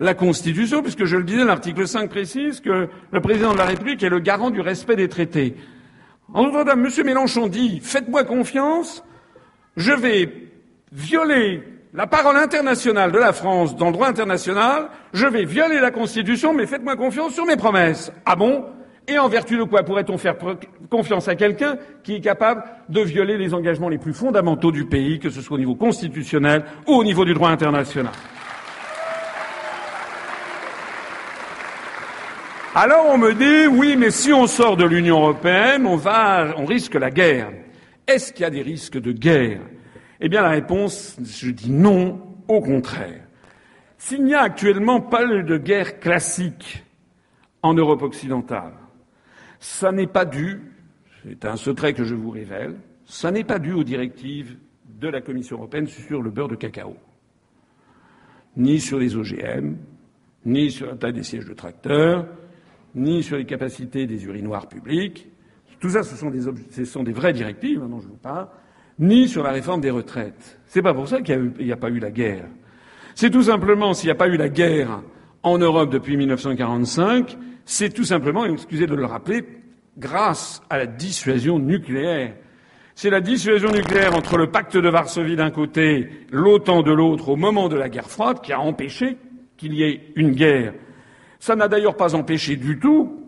la 0.01 0.15
Constitution, 0.15 0.83
puisque 0.83 1.05
je 1.05 1.17
le 1.17 1.25
disais, 1.25 1.45
l'article 1.45 1.87
5 1.87 2.09
précise 2.09 2.61
que 2.61 2.89
le 3.11 3.21
président 3.21 3.53
de 3.53 3.59
la 3.59 3.65
République 3.65 4.03
est 4.03 4.09
le 4.09 4.21
garant 4.21 4.51
du 4.51 4.61
respect 4.61 4.97
des 4.97 5.09
traités. 5.09 5.57
En 6.33 6.45
d'autres 6.45 6.65
termes, 6.65 6.87
M. 6.87 7.05
Mélenchon 7.05 7.49
dit 7.49 7.81
Faites-moi 7.83 8.25
confiance, 8.25 9.03
je 9.77 9.93
vais 9.93 10.33
violer 10.93 11.63
la 11.95 12.07
parole 12.07 12.37
internationale 12.37 13.13
de 13.13 13.19
la 13.19 13.33
France 13.33 13.77
dans 13.77 13.87
le 13.87 13.93
droit 13.93 14.09
international, 14.09 14.89
je 15.15 15.27
vais 15.27 15.45
violer 15.45 15.81
la 15.81 15.91
Constitution, 15.91 16.53
mais 16.53 16.67
faites-moi 16.67 16.97
confiance 16.97 17.33
sur 17.33 17.47
mes 17.47 17.57
promesses. 17.57 18.13
Ah 18.27 18.37
bon? 18.37 18.67
Et 19.09 19.19
en 19.19 19.29
vertu 19.29 19.57
de 19.57 19.63
quoi 19.63 19.85
pourrait-on 19.85 20.19
faire 20.19 20.37
confiance 20.91 21.29
à 21.29 21.35
quelqu'un 21.35 21.79
qui 22.05 22.17
est 22.17 22.21
capable 22.21 22.63
de 22.91 23.01
violer 23.01 23.39
les 23.39 23.55
engagements 23.55 23.89
les 23.89 23.97
plus 23.97 24.13
fondamentaux 24.13 24.71
du 24.71 24.85
pays, 24.85 25.19
que 25.19 25.31
ce 25.31 25.41
soit 25.41 25.55
au 25.55 25.59
niveau 25.59 25.75
constitutionnel 25.75 26.65
ou 26.87 26.93
au 26.93 27.05
niveau 27.05 27.25
du 27.25 27.33
droit 27.33 27.49
international? 27.49 28.13
Alors 32.81 33.07
on 33.09 33.19
me 33.19 33.35
dit 33.35 33.67
oui, 33.67 33.97
mais 33.97 34.13
si 34.13 34.33
on 34.33 34.47
sort 34.47 34.77
de 34.77 34.85
l'Union 34.85 35.19
européenne, 35.19 35.85
on 35.85 35.97
va, 35.97 36.55
on 36.59 36.65
risque 36.65 36.95
la 36.95 37.11
guerre. 37.11 37.51
Est-ce 38.07 38.33
qu'il 38.33 38.43
y 38.43 38.45
a 38.45 38.51
des 38.51 38.63
risques 38.63 39.01
de 39.01 39.11
guerre? 39.11 39.63
Eh 40.21 40.29
bien, 40.29 40.43
la 40.43 40.51
réponse, 40.51 41.17
je 41.21 41.51
dis 41.51 41.73
non, 41.73 42.37
au 42.47 42.61
contraire. 42.61 43.27
S'il 43.97 44.23
n'y 44.23 44.33
a 44.33 44.43
actuellement 44.43 45.01
pas 45.01 45.27
de 45.27 45.57
guerre 45.57 45.99
classique 45.99 46.85
en 47.63 47.75
Europe 47.75 48.03
occidentale, 48.03 48.75
ça 49.59 49.91
n'est 49.91 50.07
pas 50.07 50.25
dû, 50.25 50.61
c'est 51.25 51.47
un 51.47 51.57
secret 51.57 51.95
que 51.95 52.05
je 52.05 52.15
vous 52.15 52.31
révèle, 52.31 52.77
ça 53.07 53.33
n'est 53.33 53.43
pas 53.43 53.59
dû 53.59 53.73
aux 53.73 53.83
directives 53.83 54.57
de 54.87 55.09
la 55.09 55.21
Commission 55.21 55.57
européenne 55.57 55.89
sur 55.89 56.23
le 56.23 56.31
beurre 56.31 56.47
de 56.47 56.55
cacao, 56.55 56.97
ni 58.57 58.79
sur 58.79 59.01
les 59.01 59.17
OGM, 59.17 59.75
ni 60.45 60.71
sur 60.71 60.87
la 60.87 60.95
taille 60.95 61.15
des 61.15 61.25
sièges 61.25 61.47
de 61.47 61.55
tracteurs, 61.55 62.25
ni 62.95 63.23
sur 63.23 63.37
les 63.37 63.45
capacités 63.45 64.07
des 64.07 64.25
urinoirs 64.25 64.69
publics. 64.69 65.29
Tout 65.81 65.91
ça, 65.91 66.03
ce 66.03 66.17
sont 66.17 67.03
des, 67.03 67.13
vraies 67.13 67.33
directives 67.33 67.81
dont 67.81 68.01
je 68.01 68.09
vous 68.09 68.17
parle, 68.17 68.49
ni 68.99 69.29
sur 69.29 69.43
la 69.43 69.53
réforme 69.53 69.81
des 69.81 69.91
retraites. 69.91 70.59
C'est 70.67 70.83
pas 70.83 70.95
pour 70.95 71.09
ça 71.09 71.21
qu'il 71.21 71.53
n'y 71.61 71.71
a, 71.71 71.75
a, 71.75 71.79
pas 71.79 71.91
eu 71.91 72.01
la 72.01 72.11
guerre. 72.11 72.47
C'est 73.15 73.31
tout 73.31 73.45
simplement, 73.45 73.95
s'il 73.95 74.09
n'y 74.09 74.13
a 74.13 74.17
pas 74.17 74.29
eu 74.29 74.37
la 74.37 74.49
guerre 74.49 75.03
en 75.43 75.59
Europe 75.59 75.91
depuis 75.91 76.17
1945, 76.17 77.37
c'est 77.65 77.91
tout 77.91 78.05
simplement, 78.05 78.45
excusez 78.45 78.87
de 78.87 78.95
le 78.95 79.05
rappeler, 79.05 79.45
grâce 79.97 80.63
à 80.71 80.79
la 80.79 80.87
dissuasion 80.87 81.59
nucléaire. 81.59 82.35
C'est 82.95 83.11
la 83.11 83.21
dissuasion 83.21 83.71
nucléaire 83.71 84.17
entre 84.17 84.37
le 84.37 84.51
pacte 84.51 84.77
de 84.77 84.89
Varsovie 84.89 85.37
d'un 85.37 85.51
côté, 85.51 86.09
l'OTAN 86.33 86.83
de 86.83 86.91
l'autre, 86.91 87.29
au 87.29 87.37
moment 87.37 87.69
de 87.69 87.77
la 87.77 87.89
guerre 87.89 88.11
froide, 88.11 88.41
qui 88.41 88.53
a 88.53 88.61
empêché 88.61 89.19
qu'il 89.57 89.75
y 89.75 89.85
ait 89.85 90.13
une 90.17 90.33
guerre 90.33 90.75
ça 91.39 91.57
n'a 91.57 91.69
d'ailleurs 91.69 91.97
pas 91.97 92.15
empêché 92.15 92.57
du 92.57 92.79
tout, 92.79 93.25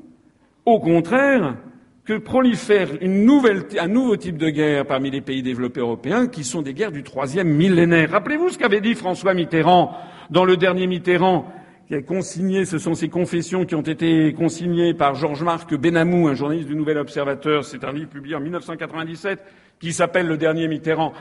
au 0.66 0.80
contraire, 0.80 1.56
que 2.04 2.18
prolifère 2.18 2.88
un 3.00 3.88
nouveau 3.88 4.16
type 4.16 4.36
de 4.36 4.50
guerre 4.50 4.86
parmi 4.86 5.10
les 5.10 5.20
pays 5.20 5.42
développés 5.42 5.80
européens, 5.80 6.26
qui 6.26 6.44
sont 6.44 6.62
des 6.62 6.74
guerres 6.74 6.92
du 6.92 7.02
troisième 7.02 7.48
millénaire. 7.48 8.10
Rappelez-vous 8.10 8.50
ce 8.50 8.58
qu'avait 8.58 8.80
dit 8.80 8.94
François 8.94 9.34
Mitterrand 9.34 9.96
dans 10.30 10.44
le 10.44 10.56
dernier 10.56 10.86
Mitterrand, 10.86 11.52
qui 11.86 11.94
a 11.94 12.02
consigné, 12.02 12.64
ce 12.64 12.78
sont 12.78 12.94
ces 12.94 13.08
confessions 13.08 13.64
qui 13.64 13.74
ont 13.74 13.82
été 13.82 14.32
consignées 14.32 14.94
par 14.94 15.14
Georges-Marc 15.14 15.74
Benamou, 15.74 16.28
un 16.28 16.34
journaliste 16.34 16.68
du 16.68 16.76
Nouvel 16.76 16.98
Observateur. 16.98 17.64
C'est 17.64 17.84
un 17.84 17.92
livre 17.92 18.08
publié 18.08 18.36
en 18.36 18.40
1997 18.40 19.42
qui 19.80 19.92
s'appelle 19.92 20.26
Le 20.26 20.36
dernier 20.36 20.68
Mitterrand. 20.68 21.12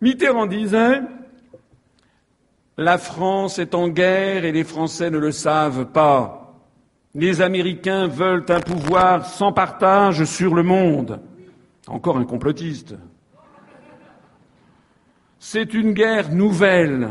Mitterrand 0.00 0.46
disait 0.46 1.00
la 2.76 2.98
France 2.98 3.58
est 3.58 3.74
en 3.74 3.88
guerre 3.88 4.44
et 4.44 4.52
les 4.52 4.64
Français 4.64 5.10
ne 5.10 5.18
le 5.18 5.32
savent 5.32 5.86
pas. 5.86 6.54
Les 7.14 7.40
Américains 7.40 8.08
veulent 8.08 8.44
un 8.48 8.60
pouvoir 8.60 9.24
sans 9.24 9.52
partage 9.52 10.24
sur 10.24 10.54
le 10.54 10.62
monde. 10.62 11.20
Encore 11.88 12.18
un 12.18 12.24
complotiste. 12.24 12.94
C'est 15.38 15.72
une 15.72 15.92
guerre 15.92 16.32
nouvelle, 16.32 17.08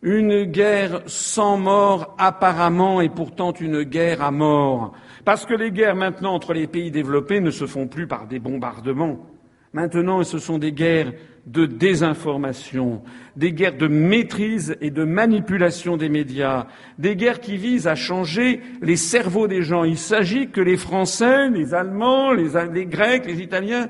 une 0.00 0.44
guerre 0.44 1.02
sans 1.06 1.58
mort 1.58 2.14
apparemment 2.16 3.00
et 3.00 3.08
pourtant 3.08 3.52
une 3.52 3.82
guerre 3.82 4.22
à 4.22 4.30
mort. 4.30 4.92
Parce 5.24 5.44
que 5.44 5.54
les 5.54 5.72
guerres 5.72 5.96
maintenant 5.96 6.34
entre 6.34 6.54
les 6.54 6.68
pays 6.68 6.90
développés 6.90 7.40
ne 7.40 7.50
se 7.50 7.66
font 7.66 7.88
plus 7.88 8.06
par 8.06 8.26
des 8.26 8.38
bombardements. 8.38 9.18
Maintenant, 9.76 10.24
ce 10.24 10.38
sont 10.38 10.56
des 10.56 10.72
guerres 10.72 11.12
de 11.44 11.66
désinformation, 11.66 13.02
des 13.36 13.52
guerres 13.52 13.76
de 13.76 13.88
maîtrise 13.88 14.74
et 14.80 14.90
de 14.90 15.04
manipulation 15.04 15.98
des 15.98 16.08
médias, 16.08 16.64
des 16.98 17.14
guerres 17.14 17.40
qui 17.40 17.58
visent 17.58 17.86
à 17.86 17.94
changer 17.94 18.62
les 18.80 18.96
cerveaux 18.96 19.48
des 19.48 19.60
gens. 19.60 19.84
Il 19.84 19.98
s'agit 19.98 20.48
que 20.48 20.62
les 20.62 20.78
Français, 20.78 21.50
les 21.50 21.74
Allemands, 21.74 22.32
les, 22.32 22.86
Grecs, 22.86 23.26
les 23.26 23.42
Italiens 23.42 23.88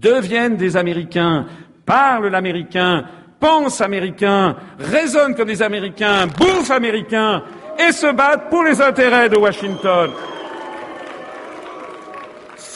deviennent 0.00 0.54
des 0.54 0.76
Américains, 0.76 1.46
parlent 1.84 2.28
l'américain, 2.28 3.04
pensent 3.40 3.80
américain, 3.80 4.54
raisonnent 4.78 5.34
comme 5.34 5.48
des 5.48 5.62
Américains, 5.62 6.28
bouffent 6.28 6.70
américains 6.70 7.42
et 7.84 7.90
se 7.90 8.14
battent 8.14 8.50
pour 8.50 8.62
les 8.62 8.80
intérêts 8.80 9.28
de 9.28 9.36
Washington. 9.36 10.10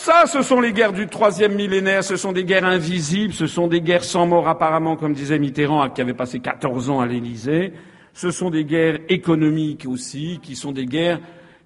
Ça, 0.08 0.24
ce 0.24 0.40
sont 0.40 0.62
les 0.62 0.72
guerres 0.72 0.94
du 0.94 1.06
troisième 1.06 1.54
millénaire, 1.54 2.02
ce 2.02 2.16
sont 2.16 2.32
des 2.32 2.44
guerres 2.44 2.64
invisibles, 2.64 3.34
ce 3.34 3.46
sont 3.46 3.66
des 3.66 3.82
guerres 3.82 4.04
sans 4.04 4.26
mort 4.26 4.48
apparemment, 4.48 4.96
comme 4.96 5.12
disait 5.12 5.38
Mitterrand, 5.38 5.90
qui 5.90 6.00
avait 6.00 6.14
passé 6.14 6.40
14 6.40 6.88
ans 6.88 7.00
à 7.00 7.06
l'Élysée. 7.06 7.74
Ce 8.14 8.30
sont 8.30 8.48
des 8.48 8.64
guerres 8.64 9.00
économiques 9.10 9.84
aussi, 9.86 10.40
qui 10.42 10.56
sont 10.56 10.72
des 10.72 10.86
guerres 10.86 11.20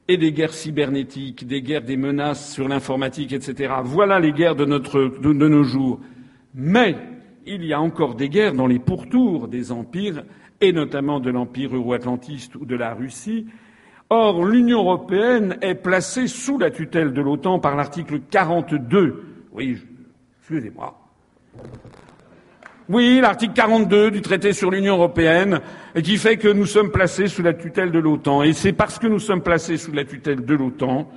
et 0.08 0.16
des 0.16 0.32
guerres 0.32 0.54
cybernétiques, 0.54 1.46
des 1.46 1.62
guerres 1.62 1.84
des 1.84 1.96
menaces 1.96 2.52
sur 2.52 2.66
l'informatique, 2.66 3.32
etc. 3.32 3.74
Voilà 3.84 4.18
les 4.18 4.32
guerres 4.32 4.56
de, 4.56 4.64
nos 4.64 5.62
jours. 5.62 6.00
Mais 6.52 6.96
il 7.46 7.64
y 7.64 7.72
a 7.72 7.80
encore 7.80 8.16
des 8.16 8.28
guerres 8.28 8.54
dans 8.54 8.66
les 8.66 8.80
pourtours 8.80 9.46
des 9.46 9.70
empires, 9.70 10.24
et 10.60 10.72
notamment 10.72 11.20
de 11.20 11.30
l'empire 11.30 11.76
euro-atlantiste 11.76 12.56
ou 12.56 12.66
de 12.66 12.74
la 12.74 12.92
Russie, 12.92 13.46
Or, 14.14 14.44
l'Union 14.44 14.80
européenne 14.80 15.56
est 15.62 15.74
placée 15.74 16.26
sous 16.26 16.58
la 16.58 16.70
tutelle 16.70 17.14
de 17.14 17.22
l'OTAN 17.22 17.58
par 17.60 17.74
l'article 17.76 18.20
42. 18.30 19.24
Oui, 19.54 19.78
excusez-moi. 20.38 21.00
Oui, 22.90 23.20
l'article 23.22 23.54
42 23.54 24.10
du 24.10 24.20
traité 24.20 24.52
sur 24.52 24.70
l'Union 24.70 24.96
européenne, 24.96 25.62
qui 26.04 26.18
fait 26.18 26.36
que 26.36 26.48
nous 26.48 26.66
sommes 26.66 26.90
placés 26.90 27.26
sous 27.26 27.42
la 27.42 27.54
tutelle 27.54 27.90
de 27.90 27.98
l'OTAN. 27.98 28.42
Et 28.42 28.52
c'est 28.52 28.74
parce 28.74 28.98
que 28.98 29.06
nous 29.06 29.18
sommes 29.18 29.40
placés 29.40 29.78
sous 29.78 29.92
la 29.92 30.04
tutelle 30.04 30.44
de 30.44 30.54
l'OTAN, 30.54 31.08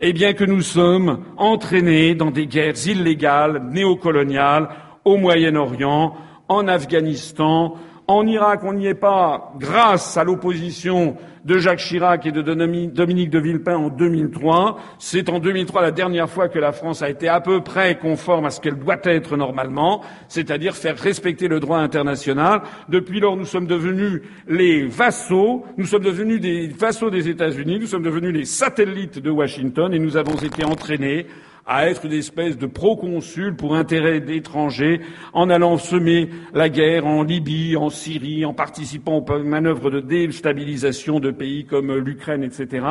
eh 0.00 0.14
bien 0.14 0.32
que 0.32 0.44
nous 0.44 0.62
sommes 0.62 1.22
entraînés 1.36 2.14
dans 2.14 2.30
des 2.30 2.46
guerres 2.46 2.86
illégales, 2.86 3.62
néocoloniales, 3.72 4.70
au 5.04 5.18
Moyen-Orient, 5.18 6.16
en 6.48 6.66
Afghanistan, 6.66 7.74
en 8.08 8.26
Irak, 8.26 8.60
on 8.64 8.72
n'y 8.72 8.86
est 8.86 8.94
pas 8.94 9.52
grâce 9.58 10.16
à 10.16 10.24
l'opposition 10.24 11.16
de 11.44 11.58
Jacques 11.58 11.80
Chirac 11.80 12.24
et 12.24 12.32
de 12.32 12.40
Dominique 12.40 13.30
de 13.30 13.38
Villepin 13.38 13.76
en 13.76 13.88
2003. 13.90 14.78
C'est 14.98 15.28
en 15.28 15.38
2003 15.38 15.82
la 15.82 15.90
dernière 15.90 16.28
fois 16.28 16.48
que 16.48 16.58
la 16.58 16.72
France 16.72 17.02
a 17.02 17.10
été 17.10 17.28
à 17.28 17.42
peu 17.42 17.60
près 17.62 17.98
conforme 17.98 18.46
à 18.46 18.50
ce 18.50 18.62
qu'elle 18.62 18.78
doit 18.78 18.96
être 19.04 19.36
normalement, 19.36 20.02
c'est-à-dire 20.28 20.74
faire 20.74 20.96
respecter 20.96 21.48
le 21.48 21.60
droit 21.60 21.78
international. 21.78 22.62
Depuis 22.88 23.20
lors, 23.20 23.36
nous 23.36 23.44
sommes 23.44 23.66
devenus 23.66 24.22
les 24.48 24.86
vassaux, 24.86 25.66
nous 25.76 25.86
sommes 25.86 26.04
devenus 26.04 26.40
des 26.40 26.66
vassaux 26.66 27.10
des 27.10 27.28
États-Unis, 27.28 27.78
nous 27.78 27.86
sommes 27.86 28.02
devenus 28.02 28.32
les 28.32 28.46
satellites 28.46 29.18
de 29.18 29.30
Washington 29.30 29.92
et 29.92 29.98
nous 29.98 30.16
avons 30.16 30.36
été 30.36 30.64
entraînés 30.64 31.26
à 31.68 31.90
être 31.90 32.06
une 32.06 32.14
espèce 32.14 32.56
de 32.56 32.66
proconsul 32.66 33.54
pour 33.54 33.76
intérêt 33.76 34.20
d'étrangers 34.20 35.02
en 35.34 35.50
allant 35.50 35.76
semer 35.76 36.30
la 36.54 36.70
guerre 36.70 37.06
en 37.06 37.22
Libye, 37.22 37.76
en 37.76 37.90
Syrie, 37.90 38.46
en 38.46 38.54
participant 38.54 39.18
aux 39.18 39.38
manœuvres 39.44 39.90
de 39.90 40.00
déstabilisation 40.00 41.20
de 41.20 41.30
pays 41.30 41.66
comme 41.66 41.94
l'Ukraine, 41.94 42.42
etc. 42.42 42.86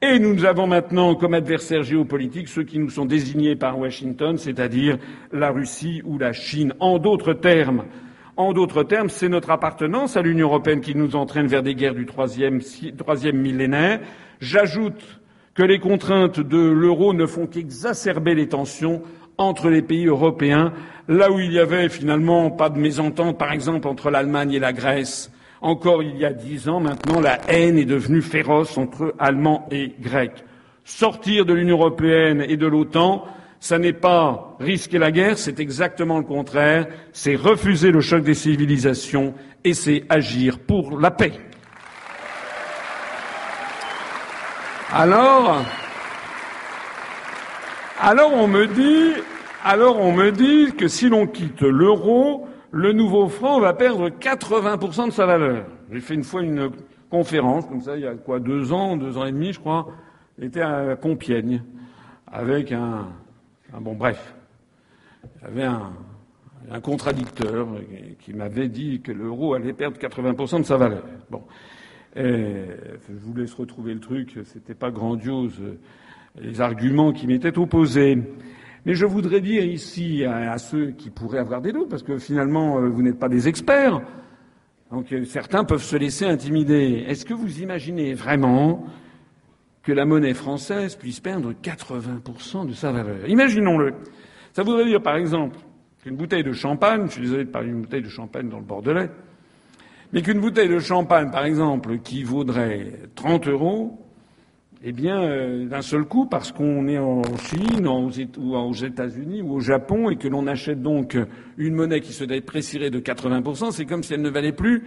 Et 0.00 0.20
nous 0.20 0.44
avons 0.44 0.68
maintenant 0.68 1.16
comme 1.16 1.34
adversaires 1.34 1.82
géopolitiques 1.82 2.48
ceux 2.48 2.62
qui 2.62 2.78
nous 2.78 2.90
sont 2.90 3.04
désignés 3.04 3.56
par 3.56 3.78
Washington, 3.78 4.36
c'est-à-dire 4.38 4.98
la 5.32 5.50
Russie 5.50 6.00
ou 6.04 6.16
la 6.16 6.32
Chine. 6.32 6.72
En 6.78 6.98
d'autres 6.98 7.32
termes, 7.32 7.84
en 8.36 8.52
d'autres 8.52 8.84
termes, 8.84 9.08
c'est 9.08 9.28
notre 9.28 9.50
appartenance 9.50 10.16
à 10.16 10.22
l'Union 10.22 10.48
européenne 10.48 10.80
qui 10.80 10.94
nous 10.94 11.16
entraîne 11.16 11.46
vers 11.48 11.64
des 11.64 11.74
guerres 11.74 11.94
du 11.94 12.06
troisième, 12.06 12.60
troisième 12.96 13.38
millénaire. 13.38 14.00
J'ajoute 14.40 15.20
que 15.54 15.62
les 15.62 15.78
contraintes 15.78 16.40
de 16.40 16.58
l'euro 16.58 17.14
ne 17.14 17.26
font 17.26 17.46
qu'exacerber 17.46 18.34
les 18.34 18.48
tensions 18.48 19.02
entre 19.38 19.68
les 19.68 19.82
pays 19.82 20.06
européens, 20.06 20.72
là 21.08 21.30
où 21.30 21.38
il 21.38 21.52
y 21.52 21.58
avait 21.58 21.88
finalement 21.88 22.50
pas 22.50 22.70
de 22.70 22.78
mésentente, 22.78 23.38
par 23.38 23.52
exemple, 23.52 23.88
entre 23.88 24.10
l'Allemagne 24.10 24.52
et 24.52 24.58
la 24.58 24.72
Grèce. 24.72 25.30
Encore 25.60 26.02
il 26.02 26.18
y 26.18 26.24
a 26.24 26.32
dix 26.32 26.68
ans 26.68 26.80
maintenant, 26.80 27.20
la 27.20 27.38
haine 27.48 27.78
est 27.78 27.84
devenue 27.84 28.20
féroce 28.20 28.76
entre 28.76 29.14
Allemands 29.18 29.66
et 29.70 29.92
Grecs. 30.00 30.44
Sortir 30.84 31.46
de 31.46 31.54
l'Union 31.54 31.78
européenne 31.78 32.44
et 32.46 32.56
de 32.56 32.66
l'OTAN, 32.66 33.24
ça 33.60 33.78
n'est 33.78 33.94
pas 33.94 34.56
risquer 34.60 34.98
la 34.98 35.10
guerre, 35.10 35.38
c'est 35.38 35.58
exactement 35.58 36.18
le 36.18 36.24
contraire, 36.24 36.86
c'est 37.12 37.34
refuser 37.34 37.92
le 37.92 38.02
choc 38.02 38.22
des 38.22 38.34
civilisations 38.34 39.32
et 39.64 39.72
c'est 39.72 40.04
agir 40.10 40.58
pour 40.58 41.00
la 41.00 41.10
paix. 41.10 41.32
Alors, 44.96 45.64
alors 48.00 48.32
on 48.32 48.46
me 48.46 48.68
dit, 48.68 49.20
alors 49.64 49.98
on 49.98 50.12
me 50.12 50.30
dit 50.30 50.72
que 50.76 50.86
si 50.86 51.08
l'on 51.08 51.26
quitte 51.26 51.62
l'euro, 51.62 52.46
le 52.70 52.92
nouveau 52.92 53.26
franc 53.26 53.58
va 53.58 53.74
perdre 53.74 54.08
80% 54.08 55.06
de 55.06 55.10
sa 55.10 55.26
valeur. 55.26 55.64
J'ai 55.90 55.98
fait 55.98 56.14
une 56.14 56.22
fois 56.22 56.42
une 56.42 56.70
conférence, 57.10 57.66
comme 57.66 57.80
ça, 57.80 57.96
il 57.96 58.04
y 58.04 58.06
a 58.06 58.14
quoi, 58.14 58.38
deux 58.38 58.72
ans, 58.72 58.96
deux 58.96 59.18
ans 59.18 59.24
et 59.24 59.32
demi, 59.32 59.52
je 59.52 59.58
crois, 59.58 59.88
j'étais 60.38 60.62
à 60.62 60.94
Compiègne, 60.94 61.64
avec 62.30 62.70
un, 62.70 63.08
bon, 63.80 63.94
bref, 63.94 64.32
il 65.24 65.42
y 65.42 65.46
avait 65.48 65.64
un, 65.64 65.92
un 66.70 66.80
contradicteur 66.80 67.66
qui 68.20 68.32
m'avait 68.32 68.68
dit 68.68 69.00
que 69.00 69.10
l'euro 69.10 69.54
allait 69.54 69.72
perdre 69.72 69.98
80% 69.98 70.60
de 70.60 70.62
sa 70.62 70.76
valeur. 70.76 71.02
Bon. 71.30 71.42
Je 72.16 73.18
vous 73.20 73.34
laisse 73.34 73.54
retrouver 73.54 73.94
le 73.94 74.00
truc, 74.00 74.38
c'était 74.44 74.74
pas 74.74 74.90
grandiose, 74.90 75.60
les 76.40 76.60
arguments 76.60 77.12
qui 77.12 77.26
m'étaient 77.26 77.58
opposés. 77.58 78.18
Mais 78.86 78.94
je 78.94 79.06
voudrais 79.06 79.40
dire 79.40 79.64
ici 79.64 80.24
à, 80.24 80.58
ceux 80.58 80.90
qui 80.90 81.08
pourraient 81.08 81.38
avoir 81.38 81.62
des 81.62 81.72
doutes, 81.72 81.88
parce 81.88 82.02
que 82.02 82.18
finalement, 82.18 82.78
euh, 82.78 82.88
vous 82.88 83.02
n'êtes 83.02 83.18
pas 83.18 83.30
des 83.30 83.48
experts, 83.48 84.02
donc 84.90 85.10
euh, 85.12 85.24
certains 85.24 85.64
peuvent 85.64 85.82
se 85.82 85.96
laisser 85.96 86.26
intimider. 86.26 87.04
Est-ce 87.08 87.24
que 87.24 87.32
vous 87.32 87.62
imaginez 87.62 88.12
vraiment 88.12 88.84
que 89.82 89.92
la 89.92 90.04
monnaie 90.04 90.34
française 90.34 90.96
puisse 90.96 91.20
perdre 91.20 91.52
80% 91.62 92.66
de 92.66 92.74
sa 92.74 92.92
valeur? 92.92 93.26
Imaginons-le. 93.26 93.94
Ça 94.52 94.62
voudrait 94.62 94.84
dire, 94.84 95.02
par 95.02 95.16
exemple, 95.16 95.56
qu'une 96.02 96.16
bouteille 96.16 96.44
de 96.44 96.52
champagne, 96.52 97.06
je 97.06 97.12
suis 97.12 97.22
désolé 97.22 97.46
de 97.46 97.50
parler 97.50 97.68
d'une 97.68 97.80
bouteille 97.80 98.02
de 98.02 98.08
champagne 98.10 98.50
dans 98.50 98.58
le 98.58 98.64
Bordelais, 98.64 99.08
mais 100.14 100.22
qu'une 100.22 100.38
bouteille 100.38 100.68
de 100.68 100.78
champagne, 100.78 101.32
par 101.32 101.44
exemple, 101.44 101.98
qui 101.98 102.22
vaudrait 102.22 102.92
30 103.16 103.48
euros, 103.48 103.98
eh 104.84 104.92
bien, 104.92 105.20
euh, 105.20 105.66
d'un 105.66 105.82
seul 105.82 106.04
coup, 106.04 106.26
parce 106.26 106.52
qu'on 106.52 106.86
est 106.86 106.98
en 106.98 107.22
Chine, 107.36 107.88
ou 108.38 108.54
aux 108.54 108.72
États-Unis 108.72 109.42
ou 109.42 109.54
au 109.54 109.60
Japon, 109.60 110.10
et 110.10 110.16
que 110.16 110.28
l'on 110.28 110.46
achète 110.46 110.80
donc 110.80 111.18
une 111.58 111.74
monnaie 111.74 112.00
qui 112.00 112.12
se 112.12 112.22
déprécierait 112.22 112.90
de 112.90 113.00
80%, 113.00 113.72
c'est 113.72 113.86
comme 113.86 114.04
si 114.04 114.14
elle 114.14 114.22
ne 114.22 114.30
valait 114.30 114.52
plus, 114.52 114.84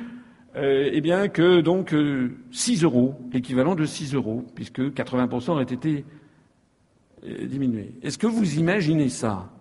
euh, 0.55 0.89
eh 0.93 1.01
bien, 1.01 1.27
que 1.27 1.59
donc 1.59 1.93
6 2.51 2.83
euh, 2.83 2.85
euros, 2.85 3.15
l'équivalent 3.33 3.75
de 3.75 3.83
6 3.83 4.13
euros, 4.13 4.45
puisque 4.55 4.79
80% 4.79 5.51
aurait 5.51 5.63
été 5.63 6.05
diminué. 7.43 7.95
Est-ce 8.01 8.17
que 8.17 8.27
vous 8.27 8.59
imaginez 8.59 9.09
ça? 9.09 9.51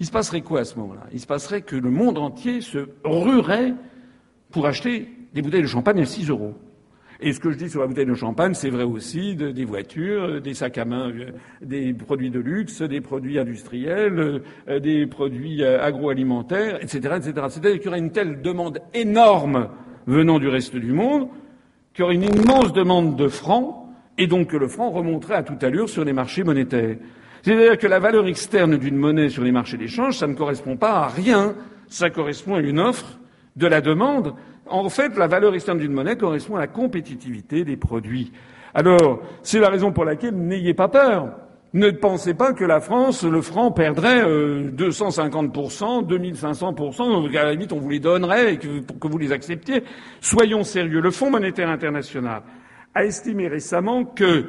Il 0.00 0.04
se 0.06 0.10
passerait 0.10 0.42
quoi 0.42 0.60
à 0.60 0.64
ce 0.64 0.76
moment-là? 0.78 1.06
Il 1.12 1.20
se 1.20 1.26
passerait 1.26 1.62
que 1.62 1.76
le 1.76 1.90
monde 1.90 2.18
entier 2.18 2.60
se 2.60 2.90
ruerait 3.04 3.72
pour 4.50 4.66
acheter 4.66 5.08
des 5.34 5.42
bouteilles 5.42 5.62
de 5.62 5.66
champagne 5.66 6.00
à 6.00 6.06
6 6.06 6.30
euros. 6.30 6.54
Et 7.20 7.32
ce 7.32 7.40
que 7.40 7.50
je 7.50 7.56
dis 7.56 7.68
sur 7.68 7.80
la 7.80 7.88
bouteille 7.88 8.06
de 8.06 8.14
champagne, 8.14 8.54
c'est 8.54 8.70
vrai 8.70 8.84
aussi 8.84 9.34
de, 9.34 9.50
des 9.50 9.64
voitures, 9.64 10.40
des 10.40 10.54
sacs 10.54 10.78
à 10.78 10.84
main, 10.84 11.10
euh, 11.10 11.32
des 11.60 11.92
produits 11.92 12.30
de 12.30 12.38
luxe, 12.38 12.80
des 12.80 13.00
produits 13.00 13.40
industriels, 13.40 14.42
euh, 14.68 14.78
des 14.78 15.04
produits 15.06 15.64
euh, 15.64 15.82
agroalimentaires, 15.82 16.76
etc., 16.80 17.16
etc. 17.16 17.32
C'est-à-dire 17.48 17.78
qu'il 17.78 17.86
y 17.86 17.88
aurait 17.88 17.98
une 17.98 18.12
telle 18.12 18.40
demande 18.40 18.78
énorme 18.94 19.68
venant 20.06 20.38
du 20.38 20.46
reste 20.46 20.76
du 20.76 20.92
monde, 20.92 21.28
qu'il 21.92 22.02
y 22.02 22.04
aurait 22.04 22.14
une 22.14 22.22
immense 22.22 22.72
demande 22.72 23.16
de 23.16 23.26
francs, 23.26 23.74
et 24.16 24.28
donc 24.28 24.50
que 24.50 24.56
le 24.56 24.68
franc 24.68 24.90
remonterait 24.90 25.34
à 25.34 25.42
toute 25.42 25.62
allure 25.64 25.88
sur 25.88 26.04
les 26.04 26.12
marchés 26.12 26.44
monétaires. 26.44 26.96
C'est-à-dire 27.42 27.78
que 27.78 27.86
la 27.88 27.98
valeur 27.98 28.28
externe 28.28 28.76
d'une 28.76 28.96
monnaie 28.96 29.28
sur 29.28 29.42
les 29.42 29.52
marchés 29.52 29.76
d'échange, 29.76 30.16
ça 30.16 30.28
ne 30.28 30.34
correspond 30.34 30.76
pas 30.76 30.92
à 30.92 31.08
rien, 31.08 31.54
ça 31.88 32.10
correspond 32.10 32.54
à 32.54 32.60
une 32.60 32.78
offre 32.78 33.18
de 33.58 33.66
la 33.66 33.80
demande 33.80 34.34
en 34.70 34.88
fait, 34.88 35.16
la 35.16 35.26
valeur 35.26 35.54
externe 35.54 35.78
d'une 35.78 35.92
monnaie 35.92 36.16
correspond 36.16 36.56
à 36.56 36.60
la 36.60 36.66
compétitivité 36.66 37.64
des 37.64 37.76
produits. 37.76 38.32
Alors, 38.74 39.20
c'est 39.42 39.60
la 39.60 39.68
raison 39.68 39.92
pour 39.92 40.04
laquelle 40.04 40.34
n'ayez 40.34 40.74
pas 40.74 40.88
peur. 40.88 41.30
Ne 41.74 41.90
pensez 41.90 42.34
pas 42.34 42.54
que 42.54 42.64
la 42.64 42.80
France, 42.80 43.24
le 43.24 43.42
franc 43.42 43.72
perdrait 43.72 44.22
euh, 44.24 44.70
250%, 44.70 46.06
2500%, 46.06 47.36
à 47.36 47.44
la 47.44 47.52
limite 47.52 47.72
on 47.72 47.78
vous 47.78 47.90
les 47.90 48.00
donnerait 48.00 48.54
et 48.54 48.58
que, 48.58 48.80
pour 48.80 48.98
que 48.98 49.08
vous 49.08 49.18
les 49.18 49.32
acceptiez. 49.32 49.84
Soyons 50.20 50.64
sérieux. 50.64 51.00
Le 51.00 51.10
Fonds 51.10 51.30
monétaire 51.30 51.68
international 51.68 52.42
a 52.94 53.04
estimé 53.04 53.48
récemment 53.48 54.04
que 54.04 54.46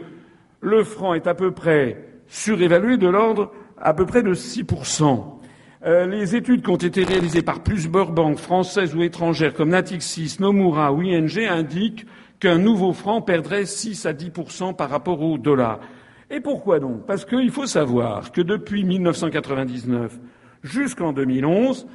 le 0.62 0.84
franc 0.84 1.14
est 1.14 1.28
à 1.28 1.34
peu 1.34 1.52
près 1.52 2.06
surévalué 2.28 2.98
de 2.98 3.08
l'ordre 3.08 3.52
à 3.78 3.94
peu 3.94 4.06
près 4.06 4.24
de 4.24 4.34
6%. 4.34 5.39
Euh, 5.86 6.06
les 6.06 6.36
études 6.36 6.62
qui 6.62 6.70
ont 6.70 6.76
été 6.76 7.06
réalisées 7.06 7.42
par 7.42 7.64
plusieurs 7.64 8.12
banques 8.12 8.38
françaises 8.38 8.94
ou 8.94 9.02
étrangères 9.02 9.54
comme 9.54 9.70
Natixis, 9.70 10.36
Nomura 10.40 10.92
ou 10.92 11.02
ING 11.02 11.48
indiquent 11.48 12.06
qu'un 12.40 12.58
nouveau 12.58 12.92
franc 12.92 13.22
perdrait 13.22 13.66
6 13.66 14.06
à 14.06 14.14
10% 14.14 14.76
par 14.76 14.90
rapport 14.90 15.22
au 15.22 15.38
dollar. 15.38 15.80
Et 16.30 16.42
pourquoi 16.42 16.80
donc? 16.80 17.06
Parce 17.06 17.24
qu'il 17.24 17.50
faut 17.50 17.66
savoir 17.66 18.34
que 18.34 18.42
depuis 18.42 18.84
1999 18.84 20.20
jusqu'en 20.64 21.14
2011, 21.14 21.88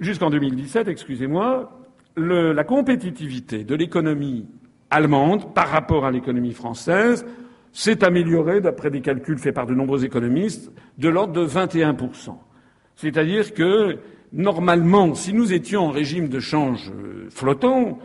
jusqu'en 0.00 0.28
2017, 0.28 0.88
excusez-moi, 0.88 1.72
la 2.16 2.64
compétitivité 2.64 3.64
de 3.64 3.74
l'économie 3.74 4.46
allemande 4.90 5.54
par 5.54 5.68
rapport 5.68 6.04
à 6.04 6.10
l'économie 6.10 6.52
française 6.52 7.26
s'est 7.72 8.04
améliorée, 8.04 8.60
d'après 8.60 8.90
des 8.90 9.00
calculs 9.00 9.38
faits 9.38 9.54
par 9.54 9.66
de 9.66 9.74
nombreux 9.74 10.04
économistes, 10.04 10.70
de 10.98 11.08
l'ordre 11.08 11.32
de 11.32 11.40
21 11.40 11.94
c'est-à-dire 12.96 13.54
que, 13.54 13.98
normalement, 14.32 15.14
si 15.14 15.32
nous 15.32 15.52
étions 15.52 15.86
en 15.86 15.90
régime 15.90 16.28
de 16.28 16.40
change 16.40 16.90
euh, 16.90 17.28
flottant, 17.30 17.98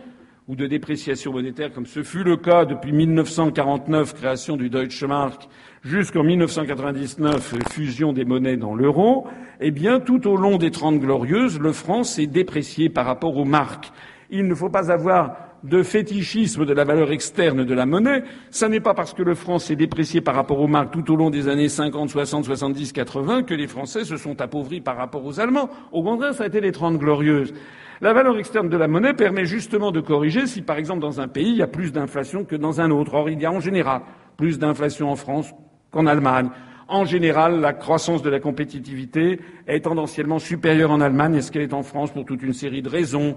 ou 0.50 0.56
de 0.56 0.66
dépréciation 0.66 1.32
monétaire, 1.32 1.72
comme 1.72 1.86
ce 1.86 2.02
fut 2.02 2.24
le 2.24 2.36
cas 2.36 2.64
depuis 2.64 2.90
1949, 2.90 4.14
création 4.14 4.56
du 4.56 4.68
Deutsche 4.68 5.04
Mark, 5.04 5.48
jusqu'en 5.84 6.24
1999, 6.24 7.54
fusion 7.70 8.12
des 8.12 8.24
monnaies 8.24 8.56
dans 8.56 8.74
l'euro, 8.74 9.28
eh 9.60 9.70
bien, 9.70 10.00
tout 10.00 10.26
au 10.26 10.36
long 10.36 10.56
des 10.56 10.72
Trente 10.72 10.98
Glorieuses, 10.98 11.60
le 11.60 11.70
franc 11.70 12.02
s'est 12.02 12.26
déprécié 12.26 12.88
par 12.88 13.06
rapport 13.06 13.36
aux 13.36 13.44
marques. 13.44 13.92
Il 14.28 14.48
ne 14.48 14.54
faut 14.56 14.70
pas 14.70 14.90
avoir 14.90 15.36
de 15.64 15.82
fétichisme 15.82 16.64
de 16.64 16.72
la 16.72 16.84
valeur 16.84 17.10
externe 17.10 17.64
de 17.64 17.74
la 17.74 17.86
monnaie, 17.86 18.24
ça 18.50 18.68
n'est 18.68 18.80
pas 18.80 18.94
parce 18.94 19.14
que 19.14 19.22
le 19.22 19.34
franc 19.34 19.58
s'est 19.58 19.76
déprécié 19.76 20.20
par 20.20 20.34
rapport 20.34 20.60
aux 20.60 20.68
marques 20.68 20.92
tout 20.92 21.12
au 21.12 21.16
long 21.16 21.30
des 21.30 21.48
années 21.48 21.68
50, 21.68 22.10
60, 22.10 22.44
70, 22.44 22.92
80 22.92 23.42
que 23.42 23.54
les 23.54 23.66
Français 23.66 24.04
se 24.04 24.16
sont 24.16 24.40
appauvris 24.40 24.80
par 24.80 24.96
rapport 24.96 25.24
aux 25.24 25.40
Allemands. 25.40 25.70
Au 25.92 26.02
contraire, 26.02 26.34
ça 26.34 26.44
a 26.44 26.46
été 26.46 26.60
les 26.60 26.72
Trente 26.72 26.98
Glorieuses. 26.98 27.52
La 28.00 28.14
valeur 28.14 28.38
externe 28.38 28.70
de 28.70 28.76
la 28.78 28.88
monnaie 28.88 29.12
permet 29.12 29.44
justement 29.44 29.92
de 29.92 30.00
corriger 30.00 30.46
si, 30.46 30.62
par 30.62 30.78
exemple, 30.78 31.00
dans 31.00 31.20
un 31.20 31.28
pays, 31.28 31.50
il 31.50 31.56
y 31.56 31.62
a 31.62 31.66
plus 31.66 31.92
d'inflation 31.92 32.44
que 32.44 32.56
dans 32.56 32.80
un 32.80 32.90
autre. 32.90 33.12
Or, 33.12 33.28
il 33.28 33.40
y 33.40 33.44
a 33.44 33.52
en 33.52 33.60
général 33.60 34.00
plus 34.38 34.58
d'inflation 34.58 35.10
en 35.10 35.16
France 35.16 35.52
qu'en 35.90 36.06
Allemagne. 36.06 36.48
En 36.90 37.04
général, 37.04 37.60
la 37.60 37.72
croissance 37.72 38.20
de 38.20 38.28
la 38.30 38.40
compétitivité 38.40 39.38
est 39.68 39.84
tendanciellement 39.84 40.40
supérieure 40.40 40.90
en 40.90 41.00
Allemagne 41.00 41.36
à 41.36 41.40
ce 41.40 41.52
qu'elle 41.52 41.62
est 41.62 41.72
en 41.72 41.84
France 41.84 42.10
pour 42.10 42.24
toute 42.24 42.42
une 42.42 42.52
série 42.52 42.82
de 42.82 42.88
raisons? 42.88 43.36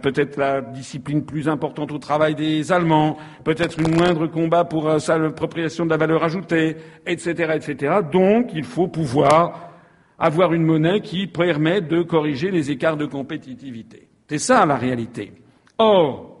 Peut-être 0.00 0.38
la 0.38 0.62
discipline 0.62 1.22
plus 1.22 1.46
importante 1.46 1.92
au 1.92 1.98
travail 1.98 2.34
des 2.34 2.72
Allemands, 2.72 3.18
peut-être 3.44 3.78
une 3.80 3.94
moindre 3.94 4.26
combat 4.28 4.64
pour 4.64 4.88
euh, 4.88 4.96
l'appropriation 5.08 5.84
de 5.84 5.90
la 5.90 5.98
valeur 5.98 6.24
ajoutée, 6.24 6.76
etc., 7.06 7.52
etc. 7.56 7.96
Donc, 8.10 8.52
il 8.54 8.64
faut 8.64 8.88
pouvoir 8.88 9.72
avoir 10.18 10.54
une 10.54 10.64
monnaie 10.64 11.02
qui 11.02 11.26
permette 11.26 11.88
de 11.88 12.00
corriger 12.00 12.50
les 12.50 12.70
écarts 12.70 12.96
de 12.96 13.04
compétitivité. 13.04 14.08
C'est 14.26 14.38
ça 14.38 14.64
la 14.64 14.76
réalité. 14.76 15.34
Or, 15.76 16.40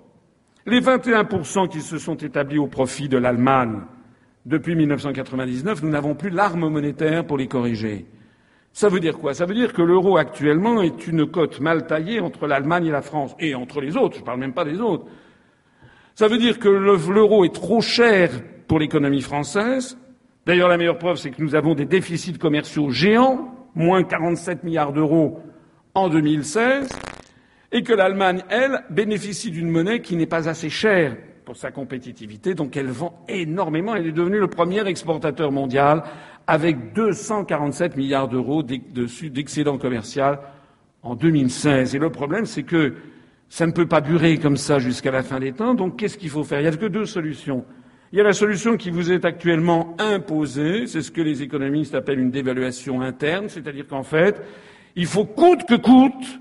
les 0.64 0.80
21% 0.80 1.68
qui 1.68 1.82
se 1.82 1.98
sont 1.98 2.16
établis 2.16 2.58
au 2.58 2.66
profit 2.66 3.10
de 3.10 3.18
l'Allemagne 3.18 3.82
depuis 4.46 4.76
1999, 4.76 5.82
nous 5.82 5.90
n'avons 5.90 6.14
plus 6.14 6.30
l'arme 6.30 6.68
monétaire 6.68 7.26
pour 7.26 7.36
les 7.36 7.48
corriger. 7.48 8.06
Ça 8.72 8.88
veut 8.88 9.00
dire 9.00 9.18
quoi? 9.18 9.34
Ça 9.34 9.44
veut 9.44 9.54
dire 9.54 9.72
que 9.72 9.82
l'euro 9.82 10.16
actuellement 10.18 10.82
est 10.82 11.08
une 11.08 11.26
cote 11.26 11.60
mal 11.60 11.86
taillée 11.86 12.20
entre 12.20 12.46
l'Allemagne 12.46 12.86
et 12.86 12.90
la 12.90 13.02
France, 13.02 13.34
et 13.40 13.56
entre 13.56 13.80
les 13.80 13.96
autres, 13.96 14.14
je 14.14 14.20
ne 14.20 14.24
parle 14.24 14.38
même 14.38 14.54
pas 14.54 14.64
des 14.64 14.80
autres. 14.80 15.06
Ça 16.14 16.28
veut 16.28 16.38
dire 16.38 16.60
que 16.60 16.68
l'euro 16.68 17.44
est 17.44 17.54
trop 17.54 17.80
cher 17.80 18.30
pour 18.68 18.78
l'économie 18.78 19.20
française. 19.20 19.98
D'ailleurs, 20.46 20.68
la 20.68 20.76
meilleure 20.76 20.98
preuve, 20.98 21.16
c'est 21.16 21.30
que 21.30 21.42
nous 21.42 21.56
avons 21.56 21.74
des 21.74 21.84
déficits 21.84 22.38
commerciaux 22.38 22.90
géants, 22.90 23.52
moins 23.74 24.04
47 24.04 24.62
milliards 24.62 24.92
d'euros 24.92 25.42
en 25.94 26.08
2016, 26.08 26.88
et 27.72 27.82
que 27.82 27.92
l'Allemagne, 27.92 28.42
elle, 28.48 28.84
bénéficie 28.90 29.50
d'une 29.50 29.68
monnaie 29.68 30.02
qui 30.02 30.14
n'est 30.14 30.26
pas 30.26 30.48
assez 30.48 30.70
chère 30.70 31.16
pour 31.46 31.56
sa 31.56 31.70
compétitivité. 31.70 32.54
Donc 32.54 32.76
elle 32.76 32.88
vend 32.88 33.24
énormément. 33.28 33.94
Elle 33.94 34.08
est 34.08 34.12
devenue 34.12 34.40
le 34.40 34.48
premier 34.48 34.86
exportateur 34.86 35.52
mondial 35.52 36.02
avec 36.48 36.92
247 36.92 37.96
milliards 37.96 38.28
d'euros 38.28 38.64
d'excédent 38.64 39.78
commercial 39.78 40.40
en 41.02 41.14
2016. 41.14 41.94
Et 41.94 41.98
le 41.98 42.10
problème, 42.10 42.46
c'est 42.46 42.64
que 42.64 42.94
ça 43.48 43.64
ne 43.64 43.70
peut 43.70 43.86
pas 43.86 44.00
durer 44.00 44.38
comme 44.38 44.56
ça 44.56 44.80
jusqu'à 44.80 45.12
la 45.12 45.22
fin 45.22 45.38
des 45.38 45.52
temps. 45.52 45.74
Donc 45.74 45.96
qu'est-ce 45.96 46.18
qu'il 46.18 46.30
faut 46.30 46.42
faire? 46.42 46.58
Il 46.58 46.64
n'y 46.64 46.68
a 46.68 46.76
que 46.76 46.86
deux 46.86 47.06
solutions. 47.06 47.64
Il 48.12 48.18
y 48.18 48.20
a 48.20 48.24
la 48.24 48.32
solution 48.32 48.76
qui 48.76 48.90
vous 48.90 49.12
est 49.12 49.24
actuellement 49.24 49.94
imposée, 49.98 50.86
c'est 50.86 51.02
ce 51.02 51.10
que 51.10 51.20
les 51.20 51.42
économistes 51.42 51.94
appellent 51.94 52.20
une 52.20 52.30
dévaluation 52.30 53.00
interne, 53.02 53.48
c'est-à-dire 53.48 53.86
qu'en 53.86 54.04
fait, 54.04 54.40
il 54.94 55.06
faut 55.06 55.24
coûte 55.24 55.64
que 55.68 55.74
coûte 55.74 56.40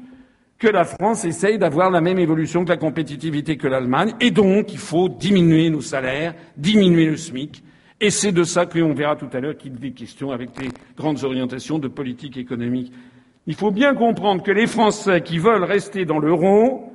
que 0.57 0.67
la 0.67 0.85
France 0.85 1.25
essaye 1.25 1.57
d'avoir 1.57 1.91
la 1.91 2.01
même 2.01 2.19
évolution 2.19 2.63
que 2.63 2.69
la 2.69 2.77
compétitivité 2.77 3.57
que 3.57 3.67
l'Allemagne, 3.67 4.13
et 4.19 4.31
donc 4.31 4.71
il 4.71 4.79
faut 4.79 5.09
diminuer 5.09 5.69
nos 5.69 5.81
salaires, 5.81 6.33
diminuer 6.55 7.07
le 7.07 7.17
SMIC, 7.17 7.63
et 7.99 8.09
c'est 8.09 8.31
de 8.31 8.43
ça 8.43 8.65
qu'on 8.65 8.93
verra 8.93 9.15
tout 9.15 9.29
à 9.33 9.39
l'heure 9.39 9.57
qu'il 9.57 9.73
est 9.83 9.91
question 9.91 10.31
avec 10.31 10.49
les 10.59 10.69
grandes 10.97 11.23
orientations 11.23 11.79
de 11.79 11.87
politique 11.87 12.37
économique. 12.37 12.91
Il 13.47 13.55
faut 13.55 13.71
bien 13.71 13.93
comprendre 13.95 14.43
que 14.43 14.51
les 14.51 14.67
Français 14.67 15.21
qui 15.21 15.39
veulent 15.39 15.63
rester 15.63 16.05
dans 16.05 16.19
l'euro, 16.19 16.91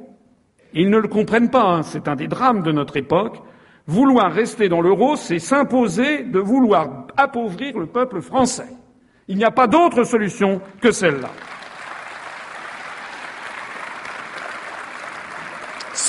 ils 0.72 0.90
ne 0.90 0.98
le 0.98 1.08
comprennent 1.08 1.50
pas, 1.50 1.64
hein, 1.64 1.82
c'est 1.82 2.08
un 2.08 2.16
des 2.16 2.28
drames 2.28 2.62
de 2.62 2.72
notre 2.72 2.96
époque, 2.96 3.38
vouloir 3.86 4.32
rester 4.32 4.68
dans 4.68 4.80
l'euro, 4.80 5.16
c'est 5.16 5.38
s'imposer 5.38 6.22
de 6.24 6.38
vouloir 6.38 7.06
appauvrir 7.16 7.78
le 7.78 7.86
peuple 7.86 8.20
français. 8.20 8.68
Il 9.28 9.36
n'y 9.36 9.44
a 9.44 9.50
pas 9.50 9.66
d'autre 9.66 10.04
solution 10.04 10.61
que 10.80 10.90
celle-là. 10.90 11.30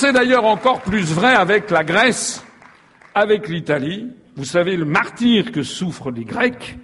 C'est 0.02 0.12
d'ailleurs 0.12 0.46
encore 0.46 0.80
plus 0.80 1.12
vrai 1.12 1.32
avec 1.32 1.70
la 1.70 1.84
Grèce, 1.84 2.44
avec 3.14 3.48
l'Italie. 3.48 4.10
Vous 4.34 4.44
savez 4.44 4.76
le 4.76 4.84
martyr 4.84 5.52
que 5.52 5.62
souffrent 5.62 6.10
les 6.10 6.24
Grecs. 6.24 6.76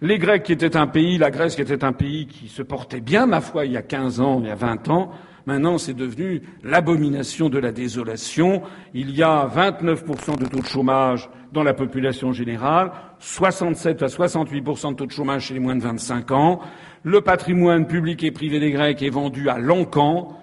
Les 0.00 0.16
Grecs 0.16 0.44
qui 0.44 0.52
étaient 0.52 0.74
un 0.74 0.86
pays, 0.86 1.18
la 1.18 1.30
Grèce 1.30 1.56
qui 1.56 1.60
était 1.60 1.84
un 1.84 1.92
pays 1.92 2.26
qui 2.26 2.48
se 2.48 2.62
portait 2.62 3.02
bien, 3.02 3.26
ma 3.26 3.42
foi, 3.42 3.66
il 3.66 3.72
y 3.72 3.76
a 3.76 3.82
15 3.82 4.20
ans, 4.22 4.40
il 4.40 4.48
y 4.48 4.50
a 4.50 4.54
20 4.54 4.88
ans. 4.88 5.10
Maintenant, 5.44 5.76
c'est 5.76 5.92
devenu 5.92 6.40
l'abomination 6.62 7.50
de 7.50 7.58
la 7.58 7.70
désolation. 7.70 8.62
Il 8.94 9.14
y 9.14 9.22
a 9.22 9.46
29% 9.46 10.38
de 10.38 10.46
taux 10.46 10.60
de 10.60 10.64
chômage 10.64 11.28
dans 11.52 11.64
la 11.64 11.74
population 11.74 12.32
générale, 12.32 12.92
67 13.18 14.02
à 14.02 14.06
68% 14.06 14.92
de 14.92 14.96
taux 14.96 15.04
de 15.04 15.12
chômage 15.12 15.48
chez 15.48 15.54
les 15.54 15.60
moins 15.60 15.76
de 15.76 15.82
25 15.82 16.30
ans. 16.30 16.60
Le 17.02 17.20
patrimoine 17.20 17.86
public 17.86 18.24
et 18.24 18.30
privé 18.30 18.58
des 18.58 18.70
Grecs 18.70 19.02
est 19.02 19.10
vendu 19.10 19.50
à 19.50 19.58
l'encan. 19.58 20.40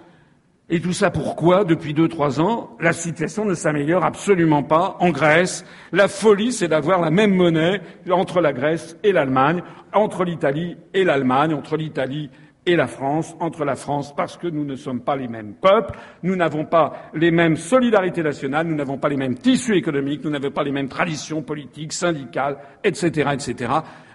Et 0.73 0.79
tout 0.79 0.93
ça 0.93 1.11
pourquoi, 1.11 1.65
depuis 1.65 1.93
deux, 1.93 2.07
trois 2.07 2.39
ans, 2.39 2.77
la 2.79 2.93
situation 2.93 3.43
ne 3.43 3.55
s'améliore 3.55 4.05
absolument 4.05 4.63
pas 4.63 4.95
en 5.01 5.09
Grèce. 5.09 5.65
La 5.91 6.07
folie, 6.07 6.53
c'est 6.53 6.69
d'avoir 6.69 7.01
la 7.01 7.11
même 7.11 7.35
monnaie 7.35 7.81
entre 8.09 8.39
la 8.39 8.53
Grèce 8.53 8.97
et 9.03 9.11
l'Allemagne, 9.11 9.63
entre 9.91 10.23
l'Italie 10.23 10.77
et 10.93 11.03
l'Allemagne, 11.03 11.53
entre 11.53 11.75
l'Italie 11.75 12.29
et 12.65 12.77
la 12.77 12.87
France, 12.87 13.35
entre 13.41 13.65
la 13.65 13.75
France, 13.75 14.15
parce 14.15 14.37
que 14.37 14.47
nous 14.47 14.63
ne 14.63 14.77
sommes 14.77 15.01
pas 15.01 15.17
les 15.17 15.27
mêmes 15.27 15.55
peuples, 15.55 15.99
nous 16.23 16.37
n'avons 16.37 16.63
pas 16.63 17.09
les 17.13 17.31
mêmes 17.31 17.57
solidarités 17.57 18.23
nationales, 18.23 18.67
nous 18.67 18.75
n'avons 18.75 18.97
pas 18.97 19.09
les 19.09 19.17
mêmes 19.17 19.37
tissus 19.37 19.75
économiques, 19.75 20.23
nous 20.23 20.29
n'avons 20.29 20.51
pas 20.51 20.63
les 20.63 20.71
mêmes 20.71 20.87
traditions 20.87 21.41
politiques, 21.41 21.91
syndicales, 21.91 22.57
etc., 22.85 23.31
etc. 23.33 23.73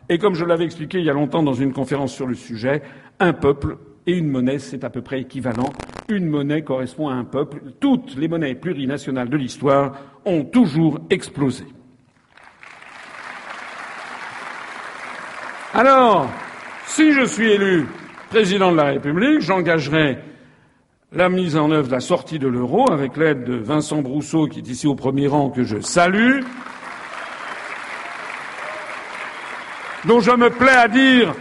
Et 0.09 0.17
comme 0.17 0.35
je 0.35 0.47
l'avais 0.47 0.65
expliqué 0.65 1.01
il 1.01 1.05
y 1.05 1.11
a 1.11 1.13
longtemps 1.13 1.43
dans 1.43 1.53
une 1.53 1.75
conférence 1.75 2.15
sur 2.15 2.27
le 2.27 2.35
sujet, 2.35 2.81
un 3.21 3.35
peuple 3.35 3.77
et 4.07 4.13
une 4.13 4.29
monnaie, 4.29 4.59
c'est 4.59 4.85
à 4.85 4.91
peu 4.91 5.03
près 5.03 5.21
équivalent. 5.21 5.73
Une 6.09 6.27
monnaie 6.27 6.63
correspond 6.63 7.09
à 7.09 7.15
un 7.15 7.25
peuple. 7.25 7.61
Toutes 7.81 8.17
les 8.17 8.29
monnaies 8.29 8.55
plurinationales 8.55 9.29
de 9.29 9.37
l'histoire 9.37 9.97
ont 10.25 10.45
toujours 10.45 11.01
explosé. 11.11 11.65
Alors, 15.75 16.31
si 16.87 17.13
je 17.13 17.25
suis 17.25 17.51
élu 17.51 17.87
président 18.31 18.73
de 18.73 18.77
la 18.77 18.85
République, 18.85 19.41
j'engagerai 19.41 20.19
la 21.13 21.29
mise 21.29 21.57
en 21.57 21.71
œuvre 21.71 21.89
de 21.89 21.93
la 21.93 22.01
sortie 22.01 22.39
de 22.39 22.49
l'euro 22.49 22.91
avec 22.91 23.17
l'aide 23.17 23.45
de 23.45 23.57
Vincent 23.57 24.03
Brousseau, 24.03 24.47
qui 24.47 24.61
est 24.61 24.69
ici 24.69 24.87
au 24.87 24.95
premier 24.95 25.27
rang, 25.27 25.51
que 25.51 25.65
je 25.65 25.81
salue, 25.81 26.41
dont 30.05 30.21
je 30.21 30.31
me 30.31 30.51
plais 30.51 30.77
à 30.77 30.89
dire 30.89 31.35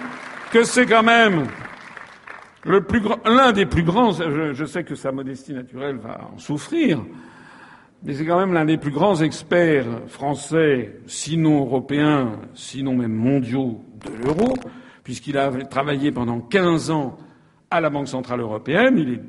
que 0.52 0.64
c'est 0.64 0.86
quand 0.86 1.04
même 1.04 1.48
l'un 2.66 3.52
des 3.52 3.66
plus 3.66 3.84
grands, 3.84 4.12
je, 4.12 4.66
sais 4.66 4.84
que 4.84 4.96
sa 4.96 5.12
modestie 5.12 5.54
naturelle 5.54 5.98
va 5.98 6.30
en 6.34 6.38
souffrir, 6.38 7.00
mais 8.04 8.14
c'est 8.14 8.26
quand 8.26 8.40
même 8.40 8.54
l'un 8.54 8.66
des 8.66 8.78
plus 8.78 8.92
grands 8.92 9.22
experts 9.22 9.86
français, 10.08 11.00
sinon 11.06 11.62
européens, 11.62 12.34
sinon 12.54 12.96
même 12.96 13.14
mondiaux 13.14 13.82
de 14.04 14.24
l'euro, 14.24 14.56
puisqu'il 15.04 15.38
a 15.38 15.52
travaillé 15.66 16.12
pendant 16.12 16.40
15 16.40 16.92
ans 16.92 17.18
à 17.70 17.82
la 17.82 17.90
Banque 17.90 18.08
centrale 18.08 18.42
européenne. 18.42 18.98
Il 18.98 19.14
est 19.14 19.22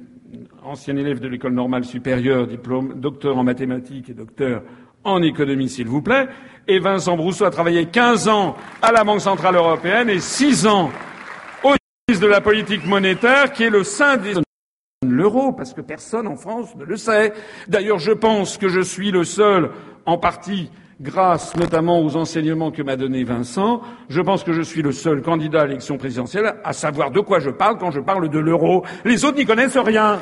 ancien 0.63 0.97
élève 0.97 1.21
de 1.21 1.29
l'école 1.29 1.53
normale 1.53 1.85
supérieure, 1.85 2.47
diplôme, 2.47 3.01
docteur 3.01 3.39
en 3.39 3.45
mathématiques 3.45 4.11
et 4.11 4.15
docteur 4.15 4.63
en 5.05 5.23
économie, 5.23 5.69
s'il 5.69 5.87
vous 5.87 6.03
plaît. 6.03 6.27
Et 6.67 6.81
Vincent 6.81 7.17
Brousseau 7.17 7.45
a 7.45 7.51
travaillé 7.51 7.87
15 7.87 8.29
ans 8.29 8.57
à 8.83 8.93
la 8.93 9.05
Banque 9.05 9.21
centrale 9.21 9.55
européenne 9.55 10.11
et 10.11 10.19
6 10.19 10.67
ans 10.67 10.91
de 12.21 12.27
la 12.27 12.41
politique 12.41 12.87
monétaire 12.87 13.53
qui 13.53 13.65
est 13.65 13.71
le 13.71 13.85
sein 13.85 14.17
de 14.17 14.43
l'euro, 15.07 15.53
parce 15.53 15.75
que 15.75 15.81
personne 15.81 16.27
en 16.27 16.37
France 16.37 16.75
ne 16.77 16.85
le 16.85 16.97
sait. 16.97 17.33
D'ailleurs, 17.69 17.99
je 17.99 18.13
pense 18.13 18.59
que 18.59 18.69
je 18.69 18.81
suis 18.81 19.11
le 19.11 19.25
seul, 19.25 19.71
en 20.07 20.19
partie 20.19 20.71
grâce 21.01 21.55
notamment 21.57 22.01
aux 22.01 22.17
enseignements 22.17 22.71
que 22.71 22.83
m'a 22.83 22.97
donné 22.97 23.25
Vincent, 23.25 23.83
je 24.09 24.21
pense 24.21 24.45
que 24.45 24.53
je 24.53 24.63
suis 24.63 24.83
le 24.83 24.93
seul 24.93 25.21
candidat 25.21 25.63
à 25.63 25.67
l'élection 25.67 25.99
présidentielle 25.99 26.55
à 26.65 26.73
savoir 26.73 27.11
de 27.11 27.21
quoi 27.21 27.39
je 27.39 27.51
parle 27.51 27.77
quand 27.77 27.91
je 27.91 28.01
parle 28.01 28.31
de 28.31 28.39
l'euro. 28.39 28.85
Les 29.05 29.25
autres 29.25 29.37
n'y 29.37 29.45
connaissent 29.45 29.77
rien. 29.77 30.21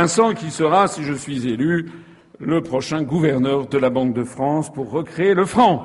Vincent 0.00 0.32
qui 0.32 0.52
sera, 0.52 0.86
si 0.86 1.02
je 1.02 1.12
suis 1.12 1.48
élu, 1.48 1.90
le 2.38 2.62
prochain 2.62 3.02
gouverneur 3.02 3.66
de 3.66 3.78
la 3.78 3.90
Banque 3.90 4.14
de 4.14 4.22
France 4.22 4.72
pour 4.72 4.92
recréer 4.92 5.34
le 5.34 5.44
franc. 5.44 5.84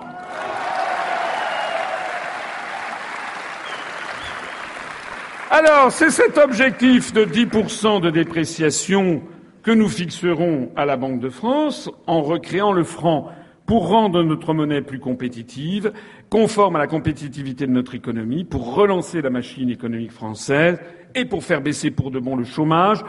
Alors, 5.50 5.92
c'est 5.92 6.12
cet 6.12 6.38
objectif 6.38 7.12
de 7.12 7.26
10% 7.26 8.02
de 8.02 8.12
dépréciation 8.12 9.24
que 9.64 9.72
nous 9.72 9.90
fixerons 9.90 10.70
à 10.76 10.86
la 10.86 10.96
Banque 10.96 11.20
de 11.20 11.30
France 11.30 11.90
en 12.06 12.22
recréant 12.22 12.72
le 12.72 12.84
franc 12.84 13.32
pour 13.66 13.88
rendre 13.88 14.22
notre 14.22 14.54
monnaie 14.54 14.84
plus 14.84 15.00
compétitive, 15.00 15.92
conforme 16.30 16.76
à 16.76 16.80
la 16.80 16.88
compétitivité 16.88 17.66
de 17.66 17.72
notre 17.72 17.96
économie, 17.96 18.44
pour 18.44 18.76
relancer 18.76 19.24
la 19.24 19.32
machine 19.32 19.72
économique 19.72 20.12
française 20.12 20.80
et 21.16 21.26
pour 21.26 21.44
faire 21.44 21.62
baisser 21.62 21.90
pour 21.90 22.12
de 22.12 22.20
bon 22.20 22.36
le 22.36 22.44
chômage, 22.44 23.04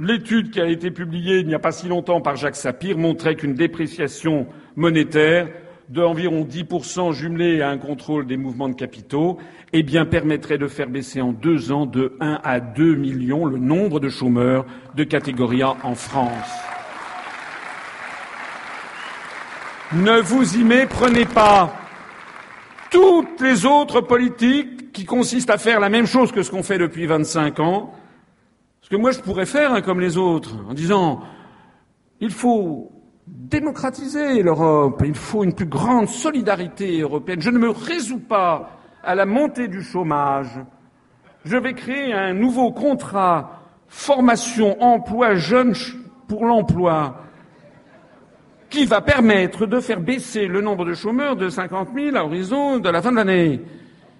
L'étude 0.00 0.52
qui 0.52 0.60
a 0.60 0.66
été 0.66 0.92
publiée 0.92 1.38
il 1.38 1.48
n'y 1.48 1.56
a 1.56 1.58
pas 1.58 1.72
si 1.72 1.88
longtemps 1.88 2.20
par 2.20 2.36
Jacques 2.36 2.54
Sapir 2.54 2.96
montrait 2.96 3.34
qu'une 3.34 3.54
dépréciation 3.54 4.46
monétaire 4.76 5.48
d'environ 5.88 6.44
10% 6.44 7.12
jumelée 7.12 7.62
à 7.62 7.70
un 7.70 7.78
contrôle 7.78 8.24
des 8.24 8.36
mouvements 8.36 8.68
de 8.68 8.74
capitaux 8.74 9.38
eh 9.72 9.82
bien, 9.82 10.06
permettrait 10.06 10.56
de 10.56 10.68
faire 10.68 10.88
baisser 10.88 11.20
en 11.20 11.32
deux 11.32 11.72
ans 11.72 11.84
de 11.84 12.16
1 12.20 12.38
à 12.44 12.60
2 12.60 12.94
millions 12.94 13.44
le 13.44 13.58
nombre 13.58 13.98
de 13.98 14.08
chômeurs 14.08 14.66
de 14.94 15.02
catégorie 15.02 15.62
A 15.62 15.76
en 15.82 15.96
France. 15.96 16.30
Ne 19.94 20.20
vous 20.20 20.58
y 20.58 20.62
méprenez 20.62 21.24
pas. 21.24 21.74
Toutes 22.92 23.40
les 23.40 23.66
autres 23.66 24.00
politiques 24.00 24.92
qui 24.92 25.04
consistent 25.04 25.50
à 25.50 25.58
faire 25.58 25.80
la 25.80 25.88
même 25.88 26.06
chose 26.06 26.30
que 26.30 26.42
ce 26.42 26.52
qu'on 26.52 26.62
fait 26.62 26.78
depuis 26.78 27.06
25 27.06 27.58
ans 27.58 27.92
ce 28.88 28.96
que 28.96 28.98
moi 28.98 29.10
je 29.10 29.20
pourrais 29.20 29.44
faire 29.44 29.74
hein, 29.74 29.82
comme 29.82 30.00
les 30.00 30.16
autres, 30.16 30.56
en 30.66 30.72
disant 30.72 31.20
il 32.20 32.30
faut 32.30 32.90
démocratiser 33.26 34.42
l'Europe, 34.42 35.02
il 35.04 35.14
faut 35.14 35.44
une 35.44 35.52
plus 35.52 35.66
grande 35.66 36.08
solidarité 36.08 37.02
européenne. 37.02 37.42
Je 37.42 37.50
ne 37.50 37.58
me 37.58 37.68
résous 37.68 38.20
pas 38.20 38.78
à 39.04 39.14
la 39.14 39.26
montée 39.26 39.68
du 39.68 39.82
chômage. 39.82 40.58
Je 41.44 41.58
vais 41.58 41.74
créer 41.74 42.14
un 42.14 42.32
nouveau 42.32 42.72
contrat 42.72 43.60
formation 43.88 44.82
emploi 44.82 45.34
jeunes 45.34 45.74
pour 46.26 46.46
l'emploi 46.46 47.24
qui 48.70 48.86
va 48.86 49.02
permettre 49.02 49.66
de 49.66 49.80
faire 49.80 50.00
baisser 50.00 50.46
le 50.46 50.62
nombre 50.62 50.86
de 50.86 50.94
chômeurs 50.94 51.36
de 51.36 51.50
50 51.50 51.90
000 51.94 52.16
à 52.16 52.20
l'horizon 52.20 52.78
de 52.78 52.88
la 52.88 53.02
fin 53.02 53.10
de 53.10 53.16
l'année. 53.16 53.60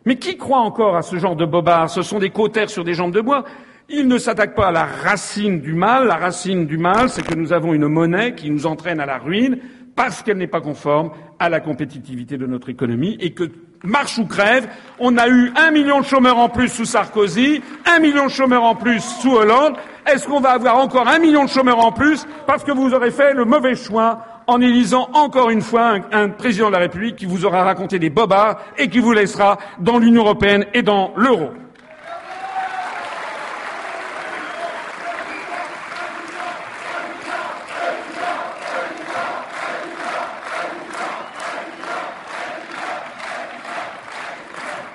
Mais 0.04 0.16
qui 0.16 0.36
croit 0.36 0.60
encore 0.60 0.94
à 0.94 1.00
ce 1.00 1.16
genre 1.16 1.36
de 1.36 1.46
bobards? 1.46 1.88
Ce 1.88 2.02
sont 2.02 2.18
des 2.18 2.30
cautères 2.30 2.68
sur 2.68 2.84
des 2.84 2.92
jambes 2.92 3.14
de 3.14 3.22
bois. 3.22 3.44
Il 3.90 4.06
ne 4.06 4.18
s'attaque 4.18 4.54
pas 4.54 4.66
à 4.66 4.70
la 4.70 4.84
racine 4.84 5.62
du 5.62 5.72
mal. 5.72 6.06
La 6.06 6.16
racine 6.16 6.66
du 6.66 6.76
mal, 6.76 7.08
c'est 7.08 7.26
que 7.26 7.34
nous 7.34 7.54
avons 7.54 7.72
une 7.72 7.88
monnaie 7.88 8.34
qui 8.34 8.50
nous 8.50 8.66
entraîne 8.66 9.00
à 9.00 9.06
la 9.06 9.16
ruine 9.16 9.60
parce 9.96 10.22
qu'elle 10.22 10.36
n'est 10.36 10.46
pas 10.46 10.60
conforme 10.60 11.10
à 11.38 11.48
la 11.48 11.60
compétitivité 11.60 12.36
de 12.36 12.44
notre 12.44 12.68
économie 12.68 13.16
et 13.18 13.32
que 13.32 13.44
marche 13.82 14.18
ou 14.18 14.26
crève. 14.26 14.68
On 14.98 15.16
a 15.16 15.26
eu 15.28 15.52
un 15.56 15.70
million 15.70 16.00
de 16.00 16.04
chômeurs 16.04 16.36
en 16.36 16.50
plus 16.50 16.68
sous 16.68 16.84
Sarkozy, 16.84 17.62
un 17.86 17.98
million 17.98 18.26
de 18.26 18.30
chômeurs 18.30 18.64
en 18.64 18.74
plus 18.74 19.00
sous 19.00 19.32
Hollande. 19.32 19.76
Est-ce 20.06 20.28
qu'on 20.28 20.40
va 20.40 20.50
avoir 20.50 20.76
encore 20.76 21.08
un 21.08 21.18
million 21.18 21.44
de 21.44 21.48
chômeurs 21.48 21.82
en 21.82 21.90
plus 21.90 22.26
parce 22.46 22.64
que 22.64 22.72
vous 22.72 22.92
aurez 22.92 23.10
fait 23.10 23.32
le 23.32 23.46
mauvais 23.46 23.74
choix 23.74 24.18
en 24.46 24.60
élisant 24.60 25.08
encore 25.14 25.48
une 25.48 25.62
fois 25.62 25.94
un, 25.94 26.00
un 26.12 26.28
président 26.28 26.66
de 26.66 26.72
la 26.74 26.80
République 26.80 27.16
qui 27.16 27.26
vous 27.26 27.46
aura 27.46 27.64
raconté 27.64 27.98
des 27.98 28.10
bobards 28.10 28.60
et 28.76 28.88
qui 28.88 28.98
vous 28.98 29.12
laissera 29.12 29.56
dans 29.78 29.98
l'Union 29.98 30.24
européenne 30.24 30.66
et 30.74 30.82
dans 30.82 31.14
l'euro? 31.16 31.52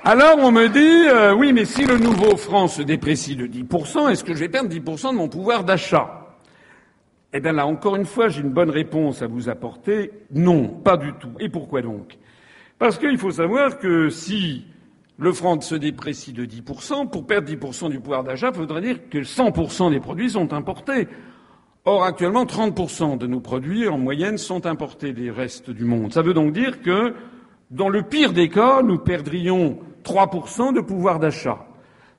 Alors 0.05 0.37
on 0.37 0.51
me 0.51 0.67
dit 0.67 1.07
euh, 1.07 1.33
oui, 1.33 1.53
mais 1.53 1.63
si 1.63 1.85
le 1.85 1.97
nouveau 1.97 2.35
franc 2.35 2.67
se 2.67 2.81
déprécie 2.81 3.37
de 3.37 3.47
10%, 3.47 4.09
est-ce 4.09 4.25
que 4.25 4.33
je 4.33 4.39
vais 4.39 4.49
perdre 4.49 4.69
10% 4.69 5.11
de 5.11 5.15
mon 5.15 5.29
pouvoir 5.29 5.63
d'achat? 5.63 6.37
Eh 7.31 7.39
bien 7.39 7.53
là, 7.53 7.65
encore 7.65 7.95
une 7.95 8.03
fois, 8.03 8.27
j'ai 8.27 8.41
une 8.41 8.51
bonne 8.51 8.69
réponse 8.69 9.21
à 9.21 9.27
vous 9.27 9.47
apporter. 9.47 10.11
Non, 10.29 10.67
pas 10.67 10.97
du 10.97 11.13
tout. 11.13 11.31
Et 11.39 11.47
pourquoi 11.47 11.81
donc? 11.81 12.17
Parce 12.79 12.97
qu'il 12.97 13.17
faut 13.17 13.31
savoir 13.31 13.79
que 13.79 14.09
si 14.09 14.65
le 15.17 15.31
franc 15.31 15.61
se 15.61 15.75
déprécie 15.75 16.33
de 16.33 16.45
10%, 16.45 17.09
pour 17.09 17.25
perdre 17.25 17.49
10% 17.49 17.89
du 17.89 18.01
pouvoir 18.01 18.25
d'achat, 18.25 18.49
il 18.49 18.55
faudrait 18.55 18.81
dire 18.81 19.09
que 19.09 19.19
100% 19.19 19.89
des 19.89 20.01
produits 20.01 20.31
sont 20.31 20.51
importés. 20.51 21.07
Or, 21.85 22.03
actuellement, 22.03 22.43
30% 22.43 23.17
de 23.17 23.25
nos 23.25 23.39
produits, 23.39 23.87
en 23.87 23.99
moyenne, 23.99 24.37
sont 24.37 24.65
importés 24.65 25.13
des 25.13 25.31
restes 25.31 25.69
du 25.69 25.85
monde. 25.85 26.11
Ça 26.11 26.21
veut 26.21 26.33
donc 26.33 26.51
dire 26.51 26.81
que, 26.81 27.13
dans 27.73 27.89
le 27.89 28.03
pire 28.03 28.33
des 28.33 28.49
cas, 28.49 28.83
nous 28.83 28.99
perdrions 28.99 29.79
3% 30.03 30.75
de 30.75 30.81
pouvoir 30.81 31.19
d'achat. 31.19 31.65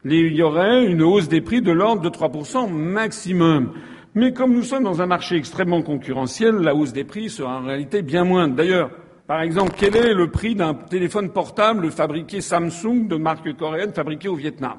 Il 0.05 0.35
y 0.35 0.43
aurait 0.43 0.85
une 0.85 1.01
hausse 1.01 1.29
des 1.29 1.41
prix 1.41 1.63
de 1.63 1.71
l'ordre 1.71 2.03
de 2.03 2.09
3% 2.09 2.69
maximum. 2.71 3.73
Mais 4.17 4.33
comme 4.33 4.53
nous 4.53 4.65
sommes 4.65 4.83
dans 4.83 5.01
un 5.01 5.07
marché 5.07 5.37
extrêmement 5.37 5.83
concurrentiel, 5.83 6.57
la 6.57 6.75
hausse 6.75 6.93
des 6.93 7.05
prix 7.05 7.31
sera 7.31 7.61
en 7.61 7.65
réalité 7.65 8.03
bien 8.03 8.25
moindre. 8.25 8.57
D'ailleurs, 8.57 8.91
par 9.29 9.43
exemple, 9.43 9.75
quel 9.79 9.95
est 9.95 10.13
le 10.13 10.29
prix 10.29 10.57
d'un 10.57 10.75
téléphone 10.75 11.31
portable 11.31 11.93
fabriqué 11.93 12.41
Samsung 12.41 13.07
de 13.09 13.17
marque 13.17 13.57
coréenne 13.57 13.93
fabriqué 13.93 14.29
au 14.29 14.35
Vietnam? 14.35 14.79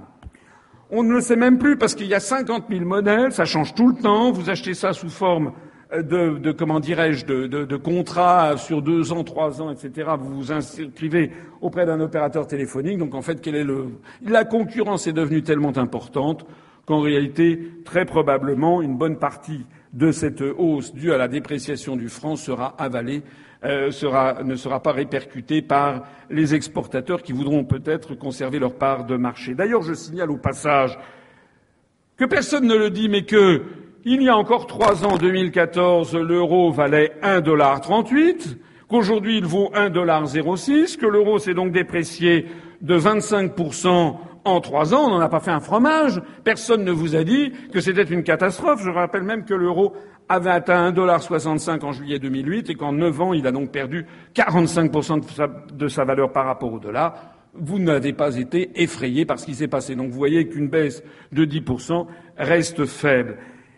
On 0.91 1.03
ne 1.03 1.13
le 1.13 1.21
sait 1.21 1.37
même 1.37 1.57
plus 1.57 1.77
parce 1.77 1.95
qu'il 1.95 2.07
y 2.07 2.13
a 2.13 2.19
50 2.19 2.65
000 2.69 2.83
modèles, 2.83 3.31
ça 3.31 3.45
change 3.45 3.73
tout 3.75 3.87
le 3.87 3.95
temps, 3.95 4.31
vous 4.31 4.49
achetez 4.49 4.73
ça 4.73 4.91
sous 4.91 5.09
forme 5.09 5.53
de, 5.93 6.37
de 6.37 6.51
comment 6.51 6.79
dirais-je, 6.79 7.25
de, 7.25 7.47
de, 7.47 7.75
contrats 7.77 8.57
sur 8.57 8.81
deux 8.81 9.11
ans, 9.11 9.23
trois 9.23 9.61
ans, 9.61 9.71
etc. 9.71 10.11
Vous 10.19 10.35
vous 10.35 10.51
inscrivez 10.51 11.31
auprès 11.61 11.85
d'un 11.85 11.99
opérateur 11.99 12.47
téléphonique. 12.47 12.97
Donc 12.97 13.13
en 13.13 13.21
fait, 13.21 13.41
quel 13.41 13.55
est 13.55 13.63
le 13.63 13.87
La 14.23 14.45
concurrence 14.45 15.07
est 15.07 15.13
devenue 15.13 15.43
tellement 15.43 15.77
importante 15.77 16.45
qu'en 16.85 17.01
réalité, 17.01 17.71
très 17.83 18.05
probablement, 18.05 18.81
une 18.81 18.97
bonne 18.97 19.17
partie 19.17 19.65
de 19.93 20.11
cette 20.11 20.41
hausse 20.41 20.93
due 20.93 21.13
à 21.13 21.17
la 21.17 21.27
dépréciation 21.27 21.95
du 21.95 22.09
franc 22.09 22.35
sera 22.35 22.75
avalée, 22.77 23.23
euh, 23.63 23.91
ne 24.43 24.55
sera 24.55 24.83
pas 24.83 24.91
répercutée 24.91 25.61
par 25.61 26.03
les 26.29 26.53
exportateurs 26.53 27.23
qui 27.23 27.31
voudront 27.31 27.63
peut-être 27.63 28.13
conserver 28.15 28.59
leur 28.59 28.75
part 28.75 29.05
de 29.05 29.15
marché. 29.15 29.55
D'ailleurs, 29.55 29.81
je 29.81 29.93
signale 29.93 30.31
au 30.31 30.37
passage 30.37 30.97
que 32.17 32.25
personne 32.25 32.67
ne 32.67 32.75
le 32.75 32.89
dit, 32.89 33.09
mais 33.09 33.23
que 33.23 33.63
il 34.05 34.21
y 34.21 34.29
a 34.29 34.37
encore 34.37 34.67
trois 34.67 35.03
ans, 35.03 35.17
2014, 35.17 36.15
l'euro 36.15 36.71
valait 36.71 37.13
un 37.23 37.41
dollar 37.41 37.81
trente-huit, 37.81 38.57
qu'aujourd'hui 38.87 39.39
il 39.39 39.45
vaut 39.45 39.71
un 39.73 39.89
dollar 39.89 40.27
zéro 40.27 40.55
six, 40.55 40.95
que 40.95 41.07
l'euro 41.07 41.39
s'est 41.39 41.55
donc 41.55 41.71
déprécié 41.71 42.45
de 42.81 42.99
25% 42.99 44.15
en 44.45 44.61
trois 44.61 44.93
ans. 44.93 45.07
On 45.07 45.09
n'en 45.09 45.19
a 45.19 45.29
pas 45.29 45.39
fait 45.39 45.49
un 45.49 45.59
fromage. 45.59 46.21
Personne 46.43 46.83
ne 46.83 46.91
vous 46.91 47.15
a 47.15 47.23
dit 47.23 47.51
que 47.73 47.81
c'était 47.81 48.03
une 48.03 48.21
catastrophe. 48.21 48.83
Je 48.83 48.91
rappelle 48.91 49.23
même 49.23 49.43
que 49.43 49.55
l'euro 49.55 49.93
avait 50.29 50.51
atteint 50.51 50.85
un 50.85 50.91
dollar 50.91 51.23
soixante-cinq 51.23 51.83
en 51.83 51.91
juillet 51.91 52.19
2008 52.19 52.69
et 52.69 52.75
qu'en 52.75 52.91
neuf 52.91 53.19
ans, 53.19 53.33
il 53.33 53.47
a 53.47 53.51
donc 53.51 53.71
perdu 53.71 54.05
45 54.35 54.91
de 54.91 55.01
sa, 55.31 55.47
de 55.47 55.87
sa 55.87 56.05
valeur 56.05 56.31
par 56.31 56.45
rapport 56.45 56.71
au 56.71 56.79
dollar 56.79 57.31
vous 57.57 57.79
n'avez 57.79 58.11
pas 58.13 58.35
été 58.35 58.69
effrayé 58.75 59.25
par 59.25 59.39
ce 59.39 59.45
qui 59.45 59.55
s'est 59.55 59.67
passé. 59.67 59.95
Donc 59.95 60.09
vous 60.09 60.17
voyez 60.17 60.47
qu'une 60.47 60.67
baisse 60.67 61.03
de 61.31 61.45
10% 61.45 62.05
reste 62.37 62.85
faible. 62.85 63.37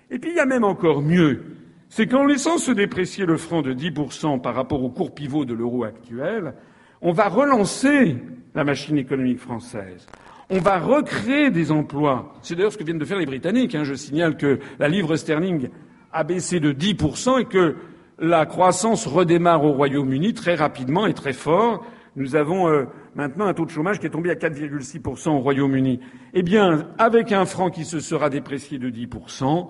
Et 0.09 0.19
puis 0.19 0.31
il 0.31 0.35
y 0.35 0.39
a 0.39 0.45
même 0.45 0.63
encore 0.63 1.01
mieux, 1.01 1.43
c'est 1.89 2.07
qu'en 2.07 2.25
laissant 2.25 2.57
se 2.57 2.71
déprécier 2.71 3.25
le 3.25 3.37
franc 3.37 3.61
de 3.61 3.73
10% 3.73 4.41
par 4.41 4.55
rapport 4.55 4.83
au 4.83 4.89
cours 4.89 5.13
pivot 5.13 5.45
de 5.45 5.53
l'euro 5.53 5.83
actuel, 5.83 6.53
on 7.01 7.11
va 7.11 7.27
relancer 7.27 8.17
la 8.55 8.63
machine 8.63 8.97
économique 8.97 9.39
française. 9.39 10.07
On 10.49 10.59
va 10.59 10.79
recréer 10.79 11.51
des 11.51 11.71
emplois. 11.71 12.33
C'est 12.41 12.55
d'ailleurs 12.55 12.71
ce 12.71 12.77
que 12.77 12.83
viennent 12.83 12.97
de 12.97 13.05
faire 13.05 13.19
les 13.19 13.25
Britanniques. 13.25 13.75
Hein. 13.75 13.83
Je 13.83 13.93
signale 13.93 14.37
que 14.37 14.59
la 14.79 14.87
livre 14.87 15.15
sterling 15.17 15.69
a 16.13 16.23
baissé 16.23 16.59
de 16.59 16.71
10% 16.71 17.41
et 17.41 17.45
que 17.45 17.75
la 18.17 18.45
croissance 18.45 19.05
redémarre 19.05 19.63
au 19.63 19.73
Royaume-Uni 19.73 20.33
très 20.33 20.55
rapidement 20.55 21.05
et 21.05 21.13
très 21.13 21.33
fort. 21.33 21.85
Nous 22.15 22.35
avons 22.35 22.67
euh, 22.67 22.85
maintenant 23.13 23.45
un 23.45 23.53
taux 23.53 23.65
de 23.65 23.69
chômage 23.69 23.99
qui 23.99 24.07
est 24.07 24.09
tombé 24.09 24.31
à 24.31 24.35
4,6% 24.35 25.29
au 25.29 25.39
Royaume-Uni. 25.39 25.99
Eh 26.33 26.41
bien, 26.41 26.87
avec 26.97 27.31
un 27.31 27.45
franc 27.45 27.69
qui 27.69 27.85
se 27.85 27.99
sera 27.99 28.29
déprécié 28.29 28.79
de 28.79 28.89
10%, 28.89 29.67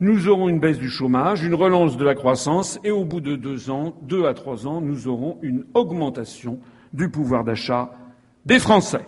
nous 0.00 0.28
aurons 0.28 0.48
une 0.48 0.60
baisse 0.60 0.78
du 0.78 0.88
chômage, 0.88 1.44
une 1.44 1.54
relance 1.54 1.96
de 1.96 2.04
la 2.04 2.14
croissance, 2.14 2.80
et 2.84 2.90
au 2.90 3.04
bout 3.04 3.20
de 3.20 3.36
deux 3.36 3.70
ans, 3.70 3.94
deux 4.02 4.24
à 4.24 4.34
trois 4.34 4.66
ans, 4.66 4.80
nous 4.80 5.08
aurons 5.08 5.38
une 5.42 5.66
augmentation 5.74 6.58
du 6.92 7.10
pouvoir 7.10 7.44
d'achat 7.44 7.92
des 8.46 8.58
Français. 8.58 9.04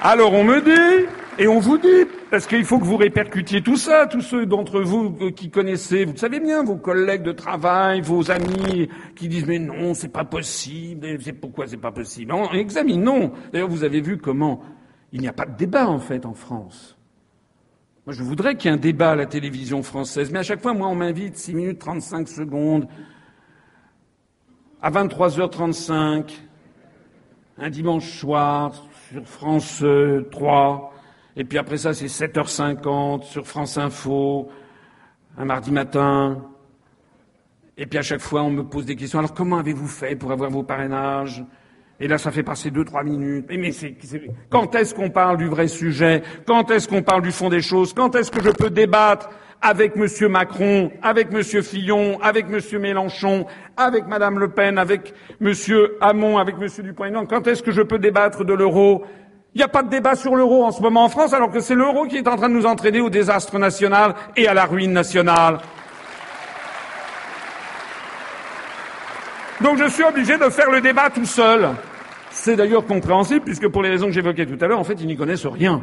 Alors 0.00 0.32
on 0.32 0.44
me 0.44 0.60
dit, 0.60 1.06
et 1.38 1.48
on 1.48 1.58
vous 1.58 1.78
dit, 1.78 2.06
parce 2.30 2.46
qu'il 2.46 2.64
faut 2.64 2.78
que 2.78 2.84
vous 2.84 2.96
répercutiez 2.96 3.62
tout 3.62 3.76
ça, 3.76 4.06
tous 4.06 4.20
ceux 4.20 4.46
d'entre 4.46 4.80
vous 4.80 5.30
qui 5.32 5.50
connaissez, 5.50 6.04
vous 6.04 6.12
le 6.12 6.18
savez 6.18 6.40
bien, 6.40 6.62
vos 6.62 6.76
collègues 6.76 7.22
de 7.22 7.32
travail, 7.32 8.00
vos 8.00 8.30
amis 8.30 8.88
qui 9.16 9.28
disent 9.28 9.46
mais 9.46 9.58
non, 9.58 9.94
c'est 9.94 10.12
pas 10.12 10.24
possible, 10.24 11.18
c'est 11.20 11.32
pourquoi 11.32 11.66
c'est 11.66 11.76
pas 11.76 11.92
possible? 11.92 12.32
On 12.32 12.52
examine, 12.52 13.02
non. 13.02 13.32
D'ailleurs, 13.52 13.68
vous 13.68 13.84
avez 13.84 14.00
vu 14.00 14.18
comment 14.18 14.62
il 15.12 15.20
n'y 15.20 15.28
a 15.28 15.32
pas 15.32 15.46
de 15.46 15.56
débat 15.56 15.88
en 15.88 15.98
fait 15.98 16.26
en 16.26 16.34
France. 16.34 16.96
Moi, 18.04 18.14
je 18.16 18.24
voudrais 18.24 18.56
qu'il 18.56 18.68
y 18.68 18.74
ait 18.74 18.76
un 18.76 18.80
débat 18.80 19.12
à 19.12 19.14
la 19.14 19.26
télévision 19.26 19.84
française, 19.84 20.32
mais 20.32 20.40
à 20.40 20.42
chaque 20.42 20.60
fois, 20.60 20.74
moi, 20.74 20.88
on 20.88 20.96
m'invite 20.96 21.36
6 21.36 21.54
minutes 21.54 21.78
35 21.78 22.26
secondes, 22.26 22.88
à 24.80 24.90
23h35, 24.90 26.32
un 27.58 27.70
dimanche 27.70 28.18
soir, 28.18 28.74
sur 29.12 29.24
France 29.24 29.84
3, 30.32 30.92
et 31.36 31.44
puis 31.44 31.58
après 31.58 31.76
ça, 31.76 31.94
c'est 31.94 32.06
7h50 32.06 33.22
sur 33.22 33.46
France 33.46 33.78
Info, 33.78 34.48
un 35.38 35.44
mardi 35.44 35.70
matin. 35.70 36.44
Et 37.76 37.86
puis 37.86 38.00
à 38.00 38.02
chaque 38.02 38.20
fois, 38.20 38.42
on 38.42 38.50
me 38.50 38.64
pose 38.64 38.84
des 38.84 38.96
questions. 38.96 39.20
Alors, 39.20 39.32
comment 39.32 39.58
avez-vous 39.58 39.86
fait 39.86 40.16
pour 40.16 40.32
avoir 40.32 40.50
vos 40.50 40.64
parrainages? 40.64 41.44
Et 42.02 42.08
là, 42.08 42.18
ça 42.18 42.32
fait 42.32 42.42
passer 42.42 42.72
deux, 42.72 42.84
trois 42.84 43.04
minutes. 43.04 43.46
Mais, 43.48 43.70
c'est, 43.70 43.94
quand 44.50 44.74
est-ce 44.74 44.92
qu'on 44.92 45.10
parle 45.10 45.36
du 45.36 45.46
vrai 45.46 45.68
sujet? 45.68 46.24
Quand 46.48 46.68
est-ce 46.72 46.88
qu'on 46.88 47.02
parle 47.02 47.22
du 47.22 47.30
fond 47.30 47.48
des 47.48 47.62
choses? 47.62 47.94
Quand 47.94 48.16
est-ce 48.16 48.32
que 48.32 48.42
je 48.42 48.50
peux 48.50 48.70
débattre 48.70 49.30
avec 49.60 49.92
M. 49.96 50.08
Macron, 50.28 50.90
avec 51.00 51.28
M. 51.32 51.44
Fillon, 51.44 52.18
avec 52.20 52.46
M. 52.50 52.80
Mélenchon, 52.80 53.46
avec 53.76 54.08
Mme 54.08 54.40
Le 54.40 54.48
Pen, 54.48 54.78
avec 54.78 55.14
M. 55.40 55.52
Hamon, 56.00 56.38
avec 56.38 56.56
M. 56.60 56.66
Dupont-Aignan? 56.84 57.24
Quand 57.26 57.46
est-ce 57.46 57.62
que 57.62 57.70
je 57.70 57.82
peux 57.82 58.00
débattre 58.00 58.44
de 58.44 58.52
l'euro? 58.52 59.04
Il 59.54 59.58
n'y 59.58 59.64
a 59.64 59.68
pas 59.68 59.84
de 59.84 59.88
débat 59.88 60.16
sur 60.16 60.34
l'euro 60.34 60.64
en 60.64 60.72
ce 60.72 60.82
moment 60.82 61.04
en 61.04 61.08
France, 61.08 61.32
alors 61.32 61.52
que 61.52 61.60
c'est 61.60 61.76
l'euro 61.76 62.06
qui 62.06 62.16
est 62.16 62.26
en 62.26 62.34
train 62.34 62.48
de 62.48 62.54
nous 62.54 62.66
entraîner 62.66 63.00
au 63.00 63.10
désastre 63.10 63.60
national 63.60 64.16
et 64.36 64.48
à 64.48 64.54
la 64.54 64.64
ruine 64.64 64.92
nationale. 64.92 65.58
Donc 69.60 69.78
je 69.78 69.88
suis 69.88 70.02
obligé 70.02 70.36
de 70.36 70.48
faire 70.50 70.68
le 70.68 70.80
débat 70.80 71.08
tout 71.10 71.26
seul. 71.26 71.68
C'est 72.32 72.56
d'ailleurs 72.56 72.86
compréhensible, 72.86 73.44
puisque 73.44 73.68
pour 73.68 73.82
les 73.82 73.90
raisons 73.90 74.06
que 74.06 74.12
j'évoquais 74.12 74.46
tout 74.46 74.56
à 74.64 74.66
l'heure, 74.66 74.80
en 74.80 74.84
fait, 74.84 74.94
ils 75.00 75.06
n'y 75.06 75.16
connaissent 75.16 75.46
rien. 75.46 75.82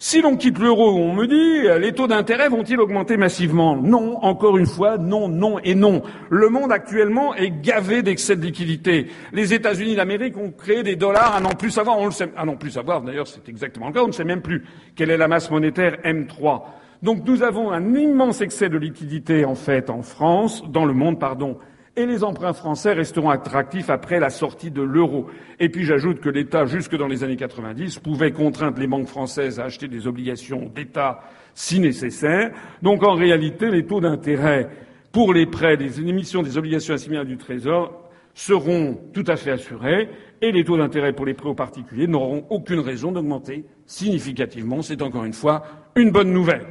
Si 0.00 0.20
l'on 0.20 0.36
quitte 0.36 0.58
l'euro, 0.58 0.96
on 0.96 1.14
me 1.14 1.28
dit, 1.28 1.80
les 1.80 1.92
taux 1.92 2.08
d'intérêt 2.08 2.48
vont-ils 2.48 2.78
augmenter 2.80 3.16
massivement? 3.16 3.76
Non, 3.76 4.18
encore 4.22 4.58
une 4.58 4.66
fois, 4.66 4.98
non, 4.98 5.28
non 5.28 5.60
et 5.60 5.76
non. 5.76 6.02
Le 6.28 6.48
monde 6.48 6.72
actuellement 6.72 7.36
est 7.36 7.50
gavé 7.62 8.02
d'excès 8.02 8.34
de 8.34 8.42
liquidité. 8.42 9.06
Les 9.32 9.54
États-Unis 9.54 9.94
d'Amérique 9.94 10.36
ont 10.36 10.50
créé 10.50 10.82
des 10.82 10.96
dollars 10.96 11.36
à 11.36 11.40
n'en 11.40 11.50
plus 11.50 11.70
savoir. 11.70 12.00
On 12.00 12.06
le 12.06 12.10
sait, 12.10 12.32
à 12.36 12.44
n'en 12.44 12.56
plus 12.56 12.72
savoir, 12.72 13.02
d'ailleurs, 13.02 13.28
c'est 13.28 13.48
exactement 13.48 13.86
le 13.86 13.92
cas. 13.92 14.02
On 14.02 14.08
ne 14.08 14.12
sait 14.12 14.24
même 14.24 14.42
plus 14.42 14.64
quelle 14.96 15.10
est 15.10 15.16
la 15.16 15.28
masse 15.28 15.52
monétaire 15.52 15.98
M3. 16.04 16.62
Donc 17.00 17.24
nous 17.24 17.44
avons 17.44 17.70
un 17.70 17.94
immense 17.94 18.40
excès 18.40 18.68
de 18.68 18.78
liquidité, 18.78 19.44
en 19.44 19.54
fait, 19.54 19.88
en 19.88 20.02
France, 20.02 20.64
dans 20.68 20.84
le 20.84 20.94
monde, 20.94 21.20
pardon, 21.20 21.58
et 21.96 22.06
les 22.06 22.24
emprunts 22.24 22.54
français 22.54 22.92
resteront 22.92 23.30
attractifs 23.30 23.90
après 23.90 24.18
la 24.18 24.30
sortie 24.30 24.70
de 24.70 24.82
l'euro. 24.82 25.26
Et 25.60 25.68
puis 25.68 25.84
j'ajoute 25.84 26.20
que 26.20 26.30
l'État, 26.30 26.64
jusque 26.64 26.96
dans 26.96 27.06
les 27.06 27.22
années 27.22 27.36
90, 27.36 27.98
pouvait 27.98 28.32
contraindre 28.32 28.78
les 28.78 28.86
banques 28.86 29.08
françaises 29.08 29.60
à 29.60 29.64
acheter 29.64 29.88
des 29.88 30.06
obligations 30.06 30.70
d'État 30.74 31.20
si 31.54 31.80
nécessaire. 31.80 32.50
Donc 32.80 33.02
en 33.02 33.14
réalité, 33.14 33.70
les 33.70 33.84
taux 33.84 34.00
d'intérêt 34.00 34.68
pour 35.12 35.34
les 35.34 35.44
prêts, 35.44 35.76
les 35.76 36.00
émissions 36.00 36.42
des 36.42 36.56
obligations 36.56 36.94
assimilées 36.94 37.26
du 37.26 37.36
Trésor 37.36 38.08
seront 38.34 38.98
tout 39.12 39.24
à 39.26 39.36
fait 39.36 39.50
assurés 39.50 40.08
et 40.40 40.50
les 40.50 40.64
taux 40.64 40.78
d'intérêt 40.78 41.12
pour 41.12 41.26
les 41.26 41.34
prêts 41.34 41.50
aux 41.50 41.54
particuliers 41.54 42.06
n'auront 42.06 42.46
aucune 42.48 42.80
raison 42.80 43.12
d'augmenter 43.12 43.66
significativement. 43.84 44.80
C'est 44.80 45.02
encore 45.02 45.24
une 45.24 45.34
fois 45.34 45.62
une 45.94 46.10
bonne 46.10 46.32
nouvelle. 46.32 46.66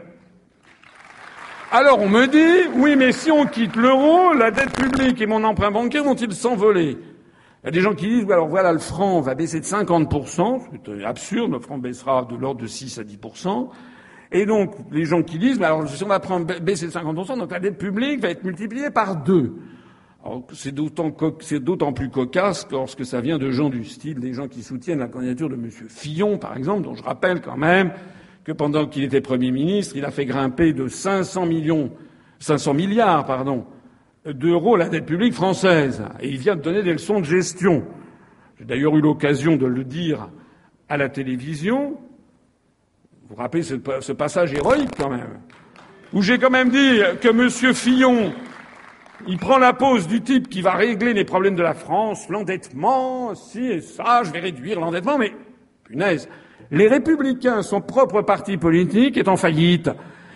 Alors 1.74 2.02
on 2.02 2.10
me 2.10 2.28
dit, 2.28 2.70
oui, 2.76 2.98
mais 2.98 3.14
si 3.14 3.32
on 3.32 3.46
quitte 3.46 3.78
l'euro, 3.78 4.34
la 4.34 4.52
dette 4.52 4.76
publique 4.76 5.22
et 5.22 5.26
mon 5.26 5.42
emprunt 5.46 5.72
bancaire 5.72 6.04
vont-ils 6.04 6.34
s'envoler? 6.34 6.98
Il 7.64 7.66
y 7.66 7.70
a 7.70 7.72
des 7.72 7.80
gens 7.80 7.94
qui 7.94 8.10
disent, 8.10 8.30
alors 8.30 8.50
voilà, 8.50 8.74
le 8.74 8.80
franc 8.80 9.22
va 9.22 9.36
baisser 9.36 9.62
de 9.62 9.66
50%, 9.66 10.64
c'est 10.86 11.06
absurde, 11.06 11.54
le 11.54 11.60
franc 11.60 11.78
baissera 11.78 12.28
de 12.30 12.36
l'ordre 12.36 12.60
de 12.60 12.68
6 12.68 13.00
à 13.00 13.04
10%. 13.04 13.70
Et 14.34 14.46
donc, 14.46 14.76
les 14.92 15.06
gens 15.06 15.24
qui 15.24 15.40
disent, 15.40 15.62
alors 15.62 15.88
si 15.88 16.04
on 16.04 16.08
va 16.10 16.20
prendre, 16.20 16.46
baisser 16.60 16.88
de 16.88 16.92
50%, 16.92 17.40
donc 17.40 17.50
la 17.50 17.62
dette 17.62 17.78
publique 17.78 18.20
va 18.20 18.32
être 18.32 18.44
multipliée 18.44 18.90
par 18.90 19.16
deux. 19.16 19.54
C'est 20.52 20.74
d'autant, 20.74 21.16
c'est 21.40 21.64
d'autant 21.64 21.94
plus 21.94 22.10
cocasse 22.10 22.68
lorsque 22.70 23.06
ça 23.06 23.22
vient 23.22 23.38
de 23.38 23.50
gens 23.50 23.70
du 23.70 23.86
style 23.86 24.20
des 24.20 24.34
gens 24.34 24.50
qui 24.50 24.62
soutiennent 24.62 25.00
la 25.00 25.08
candidature 25.08 25.48
de 25.48 25.56
M. 25.56 25.70
Fillon, 25.72 26.38
par 26.38 26.58
exemple, 26.58 26.82
dont 26.82 26.96
je 26.96 27.04
rappelle 27.04 27.40
quand 27.40 27.56
même 27.56 27.94
que 28.44 28.52
pendant 28.52 28.88
qu'il 28.88 29.04
était 29.04 29.22
Premier 29.22 29.52
ministre, 29.52 29.96
il 29.96 30.06
a 30.06 30.12
fait 30.12 30.26
grimper 30.26 30.74
de 30.74 30.88
500 30.88 31.46
millions, 31.46 31.92
500 32.40 32.74
milliards, 32.74 33.26
pardon, 33.26 33.66
d'euros 34.26 34.76
la 34.76 34.90
dette 34.90 35.06
publique 35.06 35.34
française. 35.34 36.04
Et 36.22 36.30
il 36.30 36.38
vient 36.38 36.56
de 36.56 36.62
donner 36.62 36.84
des 36.84 36.94
leçons 36.94 37.20
de 37.20 37.26
gestion. 37.26 37.84
J'ai 38.60 38.66
d'ailleurs 38.66 38.96
eu 38.96 39.02
l'occasion 39.02 39.56
de 39.56 39.66
le 39.66 39.84
dire 39.84 40.30
à 40.90 40.98
la 40.98 41.10
télévision. 41.10 41.92
Vous 43.24 43.36
vous 43.36 43.36
rappelez 43.36 43.64
ce, 43.64 43.76
ce 44.02 44.12
passage 44.12 44.54
héroïque 44.54 44.92
quand 44.98 45.10
même, 45.10 45.40
où 46.14 46.22
j'ai 46.22 46.38
quand 46.38 46.50
même 46.50 46.70
dit 46.70 47.00
que 47.22 47.30
M. 47.30 47.74
Fillon, 47.74 48.34
il 49.28 49.38
prend 49.38 49.58
la 49.58 49.74
pose 49.74 50.08
du 50.08 50.22
type 50.22 50.50
qui 50.50 50.62
va 50.62 50.74
régler 50.74 51.14
les 51.14 51.24
problèmes 51.26 51.56
de 51.56 51.62
la 51.62 51.74
France, 51.74 52.28
l'endettement, 52.30 53.36
si 53.36 53.66
et 53.68 53.82
ça, 53.82 54.24
je 54.24 54.32
vais 54.32 54.40
réduire 54.40 54.80
l'endettement, 54.80 55.18
mais 55.18 55.34
punaise, 55.84 56.28
les 56.72 56.88
Républicains, 56.88 57.62
son 57.62 57.82
propre 57.82 58.22
parti 58.22 58.58
politique, 58.58 59.18
est 59.18 59.28
en 59.28 59.38
faillite. 59.38 59.90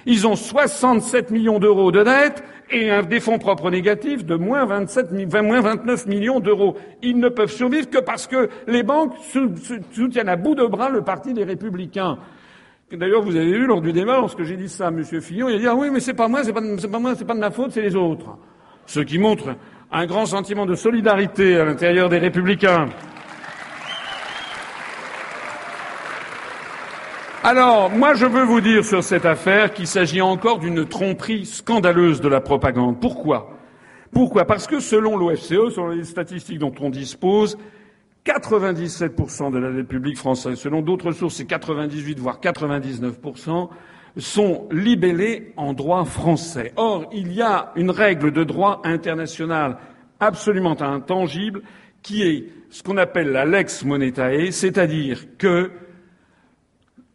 Ils 0.05 0.27
ont 0.27 0.36
67 0.36 1.31
millions 1.31 1.59
d'euros 1.59 1.91
de 1.91 2.03
dettes 2.03 2.43
et 2.69 2.91
un, 2.91 3.01
des 3.03 3.19
fonds 3.19 3.39
propres 3.39 3.71
négatifs 3.71 4.25
de 4.25 4.36
moins, 4.36 4.65
27, 4.65 5.11
moins 5.41 5.61
29 5.61 6.05
millions 6.07 6.39
d'euros. 6.39 6.75
Ils 7.01 7.17
ne 7.17 7.29
peuvent 7.29 7.51
survivre 7.51 7.89
que 7.89 7.99
parce 7.99 8.27
que 8.27 8.49
les 8.67 8.83
banques 8.83 9.13
soutiennent 9.91 10.29
à 10.29 10.36
bout 10.36 10.55
de 10.55 10.65
bras 10.65 10.89
le 10.89 11.01
parti 11.01 11.33
des 11.33 11.43
Républicains. 11.43 12.17
D'ailleurs, 12.91 13.23
vous 13.23 13.36
avez 13.36 13.51
vu 13.51 13.65
lors 13.65 13.81
du 13.81 13.93
débat, 13.93 14.17
lorsque 14.17 14.43
j'ai 14.43 14.57
dit 14.57 14.69
ça 14.69 14.88
à 14.88 14.89
M. 14.89 15.03
Fillon, 15.03 15.49
il 15.49 15.55
a 15.55 15.59
dit 15.59 15.67
ah 15.67 15.75
oui, 15.75 15.89
mais 15.91 15.99
c'est 15.99 16.13
pas 16.13 16.27
moi, 16.27 16.43
c'est 16.43 16.53
pas, 16.53 16.61
pas 16.61 16.99
moi, 16.99 17.15
c'est 17.15 17.25
pas 17.25 17.33
de 17.33 17.39
ma 17.39 17.51
faute, 17.51 17.71
c'est 17.71 17.81
les 17.81 17.95
autres. 17.95 18.38
Ce 18.86 18.99
qui 18.99 19.17
montre 19.17 19.55
un 19.91 20.05
grand 20.05 20.25
sentiment 20.25 20.65
de 20.65 20.75
solidarité 20.75 21.57
à 21.57 21.65
l'intérieur 21.65 22.09
des 22.09 22.19
Républicains. 22.19 22.89
Alors, 27.48 27.91
moi, 27.91 28.16
je 28.16 28.26
veux 28.26 28.41
vous 28.41 28.60
dire 28.60 28.84
sur 28.84 29.04
cette 29.04 29.24
affaire 29.24 29.72
qu'il 29.72 29.86
s'agit 29.86 30.20
encore 30.20 30.58
d'une 30.58 30.84
tromperie 30.84 31.46
scandaleuse 31.46 32.20
de 32.20 32.28
la 32.28 32.41
propagande. 32.41 33.00
Pourquoi? 33.00 33.52
Pourquoi? 34.12 34.46
Parce 34.46 34.66
que 34.66 34.80
selon 34.80 35.16
l'OFCE, 35.16 35.70
selon 35.76 35.89
les 35.89 36.06
statistiques 36.06 36.58
dont 36.58 36.74
on 36.82 36.89
dispose, 36.89 37.56
97% 38.26 39.52
de 39.52 39.60
la 39.60 39.72
dette 39.72 39.88
publique 39.88 40.18
française, 40.18 40.56
selon 40.56 40.82
d'autres 40.82 41.12
sources, 41.12 41.36
c'est 41.36 41.46
98 41.46 42.18
voire 42.18 42.39
99%, 42.41 43.70
sont 44.18 44.68
libellés 44.72 45.54
en 45.56 45.74
droit 45.74 46.04
français. 46.04 46.74
Or, 46.78 47.08
il 47.14 47.32
y 47.32 47.43
a 47.43 47.74
une 47.76 47.91
règle 47.91 48.32
de 48.32 48.43
droit 48.43 48.82
international 48.84 49.78
absolument 50.20 50.82
intangible 50.82 51.62
qui 52.02 52.24
est 52.24 52.46
ce 52.72 52.82
qu'on 52.82 52.98
appelle 52.98 53.32
la 53.32 53.46
lex 53.46 53.86
monetae, 53.86 54.52
c'est-à-dire 54.52 55.38
que 55.38 55.70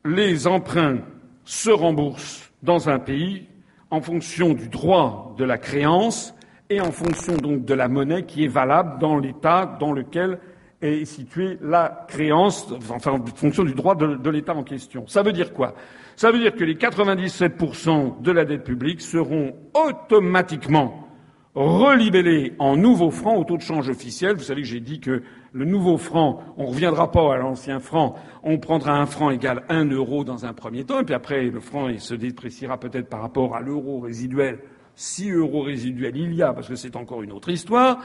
les 0.05 0.47
emprunts 0.47 0.99
se 1.45 1.71
remboursent 1.71 2.51
dans 2.63 2.89
un 2.89 2.99
pays 2.99 3.47
en 3.91 4.01
fonction 4.01 4.55
du 4.55 4.69
droit 4.69 5.35
de 5.37 5.45
la 5.45 5.59
créance 5.59 6.35
et 6.69 6.81
en 6.81 6.93
fonction 6.93 7.37
donc 7.37 7.65
de 7.65 7.75
la 7.75 7.89
monnaie 7.89 8.25
qui 8.25 8.45
est 8.45 8.49
valable 8.49 9.01
dans 9.01 9.19
l'État 9.19 9.77
dans 9.81 9.93
lequel 9.93 10.39
est 10.81 11.05
située 11.05 11.59
la 11.61 12.07
créance, 12.09 12.73
enfin 12.91 13.13
en 13.13 13.27
fonction 13.27 13.65
du 13.65 13.75
droit 13.75 13.95
de, 13.95 14.31
l'État 14.31 14.55
en 14.55 14.63
question. 14.63 15.07
Ça 15.07 15.23
veut 15.23 15.33
dire 15.33 15.53
quoi? 15.53 15.75
Ça 16.17 16.31
veut 16.31 16.39
dire 16.39 16.55
que 16.55 16.65
les 16.65 16.75
97% 16.75 18.23
de 18.23 18.33
la 18.33 18.45
dette 18.45 18.65
publique 18.65 19.01
seront 19.01 19.55
automatiquement 19.75 21.09
relibellés 21.55 22.55
en 22.59 22.77
nouveaux 22.77 23.11
francs 23.11 23.39
au 23.39 23.45
taux 23.45 23.57
de 23.57 23.63
change 23.63 23.91
officiel. 23.91 24.37
Vous 24.37 24.45
savez 24.45 24.63
que 24.63 24.69
j'ai 24.69 24.81
dit 24.81 25.01
que 25.01 25.23
le 25.53 25.65
nouveau 25.65 25.97
franc, 25.97 26.43
on 26.57 26.65
ne 26.65 26.69
reviendra 26.69 27.11
pas 27.11 27.35
à 27.35 27.39
l'ancien 27.39 27.81
franc, 27.81 28.15
on 28.43 28.59
prendra 28.59 28.97
un 28.97 29.07
franc 29.07 29.31
égal 29.31 29.63
un 29.69 29.85
euro 29.87 30.25
dans 30.25 30.47
un 30.47 30.53
premier 30.53 30.85
temps, 30.85 31.01
et 31.01 31.05
puis 31.05 31.15
après 31.15 31.43
le 31.45 31.61
franc 31.61 31.89
il 31.89 32.01
se 32.01 32.15
dépréciera 32.15 32.79
peut-être 32.79 33.09
par 33.09 33.21
rapport 33.21 33.57
à 33.57 33.61
l'euro 33.61 34.01
résiduel. 34.01 34.61
Si 34.95 35.31
euros 35.31 35.63
résiduel 35.63 36.17
il 36.17 36.35
y 36.35 36.43
a, 36.43 36.53
parce 36.53 36.69
que 36.69 36.75
c'est 36.77 36.97
encore 36.97 37.23
une 37.23 37.33
autre 37.33 37.49
histoire, 37.49 38.01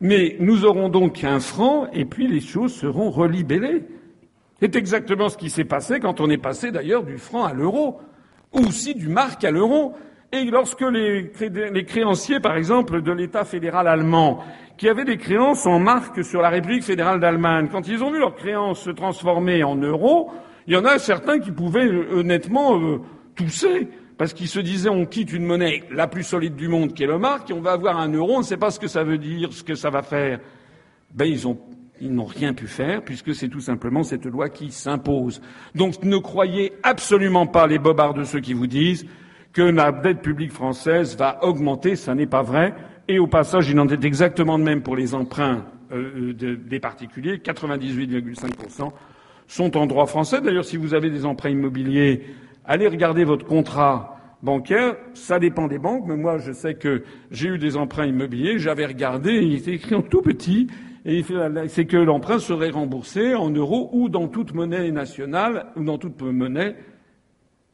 mais 0.00 0.36
nous 0.40 0.64
aurons 0.64 0.88
donc 0.88 1.24
un 1.24 1.40
franc, 1.40 1.88
et 1.92 2.04
puis 2.04 2.28
les 2.28 2.40
choses 2.40 2.74
seront 2.74 3.10
relibellées. 3.10 3.84
C'est 4.60 4.76
exactement 4.76 5.28
ce 5.28 5.36
qui 5.36 5.50
s'est 5.50 5.64
passé 5.64 6.00
quand 6.00 6.20
on 6.20 6.30
est 6.30 6.38
passé 6.38 6.70
d'ailleurs 6.70 7.02
du 7.02 7.18
franc 7.18 7.44
à 7.44 7.52
l'euro, 7.52 8.00
ou 8.52 8.60
aussi 8.60 8.94
du 8.94 9.08
mark 9.08 9.42
à 9.44 9.50
l'euro. 9.50 9.94
Et 10.34 10.46
lorsque 10.46 10.80
les, 10.80 11.30
créanciers, 11.86 12.40
par 12.40 12.56
exemple, 12.56 13.02
de 13.02 13.12
l'État 13.12 13.44
fédéral 13.44 13.86
allemand, 13.86 14.42
qui 14.76 14.88
avaient 14.88 15.04
des 15.04 15.16
créances 15.16 15.64
en 15.64 15.78
marque 15.78 16.24
sur 16.24 16.42
la 16.42 16.48
République 16.48 16.82
fédérale 16.82 17.20
d'Allemagne, 17.20 17.68
quand 17.70 17.86
ils 17.86 18.02
ont 18.02 18.10
vu 18.10 18.18
leurs 18.18 18.34
créances 18.34 18.80
se 18.80 18.90
transformer 18.90 19.62
en 19.62 19.76
euros, 19.76 20.32
il 20.66 20.74
y 20.74 20.76
en 20.76 20.84
a 20.86 20.98
certains 20.98 21.38
qui 21.38 21.52
pouvaient 21.52 21.86
euh, 21.86 22.18
honnêtement 22.18 22.80
euh, 22.80 22.98
tousser, 23.36 23.86
parce 24.18 24.32
qu'ils 24.32 24.48
se 24.48 24.58
disaient 24.58 24.88
on 24.88 25.06
quitte 25.06 25.32
une 25.32 25.44
monnaie 25.44 25.84
la 25.92 26.08
plus 26.08 26.24
solide 26.24 26.56
du 26.56 26.66
monde 26.66 26.94
qui 26.94 27.04
est 27.04 27.06
le 27.06 27.18
marque, 27.18 27.50
et 27.50 27.52
on 27.52 27.60
va 27.60 27.70
avoir 27.70 28.00
un 28.00 28.12
euro, 28.12 28.34
on 28.34 28.38
ne 28.38 28.44
sait 28.44 28.56
pas 28.56 28.72
ce 28.72 28.80
que 28.80 28.88
ça 28.88 29.04
veut 29.04 29.18
dire, 29.18 29.52
ce 29.52 29.62
que 29.62 29.76
ça 29.76 29.90
va 29.90 30.02
faire. 30.02 30.40
Ben 31.14 31.26
ils 31.26 31.46
ont 31.46 31.56
ils 32.00 32.12
n'ont 32.12 32.24
rien 32.24 32.54
pu 32.54 32.66
faire 32.66 33.04
puisque 33.04 33.36
c'est 33.36 33.48
tout 33.48 33.60
simplement 33.60 34.02
cette 34.02 34.26
loi 34.26 34.48
qui 34.48 34.72
s'impose. 34.72 35.40
Donc 35.76 36.02
ne 36.02 36.16
croyez 36.16 36.72
absolument 36.82 37.46
pas 37.46 37.68
les 37.68 37.78
bobards 37.78 38.14
de 38.14 38.24
ceux 38.24 38.40
qui 38.40 38.52
vous 38.52 38.66
disent 38.66 39.06
que 39.54 39.62
la 39.62 39.92
dette 39.92 40.20
publique 40.20 40.52
française 40.52 41.16
va 41.16 41.42
augmenter, 41.42 41.96
ça 41.96 42.14
n'est 42.14 42.26
pas 42.26 42.42
vrai. 42.42 42.74
Et 43.06 43.18
au 43.18 43.28
passage, 43.28 43.70
il 43.70 43.78
en 43.78 43.88
est 43.88 44.04
exactement 44.04 44.58
de 44.58 44.64
même 44.64 44.82
pour 44.82 44.96
les 44.96 45.14
emprunts 45.14 45.64
euh, 45.92 46.34
de, 46.34 46.56
des 46.56 46.80
particuliers. 46.80 47.38
98,5% 47.38 48.90
sont 49.46 49.76
en 49.76 49.86
droit 49.86 50.06
français. 50.06 50.40
D'ailleurs, 50.40 50.64
si 50.64 50.76
vous 50.76 50.92
avez 50.92 51.08
des 51.08 51.24
emprunts 51.24 51.50
immobiliers, 51.50 52.22
allez 52.64 52.88
regarder 52.88 53.24
votre 53.24 53.46
contrat 53.46 54.18
bancaire. 54.42 54.96
Ça 55.14 55.38
dépend 55.38 55.68
des 55.68 55.78
banques, 55.78 56.04
mais 56.06 56.16
moi, 56.16 56.38
je 56.38 56.52
sais 56.52 56.74
que 56.74 57.04
j'ai 57.30 57.48
eu 57.48 57.58
des 57.58 57.76
emprunts 57.76 58.06
immobiliers. 58.06 58.58
J'avais 58.58 58.86
regardé, 58.86 59.34
il 59.34 59.54
était 59.54 59.74
écrit 59.74 59.94
en 59.94 60.02
tout 60.02 60.22
petit, 60.22 60.66
et 61.04 61.22
c'est 61.68 61.84
que 61.84 61.98
l'emprunt 61.98 62.38
serait 62.38 62.70
remboursé 62.70 63.34
en 63.34 63.50
euros 63.50 63.90
ou 63.92 64.08
dans 64.08 64.26
toute 64.26 64.52
monnaie 64.54 64.90
nationale 64.90 65.66
ou 65.76 65.84
dans 65.84 65.98
toute 65.98 66.20
monnaie 66.22 66.74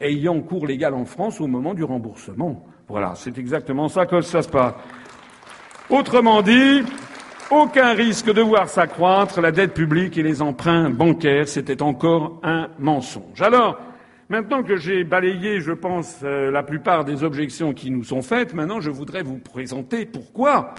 ayant 0.00 0.40
cours 0.40 0.66
légal 0.66 0.94
en 0.94 1.04
France 1.04 1.40
au 1.40 1.46
moment 1.46 1.74
du 1.74 1.84
remboursement. 1.84 2.64
Voilà, 2.88 3.14
c'est 3.14 3.38
exactement 3.38 3.88
ça 3.88 4.06
que 4.06 4.20
ça 4.20 4.42
se 4.42 4.48
passe. 4.48 4.74
Autrement 5.88 6.42
dit, 6.42 6.82
aucun 7.50 7.94
risque 7.94 8.32
de 8.32 8.40
voir 8.40 8.68
s'accroître 8.68 9.40
la 9.40 9.52
dette 9.52 9.74
publique 9.74 10.16
et 10.16 10.22
les 10.22 10.40
emprunts 10.40 10.90
bancaires, 10.90 11.48
c'était 11.48 11.82
encore 11.82 12.40
un 12.42 12.68
mensonge. 12.78 13.42
Alors, 13.42 13.78
maintenant 14.28 14.62
que 14.62 14.76
j'ai 14.76 15.04
balayé, 15.04 15.60
je 15.60 15.72
pense, 15.72 16.20
euh, 16.22 16.50
la 16.50 16.62
plupart 16.62 17.04
des 17.04 17.24
objections 17.24 17.72
qui 17.72 17.90
nous 17.90 18.04
sont 18.04 18.22
faites, 18.22 18.54
maintenant 18.54 18.80
je 18.80 18.90
voudrais 18.90 19.22
vous 19.22 19.38
présenter 19.38 20.06
pourquoi. 20.06 20.74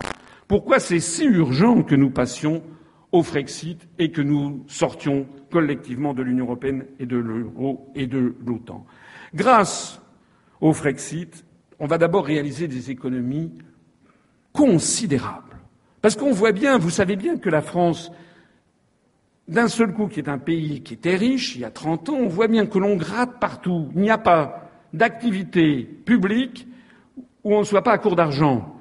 Pourquoi 0.48 0.80
c'est 0.80 1.00
si 1.00 1.26
urgent 1.26 1.84
que 1.84 1.96
nous 1.96 2.10
passions 2.10 2.64
au 3.12 3.24
Frexit 3.24 3.88
et 4.00 4.12
que 4.12 4.22
nous 4.22 4.64
sortions 4.68 5.28
collectivement 5.52 6.14
de 6.14 6.24
l'Union 6.24 6.46
européenne 6.46 6.86
et 7.00 7.06
de 7.06 7.18
l'euro 7.18 7.92
et 7.96 8.08
de 8.08 8.36
l'OTAN. 8.46 8.86
Grâce 9.34 10.02
au 10.60 10.74
Frexit, 10.74 11.46
on 11.80 11.88
va 11.88 11.98
d'abord 11.98 12.26
réaliser 12.26 12.68
des 12.68 12.92
économies 12.92 13.52
considérables. 14.54 15.58
Parce 16.02 16.16
qu'on 16.16 16.32
voit 16.32 16.52
bien, 16.52 16.78
vous 16.78 16.90
savez 16.90 17.16
bien 17.16 17.38
que 17.38 17.50
la 17.50 17.62
France, 17.62 18.12
d'un 19.48 19.68
seul 19.68 19.94
coup, 19.94 20.08
qui 20.08 20.20
est 20.20 20.30
un 20.30 20.38
pays 20.38 20.82
qui 20.84 20.96
était 20.96 21.16
riche 21.16 21.56
il 21.56 21.62
y 21.62 21.66
a 21.66 21.72
30 21.72 22.10
ans, 22.10 22.16
on 22.16 22.28
voit 22.28 22.48
bien 22.48 22.66
que 22.66 22.80
l'on 22.80 22.96
gratte 22.96 23.40
partout. 23.40 23.90
Il 23.96 24.02
n'y 24.02 24.10
a 24.10 24.18
pas 24.18 24.70
d'activité 24.94 25.84
publique 25.84 26.68
où 27.44 27.56
on 27.56 27.60
ne 27.60 27.66
soit 27.66 27.84
pas 27.84 27.94
à 27.94 27.98
court 27.98 28.16
d'argent. 28.16 28.76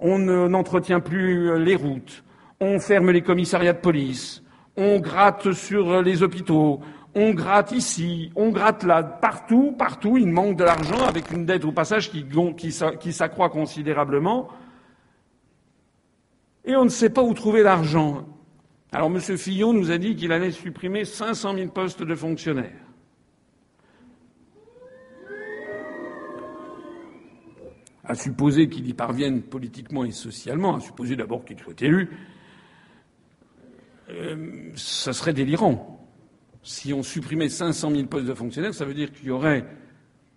On 0.00 0.18
n'entretient 0.18 1.00
plus 1.00 1.58
les 1.62 1.76
routes. 1.76 2.24
On 2.60 2.78
ferme 2.80 3.10
les 3.10 3.22
commissariats 3.22 3.72
de 3.72 3.78
police. 3.78 4.42
On 4.76 4.98
gratte 4.98 5.52
sur 5.52 6.02
les 6.02 6.22
hôpitaux 6.22 6.80
on 7.14 7.32
gratte 7.32 7.72
ici, 7.72 8.32
on 8.34 8.50
gratte 8.50 8.82
là, 8.82 9.02
partout, 9.02 9.72
partout, 9.72 10.16
il 10.16 10.28
manque 10.28 10.56
de 10.56 10.64
l'argent 10.64 11.04
avec 11.06 11.30
une 11.30 11.46
dette 11.46 11.64
au 11.64 11.72
passage 11.72 12.10
qui, 12.10 13.12
s'accroît 13.12 13.50
considérablement. 13.50 14.48
Et 16.64 16.74
on 16.76 16.84
ne 16.84 16.90
sait 16.90 17.10
pas 17.10 17.22
où 17.22 17.32
trouver 17.34 17.62
l'argent. 17.62 18.26
Alors 18.90 19.08
M. 19.08 19.20
Fillon 19.20 19.72
nous 19.72 19.90
a 19.90 19.98
dit 19.98 20.16
qu'il 20.16 20.32
allait 20.32 20.50
supprimer 20.50 21.04
500 21.04 21.54
000 21.54 21.70
postes 21.70 22.02
de 22.02 22.14
fonctionnaires. 22.14 22.80
À 28.04 28.14
supposer 28.14 28.68
qu'il 28.68 28.86
y 28.88 28.92
parvienne 28.92 29.42
politiquement 29.42 30.04
et 30.04 30.10
socialement, 30.10 30.76
à 30.76 30.80
supposer 30.80 31.16
d'abord 31.16 31.44
qu'il 31.44 31.58
soit 31.58 31.80
élu, 31.80 32.10
euh, 34.10 34.70
ça 34.74 35.12
serait 35.12 35.32
délirant. 35.32 35.93
Si 36.64 36.94
on 36.94 37.02
supprimait 37.02 37.50
500 37.50 37.90
000 37.90 38.06
postes 38.06 38.24
de 38.24 38.32
fonctionnaires, 38.32 38.72
ça 38.72 38.86
veut 38.86 38.94
dire 38.94 39.12
qu'il 39.12 39.28
y 39.28 39.30
aurait 39.30 39.66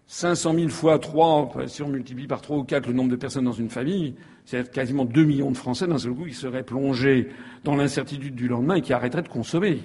500 0.07 0.53
000 0.55 0.67
fois 0.67 0.99
3, 0.99 1.53
si 1.67 1.81
on 1.81 1.87
multiplie 1.87 2.27
par 2.27 2.41
3 2.41 2.57
ou 2.57 2.63
4 2.65 2.87
le 2.87 2.93
nombre 2.93 3.09
de 3.09 3.15
personnes 3.15 3.45
dans 3.45 3.53
une 3.53 3.69
famille, 3.69 4.15
c'est 4.43 4.69
quasiment 4.69 5.05
2 5.05 5.23
millions 5.23 5.51
de 5.51 5.57
Français 5.57 5.87
d'un 5.87 5.97
seul 5.97 6.13
coup 6.13 6.25
qui 6.25 6.33
seraient 6.33 6.63
plongés 6.63 7.29
dans 7.63 7.77
l'incertitude 7.77 8.35
du 8.35 8.49
lendemain 8.49 8.75
et 8.75 8.81
qui 8.81 8.91
arrêteraient 8.91 9.23
de 9.23 9.29
consommer. 9.29 9.79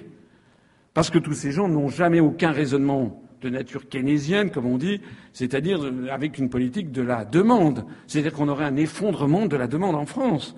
Parce 0.93 1.09
que 1.09 1.17
tous 1.17 1.33
ces 1.33 1.51
gens 1.51 1.69
n'ont 1.69 1.87
jamais 1.87 2.19
aucun 2.19 2.51
raisonnement 2.51 3.23
de 3.41 3.49
nature 3.49 3.87
keynésienne, 3.87 4.51
comme 4.51 4.65
on 4.65 4.77
dit, 4.77 4.99
c'est-à-dire 5.31 5.79
avec 6.11 6.37
une 6.37 6.49
politique 6.49 6.91
de 6.91 7.01
la 7.01 7.23
demande. 7.23 7.85
C'est-à-dire 8.07 8.33
qu'on 8.33 8.49
aurait 8.49 8.65
un 8.65 8.75
effondrement 8.75 9.45
de 9.45 9.55
la 9.55 9.67
demande 9.67 9.95
en 9.95 10.05
France. 10.05 10.55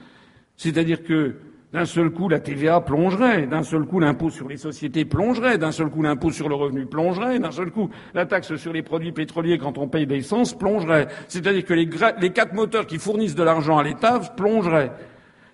C'est-à-dire 0.57 1.03
que 1.03 1.35
d'un 1.75 1.83
seul 1.83 2.09
coup, 2.09 2.29
la 2.29 2.39
TVA 2.39 2.79
plongerait, 2.79 3.47
d'un 3.47 3.63
seul 3.63 3.83
coup, 3.83 3.99
l'impôt 3.99 4.29
sur 4.29 4.47
les 4.47 4.55
sociétés 4.55 5.03
plongerait, 5.03 5.57
d'un 5.57 5.73
seul 5.73 5.89
coup, 5.89 6.01
l'impôt 6.01 6.31
sur 6.31 6.47
le 6.47 6.55
revenu 6.55 6.85
plongerait, 6.85 7.37
d'un 7.37 7.51
seul 7.51 7.69
coup, 7.69 7.89
la 8.13 8.25
taxe 8.25 8.55
sur 8.55 8.71
les 8.71 8.81
produits 8.81 9.11
pétroliers 9.11 9.57
quand 9.57 9.77
on 9.77 9.89
paye 9.89 10.05
l'essence 10.05 10.57
plongerait. 10.57 11.09
C'est-à-dire 11.27 11.65
que 11.65 11.73
les, 11.73 11.89
les, 12.21 12.29
quatre 12.29 12.53
moteurs 12.53 12.87
qui 12.87 12.97
fournissent 12.97 13.35
de 13.35 13.43
l'argent 13.43 13.77
à 13.77 13.83
l'État 13.83 14.21
plongeraient. 14.37 14.93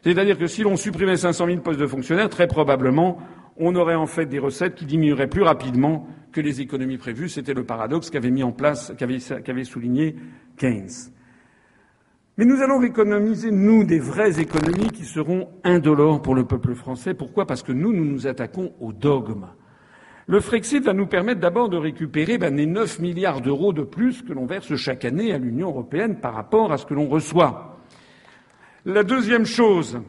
C'est-à-dire 0.03 0.37
que 0.37 0.45
si 0.45 0.61
l'on 0.61 0.77
supprimait 0.77 1.17
500 1.17 1.47
000 1.47 1.57
postes 1.61 1.79
de 1.79 1.87
fonctionnaires, 1.87 2.29
très 2.29 2.45
probablement, 2.45 3.17
on 3.57 3.73
aurait 3.73 3.95
en 3.95 4.05
fait 4.05 4.27
des 4.27 4.37
recettes 4.37 4.75
qui 4.75 4.85
diminueraient 4.85 5.25
plus 5.25 5.41
rapidement 5.41 6.07
que 6.31 6.39
les 6.39 6.61
économies 6.61 6.99
prévues. 6.99 7.29
C'était 7.29 7.55
le 7.55 7.63
paradoxe 7.63 8.11
qu'avait 8.11 8.29
mis 8.29 8.43
en 8.43 8.51
place, 8.51 8.93
qu'avait 8.95 9.63
souligné 9.63 10.15
Keynes. 10.55 11.11
Mais 12.37 12.45
nous 12.45 12.61
allons 12.61 12.81
économiser, 12.81 13.51
nous, 13.51 13.83
des 13.83 13.99
vraies 13.99 14.39
économies 14.39 14.89
qui 14.91 15.03
seront 15.03 15.49
indolores 15.65 16.21
pour 16.21 16.33
le 16.33 16.45
peuple 16.45 16.75
français. 16.75 17.13
Pourquoi? 17.13 17.45
Parce 17.45 17.61
que 17.61 17.73
nous, 17.73 17.91
nous 17.91 18.25
attaquons 18.25 18.73
au 18.79 18.93
dogme. 18.93 19.47
Le 20.27 20.39
Frexit 20.39 20.83
va 20.83 20.93
nous 20.93 21.07
permettre 21.07 21.41
d'abord 21.41 21.67
de 21.67 21.75
récupérer 21.75 22.37
ben, 22.37 22.55
les 22.55 22.65
9 22.65 22.99
milliards 22.99 23.41
d'euros 23.41 23.73
de 23.73 23.81
plus 23.81 24.21
que 24.21 24.31
l'on 24.31 24.45
verse 24.45 24.75
chaque 24.75 25.03
année 25.03 25.33
à 25.33 25.37
l'Union 25.37 25.69
européenne 25.69 26.21
par 26.21 26.33
rapport 26.33 26.71
à 26.71 26.77
ce 26.77 26.85
que 26.85 26.93
l'on 26.93 27.09
reçoit. 27.09 27.79
La 28.85 29.03
deuxième 29.03 29.45
chose, 29.45 29.99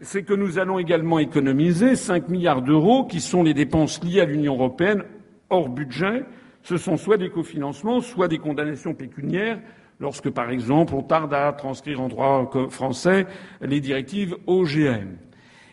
c'est 0.00 0.22
que 0.22 0.34
nous 0.34 0.60
allons 0.60 0.78
également 0.78 1.18
économiser 1.18 1.96
5 1.96 2.28
milliards 2.28 2.62
d'euros 2.62 3.06
qui 3.06 3.20
sont 3.20 3.42
les 3.42 3.54
dépenses 3.54 4.02
liées 4.04 4.20
à 4.20 4.24
l'Union 4.24 4.54
européenne 4.54 5.02
hors 5.50 5.68
budget. 5.68 6.24
Ce 6.62 6.76
sont 6.76 6.96
soit 6.96 7.16
des 7.16 7.30
cofinancements, 7.30 8.00
soit 8.00 8.28
des 8.28 8.38
condamnations 8.38 8.94
pécuniaires 8.94 9.58
lorsque, 10.02 10.28
par 10.30 10.50
exemple, 10.50 10.94
on 10.94 11.02
tarde 11.02 11.32
à 11.32 11.52
transcrire 11.52 12.00
en 12.00 12.08
droit 12.08 12.50
français 12.68 13.26
les 13.62 13.80
directives 13.80 14.36
OGM. 14.46 15.16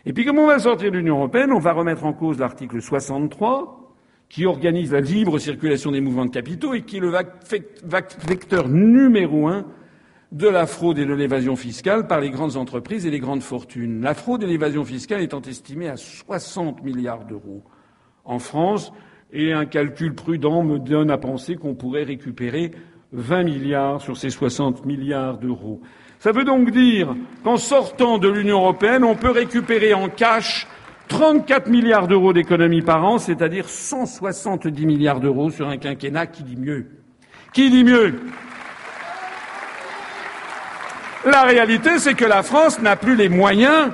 Et 0.06 0.14
puis, 0.14 0.24
comme 0.24 0.38
on 0.38 0.48
va 0.48 0.60
sortir 0.60 0.92
de 0.92 0.98
l'Union 0.98 1.18
européenne, 1.18 1.52
on 1.52 1.60
va 1.60 1.74
remettre 1.74 2.06
en 2.06 2.14
cause 2.14 2.38
l'article 2.38 2.80
63, 2.80 3.96
qui 4.30 4.46
organise 4.46 4.94
la 4.94 5.02
libre 5.02 5.40
circulation 5.40 5.92
des 5.92 6.00
mouvements 6.00 6.28
de 6.28 6.32
capitaux 6.32 6.76
et 6.76 6.84
qui 6.84 6.98
est 6.98 7.00
le 7.00 7.12
vecteur 8.28 8.70
numéro 8.70 9.48
un 9.48 9.66
de 10.32 10.48
la 10.48 10.68
fraude 10.68 11.00
et 11.00 11.06
de 11.06 11.14
l'évasion 11.14 11.56
fiscale 11.56 12.06
par 12.06 12.22
les 12.22 12.30
grandes 12.30 12.56
entreprises 12.56 13.08
et 13.08 13.10
les 13.10 13.20
grandes 13.20 13.42
fortunes. 13.42 14.02
La 14.02 14.14
fraude 14.14 14.44
et 14.44 14.46
l'évasion 14.46 14.86
fiscale 14.86 15.22
étant 15.22 15.42
estimées 15.42 15.90
à 15.90 15.98
60 15.98 16.84
milliards 16.84 17.26
d'euros 17.26 17.64
en 18.26 18.38
France, 18.38 18.94
et 19.32 19.54
un 19.54 19.66
calcul 19.66 20.14
prudent 20.14 20.64
me 20.64 20.78
donne 20.78 21.10
à 21.10 21.18
penser 21.18 21.56
qu'on 21.56 21.74
pourrait 21.74 22.04
récupérer 22.04 22.72
20 23.12 23.44
milliards 23.44 24.02
sur 24.02 24.18
ces 24.18 24.30
60 24.30 24.86
milliards 24.86 25.38
d'euros. 25.38 25.82
Ça 26.20 26.32
veut 26.32 26.44
donc 26.44 26.72
dire 26.72 27.16
qu'en 27.44 27.58
sortant 27.58 28.18
de 28.18 28.28
l'Union 28.28 28.60
européenne, 28.60 29.04
on 29.04 29.16
peut 29.16 29.32
récupérer 29.32 29.94
en 29.94 30.10
cash 30.10 30.68
34 31.08 31.70
milliards 31.70 32.08
d'euros 32.08 32.34
d'économies 32.34 32.82
par 32.82 33.04
an, 33.04 33.18
c'est-à-dire 33.18 33.68
170 33.68 34.86
milliards 34.86 35.20
d'euros 35.20 35.50
sur 35.50 35.68
un 35.68 35.78
quinquennat. 35.78 36.28
Qui 36.28 36.44
dit 36.44 36.58
mieux 36.58 36.88
Qui 37.54 37.70
dit 37.70 37.84
mieux? 37.84 38.20
La 41.26 41.44
réalité, 41.44 41.98
c'est 41.98 42.14
que 42.14 42.26
la 42.26 42.44
France 42.44 42.80
n'a 42.82 42.96
plus 42.96 43.16
les 43.16 43.28
moyens 43.28 43.92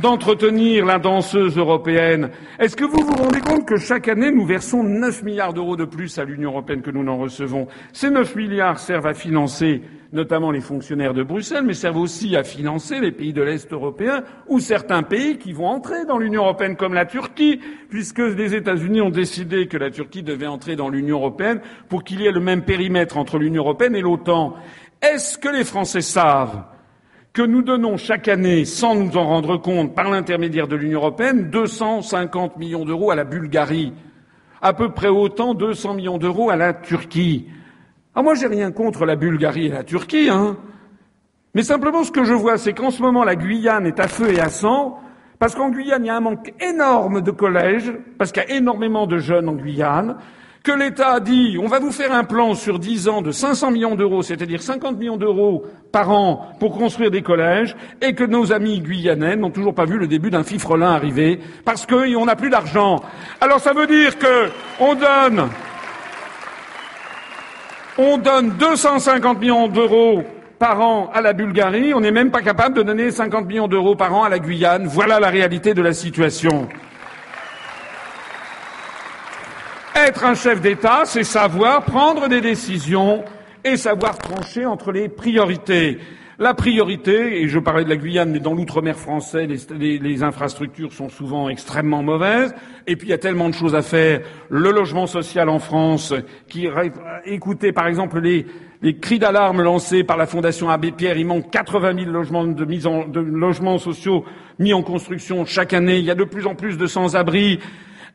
d'entretenir 0.00 0.84
la 0.84 0.98
danseuse 0.98 1.56
européenne. 1.56 2.30
Est-ce 2.58 2.76
que 2.76 2.84
vous 2.84 3.04
vous 3.04 3.14
rendez 3.14 3.40
compte 3.40 3.66
que 3.66 3.76
chaque 3.76 4.08
année, 4.08 4.30
nous 4.30 4.44
versons 4.44 4.82
9 4.82 5.22
milliards 5.22 5.54
d'euros 5.54 5.76
de 5.76 5.84
plus 5.84 6.18
à 6.18 6.24
l'Union 6.24 6.50
européenne 6.50 6.82
que 6.82 6.90
nous 6.90 7.02
n'en 7.02 7.18
recevons? 7.18 7.66
Ces 7.92 8.10
9 8.10 8.36
milliards 8.36 8.78
servent 8.78 9.06
à 9.06 9.14
financer 9.14 9.82
notamment 10.12 10.50
les 10.50 10.60
fonctionnaires 10.60 11.14
de 11.14 11.22
Bruxelles, 11.22 11.64
mais 11.64 11.74
servent 11.74 11.98
aussi 11.98 12.36
à 12.36 12.44
financer 12.44 13.00
les 13.00 13.12
pays 13.12 13.32
de 13.32 13.42
l'Est 13.42 13.72
européen 13.72 14.22
ou 14.48 14.60
certains 14.60 15.02
pays 15.02 15.38
qui 15.38 15.52
vont 15.52 15.66
entrer 15.66 16.04
dans 16.06 16.18
l'Union 16.18 16.42
européenne, 16.42 16.76
comme 16.76 16.94
la 16.94 17.06
Turquie, 17.06 17.60
puisque 17.90 18.20
les 18.20 18.54
États-Unis 18.54 19.00
ont 19.00 19.10
décidé 19.10 19.66
que 19.66 19.76
la 19.76 19.90
Turquie 19.90 20.22
devait 20.22 20.46
entrer 20.46 20.76
dans 20.76 20.88
l'Union 20.88 21.18
européenne 21.18 21.60
pour 21.88 22.04
qu'il 22.04 22.20
y 22.20 22.26
ait 22.26 22.32
le 22.32 22.40
même 22.40 22.62
périmètre 22.62 23.16
entre 23.18 23.38
l'Union 23.38 23.62
européenne 23.62 23.96
et 23.96 24.00
l'OTAN. 24.00 24.54
Est-ce 25.02 25.38
que 25.38 25.48
les 25.48 25.64
Français 25.64 26.00
savent 26.00 26.64
que 27.36 27.42
nous 27.42 27.60
donnons 27.60 27.98
chaque 27.98 28.28
année, 28.28 28.64
sans 28.64 28.94
nous 28.94 29.14
en 29.18 29.26
rendre 29.26 29.58
compte, 29.58 29.94
par 29.94 30.08
l'intermédiaire 30.08 30.68
de 30.68 30.74
l'Union 30.74 31.00
européenne, 31.00 31.50
250 31.50 32.56
millions 32.56 32.86
d'euros 32.86 33.10
à 33.10 33.14
la 33.14 33.24
Bulgarie, 33.24 33.92
à 34.62 34.72
peu 34.72 34.88
près 34.88 35.08
autant 35.08 35.52
200 35.52 35.92
millions 35.92 36.16
d'euros 36.16 36.48
à 36.48 36.56
la 36.56 36.72
Turquie. 36.72 37.46
Ah, 38.14 38.22
moi, 38.22 38.36
j'ai 38.36 38.46
rien 38.46 38.72
contre 38.72 39.04
la 39.04 39.16
Bulgarie 39.16 39.66
et 39.66 39.68
la 39.68 39.84
Turquie, 39.84 40.30
hein. 40.30 40.56
Mais 41.54 41.62
simplement, 41.62 42.04
ce 42.04 42.10
que 42.10 42.24
je 42.24 42.32
vois, 42.32 42.56
c'est 42.56 42.72
qu'en 42.72 42.90
ce 42.90 43.02
moment, 43.02 43.22
la 43.22 43.36
Guyane 43.36 43.86
est 43.86 44.00
à 44.00 44.08
feu 44.08 44.32
et 44.32 44.40
à 44.40 44.48
sang, 44.48 44.98
parce 45.38 45.54
qu'en 45.54 45.68
Guyane, 45.68 46.04
il 46.04 46.06
y 46.06 46.10
a 46.10 46.16
un 46.16 46.20
manque 46.20 46.54
énorme 46.58 47.20
de 47.20 47.32
collèges, 47.32 47.92
parce 48.16 48.32
qu'il 48.32 48.44
y 48.44 48.46
a 48.46 48.56
énormément 48.56 49.06
de 49.06 49.18
jeunes 49.18 49.50
en 49.50 49.56
Guyane, 49.56 50.16
que 50.66 50.72
l'État 50.72 51.12
a 51.12 51.20
dit 51.20 51.56
on 51.62 51.68
va 51.68 51.78
vous 51.78 51.92
faire 51.92 52.12
un 52.12 52.24
plan 52.24 52.54
sur 52.54 52.80
dix 52.80 53.06
ans 53.06 53.22
de 53.22 53.30
500 53.30 53.70
millions 53.70 53.94
d'euros, 53.94 54.22
c'est-à-dire 54.22 54.60
50 54.60 54.98
millions 54.98 55.16
d'euros 55.16 55.64
par 55.92 56.10
an 56.10 56.56
pour 56.58 56.76
construire 56.76 57.12
des 57.12 57.22
collèges, 57.22 57.76
et 58.02 58.14
que 58.14 58.24
nos 58.24 58.52
amis 58.52 58.80
guyanais 58.80 59.36
n'ont 59.36 59.52
toujours 59.52 59.76
pas 59.76 59.84
vu 59.84 59.96
le 59.96 60.08
début 60.08 60.28
d'un 60.28 60.42
fifrelin 60.42 60.90
arriver 60.90 61.38
parce 61.64 61.86
qu'on 61.86 62.26
n'a 62.26 62.34
plus 62.34 62.50
d'argent. 62.50 63.00
Alors 63.40 63.60
ça 63.60 63.72
veut 63.74 63.86
dire 63.86 64.18
que 64.18 64.50
on 64.80 64.96
donne 64.96 65.48
on 67.96 68.18
donne 68.18 68.50
250 68.58 69.40
millions 69.40 69.68
d'euros 69.68 70.24
par 70.58 70.80
an 70.80 71.10
à 71.14 71.20
la 71.20 71.32
Bulgarie, 71.32 71.94
on 71.94 72.00
n'est 72.00 72.10
même 72.10 72.32
pas 72.32 72.42
capable 72.42 72.76
de 72.76 72.82
donner 72.82 73.12
50 73.12 73.46
millions 73.46 73.68
d'euros 73.68 73.94
par 73.94 74.12
an 74.12 74.24
à 74.24 74.28
la 74.28 74.40
Guyane. 74.40 74.88
Voilà 74.88 75.20
la 75.20 75.28
réalité 75.28 75.74
de 75.74 75.82
la 75.82 75.92
situation. 75.92 76.66
Être 79.96 80.24
un 80.24 80.34
chef 80.34 80.60
d'État, 80.60 81.02
c'est 81.06 81.24
savoir 81.24 81.82
prendre 81.82 82.28
des 82.28 82.42
décisions 82.42 83.24
et 83.64 83.78
savoir 83.78 84.18
trancher 84.18 84.66
entre 84.66 84.92
les 84.92 85.08
priorités. 85.08 85.98
La 86.38 86.52
priorité, 86.52 87.40
et 87.40 87.48
je 87.48 87.58
parlais 87.58 87.82
de 87.82 87.88
la 87.88 87.96
Guyane, 87.96 88.30
mais 88.30 88.38
dans 88.38 88.52
l'outre-mer 88.52 88.96
français, 88.96 89.48
les, 89.70 90.22
infrastructures 90.22 90.92
sont 90.92 91.08
souvent 91.08 91.48
extrêmement 91.48 92.02
mauvaises. 92.02 92.54
Et 92.86 92.96
puis 92.96 93.08
il 93.08 93.10
y 93.10 93.14
a 93.14 93.18
tellement 93.18 93.48
de 93.48 93.54
choses 93.54 93.74
à 93.74 93.80
faire. 93.80 94.20
Le 94.50 94.70
logement 94.70 95.06
social 95.06 95.48
en 95.48 95.60
France, 95.60 96.12
qui 96.46 96.68
écoutez 97.24 97.72
par 97.72 97.86
exemple 97.86 98.20
les, 98.20 98.44
cris 99.00 99.18
d'alarme 99.18 99.62
lancés 99.62 100.04
par 100.04 100.18
la 100.18 100.26
Fondation 100.26 100.68
Abbé 100.68 100.92
Pierre, 100.92 101.16
il 101.16 101.26
manque 101.26 101.50
80 101.50 102.04
000 102.04 102.10
logements 102.10 102.44
logements 102.44 103.78
sociaux 103.78 104.26
mis 104.58 104.74
en 104.74 104.82
construction 104.82 105.46
chaque 105.46 105.72
année. 105.72 105.96
Il 106.00 106.04
y 106.04 106.10
a 106.10 106.14
de 106.14 106.24
plus 106.24 106.46
en 106.46 106.54
plus 106.54 106.76
de 106.76 106.86
sans-abri. 106.86 107.60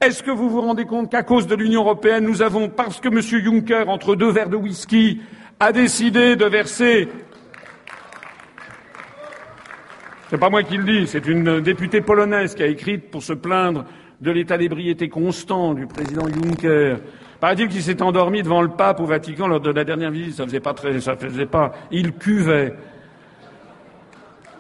Est-ce 0.02 0.24
que 0.24 0.32
vous 0.32 0.50
vous 0.50 0.62
rendez 0.62 0.86
compte 0.86 1.12
qu'à 1.12 1.24
cause 1.24 1.46
de 1.46 1.56
l'Union 1.56 1.82
européenne, 1.82 2.26
nous 2.26 2.42
avons, 2.42 2.70
parce 2.70 3.00
que 3.00 3.08
M. 3.08 3.22
Juncker, 3.22 3.88
entre 3.88 4.16
deux 4.16 4.32
verres 4.32 4.50
de 4.50 4.56
whisky, 4.56 5.22
a 5.60 5.72
décidé 5.72 6.36
de 6.36 6.46
verser 6.46 7.08
c'est 10.32 10.38
pas 10.38 10.50
moi 10.50 10.64
qui 10.64 10.78
le 10.78 10.86
dis, 10.86 11.08
c'est 11.08 11.28
une 11.28 11.60
députée 11.60 12.00
polonaise 12.00 12.56
qui 12.56 12.64
a 12.64 12.68
écrit 12.68 12.98
pour 12.98 13.22
se 13.22 13.34
plaindre 13.34 13.84
de 14.22 14.32
l'état 14.32 14.58
d'ébriété 14.58 15.10
constant 15.10 15.74
du 15.74 15.88
président 15.88 16.26
Juncker. 16.26 17.00
Paraît-il 17.42 17.68
qu'il 17.68 17.84
s'est 17.84 18.02
endormi 18.02 18.42
devant 18.42 18.62
le 18.62 18.70
pape 18.70 19.02
au 19.02 19.06
Vatican 19.06 19.48
lors 19.48 19.60
de 19.60 19.72
la 19.72 19.84
dernière 19.84 20.10
visite. 20.10 20.36
Ça 20.36 20.46
faisait 20.46 20.62
pas 20.62 20.74
très, 20.74 21.02
ça 21.02 21.18
faisait 21.18 21.48
pas. 21.48 21.74
Il 21.92 22.14
cuvait. 22.14 22.74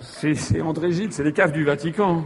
C'est 0.01 0.59
André 0.59 0.91
Gilles, 0.91 1.13
c'est 1.13 1.23
les 1.23 1.31
caves 1.31 1.53
du 1.53 1.63
Vatican. 1.63 2.25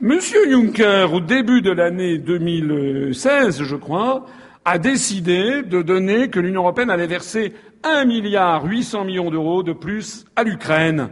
Monsieur 0.00 0.50
Juncker, 0.50 1.14
au 1.14 1.20
début 1.20 1.62
de 1.62 1.70
l'année 1.70 2.18
2016, 2.18 3.62
je 3.62 3.76
crois, 3.76 4.26
a 4.64 4.78
décidé 4.78 5.62
de 5.62 5.82
donner 5.82 6.28
que 6.30 6.40
l'Union 6.40 6.62
européenne 6.62 6.90
allait 6.90 7.06
verser 7.06 7.52
un 7.84 8.04
milliard 8.04 8.64
huit 8.64 8.82
cents 8.82 9.04
millions 9.04 9.30
d'euros 9.30 9.62
de 9.62 9.72
plus 9.72 10.24
à 10.34 10.42
l'Ukraine. 10.42 11.10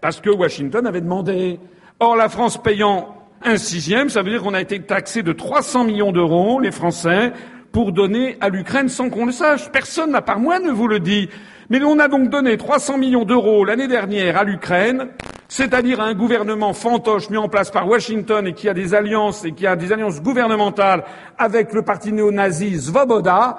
parce 0.00 0.20
que 0.22 0.30
Washington 0.30 0.86
avait 0.86 1.02
demandé. 1.02 1.58
Or, 2.00 2.16
la 2.16 2.30
France 2.30 2.62
payant 2.62 3.14
un 3.42 3.58
sixième, 3.58 4.08
ça 4.08 4.22
veut 4.22 4.30
dire 4.30 4.42
qu'on 4.42 4.54
a 4.54 4.60
été 4.60 4.80
taxé 4.80 5.22
de 5.22 5.32
300 5.32 5.84
millions 5.84 6.12
d'euros, 6.12 6.60
les 6.60 6.72
Français, 6.72 7.32
pour 7.72 7.92
donner 7.92 8.38
à 8.40 8.48
l'Ukraine 8.48 8.88
sans 8.88 9.10
qu'on 9.10 9.26
le 9.26 9.32
sache. 9.32 9.70
Personne, 9.70 10.14
à 10.14 10.22
part 10.22 10.40
moi, 10.40 10.60
ne 10.60 10.70
vous 10.70 10.88
le 10.88 10.98
dit. 10.98 11.28
Mais 11.68 11.82
on 11.82 11.98
a 11.98 12.08
donc 12.08 12.30
donné 12.30 12.56
300 12.56 12.98
millions 12.98 13.24
d'euros 13.24 13.64
l'année 13.64 13.88
dernière 13.88 14.38
à 14.38 14.44
l'Ukraine, 14.44 15.08
c'est-à-dire 15.48 16.00
à 16.00 16.04
un 16.04 16.14
gouvernement 16.14 16.72
fantoche 16.72 17.30
mis 17.30 17.36
en 17.36 17.48
place 17.48 17.70
par 17.70 17.88
Washington 17.88 18.46
et 18.46 18.54
qui 18.54 18.68
a 18.68 18.74
des 18.74 18.94
alliances 18.94 19.44
et 19.44 19.52
qui 19.52 19.66
a 19.66 19.76
des 19.76 19.92
alliances 19.92 20.22
gouvernementales 20.22 21.04
avec 21.38 21.72
le 21.72 21.82
parti 21.82 22.12
néo-nazi 22.12 22.80
Svoboda. 22.80 23.58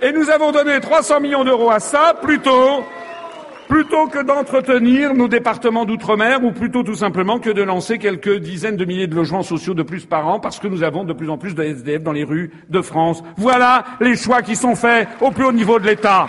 Et 0.00 0.12
nous 0.12 0.30
avons 0.30 0.52
donné 0.52 0.80
300 0.80 1.20
millions 1.20 1.44
d'euros 1.44 1.70
à 1.70 1.80
ça 1.80 2.14
plutôt 2.20 2.84
plutôt 3.68 4.06
que 4.06 4.22
d'entretenir 4.22 5.14
nos 5.14 5.28
départements 5.28 5.86
d'outre-mer 5.86 6.44
ou 6.44 6.52
plutôt 6.52 6.82
tout 6.82 6.94
simplement 6.94 7.38
que 7.38 7.48
de 7.48 7.62
lancer 7.62 7.96
quelques 7.96 8.38
dizaines 8.38 8.76
de 8.76 8.84
milliers 8.84 9.06
de 9.06 9.14
logements 9.14 9.42
sociaux 9.42 9.72
de 9.72 9.82
plus 9.82 10.04
par 10.04 10.28
an 10.28 10.40
parce 10.40 10.58
que 10.58 10.68
nous 10.68 10.82
avons 10.82 11.04
de 11.04 11.14
plus 11.14 11.30
en 11.30 11.38
plus 11.38 11.54
de 11.54 11.62
SDF 11.62 12.02
dans 12.02 12.12
les 12.12 12.24
rues 12.24 12.50
de 12.68 12.82
France. 12.82 13.22
Voilà 13.38 13.84
les 14.00 14.14
choix 14.14 14.42
qui 14.42 14.56
sont 14.56 14.74
faits 14.74 15.08
au 15.22 15.30
plus 15.30 15.44
haut 15.44 15.52
niveau 15.52 15.78
de 15.78 15.86
l'État. 15.86 16.28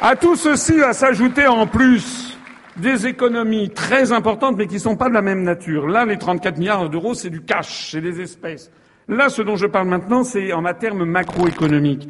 À 0.00 0.14
tout 0.14 0.36
ceci 0.36 0.76
va 0.76 0.92
s'ajouter 0.92 1.46
en 1.46 1.66
plus 1.66 2.38
des 2.76 3.06
économies 3.06 3.70
très 3.70 4.12
importantes 4.12 4.56
mais 4.58 4.66
qui 4.66 4.74
ne 4.74 4.80
sont 4.80 4.96
pas 4.96 5.08
de 5.08 5.14
la 5.14 5.22
même 5.22 5.42
nature. 5.42 5.88
Là, 5.88 6.04
les 6.04 6.18
34 6.18 6.58
milliards 6.58 6.90
d'euros, 6.90 7.14
c'est 7.14 7.30
du 7.30 7.40
cash, 7.40 7.92
c'est 7.92 8.02
des 8.02 8.20
espèces. 8.20 8.70
Là, 9.08 9.30
ce 9.30 9.40
dont 9.40 9.56
je 9.56 9.66
parle 9.66 9.88
maintenant, 9.88 10.22
c'est 10.22 10.52
en 10.52 10.62
termes 10.74 11.06
macroéconomiques. 11.06 12.08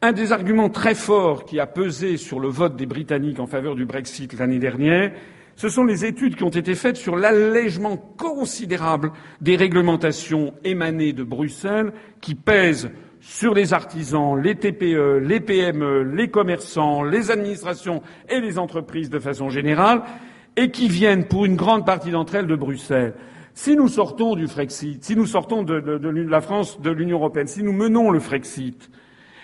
Un 0.00 0.12
des 0.12 0.30
arguments 0.30 0.68
très 0.68 0.94
forts 0.94 1.44
qui 1.44 1.58
a 1.58 1.66
pesé 1.66 2.18
sur 2.18 2.38
le 2.38 2.48
vote 2.48 2.76
des 2.76 2.86
Britanniques 2.86 3.40
en 3.40 3.48
faveur 3.48 3.74
du 3.74 3.84
Brexit 3.84 4.38
l'année 4.38 4.60
dernière, 4.60 5.10
ce 5.56 5.68
sont 5.68 5.84
les 5.84 6.04
études 6.04 6.36
qui 6.36 6.44
ont 6.44 6.50
été 6.50 6.76
faites 6.76 6.96
sur 6.96 7.16
l'allègement 7.16 7.96
considérable 7.96 9.10
des 9.40 9.56
réglementations 9.56 10.54
émanées 10.62 11.12
de 11.12 11.24
Bruxelles 11.24 11.92
qui 12.20 12.36
pèsent 12.36 12.90
sur 13.24 13.54
les 13.54 13.72
artisans, 13.72 14.36
les 14.36 14.54
TPE, 14.54 15.18
les 15.18 15.40
PME, 15.40 16.02
les 16.02 16.28
commerçants, 16.28 17.02
les 17.02 17.30
administrations 17.30 18.02
et 18.28 18.38
les 18.38 18.58
entreprises 18.58 19.08
de 19.08 19.18
façon 19.18 19.48
générale, 19.48 20.02
et 20.56 20.70
qui 20.70 20.88
viennent 20.88 21.26
pour 21.26 21.46
une 21.46 21.56
grande 21.56 21.86
partie 21.86 22.10
d'entre 22.10 22.34
elles 22.34 22.46
de 22.46 22.54
Bruxelles. 22.54 23.14
Si 23.54 23.76
nous 23.76 23.88
sortons 23.88 24.36
du 24.36 24.46
Frexit, 24.46 25.02
si 25.02 25.16
nous 25.16 25.26
sortons 25.26 25.62
de, 25.62 25.74
la 25.74 26.40
France 26.42 26.80
de 26.80 26.90
l'Union 26.90 27.16
européenne, 27.16 27.46
si 27.46 27.62
nous 27.62 27.72
menons 27.72 28.10
le 28.10 28.20
Frexit, 28.20 28.90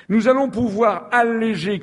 nous 0.08 0.28
allons 0.28 0.50
pouvoir 0.50 1.08
alléger 1.10 1.80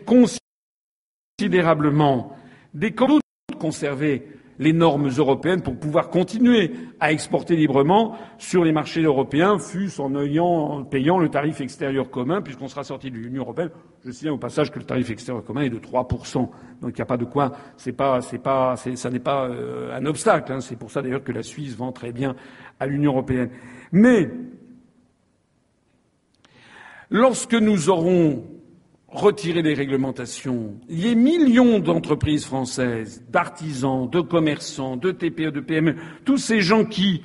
considérablement 1.40 2.38
des 2.74 2.92
doute 2.92 3.22
conserver 3.60 4.37
les 4.60 4.74
normes 4.74 5.10
européennes 5.18 5.62
pour 5.62 5.78
pouvoir 5.78 6.10
continuer 6.10 6.72
à 7.00 7.12
exporter 7.12 7.56
librement 7.56 8.16
sur 8.38 8.64
les 8.64 8.72
marchés 8.72 9.04
européens, 9.04 9.60
fût-ce 9.60 10.02
en, 10.02 10.16
ayant, 10.16 10.84
payant 10.84 11.20
le 11.20 11.30
tarif 11.30 11.62
extérieur 11.62 12.10
commun, 12.10 12.42
puisqu'on 12.42 12.68
sera 12.68 12.84
sorti 12.84 13.12
de 13.12 13.18
l'Union 13.18 13.44
européenne. 13.44 13.70
Je 14.06 14.12
signale 14.12 14.34
au 14.34 14.40
passage 14.40 14.72
que 14.72 14.80
le 14.80 14.86
tarif 14.86 15.10
extérieur 15.10 15.44
commun 15.44 15.62
est 15.62 15.70
de 15.70 15.80
3%. 15.80 16.34
Donc 16.38 16.52
il 16.84 16.96
n'y 16.96 17.02
a 17.02 17.06
pas 17.06 17.18
de 17.18 17.26
quoi, 17.26 17.52
c'est 17.78 17.94
pas, 17.94 18.22
c'est 18.22 18.40
pas, 18.40 18.76
ça 18.76 19.10
n'est 19.10 19.20
pas 19.20 19.46
euh, 19.46 19.98
un 19.98 20.06
obstacle. 20.06 20.52
Hein. 20.52 20.62
C'est 20.62 20.78
pour 20.78 20.92
ça 20.92 21.02
d'ailleurs 21.02 21.24
que 21.24 21.32
la 21.32 21.44
Suisse 21.44 21.76
vend 21.76 21.92
très 21.92 22.12
bien 22.12 22.36
à 22.80 22.88
l'Union 22.88 23.12
européenne. 23.12 23.50
Mais 23.92 24.30
Lorsque 27.10 27.54
nous 27.54 27.90
aurons 27.90 28.44
retiré 29.10 29.62
les 29.62 29.74
réglementations, 29.74 30.76
les 30.90 31.16
millions 31.16 31.80
d'entreprises 31.80 32.46
françaises, 32.46 33.24
d'artisans, 33.30 34.10
de 34.10 34.20
commerçants, 34.20 34.98
de 34.98 35.12
TPE, 35.12 35.52
de 35.52 35.62
PME, 35.62 35.96
tous 36.26 36.38
ces 36.38 36.60
gens 36.60 36.84
qui 36.84 37.22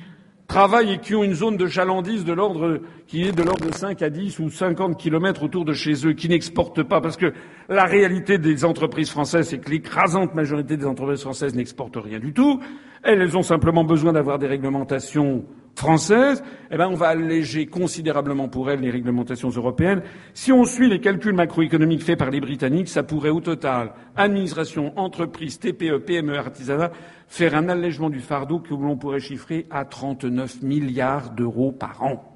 travaillent 0.47 0.93
et 0.93 0.97
qui 0.99 1.15
ont 1.15 1.23
une 1.23 1.33
zone 1.33 1.57
de 1.57 1.67
chalandise 1.67 2.25
de 2.25 2.33
l'ordre 2.33 2.81
qui 3.07 3.23
est 3.23 3.31
de 3.31 3.43
l'ordre 3.43 3.65
de 3.65 3.73
5 3.73 4.01
à 4.01 4.09
10 4.09 4.39
ou 4.39 4.49
50 4.49 4.97
kilomètres 4.97 5.43
autour 5.43 5.65
de 5.65 5.73
chez 5.73 6.05
eux, 6.05 6.13
qui 6.13 6.29
n'exportent 6.29 6.83
pas, 6.83 7.01
parce 7.01 7.17
que 7.17 7.33
la 7.69 7.85
réalité 7.85 8.37
des 8.37 8.65
entreprises 8.65 9.09
françaises, 9.09 9.49
c'est 9.49 9.59
que 9.59 9.69
l'écrasante 9.69 10.35
majorité 10.35 10.77
des 10.77 10.85
entreprises 10.85 11.21
françaises 11.21 11.55
n'exportent 11.55 11.97
rien 11.97 12.19
du 12.19 12.33
tout. 12.33 12.61
Elles 13.03 13.37
ont 13.37 13.43
simplement 13.43 13.83
besoin 13.83 14.13
d'avoir 14.13 14.39
des 14.39 14.47
réglementations 14.47 15.45
française, 15.75 16.43
eh 16.71 16.77
ben 16.77 16.87
on 16.87 16.95
va 16.95 17.07
alléger 17.07 17.65
considérablement 17.65 18.47
pour 18.47 18.69
elle 18.69 18.81
les 18.81 18.91
réglementations 18.91 19.49
européennes. 19.49 20.01
Si 20.33 20.51
on 20.51 20.65
suit 20.65 20.89
les 20.89 20.99
calculs 20.99 21.33
macroéconomiques 21.33 22.03
faits 22.03 22.19
par 22.19 22.31
les 22.31 22.41
Britanniques, 22.41 22.89
ça 22.89 23.03
pourrait 23.03 23.29
au 23.29 23.41
total, 23.41 23.93
administration, 24.15 24.93
entreprise, 24.97 25.59
TPE, 25.59 25.99
PME, 25.99 26.37
artisanat, 26.37 26.91
faire 27.27 27.55
un 27.55 27.69
allègement 27.69 28.09
du 28.09 28.19
fardeau 28.19 28.59
que 28.59 28.73
l'on 28.73 28.97
pourrait 28.97 29.19
chiffrer 29.19 29.65
à 29.71 29.85
39 29.85 30.61
milliards 30.61 31.31
d'euros 31.31 31.71
par 31.71 32.03
an. 32.03 32.29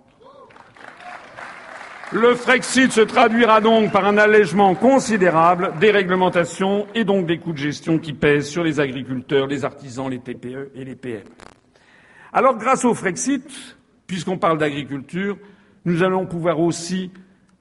Le 2.14 2.36
Frexit 2.36 2.90
se 2.90 3.02
traduira 3.02 3.60
donc 3.60 3.92
par 3.92 4.06
un 4.06 4.18
allègement 4.18 4.76
considérable 4.76 5.74
des 5.82 5.92
réglementations 5.92 6.88
et 6.96 7.04
donc 7.04 7.26
des 7.26 7.38
coûts 7.38 7.52
de 7.52 7.58
gestion 7.58 8.00
qui 8.00 8.14
pèsent 8.14 8.48
sur 8.48 8.64
les 8.64 8.80
agriculteurs, 8.80 9.46
les 9.46 9.66
artisans, 9.66 10.10
les 10.10 10.20
TPE 10.20 10.72
et 10.74 10.86
les 10.86 10.96
PME. 10.96 11.24
Alors, 12.34 12.58
grâce 12.58 12.86
au 12.86 12.94
Frexit, 12.94 13.78
puisqu'on 14.06 14.38
parle 14.38 14.58
d'agriculture, 14.58 15.38
nous 15.86 16.04
allons 16.04 16.26
pouvoir 16.26 16.60
aussi 16.60 17.12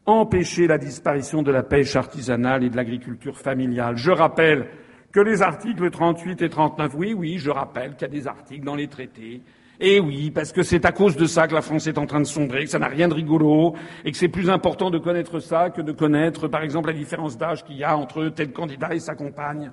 empêcher 0.07 0.67
la 0.67 0.79
disparition 0.79 1.43
de 1.43 1.51
la 1.51 1.63
pêche 1.63 1.97
artisanale 1.97 2.65
et 2.65 2.71
de 2.71 2.77
l'agriculture 2.77 3.39
familiale. 3.39 3.97
Je 3.97 4.11
rappelle 4.11 4.69
que 5.13 5.21
les 5.21 5.43
articles 5.43 5.91
38 5.91 6.43
et 6.43 6.49
39, 6.49 6.93
oui, 6.97 7.15
oui, 7.15 7.39
je 7.39 7.51
rappelle 7.51 7.93
qu'il 7.93 8.03
y 8.03 8.05
a 8.05 8.09
des 8.09 8.27
articles 8.27 8.65
dans 8.65 8.75
les 8.75 8.89
traités. 8.89 9.43
Et 9.79 10.01
oui, 10.01 10.31
parce 10.31 10.53
que 10.53 10.63
c'est 10.63 10.85
à 10.85 10.93
cause 10.93 11.17
de 11.17 11.27
ça 11.27 11.47
que 11.49 11.55
la 11.55 11.61
France 11.61 11.87
est 11.87 11.99
en 11.99 12.07
train 12.07 12.21
de 12.21 12.25
sombrer, 12.27 12.65
que 12.65 12.71
ça 12.71 12.79
n'a 12.79 12.89
rien 12.89 13.09
de 13.09 13.15
rigolo, 13.15 13.75
et 14.05 14.13
que 14.13 14.17
c'est 14.17 14.29
plus 14.29 14.49
important 14.49 14.91
de 14.91 14.99
connaître 14.99 15.39
ça 15.39 15.71
que 15.71 15.83
de 15.83 15.93
connaître, 15.93 16.49
par 16.49 16.63
exemple, 16.63 16.89
la 16.89 16.95
différence 16.95 17.37
d'âge 17.37 17.65
qu'il 17.65 17.77
y 17.77 17.85
a 17.85 17.97
entre 17.97 18.29
tel 18.29 18.53
candidat 18.53 18.95
et 18.95 19.01
sa 19.01 19.15
compagne. 19.15 19.71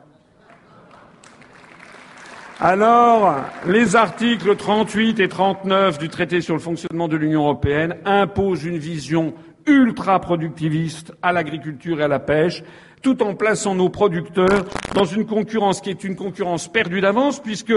Alors, 2.60 3.36
les 3.68 3.96
articles 3.96 4.56
38 4.56 5.20
et 5.20 5.28
39 5.28 5.98
du 5.98 6.08
traité 6.08 6.40
sur 6.40 6.54
le 6.54 6.60
fonctionnement 6.60 7.08
de 7.08 7.18
l'Union 7.18 7.42
européenne 7.42 7.96
imposent 8.06 8.64
une 8.64 8.78
vision 8.78 9.34
ultra 9.66 10.20
productiviste 10.20 11.14
à 11.24 11.34
l'agriculture 11.34 12.00
et 12.00 12.04
à 12.04 12.08
la 12.08 12.20
pêche, 12.20 12.64
tout 13.02 13.24
en 13.24 13.34
plaçant 13.34 13.74
nos 13.74 13.90
producteurs 13.90 14.66
dans 14.94 15.04
une 15.04 15.26
concurrence 15.26 15.82
qui 15.82 15.90
est 15.90 16.04
une 16.04 16.16
concurrence 16.16 16.68
perdue 16.68 17.02
d'avance, 17.02 17.42
puisque 17.42 17.74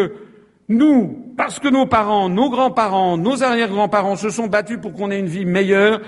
nous, 0.68 1.32
parce 1.38 1.58
que 1.58 1.68
nos 1.68 1.86
parents, 1.86 2.28
nos 2.28 2.50
grands-parents, 2.50 3.16
nos 3.16 3.42
arrière-grands-parents 3.42 4.16
se 4.16 4.28
sont 4.28 4.46
battus 4.46 4.78
pour 4.80 4.92
qu'on 4.92 5.10
ait 5.10 5.18
une 5.18 5.26
vie 5.26 5.46
meilleure, 5.46 6.00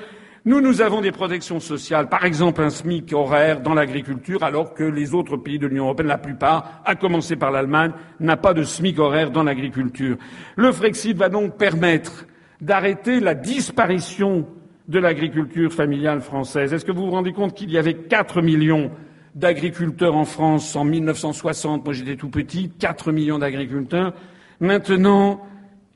nous, 0.45 0.61
nous 0.61 0.81
avons 0.81 1.01
des 1.01 1.13
protections 1.13 1.61
sociales, 1.61 2.09
par 2.09 2.25
exemple 2.25 2.63
un 2.63 2.71
SMIC 2.71 3.13
horaire 3.13 3.61
dans 3.61 3.75
l'agriculture, 3.75 4.43
alors 4.43 4.73
que 4.73 4.85
les 4.85 5.15
autres 5.15 5.37
pays 5.37 5.59
de 5.59 5.67
l'Union 5.67 5.85
européenne, 5.85 6.09
la 6.09 6.19
plupart, 6.19 6.83
à 6.85 6.95
commencer 6.95 7.37
par 7.37 7.51
l'Allemagne, 7.51 7.93
n'a 8.21 8.37
pas 8.37 8.55
de 8.55 8.63
SMIC 8.63 8.99
horaire 8.99 9.31
dans 9.31 9.43
l'agriculture. 9.43 10.17
Le 10.57 10.73
Frexit 10.73 11.17
va 11.17 11.29
donc 11.29 11.57
permettre 11.57 12.27
d'arrêter 12.61 13.21
la 13.21 13.35
disparition 13.35 14.47
de 14.89 14.99
l'agriculture 14.99 15.73
familiale 15.73 16.21
française. 16.21 16.73
Est-ce 16.73 16.85
que 16.85 16.93
vous 16.93 17.07
vous 17.07 17.11
rendez 17.11 17.33
compte 17.33 17.55
qu'il 17.55 17.71
y 17.71 17.79
avait 17.79 17.95
4 17.95 18.41
millions 18.41 18.91
d'agriculteurs 19.35 20.17
en 20.17 20.25
France 20.25 20.75
en 20.77 20.85
1960 20.85 21.85
Moi, 21.85 21.93
j'étais 21.93 22.17
tout 22.17 22.31
petit, 22.31 22.71
4 22.79 23.13
millions 23.13 23.39
d'agriculteurs. 23.39 24.15
Maintenant, 24.61 25.43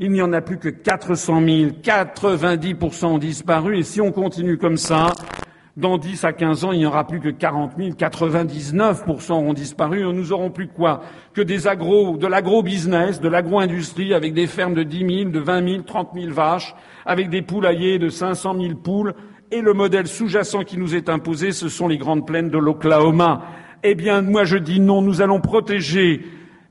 il 0.04 0.10
n'y 0.10 0.20
en 0.20 0.32
a 0.32 0.40
plus 0.40 0.58
que 0.58 0.68
400 0.68 1.40
000. 1.46 1.70
90% 1.80 3.06
ont 3.06 3.18
disparu. 3.18 3.78
Et 3.78 3.84
si 3.84 4.00
on 4.00 4.10
continue 4.10 4.58
comme 4.58 4.76
ça, 4.76 5.12
dans 5.76 5.96
10 5.96 6.24
à 6.24 6.32
15 6.32 6.64
ans, 6.64 6.72
il 6.72 6.80
n'y 6.80 6.86
aura 6.86 7.06
plus 7.06 7.20
que 7.20 7.28
40 7.28 7.74
000. 7.78 7.90
99% 7.90 9.32
auront 9.32 9.52
disparu. 9.52 10.02
Nous 10.12 10.32
aurons 10.32 10.50
plus 10.50 10.66
quoi 10.66 11.02
Que 11.34 11.40
des 11.40 11.68
agro, 11.68 12.16
de 12.16 12.26
l'agro-business, 12.26 13.20
de 13.20 13.28
l'agro-industrie, 13.28 14.12
avec 14.12 14.34
des 14.34 14.48
fermes 14.48 14.74
de 14.74 14.82
10 14.82 15.18
000, 15.24 15.30
de 15.30 15.38
20 15.38 15.68
000, 15.68 15.82
30 15.82 16.08
000 16.14 16.32
vaches, 16.32 16.74
avec 17.06 17.30
des 17.30 17.42
poulaillers 17.42 18.00
de 18.00 18.08
500 18.08 18.56
000 18.60 18.74
poules. 18.74 19.14
Et 19.52 19.60
le 19.60 19.72
modèle 19.72 20.08
sous-jacent 20.08 20.64
qui 20.64 20.78
nous 20.78 20.96
est 20.96 21.10
imposé, 21.10 21.52
ce 21.52 21.68
sont 21.68 21.86
les 21.86 21.98
grandes 21.98 22.26
plaines 22.26 22.50
de 22.50 22.58
l'Oklahoma. 22.58 23.44
Eh 23.84 23.94
bien, 23.94 24.20
moi 24.20 24.42
je 24.42 24.56
dis 24.56 24.80
non, 24.80 25.00
nous 25.00 25.22
allons 25.22 25.40
protéger 25.40 26.24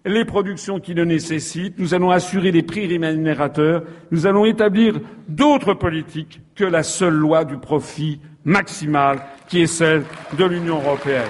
les 0.06 0.26
productions 0.26 0.80
qui 0.80 0.94
le 0.94 1.06
nécessitent, 1.06 1.78
nous 1.78 1.94
allons 1.94 2.10
assurer 2.10 2.52
des 2.52 2.64
prix 2.64 2.88
rémunérateurs, 2.88 3.84
nous 4.10 4.26
allons 4.26 4.45
établir 4.45 4.99
d'autres 5.28 5.73
politiques 5.73 6.41
que 6.56 6.64
la 6.64 6.84
seule 6.84 7.14
loi 7.14 7.45
du 7.45 7.57
profit 7.57 8.19
maximal 8.44 9.19
qui 9.48 9.61
est 9.61 9.68
celle 9.68 10.03
de 10.38 10.45
l'Union 10.45 10.78
européenne. 10.78 11.30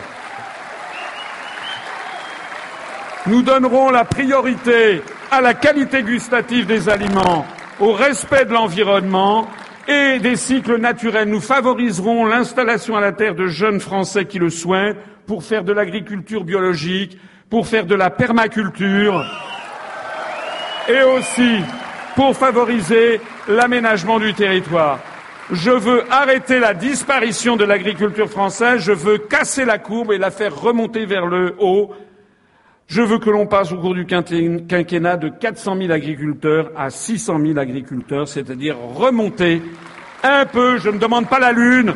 Nous 3.28 3.42
donnerons 3.42 3.92
la 3.92 4.06
priorité 4.06 5.02
à 5.30 5.42
la 5.42 5.54
qualité 5.54 6.02
gustative 6.02 6.66
des 6.66 6.90
aliments, 6.90 7.46
au 7.80 7.92
respect 7.92 8.46
de 8.46 8.54
l'environnement 8.54 9.48
et 9.88 10.20
des 10.20 10.36
cycles 10.36 10.78
naturels. 10.78 11.30
Nous 11.30 11.42
favoriserons 11.42 12.26
l'installation 12.26 12.96
à 12.96 13.02
la 13.02 13.12
terre 13.12 13.36
de 13.36 13.48
jeunes 13.48 13.80
Français 13.80 14.26
qui 14.26 14.40
le 14.40 14.50
souhaitent 14.50 14.98
pour 15.28 15.44
faire 15.44 15.64
de 15.64 15.74
l'agriculture 15.74 16.44
biologique, 16.44 17.18
pour 17.52 17.68
faire 17.68 17.86
de 17.86 17.96
la 17.96 18.10
permaculture 18.10 19.26
et 20.88 21.04
aussi 21.04 21.60
pour 22.16 22.36
favoriser 22.36 23.20
l'aménagement 23.50 24.20
du 24.20 24.34
territoire. 24.34 25.00
Je 25.52 25.70
veux 25.70 26.06
arrêter 26.10 26.60
la 26.60 26.74
disparition 26.74 27.58
de 27.58 27.66
l'agriculture 27.66 28.30
française, 28.30 28.80
je 28.80 28.94
veux 28.94 29.18
casser 29.18 29.66
la 29.66 29.80
courbe 29.80 30.14
et 30.14 30.18
la 30.18 30.32
faire 30.32 30.56
remonter 30.56 31.06
vers 31.06 31.26
le 31.26 31.56
haut. 31.60 31.94
Je 32.88 33.02
veux 33.02 33.20
que 33.20 33.30
l'on 33.30 33.48
passe 33.48 33.74
au 33.74 33.78
cours 33.78 33.96
du 33.96 34.06
quinquennat 34.06 35.18
de 35.18 35.28
400 35.28 35.76
000 35.78 35.92
agriculteurs 35.92 36.72
à 36.78 36.90
600 36.90 37.38
000 37.48 37.60
agriculteurs, 37.60 38.30
c'est-à-dire 38.30 38.78
remonter 38.78 39.62
un 40.24 40.46
peu, 40.46 40.78
je 40.78 40.90
ne 40.90 40.98
demande 40.98 41.28
pas 41.28 41.40
la 41.40 41.52
lune, 41.52 41.96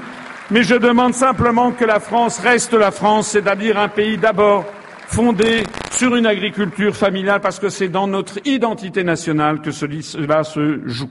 mais 0.51 0.63
je 0.63 0.75
demande 0.75 1.13
simplement 1.13 1.71
que 1.71 1.85
la 1.85 2.01
France 2.01 2.39
reste 2.39 2.73
la 2.73 2.91
France, 2.91 3.29
c'est-à-dire 3.29 3.79
un 3.79 3.87
pays 3.87 4.17
d'abord 4.17 4.65
fondé 5.07 5.63
sur 5.91 6.15
une 6.15 6.25
agriculture 6.25 6.95
familiale, 6.95 7.41
parce 7.41 7.59
que 7.59 7.69
c'est 7.69 7.89
dans 7.89 8.07
notre 8.07 8.39
identité 8.45 9.03
nationale 9.03 9.61
que 9.61 9.71
cela 9.71 10.43
se 10.43 10.81
joue. 10.85 11.09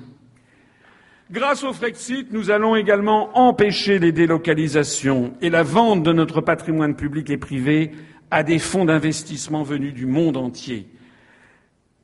Grâce 1.30 1.64
au 1.64 1.72
Frexit, 1.72 2.30
nous 2.32 2.50
allons 2.50 2.76
également 2.76 3.36
empêcher 3.38 3.98
les 3.98 4.12
délocalisations 4.12 5.32
et 5.40 5.48
la 5.48 5.62
vente 5.62 6.02
de 6.02 6.12
notre 6.12 6.40
patrimoine 6.42 6.94
public 6.94 7.30
et 7.30 7.38
privé 7.38 7.92
à 8.30 8.42
des 8.42 8.58
fonds 8.58 8.84
d'investissement 8.84 9.62
venus 9.62 9.94
du 9.94 10.06
monde 10.06 10.36
entier. 10.36 10.86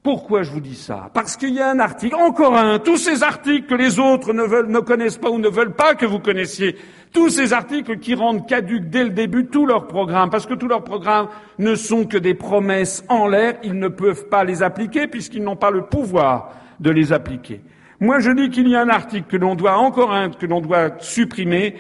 Pourquoi 0.03 0.43
je 0.45 0.51
vous 0.51 0.61
dis 0.61 0.77
ça? 0.77 1.11
Parce 1.13 1.37
qu'il 1.37 1.53
y 1.53 1.61
a 1.61 1.69
un 1.69 1.79
article, 1.79 2.15
encore 2.15 2.57
un, 2.57 2.79
tous 2.79 2.97
ces 2.97 3.23
articles 3.23 3.67
que 3.67 3.75
les 3.75 3.99
autres 3.99 4.33
ne, 4.33 4.43
veulent, 4.45 4.69
ne 4.69 4.81
connaissent 4.81 5.19
pas 5.19 5.29
ou 5.29 5.39
ne 5.39 5.49
veulent 5.49 5.75
pas 5.75 5.95
que 5.95 6.07
vous 6.07 6.21
connaissiez, 6.21 6.77
tous 7.13 7.29
ces 7.29 7.53
articles 7.53 7.99
qui 7.99 8.15
rendent 8.15 8.47
caduques 8.47 8.89
dès 8.89 9.05
le 9.05 9.11
début 9.11 9.47
tous 9.47 9.67
leurs 9.67 9.87
programmes, 9.87 10.31
parce 10.31 10.47
que 10.47 10.55
tous 10.55 10.69
leurs 10.69 10.85
programmes 10.85 11.29
ne 11.59 11.75
sont 11.75 12.07
que 12.07 12.17
des 12.17 12.33
promesses 12.33 13.05
en 13.11 13.29
l'air, 13.29 13.59
ils 13.63 13.79
ne 13.79 13.89
peuvent 13.89 14.27
pas 14.29 14.43
les 14.43 14.63
appliquer 14.63 15.07
puisqu'ils 15.07 15.43
n'ont 15.43 15.57
pas 15.57 15.71
le 15.71 15.83
pouvoir 15.83 16.55
de 16.81 16.91
les 16.91 17.13
appliquer. 17.13 17.61
Moi, 18.01 18.21
je 18.21 18.31
dis 18.31 18.49
qu'il 18.49 18.69
y 18.69 18.77
a 18.77 18.81
un 18.81 18.89
article 18.89 19.27
que 19.29 19.37
l'on 19.37 19.55
doit 19.55 19.77
encore 19.77 20.15
un, 20.15 20.31
que 20.31 20.47
l'on 20.47 20.63
doit 20.63 20.93
supprimer, 21.01 21.75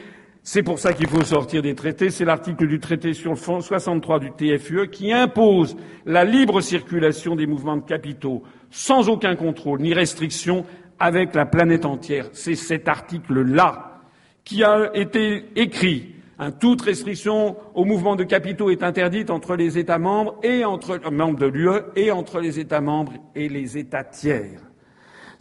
c'est 0.52 0.64
pour 0.64 0.80
ça 0.80 0.92
qu'il 0.92 1.06
faut 1.06 1.22
sortir 1.22 1.62
des 1.62 1.76
traités. 1.76 2.10
C'est 2.10 2.24
l'article 2.24 2.66
du 2.66 2.80
traité 2.80 3.14
sur 3.14 3.30
le 3.30 3.36
fond 3.36 3.60
63 3.60 4.18
du 4.18 4.32
TFUE 4.32 4.90
qui 4.90 5.12
impose 5.12 5.76
la 6.06 6.24
libre 6.24 6.60
circulation 6.60 7.36
des 7.36 7.46
mouvements 7.46 7.76
de 7.76 7.84
capitaux 7.84 8.42
sans 8.68 9.08
aucun 9.08 9.36
contrôle 9.36 9.80
ni 9.80 9.94
restriction 9.94 10.66
avec 10.98 11.36
la 11.36 11.46
planète 11.46 11.84
entière. 11.84 12.30
C'est 12.32 12.56
cet 12.56 12.88
article-là 12.88 14.00
qui 14.42 14.64
a 14.64 14.90
été 14.92 15.44
écrit. 15.54 16.16
toute 16.58 16.82
restriction 16.82 17.54
au 17.76 17.84
mouvement 17.84 18.16
de 18.16 18.24
capitaux 18.24 18.70
est 18.70 18.82
interdite 18.82 19.30
entre 19.30 19.54
les 19.54 19.78
États 19.78 20.00
membres 20.00 20.34
et 20.42 20.64
entre 20.64 20.98
membres 21.12 21.38
de 21.38 21.46
l'UE 21.46 21.78
et 21.94 22.10
entre 22.10 22.40
les 22.40 22.58
États 22.58 22.80
membres 22.80 23.12
et 23.36 23.48
les 23.48 23.78
États 23.78 24.02
tiers. 24.02 24.69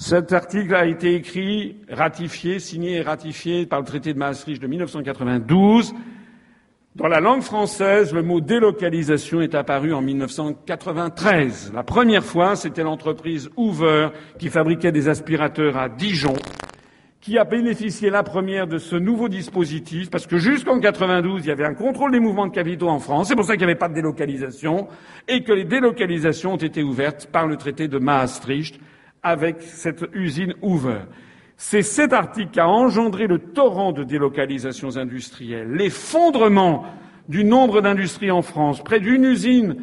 Cet 0.01 0.31
article 0.31 0.73
a 0.75 0.85
été 0.85 1.13
écrit, 1.13 1.75
ratifié, 1.89 2.59
signé 2.59 2.95
et 2.95 3.01
ratifié 3.01 3.65
par 3.65 3.79
le 3.79 3.85
traité 3.85 4.13
de 4.13 4.17
Maastricht 4.17 4.61
de 4.61 4.67
1992. 4.67 5.93
Dans 6.95 7.09
la 7.09 7.19
langue 7.19 7.41
française, 7.41 8.13
le 8.13 8.23
mot 8.23 8.39
délocalisation 8.39 9.41
est 9.41 9.55
apparu 9.55 9.93
en 9.93 10.01
1993. 10.01 11.73
La 11.75 11.83
première 11.83 12.23
fois, 12.23 12.55
c'était 12.55 12.81
l'entreprise 12.81 13.49
Hoover 13.57 14.11
qui 14.39 14.47
fabriquait 14.47 14.93
des 14.93 15.09
aspirateurs 15.09 15.75
à 15.75 15.89
Dijon 15.89 16.35
qui 17.19 17.37
a 17.37 17.43
bénéficié 17.43 18.09
la 18.09 18.23
première 18.23 18.67
de 18.67 18.77
ce 18.77 18.95
nouveau 18.95 19.27
dispositif, 19.27 20.09
parce 20.09 20.25
que 20.25 20.37
jusqu'en 20.37 20.79
92, 20.79 21.43
il 21.43 21.49
y 21.49 21.51
avait 21.51 21.65
un 21.65 21.73
contrôle 21.73 22.13
des 22.13 22.21
mouvements 22.21 22.47
de 22.47 22.53
capitaux 22.53 22.87
en 22.87 22.99
France, 22.99 23.27
c'est 23.27 23.35
pour 23.35 23.43
ça 23.43 23.57
qu'il 23.57 23.65
n'y 23.65 23.71
avait 23.71 23.75
pas 23.75 23.89
de 23.89 23.93
délocalisation, 23.93 24.87
et 25.27 25.43
que 25.43 25.51
les 25.51 25.65
délocalisations 25.65 26.53
ont 26.53 26.57
été 26.57 26.81
ouvertes 26.81 27.27
par 27.29 27.45
le 27.45 27.57
traité 27.57 27.89
de 27.89 27.99
Maastricht, 27.99 28.79
avec 29.23 29.61
cette 29.61 30.05
usine 30.13 30.53
Hoover. 30.61 31.01
C'est 31.57 31.81
cet 31.81 32.13
article 32.13 32.51
qui 32.51 32.59
a 32.59 32.69
engendré 32.69 33.27
le 33.27 33.39
torrent 33.39 33.91
de 33.91 34.03
délocalisations 34.03 34.97
industrielles, 34.97 35.71
l'effondrement 35.71 36.85
du 37.27 37.43
nombre 37.43 37.81
d'industries 37.81 38.31
en 38.31 38.41
France. 38.41 38.83
Près 38.83 38.99
d'une 38.99 39.25
usine 39.25 39.75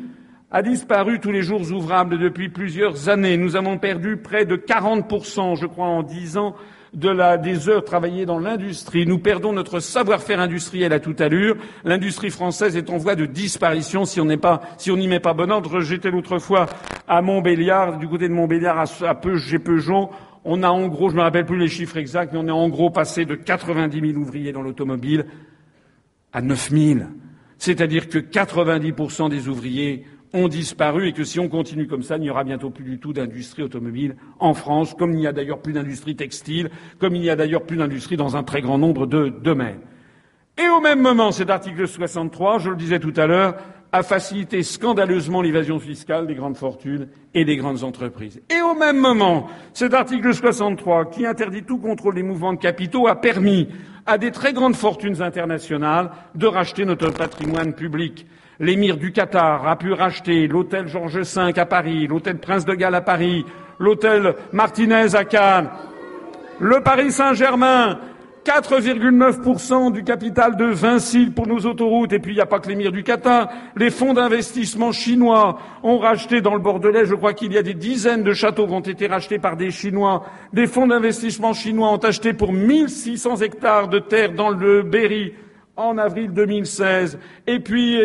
a 0.51 0.63
disparu 0.63 1.21
tous 1.21 1.33
les 1.33 1.43
jours 1.43 1.71
ouvrables 1.73 2.19
depuis 2.19 2.49
plusieurs 2.49 3.09
années. 3.09 3.37
Nous 3.37 3.57
avons 3.57 3.79
perdu 3.79 4.17
près 4.17 4.47
de 4.47 4.57
40%, 4.57 5.59
je 5.61 5.67
crois, 5.67 5.87
en 5.87 6.03
dix 6.03 6.39
ans 6.39 6.55
de 6.97 7.11
la, 7.11 7.37
des 7.37 7.69
heures 7.69 7.85
travaillées 7.85 8.25
dans 8.25 8.39
l'industrie. 8.39 9.07
Nous 9.07 9.19
perdons 9.19 9.53
notre 9.53 9.81
savoir-faire 9.81 10.41
industriel 10.41 10.95
à 10.95 10.99
toute 10.99 11.21
allure. 11.21 11.57
L'industrie 11.85 12.31
française 12.31 12.75
est 12.75 12.89
en 12.89 12.97
voie 12.97 13.15
de 13.15 13.27
disparition 13.27 14.07
si 14.07 14.19
on 14.21 14.25
n'y 14.25 15.07
met 15.07 15.21
pas 15.21 15.35
bon 15.35 15.53
ordre. 15.53 15.81
J'étais 15.83 16.11
l'autre 16.11 16.39
fois 16.39 16.67
à 17.07 17.21
Montbéliard, 17.21 17.99
du 17.99 18.09
côté 18.09 18.29
de 18.29 18.33
Montbéliard, 18.33 18.83
à, 19.03 19.15
peu, 19.15 19.37
chez 19.39 19.59
Peugeot. 19.59 20.11
On 20.45 20.63
a 20.63 20.71
en 20.71 20.89
gros, 20.89 21.11
je 21.11 21.15
ne 21.15 21.19
me 21.19 21.25
rappelle 21.25 21.45
plus 21.45 21.59
les 21.59 21.69
chiffres 21.69 21.99
exacts, 21.99 22.33
mais 22.33 22.39
on 22.39 22.49
est 22.49 22.51
en 22.51 22.69
gros 22.71 22.89
passé 22.89 23.27
de 23.27 23.35
90 23.35 24.13
000 24.13 24.19
ouvriers 24.19 24.53
dans 24.53 24.63
l'automobile 24.63 25.27
à 26.33 26.41
9 26.41 26.71
000. 26.71 27.01
C'est-à-dire 27.59 28.09
que 28.09 28.19
90% 28.19 29.29
des 29.29 29.49
ouvriers 29.49 30.07
ont 30.37 30.49
disparu 30.49 31.09
et 31.09 31.13
que 31.13 31.25
si 31.25 31.41
on 31.41 31.49
continue 31.49 31.87
comme 31.87 32.03
ça, 32.03 32.17
il 32.17 32.23
n'y 32.23 32.31
aura 32.31 32.45
bientôt 32.45 32.71
plus 32.71 32.85
du 32.85 32.99
tout 32.99 33.13
d'industrie 33.13 33.63
automobile 33.63 34.17
en 34.39 34.55
France, 34.55 34.95
comme 34.95 35.13
il 35.13 35.19
n'y 35.19 35.27
a 35.27 35.33
d'ailleurs 35.33 35.61
plus 35.61 35.73
d'industrie 35.73 36.17
textile, 36.17 36.71
comme 36.99 37.15
il 37.15 37.23
n'y 37.23 37.31
a 37.31 37.37
d'ailleurs 37.37 37.63
plus 37.63 37.77
d'industrie 37.77 38.17
dans 38.17 38.37
un 38.37 38.43
très 38.43 38.61
grand 38.61 38.79
nombre 38.79 39.07
de 39.07 39.29
domaines. 39.29 39.81
Et 40.59 40.69
au 40.69 40.81
même 40.81 41.01
moment, 41.01 41.33
cet 41.33 41.51
article 41.51 41.87
63, 41.87 42.59
je 42.59 42.71
le 42.71 42.77
disais 42.77 42.99
tout 42.99 43.13
à 43.17 43.27
l'heure, 43.27 43.57
a 43.93 44.03
facilité 44.03 44.63
scandaleusement 44.63 45.43
l'évasion 45.43 45.79
fiscale 45.79 46.27
des 46.27 46.35
grandes 46.35 46.57
fortunes 46.57 47.09
et 47.35 47.45
des 47.45 47.57
grandes 47.57 47.83
entreprises. 47.83 48.41
Et 48.51 48.61
au 48.61 48.75
même 48.75 48.99
moment, 48.99 49.49
cet 49.73 49.95
article 49.95 50.35
63, 50.35 51.11
qui 51.11 51.27
interdit 51.27 51.63
tout 51.63 51.79
contrôle 51.79 52.15
des 52.15 52.23
mouvements 52.23 52.53
de 52.53 52.59
capitaux, 52.59 53.07
a 53.07 53.21
permis 53.21 53.69
à 54.07 54.19
des 54.19 54.31
très 54.31 54.53
grandes 54.53 54.77
fortunes 54.77 55.23
internationales 55.23 56.11
de 56.35 56.47
racheter 56.47 56.85
notre 56.85 57.11
patrimoine 57.11 57.75
public. 57.75 58.27
L'émir 58.59 58.97
du 58.97 59.13
Qatar 59.13 59.69
a 59.69 59.77
pu 59.77 59.93
racheter 59.93 60.49
l'hôtel 60.49 60.89
Georges 60.89 61.19
V 61.19 61.53
à 61.57 61.67
Paris, 61.67 62.07
l'hôtel 62.07 62.39
Prince 62.39 62.65
de 62.65 62.75
Galles 62.75 62.95
à 62.95 63.03
Paris, 63.03 63.45
l'hôtel 63.79 64.35
Martinez 64.53 65.15
à 65.15 65.25
Cannes, 65.25 65.69
le 66.59 66.81
Paris 66.81 67.13
Saint-Germain, 67.13 67.99
4,9% 68.47 69.93
du 69.93 70.05
capital 70.05 70.57
de 70.57 70.65
Vinci 70.65 71.27
pour 71.27 71.47
nos 71.47 71.67
autoroutes. 71.67 72.13
Et 72.13 72.19
puis, 72.19 72.33
il 72.33 72.37
n'y 72.37 72.41
a 72.41 72.47
pas 72.47 72.61
que 72.61 72.69
l'émir 72.69 72.93
du 72.93 73.03
Qatar. 73.03 73.49
Les 73.75 73.91
fonds 73.91 74.15
d'investissement 74.15 74.93
chinois 74.93 75.59
ont 75.83 75.99
racheté 75.99 76.41
dans 76.41 76.55
le 76.55 76.61
Bordelais, 76.61 77.05
je 77.05 77.15
crois 77.15 77.35
qu'il 77.35 77.53
y 77.53 77.59
a 77.59 77.63
des 77.63 77.75
dizaines 77.75 78.23
de 78.23 78.33
châteaux 78.33 78.67
qui 78.67 78.73
ont 78.73 78.81
été 78.81 79.07
rachetés 79.07 79.39
par 79.39 79.57
des 79.57 79.71
Chinois. 79.71 80.25
Des 80.53 80.67
fonds 80.67 80.87
d'investissement 80.87 81.53
chinois 81.53 81.91
ont 81.91 81.99
acheté 81.99 82.33
pour 82.33 82.53
1600 82.53 83.39
hectares 83.39 83.89
de 83.89 83.99
terre 83.99 84.33
dans 84.33 84.51
le 84.51 84.83
Berry 84.83 85.35
en 85.77 85.99
avril 85.99 86.33
2016. 86.33 87.19
Et 87.47 87.61
puis, 87.61 87.99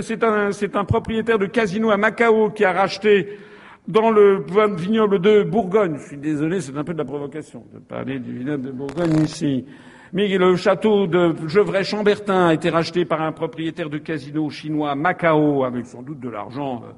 c'est 0.00 0.24
un, 0.24 0.50
un, 0.50 0.84
propriétaire 0.84 1.38
de 1.38 1.46
casino 1.46 1.90
à 1.90 1.96
Macao 1.96 2.50
qui 2.50 2.64
a 2.64 2.72
racheté 2.72 3.38
dans 3.88 4.10
le 4.10 4.44
vignoble 4.76 5.20
de 5.20 5.42
Bourgogne. 5.42 5.96
Je 5.98 6.06
suis 6.08 6.16
désolé, 6.16 6.60
c'est 6.60 6.76
un 6.76 6.84
peu 6.84 6.92
de 6.92 6.98
la 6.98 7.04
provocation 7.04 7.64
de 7.72 7.78
parler 7.78 8.18
du 8.18 8.38
vignoble 8.38 8.66
de 8.66 8.72
Bourgogne 8.72 9.22
ici. 9.22 9.64
Mais 10.12 10.26
le 10.26 10.56
château 10.56 11.06
de 11.06 11.34
Gevrey-Chambertin 11.46 12.48
a 12.48 12.54
été 12.54 12.68
racheté 12.68 13.04
par 13.04 13.22
un 13.22 13.32
propriétaire 13.32 13.88
de 13.88 13.98
casino 13.98 14.50
chinois 14.50 14.90
à 14.90 14.94
Macao, 14.96 15.64
avec 15.64 15.86
sans 15.86 16.02
doute 16.02 16.18
de 16.18 16.28
l'argent. 16.28 16.82
Euh, 16.84 16.92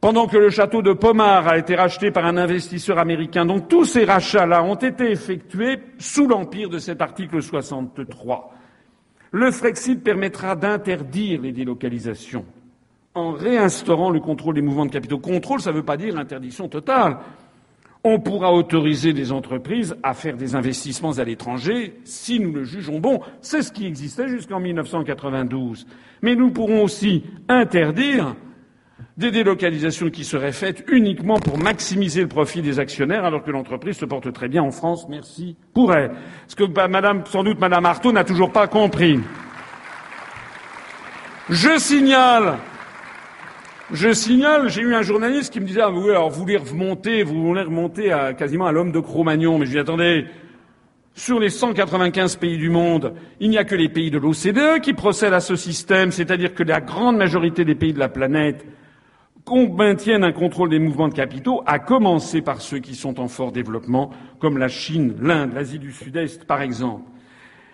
pendant 0.00 0.26
que 0.26 0.36
le 0.36 0.50
château 0.50 0.82
de 0.82 0.92
Pomard 0.92 1.48
a 1.48 1.58
été 1.58 1.74
racheté 1.74 2.10
par 2.10 2.24
un 2.24 2.36
investisseur 2.36 2.98
américain. 2.98 3.44
Donc 3.44 3.68
tous 3.68 3.84
ces 3.84 4.04
rachats-là 4.04 4.62
ont 4.62 4.76
été 4.76 5.10
effectués 5.10 5.78
sous 5.98 6.26
l'empire 6.26 6.70
de 6.70 6.78
cet 6.78 7.02
article 7.02 7.42
63. 7.42 8.54
Le 9.32 9.50
Frexit 9.50 10.02
permettra 10.02 10.56
d'interdire 10.56 11.40
les 11.40 11.52
délocalisations 11.52 12.44
en 13.14 13.32
réinstaurant 13.32 14.10
le 14.10 14.20
contrôle 14.20 14.54
des 14.54 14.62
mouvements 14.62 14.86
de 14.86 14.92
capitaux. 14.92 15.18
Contrôle, 15.18 15.60
ça 15.60 15.70
ne 15.70 15.76
veut 15.76 15.84
pas 15.84 15.96
dire 15.96 16.16
interdiction 16.16 16.68
totale. 16.68 17.18
On 18.02 18.18
pourra 18.18 18.52
autoriser 18.52 19.12
des 19.12 19.30
entreprises 19.30 19.94
à 20.02 20.14
faire 20.14 20.36
des 20.36 20.54
investissements 20.54 21.12
à 21.12 21.24
l'étranger 21.24 22.00
si 22.04 22.40
nous 22.40 22.52
le 22.52 22.64
jugeons 22.64 22.98
bon. 22.98 23.20
C'est 23.42 23.62
ce 23.62 23.72
qui 23.72 23.86
existait 23.86 24.28
jusqu'en 24.28 24.58
1992. 24.58 25.86
Mais 26.22 26.34
nous 26.34 26.50
pourrons 26.50 26.82
aussi 26.82 27.24
interdire 27.48 28.34
des 29.16 29.30
délocalisations 29.30 30.10
qui 30.10 30.24
seraient 30.24 30.52
faites 30.52 30.84
uniquement 30.88 31.38
pour 31.38 31.58
maximiser 31.58 32.22
le 32.22 32.28
profit 32.28 32.62
des 32.62 32.78
actionnaires, 32.78 33.24
alors 33.24 33.42
que 33.42 33.50
l'entreprise 33.50 33.96
se 33.96 34.04
porte 34.04 34.32
très 34.32 34.48
bien 34.48 34.62
en 34.62 34.70
France. 34.70 35.06
Merci 35.08 35.56
pour 35.74 35.94
elle. 35.94 36.12
Ce 36.48 36.56
que 36.56 36.64
bah, 36.64 36.88
madame, 36.88 37.24
sans 37.26 37.44
doute 37.44 37.60
Madame 37.60 37.86
Artaud 37.86 38.12
n'a 38.12 38.24
toujours 38.24 38.52
pas 38.52 38.66
compris. 38.66 39.20
Je 41.48 41.78
signale, 41.78 42.58
je 43.92 44.12
signale, 44.12 44.68
j'ai 44.68 44.82
eu 44.82 44.94
un 44.94 45.02
journaliste 45.02 45.52
qui 45.52 45.60
me 45.60 45.66
disait, 45.66 45.80
ah 45.82 45.90
oui, 45.90 46.10
alors 46.10 46.30
vous 46.30 46.40
voulez 46.40 46.56
remonter, 46.56 47.22
vous 47.22 47.42
voulez 47.42 47.62
remonter 47.62 48.12
à, 48.12 48.34
quasiment 48.34 48.66
à 48.66 48.72
l'homme 48.72 48.92
de 48.92 49.00
Cro-Magnon. 49.00 49.58
Mais 49.58 49.66
je 49.66 49.72
lui 49.72 49.80
attendez, 49.80 50.26
Sur 51.14 51.40
les 51.40 51.50
195 51.50 52.36
pays 52.36 52.56
du 52.56 52.70
monde, 52.70 53.14
il 53.40 53.50
n'y 53.50 53.58
a 53.58 53.64
que 53.64 53.74
les 53.74 53.88
pays 53.88 54.10
de 54.10 54.18
l'OCDE 54.18 54.80
qui 54.80 54.94
procèdent 54.94 55.34
à 55.34 55.40
ce 55.40 55.56
système, 55.56 56.12
c'est-à-dire 56.12 56.54
que 56.54 56.62
la 56.62 56.80
grande 56.80 57.16
majorité 57.16 57.64
des 57.64 57.74
pays 57.74 57.92
de 57.92 57.98
la 57.98 58.08
planète 58.08 58.64
maintiennent 59.48 60.24
un 60.24 60.32
contrôle 60.32 60.70
des 60.70 60.78
mouvements 60.78 61.08
de 61.08 61.14
capitaux, 61.14 61.62
à 61.66 61.78
commencer 61.78 62.42
par 62.42 62.60
ceux 62.60 62.78
qui 62.78 62.94
sont 62.94 63.20
en 63.20 63.28
fort 63.28 63.52
développement, 63.52 64.10
comme 64.38 64.58
la 64.58 64.68
Chine, 64.68 65.14
l'Inde, 65.20 65.52
l'Asie 65.54 65.78
du 65.78 65.92
Sud-Est, 65.92 66.44
par 66.46 66.62
exemple. 66.62 67.04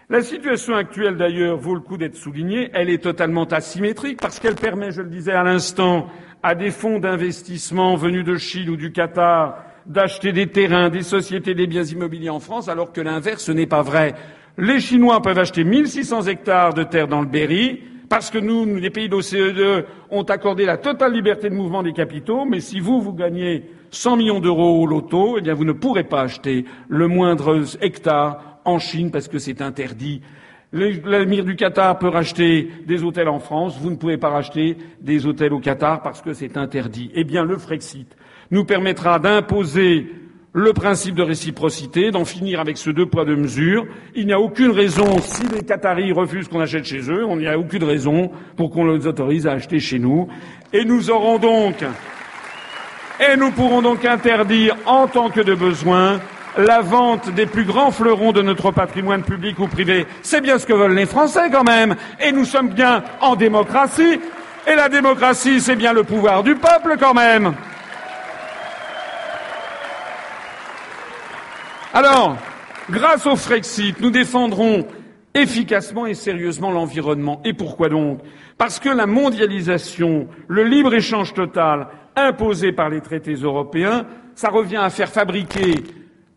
La 0.09 0.23
situation 0.23 0.77
actuelle, 0.77 1.17
d'ailleurs, 1.17 1.59
vaut 1.59 1.75
le 1.75 1.81
coup 1.81 1.97
d'être 1.97 2.15
soulignée. 2.15 2.71
Elle 2.73 2.91
est 2.91 3.03
totalement 3.03 3.45
asymétrique 3.45 4.21
parce 4.21 4.39
qu'elle 4.39 4.55
permet, 4.55 4.93
je 4.93 5.03
le 5.03 5.09
disais 5.09 5.33
à 5.33 5.43
l'instant, 5.43 6.07
à 6.45 6.55
des 6.55 6.71
fonds 6.71 7.01
d'investissement 7.01 7.97
venus 7.97 8.25
de 8.25 8.37
Chine 8.37 8.71
ou 8.71 8.77
du 8.77 8.93
Qatar 8.93 9.65
d'acheter 9.87 10.33
des 10.33 10.47
terrains, 10.49 10.91
des 10.91 11.03
sociétés, 11.03 11.55
des 11.55 11.67
biens 11.67 11.85
immobiliers 11.85 12.31
en 12.31 12.41
France, 12.41 12.69
alors 12.69 12.93
que 12.93 13.01
l'inverse 13.01 13.49
n'est 13.49 13.67
pas 13.67 13.83
vrai. 13.83 14.15
Les 14.59 14.81
Chinois 14.81 15.21
peuvent 15.23 15.39
acheter 15.39 15.65
1600 15.65 16.29
hectares 16.29 16.75
de 16.75 16.83
terre 16.83 17.09
dans 17.09 17.21
le 17.21 17.27
Berry, 17.27 17.83
parce 18.09 18.31
que 18.31 18.39
nous, 18.39 18.77
les 18.77 18.91
pays 18.91 19.09
de 19.09 19.17
l'OCDE, 19.17 19.87
ont 20.11 20.23
accordé 20.23 20.65
la 20.65 20.77
totale 20.77 21.13
liberté 21.13 21.51
de 21.51 21.55
mouvement 21.55 21.83
des 21.83 21.93
capitaux, 21.93 22.45
mais 22.45 22.61
si 22.61 22.81
vous, 22.81 23.01
vous 23.01 23.13
gagnez 23.13 23.65
100 23.91 24.17
millions 24.17 24.41
d'euros 24.41 24.83
au 24.83 24.87
loto, 24.87 25.37
eh 25.39 25.41
bien, 25.41 25.55
vous 25.55 25.65
ne 25.65 25.73
pourrez 25.73 26.05
pas 26.05 26.23
acheter 26.23 26.65
le 26.89 27.09
moindre 27.09 27.63
hectare 27.81 28.61
en 28.65 28.79
Chine 28.79 29.11
parce 29.11 29.29
que 29.29 29.39
c'est 29.39 29.63
interdit. 29.63 30.21
L'émir 30.73 31.45
du 31.45 31.57
Qatar 31.57 31.99
peut 31.99 32.09
racheter 32.09 32.71
des 32.87 33.03
hôtels 33.03 33.29
en 33.29 33.39
France, 33.39 33.79
vous 33.81 33.91
ne 33.91 33.97
pouvez 33.97 34.19
pas 34.19 34.31
racheter 34.31 34.77
des 35.01 35.25
hôtels 35.27 35.53
au 35.53 35.61
Qatar 35.61 36.03
parce 36.03 36.21
que 36.21 36.33
c'est 36.33 36.57
interdit. 36.57 37.11
Eh 37.15 37.25
bien, 37.25 37.45
le 37.45 37.57
Frexit 37.57 38.09
nous 38.51 38.65
permettra 38.65 39.19
d'imposer 39.19 40.07
le 40.57 40.73
principe 40.73 41.15
de 41.15 41.23
réciprocité, 41.23 42.11
d'en 42.11 42.25
finir 42.25 42.61
avec 42.61 42.79
ce 42.79 42.89
deux 42.89 43.05
poids 43.05 43.27
deux 43.27 43.37
mesures. 43.37 43.87
Il 44.15 44.27
n'y 44.27 44.33
a 44.33 44.41
aucune 44.41 44.71
raison, 44.71 45.19
si 45.21 45.47
les 45.49 45.63
Qataris 45.63 46.13
refusent 46.13 46.49
qu'on 46.49 46.61
achète 46.61 46.87
chez 46.87 47.11
eux, 47.11 47.27
il 47.31 47.37
n'y 47.37 47.47
a 47.47 47.59
aucune 47.59 47.85
raison 47.85 48.31
pour 48.57 48.71
qu'on 48.71 48.87
les 48.87 49.07
autorise 49.07 49.47
à 49.47 49.53
acheter 49.53 49.81
chez 49.81 49.99
nous. 49.99 50.29
Et 50.73 50.87
nous 50.87 51.11
aurons 51.11 51.39
donc, 51.39 51.85
et 53.21 53.37
nous 53.37 53.51
pourrons 53.51 53.83
donc 53.83 54.07
interdire, 54.07 54.77
en 54.87 55.07
tant 55.09 55.29
que 55.29 55.43
de 55.43 55.55
besoin, 55.55 56.21
la 56.57 56.81
vente 56.81 57.29
des 57.35 57.45
plus 57.45 57.65
grands 57.65 57.91
fleurons 57.91 58.33
de 58.33 58.41
notre 58.41 58.71
patrimoine 58.71 59.25
public 59.25 59.59
ou 59.59 59.67
privé. 59.67 60.07
C'est 60.23 60.41
bien 60.41 60.59
ce 60.59 60.65
que 60.65 60.73
veulent 60.73 60.95
les 60.95 61.05
Français 61.05 61.51
quand 61.53 61.65
même. 61.65 61.97
Et 62.19 62.33
nous 62.33 62.47
sommes 62.47 62.71
bien 62.71 63.05
en 63.21 63.37
démocratie. 63.37 64.21
Et 64.67 64.75
la 64.75 64.89
démocratie, 64.89 65.61
c'est 65.61 65.77
bien 65.77 65.93
le 65.93 66.03
pouvoir 66.03 66.43
du 66.43 66.55
peuple 66.55 66.97
quand 66.99 67.13
même. 67.13 67.53
Alors, 71.97 72.37
grâce 72.91 73.25
au 73.25 73.37
Frexit, 73.37 73.99
nous 74.03 74.11
défendrons 74.11 74.87
efficacement 75.33 76.05
et 76.05 76.13
sérieusement 76.13 76.71
l'environnement. 76.71 77.41
Et 77.43 77.55
pourquoi 77.55 77.89
donc? 77.89 78.21
Parce 78.59 78.79
que 78.79 78.91
la 78.91 79.07
mondialisation, 79.07 80.29
le 80.47 80.65
libre-échange 80.65 81.33
total 81.33 81.89
imposé 82.15 82.73
par 82.73 82.91
les 82.91 83.01
traités 83.01 83.33
européens, 83.33 84.05
ça 84.35 84.51
revient 84.51 84.77
à 84.77 84.91
faire 84.91 85.09
fabriquer 85.09 85.85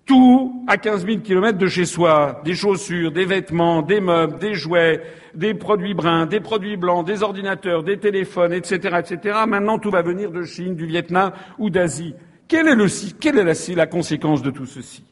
tout 0.06 0.64
à 0.66 0.78
15 0.78 1.06
000 1.06 1.18
kilomètres 1.20 1.58
de 1.58 1.68
chez 1.68 1.84
soi. 1.84 2.42
Des 2.46 2.56
chaussures, 2.56 3.12
des 3.12 3.26
vêtements, 3.26 3.82
des 3.82 4.00
meubles, 4.00 4.40
des 4.40 4.54
jouets, 4.54 5.02
des 5.36 5.56
produits 5.56 5.94
bruns, 5.94 6.26
des 6.26 6.40
produits 6.40 6.78
blancs, 6.78 7.06
des 7.06 7.22
ordinateurs, 7.22 7.84
des 7.84 8.00
téléphones, 8.00 8.54
etc., 8.54 9.00
etc. 9.00 9.40
Maintenant, 9.46 9.78
tout 9.78 9.92
va 9.92 10.04
venir 10.04 10.32
de 10.32 10.44
Chine, 10.44 10.78
du 10.78 10.86
Vietnam 10.86 11.34
ou 11.58 11.70
d'Asie. 11.70 12.16
Quelle 12.48 12.70
est, 12.70 12.76
le, 12.76 12.86
quelle 13.20 13.38
est 13.40 13.44
la, 13.44 13.76
la 13.76 13.88
conséquence 13.88 14.42
de 14.42 14.52
tout 14.52 14.66
ceci? 14.66 15.04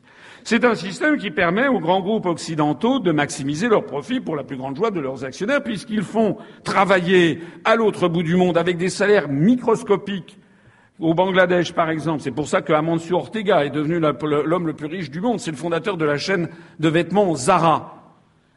C'est 0.50 0.64
un 0.64 0.76
système 0.76 1.18
qui 1.18 1.30
permet 1.30 1.68
aux 1.68 1.82
grands 1.82 2.00
groupes 2.00 2.26
occidentaux 2.26 3.00
de 3.00 3.12
maximiser 3.12 3.68
leurs 3.68 3.84
profits 3.84 4.22
pour 4.22 4.38
la 4.38 4.46
plus 4.46 4.56
grande 4.56 4.78
joie 4.78 4.92
de 4.92 5.02
leurs 5.02 5.26
actionnaires, 5.26 5.62
puisqu'ils 5.62 6.04
font 6.04 6.38
travailler 6.64 7.42
à 7.66 7.76
l'autre 7.76 8.08
bout 8.08 8.24
du 8.24 8.38
monde 8.38 8.58
avec 8.58 8.78
des 8.78 8.88
salaires 8.88 9.28
microscopiques 9.28 10.40
au 11.02 11.14
Bangladesh, 11.14 11.74
par 11.74 11.90
exemple. 11.90 12.22
C'est 12.22 12.32
pour 12.32 12.48
ça 12.48 12.62
que 12.62 12.72
Amancio 12.72 13.18
Ortega 13.18 13.66
est 13.66 13.72
devenu 13.72 14.00
l'homme 14.00 14.68
le 14.68 14.72
plus 14.72 14.88
riche 14.88 15.12
du 15.12 15.20
monde. 15.20 15.42
C'est 15.42 15.52
le 15.52 15.58
fondateur 15.58 15.98
de 15.98 16.06
la 16.06 16.18
chaîne 16.18 16.48
de 16.80 16.88
vêtements 16.88 17.36
Zara. 17.36 18.14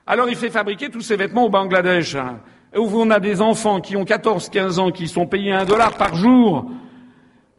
Alors 0.07 0.29
il 0.29 0.37
fait 0.37 0.51
fabriquer 0.51 0.91
tous 0.91 1.01
ces 1.01 1.17
vêtements 1.17 1.47
au 1.47 1.51
Bangladesh, 1.51 2.15
hein, 2.15 2.39
où 2.77 2.89
on 2.95 3.11
a 3.11 3.19
des 3.19 3.41
enfants 3.41 3.81
qui 3.81 3.97
ont 3.97 4.05
14, 4.05 4.49
15 4.49 4.79
ans, 4.79 4.93
qui 4.93 5.09
sont 5.09 5.27
payés 5.27 5.51
un 5.51 5.65
dollar 5.65 5.97
par 5.97 6.15
jour 6.15 6.71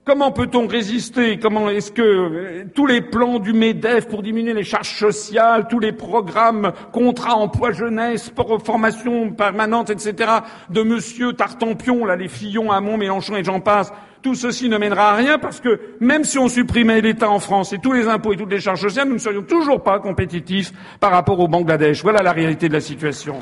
Comment 0.03 0.31
peut-on 0.31 0.65
résister? 0.65 1.37
Comment 1.37 1.69
est-ce 1.69 1.91
que 1.91 2.01
euh, 2.01 2.65
tous 2.73 2.87
les 2.87 3.01
plans 3.01 3.37
du 3.37 3.53
MEDEF 3.53 4.07
pour 4.07 4.23
diminuer 4.23 4.53
les 4.53 4.63
charges 4.63 4.97
sociales, 4.97 5.67
tous 5.69 5.77
les 5.77 5.91
programmes 5.91 6.71
contrat 6.91 7.35
emploi 7.35 7.71
jeunesse, 7.71 8.33
formation 8.65 9.29
permanente, 9.31 9.91
etc. 9.91 10.31
de 10.71 10.81
Monsieur 10.81 11.33
Tartampion, 11.33 12.03
là, 12.03 12.15
les 12.15 12.29
Fillon, 12.29 12.71
Hamon, 12.71 12.97
Mélenchon 12.97 13.35
et 13.35 13.43
j'en 13.43 13.59
passe, 13.59 13.93
tout 14.23 14.33
ceci 14.33 14.69
ne 14.69 14.79
mènera 14.79 15.11
à 15.11 15.15
rien 15.15 15.37
parce 15.37 15.59
que 15.59 15.79
même 15.99 16.23
si 16.23 16.39
on 16.39 16.47
supprimait 16.47 17.01
l'État 17.01 17.29
en 17.29 17.39
France 17.39 17.71
et 17.71 17.77
tous 17.77 17.93
les 17.93 18.07
impôts 18.07 18.33
et 18.33 18.37
toutes 18.37 18.51
les 18.51 18.59
charges 18.59 18.81
sociales, 18.81 19.07
nous 19.07 19.13
ne 19.13 19.19
serions 19.19 19.43
toujours 19.43 19.83
pas 19.83 19.99
compétitifs 19.99 20.71
par 20.99 21.11
rapport 21.11 21.39
au 21.39 21.47
Bangladesh. 21.47 22.01
Voilà 22.01 22.23
la 22.23 22.31
réalité 22.31 22.69
de 22.69 22.73
la 22.73 22.81
situation. 22.81 23.35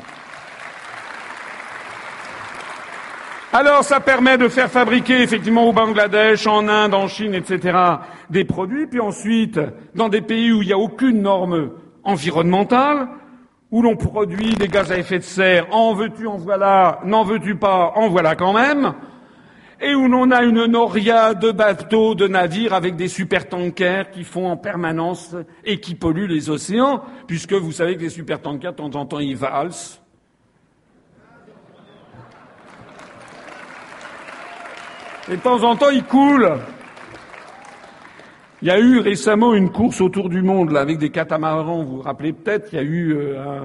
Alors 3.52 3.82
ça 3.82 3.98
permet 3.98 4.38
de 4.38 4.46
faire 4.46 4.70
fabriquer 4.70 5.22
effectivement 5.22 5.64
au 5.64 5.72
Bangladesh, 5.72 6.46
en 6.46 6.68
Inde, 6.68 6.94
en 6.94 7.08
Chine, 7.08 7.34
etc. 7.34 7.76
des 8.30 8.44
produits, 8.44 8.86
puis 8.86 9.00
ensuite 9.00 9.58
dans 9.96 10.08
des 10.08 10.20
pays 10.20 10.52
où 10.52 10.62
il 10.62 10.68
n'y 10.68 10.72
a 10.72 10.78
aucune 10.78 11.20
norme 11.20 11.72
environnementale, 12.04 13.08
où 13.72 13.82
l'on 13.82 13.96
produit 13.96 14.54
des 14.54 14.68
gaz 14.68 14.92
à 14.92 14.98
effet 14.98 15.18
de 15.18 15.24
serre, 15.24 15.66
en 15.74 15.94
veux-tu, 15.94 16.28
en 16.28 16.36
voilà, 16.36 17.00
n'en 17.04 17.24
veux-tu 17.24 17.56
pas, 17.56 17.92
en 17.96 18.08
voilà 18.08 18.36
quand 18.36 18.52
même, 18.52 18.94
et 19.80 19.96
où 19.96 20.06
l'on 20.06 20.30
a 20.30 20.44
une 20.44 20.66
noria 20.66 21.34
de 21.34 21.50
bateaux, 21.50 22.14
de 22.14 22.28
navires 22.28 22.72
avec 22.72 22.94
des 22.94 23.08
supertankers 23.08 24.12
qui 24.12 24.22
font 24.22 24.48
en 24.48 24.56
permanence 24.56 25.34
et 25.64 25.80
qui 25.80 25.96
polluent 25.96 26.28
les 26.28 26.50
océans, 26.50 27.02
puisque 27.26 27.54
vous 27.54 27.72
savez 27.72 27.96
que 27.96 28.02
les 28.02 28.10
supertankers, 28.10 28.74
de 28.74 28.76
temps 28.76 28.94
en 28.94 29.06
temps, 29.06 29.18
ils 29.18 29.36
valsent, 29.36 29.99
Et 35.30 35.36
de 35.36 35.42
temps 35.42 35.62
en 35.62 35.76
temps, 35.76 35.90
il 35.90 36.02
coule. 36.02 36.58
Il 38.62 38.66
y 38.66 38.70
a 38.72 38.80
eu 38.80 38.98
récemment 38.98 39.54
une 39.54 39.70
course 39.70 40.00
autour 40.00 40.28
du 40.28 40.42
monde 40.42 40.76
avec 40.76 40.98
des 40.98 41.10
catamarans. 41.10 41.84
Vous 41.84 41.98
vous 41.98 42.02
rappelez 42.02 42.32
peut-être. 42.32 42.72
Il 42.72 42.76
y 42.76 42.78
a 42.80 42.82
eu, 42.82 43.14
euh, 43.14 43.64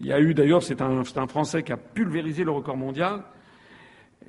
il 0.00 0.06
y 0.06 0.12
a 0.14 0.18
eu 0.20 0.32
d'ailleurs, 0.32 0.62
c'est 0.62 0.80
un, 0.80 1.04
Français 1.28 1.62
qui 1.62 1.72
a 1.72 1.76
pulvérisé 1.76 2.44
le 2.44 2.50
record 2.50 2.78
mondial. 2.78 3.24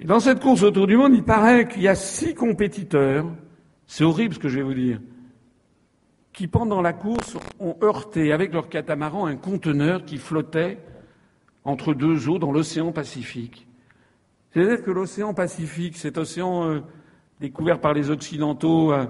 Dans 0.03 0.19
cette 0.19 0.41
course 0.41 0.61
autour 0.64 0.85
du 0.85 0.97
monde, 0.97 1.14
il 1.15 1.23
paraît 1.23 1.69
qu'il 1.69 1.84
y 1.84 1.88
a 1.88 1.95
six 1.95 2.35
compétiteurs. 2.35 3.27
C'est 3.88 4.03
horrible 4.03 4.34
ce 4.34 4.39
que 4.39 4.49
je 4.49 4.57
vais 4.57 4.64
vous 4.64 4.73
dire. 4.73 4.99
Qui 6.34 6.47
pendant 6.47 6.81
la 6.81 6.91
course 6.91 7.38
ont 7.61 7.77
heurté 7.81 8.34
avec 8.34 8.51
leur 8.51 8.68
catamaran 8.68 9.26
un 9.26 9.38
conteneur 9.38 10.03
qui 10.03 10.18
flottait 10.18 10.80
entre 11.64 11.93
deux 11.93 12.27
eaux 12.27 12.39
dans 12.39 12.51
l'océan 12.51 12.91
Pacifique. 12.91 13.68
C'est-à-dire 14.54 14.84
que 14.84 14.92
l'océan 14.92 15.34
Pacifique, 15.34 15.98
cet 15.98 16.20
océan 16.20 16.70
euh, 16.70 16.80
découvert 17.42 17.80
par 17.80 17.94
les 17.94 18.12
Occidentaux 18.12 18.94
euh, 18.94 19.06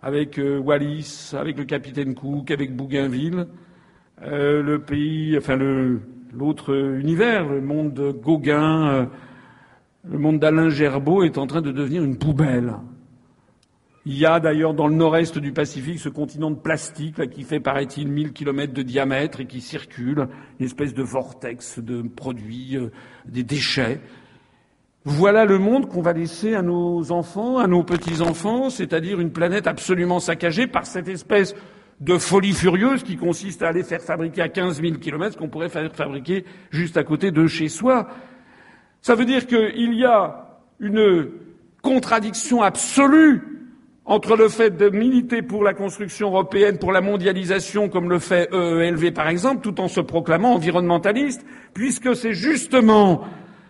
avec 0.00 0.38
euh, 0.38 0.58
Wallis, 0.58 1.32
avec 1.34 1.58
le 1.58 1.64
capitaine 1.64 2.14
Cook, 2.14 2.50
avec 2.50 2.74
Bougainville, 2.74 3.48
le 4.24 4.76
pays, 4.78 5.36
enfin 5.36 5.56
l'autre 5.56 6.72
univers, 6.96 7.48
le 7.48 7.60
monde 7.60 7.92
de 7.92 8.12
Gauguin, 8.12 9.10
le 10.08 10.18
monde 10.18 10.38
d'Alain 10.38 10.68
Gerbeau 10.68 11.24
est 11.24 11.38
en 11.38 11.48
train 11.48 11.60
de 11.60 11.72
devenir 11.72 12.04
une 12.04 12.16
poubelle. 12.16 12.76
Il 14.06 14.16
y 14.16 14.24
a 14.24 14.38
d'ailleurs 14.38 14.74
dans 14.74 14.86
le 14.86 14.94
nord-est 14.94 15.38
du 15.38 15.52
Pacifique 15.52 15.98
ce 15.98 16.08
continent 16.08 16.52
de 16.52 16.56
plastique 16.56 17.18
là, 17.18 17.26
qui 17.26 17.42
fait, 17.42 17.58
paraît-il, 17.58 18.06
1000 18.06 18.32
kilomètres 18.32 18.74
de 18.74 18.82
diamètre 18.82 19.40
et 19.40 19.46
qui 19.46 19.60
circule, 19.60 20.28
une 20.60 20.66
espèce 20.66 20.94
de 20.94 21.02
vortex 21.02 21.80
de 21.80 22.02
produits, 22.02 22.78
des 23.26 23.42
déchets. 23.42 24.00
Voilà 25.04 25.44
le 25.44 25.58
monde 25.58 25.88
qu'on 25.88 26.00
va 26.00 26.12
laisser 26.12 26.54
à 26.54 26.62
nos 26.62 27.10
enfants, 27.10 27.58
à 27.58 27.66
nos 27.66 27.82
petits-enfants, 27.82 28.70
c'est-à-dire 28.70 29.18
une 29.18 29.32
planète 29.32 29.66
absolument 29.66 30.20
saccagée 30.20 30.68
par 30.68 30.86
cette 30.86 31.08
espèce 31.08 31.56
de 32.00 32.18
folie 32.18 32.52
furieuse 32.52 33.02
qui 33.02 33.16
consiste 33.16 33.62
à 33.62 33.68
aller 33.68 33.82
faire 33.82 34.00
fabriquer 34.00 34.42
à 34.42 34.48
15 34.48 34.80
000 34.80 34.94
kilomètres 34.94 35.34
ce 35.34 35.38
qu'on 35.38 35.48
pourrait 35.48 35.68
faire 35.68 35.90
fabriquer 35.92 36.44
juste 36.70 36.96
à 36.96 37.02
côté 37.02 37.32
de 37.32 37.46
chez 37.48 37.68
soi. 37.68 38.08
Ça 39.00 39.16
veut 39.16 39.24
dire 39.24 39.48
qu'il 39.48 39.94
y 39.94 40.04
a 40.04 40.60
une 40.78 41.30
contradiction 41.82 42.62
absolue 42.62 43.42
entre 44.04 44.36
le 44.36 44.48
fait 44.48 44.76
de 44.76 44.88
militer 44.88 45.42
pour 45.42 45.64
la 45.64 45.74
construction 45.74 46.28
européenne, 46.28 46.78
pour 46.78 46.92
la 46.92 47.00
mondialisation, 47.00 47.88
comme 47.88 48.08
le 48.08 48.20
fait 48.20 48.48
EELV 48.52 49.12
par 49.12 49.28
exemple, 49.28 49.62
tout 49.62 49.80
en 49.80 49.88
se 49.88 50.00
proclamant 50.00 50.54
environnementaliste, 50.54 51.44
puisque 51.74 52.14
c'est 52.14 52.34
justement 52.34 53.22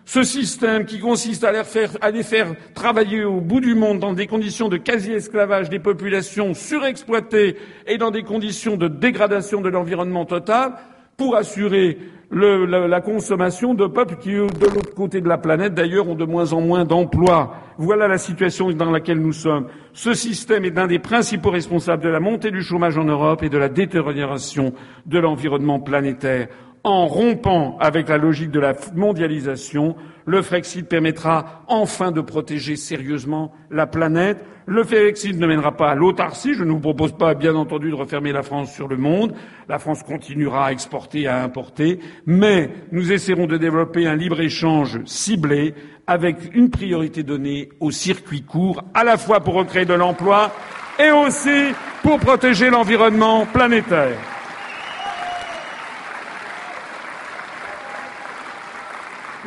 Ce 0.05 0.23
système 0.23 0.85
qui 0.85 0.99
consiste 0.99 1.45
à 1.45 1.51
les, 1.51 2.23
faire, 2.23 2.55
travailler 2.73 3.23
au 3.23 3.39
bout 3.39 3.61
du 3.61 3.73
monde 3.73 3.99
dans 3.99 4.13
des 4.13 4.27
conditions 4.27 4.67
de 4.67 4.77
quasi-esclavage 4.77 5.69
des 5.69 5.79
populations 5.79 6.53
surexploitées 6.53 7.55
et 7.87 7.97
dans 7.97 8.11
des 8.11 8.23
conditions 8.23 8.75
de 8.75 8.89
dégradation 8.89 9.61
de 9.61 9.69
l'environnement 9.69 10.25
total 10.25 10.73
pour 11.15 11.37
assurer 11.37 11.97
la, 12.31 12.87
la, 12.87 13.01
consommation 13.01 13.75
de 13.75 13.85
peuples 13.85 14.17
qui, 14.17 14.31
de 14.31 14.65
l'autre 14.65 14.93
côté 14.95 15.21
de 15.21 15.27
la 15.29 15.37
planète, 15.37 15.73
d'ailleurs, 15.73 16.09
ont 16.09 16.15
de 16.15 16.25
moins 16.25 16.51
en 16.51 16.61
moins 16.61 16.83
d'emplois. 16.83 17.55
Voilà 17.77 18.07
la 18.07 18.17
situation 18.17 18.71
dans 18.71 18.91
laquelle 18.91 19.19
nous 19.19 19.33
sommes. 19.33 19.67
Ce 19.93 20.13
système 20.13 20.65
est 20.65 20.75
l'un 20.75 20.87
des 20.87 20.99
principaux 20.99 21.51
responsables 21.51 22.03
de 22.03 22.09
la 22.09 22.19
montée 22.19 22.51
du 22.51 22.63
chômage 22.63 22.97
en 22.97 23.05
Europe 23.05 23.43
et 23.43 23.49
de 23.49 23.57
la 23.57 23.69
détérioration 23.69 24.73
de 25.05 25.19
l'environnement 25.19 25.79
planétaire. 25.79 26.47
En 26.85 27.07
rompant 27.07 27.77
avec 27.79 28.09
la 28.09 28.17
logique 28.17 28.51
de 28.51 28.59
la 28.59 28.73
mondialisation, 28.93 29.95
le 30.25 30.41
Frexit 30.41 30.85
permettra 30.85 31.63
enfin 31.69 32.11
de 32.11 32.19
protéger 32.19 32.75
sérieusement 32.75 33.53
la 33.71 33.87
planète. 33.87 34.43
Le 34.65 34.83
Frexit 34.83 35.39
ne 35.39 35.47
mènera 35.47 35.77
pas 35.77 35.91
à 35.91 35.95
l'autarcie. 35.95 36.53
Je 36.53 36.65
ne 36.65 36.71
vous 36.71 36.81
propose 36.81 37.13
pas, 37.13 37.35
bien 37.35 37.55
entendu, 37.55 37.89
de 37.89 37.95
refermer 37.95 38.33
la 38.33 38.43
France 38.43 38.73
sur 38.73 38.89
le 38.89 38.97
monde. 38.97 39.33
La 39.69 39.79
France 39.79 40.03
continuera 40.03 40.67
à 40.67 40.71
exporter 40.73 41.21
et 41.21 41.27
à 41.27 41.41
importer. 41.41 41.99
Mais 42.25 42.69
nous 42.91 43.13
essaierons 43.13 43.47
de 43.47 43.55
développer 43.55 44.05
un 44.05 44.17
libre-échange 44.17 44.99
ciblé 45.05 45.75
avec 46.05 46.53
une 46.53 46.69
priorité 46.69 47.23
donnée 47.23 47.69
aux 47.79 47.91
circuits 47.91 48.43
courts, 48.43 48.83
à 48.93 49.05
la 49.05 49.15
fois 49.15 49.39
pour 49.39 49.53
recréer 49.53 49.85
de 49.85 49.93
l'emploi 49.93 50.51
et 50.99 51.11
aussi 51.11 51.71
pour 52.01 52.19
protéger 52.19 52.69
l'environnement 52.69 53.45
planétaire. 53.45 54.32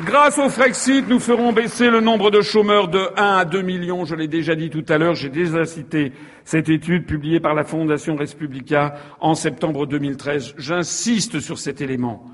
Grâce 0.05 0.39
au 0.39 0.51
Frexit, 0.51 1.09
nous 1.09 1.19
ferons 1.19 1.55
baisser 1.55 1.89
le 1.89 2.03
nombre 2.03 2.31
de 2.31 2.43
chômeurs 2.43 2.89
de 2.89 3.01
1 3.17 3.39
à 3.39 3.45
2 3.47 3.63
millions. 3.63 4.05
Je 4.05 4.15
l'ai 4.15 4.29
déjà 4.29 4.55
dit 4.55 4.69
tout 4.69 4.85
à 4.91 4.99
l'heure, 4.99 5.15
j'ai 5.15 5.31
déjà 5.31 5.65
cité 5.65 6.13
cette 6.45 6.69
étude 6.69 7.07
publiée 7.07 7.41
par 7.41 7.55
la 7.55 7.65
Fondation 7.65 8.15
Respublica 8.15 8.97
en 9.21 9.35
septembre 9.35 9.87
2013. 9.87 10.57
J'insiste 10.59 11.41
sur 11.41 11.59
cet 11.59 11.81
élément. 11.81 12.27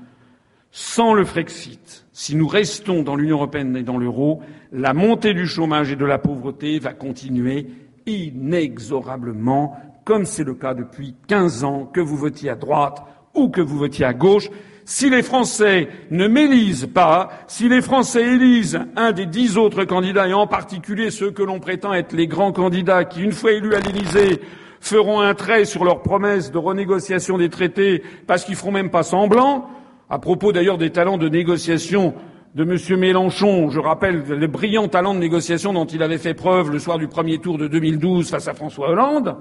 Sans 0.71 1.13
le 1.13 1.23
Frexit, 1.23 2.05
si 2.11 2.35
nous 2.35 2.49
restons 2.49 3.01
dans 3.01 3.15
l'Union 3.15 3.37
européenne 3.37 3.77
et 3.77 3.83
dans 3.83 3.97
l'euro, 3.97 4.41
la 4.73 4.93
montée 4.93 5.33
du 5.33 5.47
chômage 5.47 5.89
et 5.89 5.95
de 5.95 6.05
la 6.05 6.17
pauvreté 6.17 6.79
va 6.79 6.91
continuer 6.91 7.67
inexorablement, 8.05 9.77
comme 10.03 10.25
c'est 10.25 10.43
le 10.43 10.55
cas 10.55 10.73
depuis 10.73 11.15
15 11.27 11.63
ans, 11.63 11.85
que 11.85 12.01
vous 12.01 12.17
votiez 12.17 12.49
à 12.49 12.55
droite 12.55 13.03
ou 13.33 13.47
que 13.47 13.61
vous 13.61 13.77
votiez 13.77 14.03
à 14.03 14.13
gauche 14.13 14.49
si 14.85 15.09
les 15.09 15.23
Français 15.23 15.87
ne 16.11 16.27
m'élisent 16.27 16.89
pas, 16.93 17.29
si 17.47 17.69
les 17.69 17.81
Français 17.81 18.23
élisent 18.23 18.79
un 18.95 19.11
des 19.11 19.25
dix 19.25 19.57
autres 19.57 19.85
candidats, 19.85 20.27
et 20.27 20.33
en 20.33 20.47
particulier 20.47 21.09
ceux 21.09 21.31
que 21.31 21.43
l'on 21.43 21.59
prétend 21.59 21.93
être 21.93 22.13
les 22.13 22.27
grands 22.27 22.51
candidats 22.51 23.05
qui, 23.05 23.21
une 23.21 23.31
fois 23.31 23.51
élus 23.51 23.75
à 23.75 23.79
l'Élysée, 23.79 24.41
feront 24.79 25.21
un 25.21 25.33
trait 25.33 25.65
sur 25.65 25.85
leur 25.85 26.01
promesse 26.01 26.51
de 26.51 26.57
renégociation 26.57 27.37
des 27.37 27.49
traités 27.49 28.03
parce 28.27 28.43
qu'ils 28.43 28.55
feront 28.55 28.71
même 28.71 28.89
pas 28.89 29.03
semblant, 29.03 29.69
à 30.09 30.19
propos 30.19 30.51
d'ailleurs 30.51 30.77
des 30.77 30.91
talents 30.91 31.17
de 31.17 31.29
négociation 31.29 32.13
de 32.53 32.63
M. 32.63 32.99
Mélenchon, 32.99 33.69
je 33.69 33.79
rappelle 33.79 34.23
le 34.27 34.47
brillant 34.47 34.87
talent 34.87 35.15
de 35.15 35.19
négociation 35.19 35.73
dont 35.73 35.85
il 35.85 36.03
avait 36.03 36.19
fait 36.19 36.35
preuve 36.35 36.69
le 36.69 36.77
soir 36.77 36.99
du 36.99 37.07
premier 37.07 37.39
tour 37.39 37.57
de 37.57 37.67
2012 37.67 38.29
face 38.29 38.47
à 38.47 38.53
François 38.53 38.89
Hollande, 38.89 39.37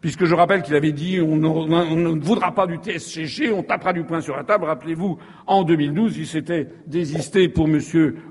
puisque 0.00 0.24
je 0.24 0.34
rappelle 0.34 0.62
qu'il 0.62 0.74
avait 0.74 0.92
dit 0.92 1.20
on 1.20 1.36
ne, 1.36 2.20
voudra 2.20 2.52
pas 2.52 2.66
du 2.66 2.76
TSCG, 2.76 3.52
on 3.52 3.62
tapera 3.62 3.92
du 3.92 4.04
poing 4.04 4.20
sur 4.20 4.36
la 4.36 4.44
table. 4.44 4.64
Rappelez-vous, 4.64 5.18
en 5.46 5.62
2012, 5.62 6.18
il 6.18 6.26
s'était 6.26 6.68
désisté 6.86 7.48
pour 7.48 7.68
M. 7.68 7.80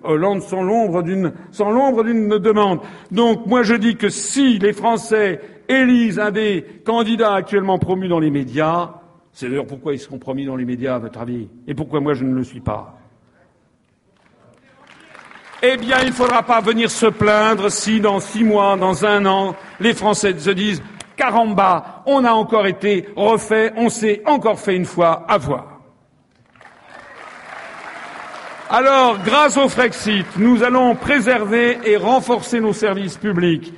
Hollande 0.03 0.41
sans 0.41 0.61
l'ombre 0.61 1.03
d'une 1.03 1.33
sans 1.51 1.69
l'ombre 1.69 2.03
d'une 2.03 2.29
demande. 2.37 2.79
Donc 3.11 3.45
moi 3.45 3.63
je 3.63 3.75
dis 3.75 3.95
que 3.95 4.09
si 4.09 4.59
les 4.59 4.73
Français 4.73 5.41
élisent 5.67 6.19
un 6.19 6.31
des 6.31 6.65
candidats 6.85 7.33
actuellement 7.33 7.77
promus 7.77 8.07
dans 8.07 8.19
les 8.19 8.31
médias, 8.31 8.95
c'est 9.31 9.47
d'ailleurs 9.47 9.67
pourquoi 9.67 9.93
ils 9.93 9.99
seront 9.99 10.17
promis 10.17 10.45
dans 10.45 10.55
les 10.55 10.65
médias, 10.65 10.95
à 10.95 10.99
votre 10.99 11.19
avis, 11.19 11.47
et 11.67 11.75
pourquoi 11.75 11.99
moi 11.99 12.13
je 12.13 12.23
ne 12.23 12.33
le 12.33 12.43
suis 12.43 12.61
pas? 12.61 12.95
Eh 15.61 15.75
bien, 15.75 15.99
il 16.01 16.07
ne 16.07 16.13
faudra 16.13 16.41
pas 16.41 16.61
venir 16.61 16.89
se 16.89 17.05
plaindre 17.05 17.69
si 17.69 17.99
dans 17.99 18.21
six 18.21 18.45
mois, 18.45 18.77
dans 18.77 19.05
un 19.05 19.25
an, 19.25 19.55
les 19.81 19.93
Français 19.93 20.33
se 20.37 20.51
disent 20.51 20.81
caramba, 21.19 22.01
on 22.05 22.23
a 22.23 22.31
encore 22.31 22.65
été 22.65 23.09
refait, 23.17 23.73
on 23.75 23.89
s'est 23.89 24.21
encore 24.25 24.57
fait 24.57 24.77
une 24.77 24.85
fois 24.85 25.25
avoir. 25.27 25.81
Alors, 28.69 29.17
grâce 29.25 29.57
au 29.57 29.67
Frexit, 29.67 30.25
nous 30.37 30.63
allons 30.63 30.95
préserver 30.95 31.79
et 31.83 31.97
renforcer 31.97 32.61
nos 32.61 32.71
services 32.71 33.17
publics. 33.17 33.73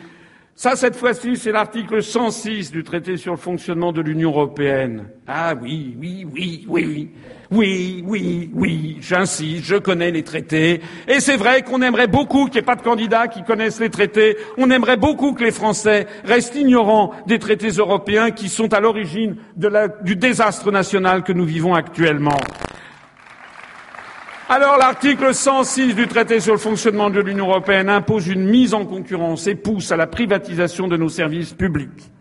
Ça, 0.55 0.75
cette 0.75 0.95
fois-ci, 0.95 1.37
c'est 1.37 1.51
l'article 1.51 2.03
106 2.03 2.71
du 2.71 2.83
traité 2.83 3.17
sur 3.17 3.31
le 3.31 3.37
fonctionnement 3.37 3.91
de 3.91 4.01
l'Union 4.01 4.29
européenne. 4.29 5.05
Ah 5.27 5.55
oui, 5.59 5.95
oui, 5.99 6.27
oui, 6.31 6.65
oui. 6.67 7.09
Oui, 7.51 8.01
oui, 8.07 8.49
oui, 8.53 8.97
j'insiste, 9.01 9.65
je 9.65 9.75
connais 9.75 10.09
les 10.09 10.23
traités. 10.23 10.79
Et 11.09 11.19
c'est 11.19 11.35
vrai 11.35 11.63
qu'on 11.63 11.81
aimerait 11.81 12.07
beaucoup 12.07 12.45
qu'il 12.45 12.53
n'y 12.53 12.59
ait 12.59 12.61
pas 12.61 12.77
de 12.77 12.81
candidats 12.81 13.27
qui 13.27 13.43
connaissent 13.43 13.81
les 13.81 13.89
traités. 13.89 14.37
On 14.57 14.71
aimerait 14.71 14.95
beaucoup 14.95 15.33
que 15.33 15.43
les 15.43 15.51
Français 15.51 16.07
restent 16.23 16.55
ignorants 16.55 17.11
des 17.27 17.39
traités 17.39 17.67
européens 17.67 18.31
qui 18.31 18.47
sont 18.47 18.73
à 18.73 18.79
l'origine 18.79 19.35
du 20.03 20.15
désastre 20.15 20.71
national 20.71 21.23
que 21.23 21.33
nous 21.33 21.43
vivons 21.43 21.73
actuellement. 21.75 22.39
Alors 24.53 24.77
l'article 24.77 25.33
106 25.33 25.95
du 25.95 26.09
traité 26.09 26.41
sur 26.41 26.51
le 26.51 26.59
fonctionnement 26.59 27.09
de 27.09 27.21
l'Union 27.21 27.47
européenne 27.47 27.87
impose 27.87 28.27
une 28.27 28.43
mise 28.43 28.73
en 28.73 28.85
concurrence 28.85 29.47
et 29.47 29.55
pousse 29.55 29.93
à 29.93 29.95
la 29.95 30.07
privatisation 30.07 30.89
de 30.89 30.97
nos 30.97 31.07
services 31.07 31.53
publics. 31.53 32.11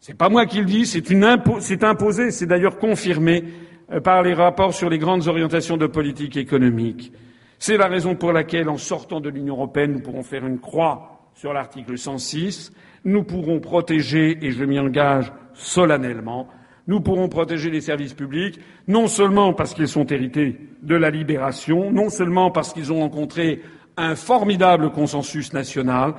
C'est 0.00 0.16
pas 0.16 0.30
moi 0.30 0.46
qui 0.46 0.60
le 0.60 0.64
dis, 0.64 0.86
c'est 0.86 1.12
impo 1.12 1.58
imposé, 1.82 2.30
c'est 2.30 2.46
d'ailleurs 2.46 2.78
confirmé 2.78 3.44
euh, 3.92 4.00
par 4.00 4.22
les 4.22 4.32
rapports 4.32 4.72
sur 4.72 4.88
les 4.88 4.96
grandes 4.96 5.28
orientations 5.28 5.76
de 5.76 5.86
politique 5.86 6.38
économique. 6.38 7.12
C'est 7.58 7.76
la 7.76 7.88
raison 7.88 8.14
pour 8.14 8.32
laquelle, 8.32 8.70
en 8.70 8.78
sortant 8.78 9.20
de 9.20 9.28
l'Union 9.28 9.56
européenne, 9.56 9.92
nous 9.92 10.00
pourrons 10.00 10.22
faire 10.22 10.46
une 10.46 10.58
croix 10.58 11.28
sur 11.34 11.52
l'article 11.52 11.98
106. 11.98 12.72
Nous 13.04 13.24
pourrons 13.24 13.60
protéger, 13.60 14.38
et 14.40 14.52
je 14.52 14.64
m'y 14.64 14.78
engage 14.78 15.30
solennellement, 15.52 16.48
nous 16.86 17.00
pourrons 17.00 17.28
protéger 17.28 17.70
les 17.70 17.80
services 17.80 18.14
publics, 18.14 18.60
non 18.88 19.06
seulement 19.06 19.52
parce 19.52 19.74
qu'ils 19.74 19.88
sont 19.88 20.06
hérités 20.06 20.58
de 20.82 20.94
la 20.94 21.10
libération, 21.10 21.90
non 21.90 22.10
seulement 22.10 22.50
parce 22.50 22.72
qu'ils 22.72 22.92
ont 22.92 23.00
rencontré 23.00 23.62
un 23.96 24.16
formidable 24.16 24.90
consensus 24.90 25.52
national, 25.52 26.14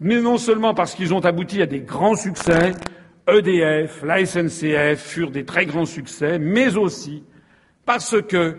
mais 0.00 0.20
non 0.20 0.38
seulement 0.38 0.74
parce 0.74 0.94
qu'ils 0.94 1.14
ont 1.14 1.24
abouti 1.24 1.62
à 1.62 1.66
des 1.66 1.80
grands 1.80 2.16
succès, 2.16 2.72
EDF, 3.28 4.02
la 4.02 4.24
SNCF 4.24 5.00
furent 5.00 5.30
des 5.30 5.44
très 5.44 5.66
grands 5.66 5.84
succès, 5.84 6.38
mais 6.38 6.76
aussi 6.76 7.22
parce 7.84 8.20
que 8.22 8.56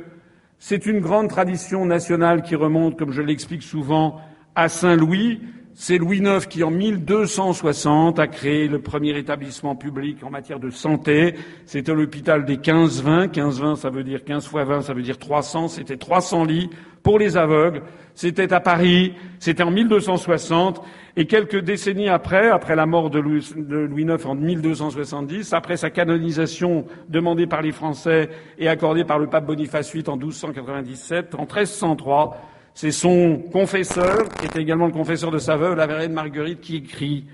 c'est 0.59 0.85
une 0.85 0.99
grande 0.99 1.29
tradition 1.29 1.85
nationale 1.85 2.43
qui 2.43 2.55
remonte, 2.55 2.97
comme 2.97 3.11
je 3.11 3.21
l'explique 3.21 3.63
souvent, 3.63 4.21
à 4.55 4.69
Saint-Louis. 4.69 5.41
C'est 5.83 5.97
Louis 5.97 6.19
IX 6.19 6.45
qui, 6.45 6.63
en 6.63 6.69
1260, 6.69 8.19
a 8.19 8.27
créé 8.27 8.67
le 8.67 8.77
premier 8.77 9.17
établissement 9.17 9.75
public 9.75 10.23
en 10.23 10.29
matière 10.29 10.59
de 10.59 10.69
santé. 10.69 11.33
C'était 11.65 11.95
l'hôpital 11.95 12.45
des 12.45 12.57
15-20. 12.57 13.31
15-20, 13.31 13.77
ça 13.77 13.89
veut 13.89 14.03
dire 14.03 14.23
15 14.23 14.45
fois 14.45 14.63
20, 14.63 14.83
ça 14.83 14.93
veut 14.93 15.01
dire 15.01 15.17
300. 15.17 15.69
C'était 15.69 15.97
300 15.97 16.45
lits 16.45 16.69
pour 17.01 17.17
les 17.17 17.35
aveugles. 17.35 17.81
C'était 18.13 18.53
à 18.53 18.59
Paris. 18.59 19.15
C'était 19.39 19.63
en 19.63 19.71
1260. 19.71 20.83
Et 21.17 21.25
quelques 21.25 21.59
décennies 21.59 22.09
après, 22.09 22.49
après 22.49 22.75
la 22.75 22.85
mort 22.85 23.09
de 23.09 23.17
Louis, 23.17 23.43
IX 23.57 24.23
en 24.23 24.35
1270, 24.35 25.51
après 25.51 25.77
sa 25.77 25.89
canonisation 25.89 26.85
demandée 27.09 27.47
par 27.47 27.63
les 27.63 27.71
Français 27.71 28.29
et 28.59 28.67
accordée 28.67 29.03
par 29.03 29.17
le 29.17 29.25
pape 29.25 29.47
Boniface 29.47 29.91
VIII 29.91 30.07
en 30.09 30.17
1297, 30.17 31.33
en 31.33 31.39
1303, 31.39 32.37
c'est 32.73 32.91
son 32.91 33.41
confesseur, 33.51 34.29
qui 34.29 34.45
était 34.45 34.61
également 34.61 34.87
le 34.87 34.93
confesseur 34.93 35.31
de 35.31 35.37
sa 35.37 35.57
veuve, 35.57 35.75
la 35.75 35.85
reine 35.85 36.13
Marguerite, 36.13 36.61
qui 36.61 36.77
écrit 36.77 37.25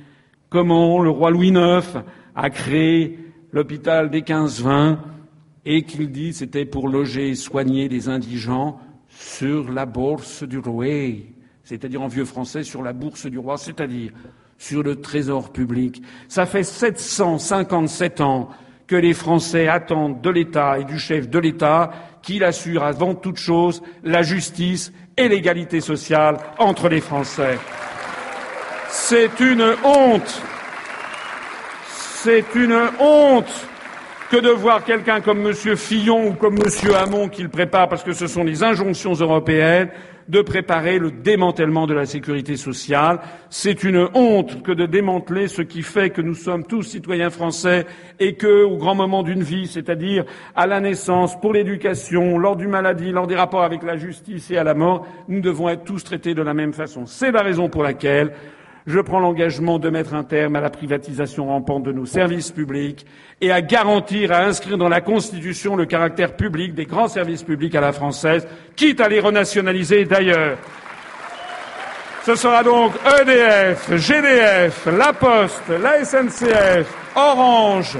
comment 0.49 0.99
le 1.01 1.09
roi 1.09 1.31
Louis 1.31 1.49
IX 1.49 2.03
a 2.35 2.49
créé 2.49 3.19
l'hôpital 3.51 4.09
des 4.09 4.21
15-20 4.21 4.97
et 5.65 5.83
qu'il 5.83 6.11
dit 6.11 6.33
c'était 6.33 6.65
pour 6.65 6.87
loger 6.87 7.29
et 7.29 7.35
soigner 7.35 7.89
les 7.89 8.09
indigents 8.09 8.79
sur 9.09 9.71
la 9.71 9.85
bourse 9.85 10.43
du 10.43 10.59
roi 10.59 10.85
c'est-à-dire 11.63 12.01
en 12.01 12.07
vieux 12.07 12.23
français 12.23 12.63
sur 12.63 12.81
la 12.81 12.93
bourse 12.93 13.25
du 13.25 13.37
roi, 13.37 13.57
c'est-à-dire 13.57 14.11
sur 14.57 14.83
le 14.83 15.01
trésor 15.01 15.51
public. 15.51 16.01
Ça 16.29 16.45
fait 16.45 16.63
757 16.63 18.21
ans 18.21 18.49
que 18.87 18.95
les 18.95 19.13
Français 19.13 19.67
attendent 19.67 20.21
de 20.21 20.29
l'État 20.29 20.79
et 20.79 20.85
du 20.85 20.97
chef 20.97 21.29
de 21.29 21.39
l'État 21.39 21.91
qu'il 22.21 22.45
assure 22.45 22.83
avant 22.83 23.15
toute 23.15 23.37
chose 23.37 23.83
la 24.03 24.21
justice 24.21 24.93
et 25.17 25.27
l'égalité 25.27 25.81
sociale 25.81 26.37
entre 26.57 26.87
les 26.87 27.01
Français. 27.01 27.57
C'est 28.89 29.39
une 29.39 29.75
honte. 29.83 30.41
C'est 31.87 32.45
une 32.55 32.77
honte 32.99 33.67
que 34.29 34.37
de 34.37 34.49
voir 34.49 34.83
quelqu'un 34.83 35.21
comme 35.21 35.47
M. 35.47 35.53
Fillon 35.75 36.27
ou 36.27 36.33
comme 36.33 36.55
M. 36.55 36.93
Hamon 36.93 37.29
qui 37.29 37.43
le 37.43 37.49
prépare, 37.49 37.89
parce 37.89 38.03
que 38.03 38.13
ce 38.13 38.27
sont 38.27 38.43
les 38.43 38.63
injonctions 38.63 39.13
européennes, 39.13 39.89
de 40.27 40.41
préparer 40.41 40.99
le 40.99 41.11
démantèlement 41.11 41.87
de 41.87 41.93
la 41.93 42.05
sécurité 42.05 42.57
sociale. 42.57 43.19
C'est 43.49 43.83
une 43.83 44.07
honte 44.13 44.61
que 44.63 44.71
de 44.71 44.85
démanteler 44.85 45.47
ce 45.47 45.61
qui 45.61 45.81
fait 45.81 46.09
que 46.09 46.21
nous 46.21 46.33
sommes 46.33 46.65
tous 46.65 46.83
citoyens 46.83 47.29
français 47.29 47.85
et 48.19 48.35
que, 48.35 48.63
au 48.63 48.77
grand 48.77 48.95
moment 48.95 49.23
d'une 49.23 49.43
vie, 49.43 49.67
c'est-à-dire 49.67 50.25
à 50.55 50.67
la 50.67 50.79
naissance, 50.79 51.39
pour 51.39 51.53
l'éducation, 51.53 52.37
lors 52.37 52.55
d'une 52.55 52.69
maladie, 52.69 53.11
lors 53.11 53.27
des 53.27 53.35
rapports 53.35 53.63
avec 53.63 53.83
la 53.83 53.97
justice 53.97 54.51
et 54.51 54.57
à 54.57 54.63
la 54.63 54.73
mort, 54.73 55.07
nous 55.27 55.41
devons 55.41 55.69
être 55.69 55.83
tous 55.83 56.03
traités 56.03 56.33
de 56.33 56.41
la 56.41 56.53
même 56.53 56.73
façon. 56.73 57.05
C'est 57.05 57.31
la 57.31 57.41
raison 57.41 57.69
pour 57.69 57.83
laquelle 57.83 58.33
je 58.87 58.99
prends 59.01 59.19
l'engagement 59.19 59.79
de 59.79 59.89
mettre 59.89 60.13
un 60.13 60.23
terme 60.23 60.55
à 60.55 60.61
la 60.61 60.69
privatisation 60.69 61.47
rampante 61.47 61.83
de 61.83 61.91
nos 61.91 62.05
services 62.05 62.51
publics 62.51 63.05
et 63.41 63.51
à 63.51 63.61
garantir, 63.61 64.31
à 64.31 64.45
inscrire 64.45 64.77
dans 64.77 64.87
la 64.87 65.01
Constitution 65.01 65.75
le 65.75 65.85
caractère 65.85 66.37
public 66.37 66.73
des 66.73 66.85
grands 66.85 67.09
services 67.09 67.43
publics 67.43 67.75
à 67.75 67.81
la 67.81 67.91
française, 67.91 68.47
quitte 68.77 69.01
à 69.01 69.09
les 69.09 69.19
renationaliser 69.19 70.05
d'ailleurs. 70.05 70.57
Ce 72.25 72.35
sera 72.35 72.63
donc 72.63 72.93
EDF, 73.21 73.93
GDF, 73.95 74.87
La 74.97 75.11
Poste, 75.11 75.69
la 75.81 76.03
SNCF, 76.03 76.87
Orange, 77.15 77.97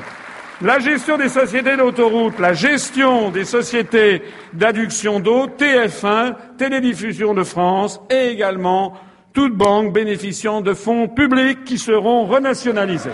la 0.61 0.80
gestion 0.80 1.18
des 1.18 1.30
sociétés 1.30 1.76
d'autoroutes, 1.76 2.39
la 2.39 2.53
gestion 2.53 3.30
des 3.30 3.45
sociétés 3.45 4.23
d'adduction 4.53 5.19
d'eau, 5.19 5.47
TF1, 5.47 6.35
Télédiffusion 6.57 7.34
de 7.34 7.43
France 7.43 7.99
et 8.09 8.30
également 8.30 8.93
toute 9.38 9.53
banque 9.53 9.93
bénéficiant 9.93 10.61
de 10.61 10.73
fonds 10.73 11.07
publics 11.07 11.64
qui 11.64 11.77
seront 11.77 12.26
renationalisés. 12.26 13.11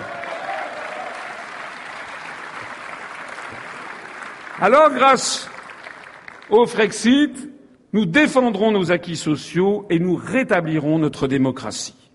Alors, 4.62 4.90
grâce 4.92 5.52
au 6.50 6.66
Frexit, 6.66 7.50
nous 7.92 8.06
défendrons 8.06 8.72
nos 8.72 8.90
acquis 8.90 9.18
sociaux 9.18 9.86
et 9.90 10.00
nous 10.00 10.16
rétablirons 10.16 10.98
notre 10.98 11.28
démocratie. 11.28 12.10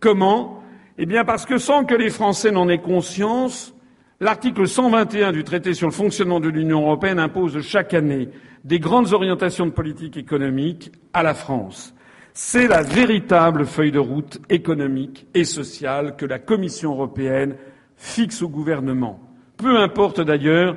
Comment? 0.00 0.64
Eh 0.98 1.06
bien 1.06 1.24
parce 1.24 1.46
que 1.46 1.58
sans 1.58 1.84
que 1.84 1.94
les 1.94 2.10
Français 2.10 2.50
n'en 2.50 2.68
aient 2.68 2.82
conscience, 2.82 3.72
l'article 4.18 4.66
121 4.66 5.30
du 5.30 5.44
traité 5.44 5.74
sur 5.74 5.86
le 5.86 5.92
fonctionnement 5.92 6.40
de 6.40 6.48
l'Union 6.48 6.80
européenne 6.80 7.20
impose 7.20 7.60
chaque 7.60 7.94
année 7.94 8.30
des 8.64 8.80
grandes 8.80 9.12
orientations 9.12 9.66
de 9.66 9.70
politique 9.70 10.16
économique 10.16 10.90
à 11.12 11.22
la 11.22 11.34
France. 11.34 11.94
C'est 12.40 12.68
la 12.68 12.82
véritable 12.82 13.66
feuille 13.66 13.90
de 13.90 13.98
route 13.98 14.38
économique 14.48 15.26
et 15.34 15.42
sociale 15.42 16.14
que 16.14 16.24
la 16.24 16.38
Commission 16.38 16.92
européenne 16.92 17.56
fixe 17.96 18.42
au 18.42 18.48
gouvernement. 18.48 19.18
Peu 19.56 19.76
importe 19.76 20.20
d'ailleurs 20.20 20.76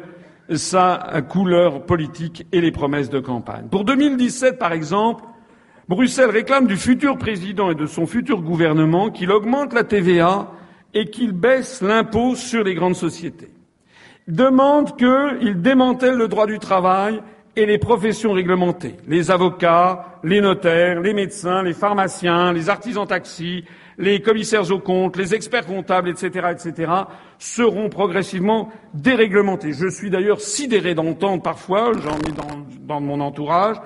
sa 0.56 1.22
couleur 1.30 1.86
politique 1.86 2.48
et 2.52 2.62
les 2.62 2.72
promesses 2.72 3.12
de 3.12 3.20
campagne. 3.20 3.68
Pour 3.70 3.86
2017, 3.86 4.58
par 4.58 4.74
exemple, 4.74 5.24
Bruxelles 5.88 6.32
réclame 6.32 6.66
du 6.66 6.78
futur 6.78 7.20
président 7.20 7.70
et 7.70 7.76
de 7.76 7.86
son 7.86 8.08
futur 8.08 8.42
gouvernement 8.42 9.12
qu'il 9.12 9.32
augmente 9.32 9.74
la 9.74 9.84
TVA 9.84 10.52
et 10.96 11.12
qu'il 11.12 11.32
baisse 11.32 11.84
l'impôt 11.84 12.34
sur 12.34 12.64
les 12.64 12.74
grandes 12.74 12.96
sociétés. 12.96 13.52
Demande 14.28 14.98
qu'il 14.98 15.62
démantèle 15.62 16.16
le 16.16 16.28
droit 16.28 16.48
du 16.48 16.58
travail 16.58 17.22
et 17.56 17.66
les 17.66 17.78
professions 17.78 18.32
réglementées, 18.32 18.96
les 19.08 19.30
avocats, 19.30 20.20
les 20.24 20.40
notaires, 20.40 21.02
les 21.02 21.14
médecins, 21.14 21.64
les 21.64 21.74
pharmaciens, 21.74 22.54
les 22.54 22.70
artisans 22.70 23.06
taxis, 23.06 23.66
les 23.98 24.22
commissaires 24.22 24.72
aux 24.72 24.80
comptes, 24.80 25.18
les 25.18 25.36
experts 25.36 25.66
comptables, 25.66 26.10
etc., 26.10 26.48
etc., 26.52 26.92
seront 27.38 27.90
progressivement 27.90 28.70
déréglementés. 28.94 29.74
Je 29.74 29.90
suis 29.90 30.10
d'ailleurs 30.10 30.40
sidéré 30.40 30.96
d'entendre 30.96 31.44
parfois, 31.44 31.92
j'en 31.94 32.18
ai 32.20 32.32
dans, 32.32 32.66
dans, 32.82 33.02
mon 33.02 33.20
entourage, 33.20 33.78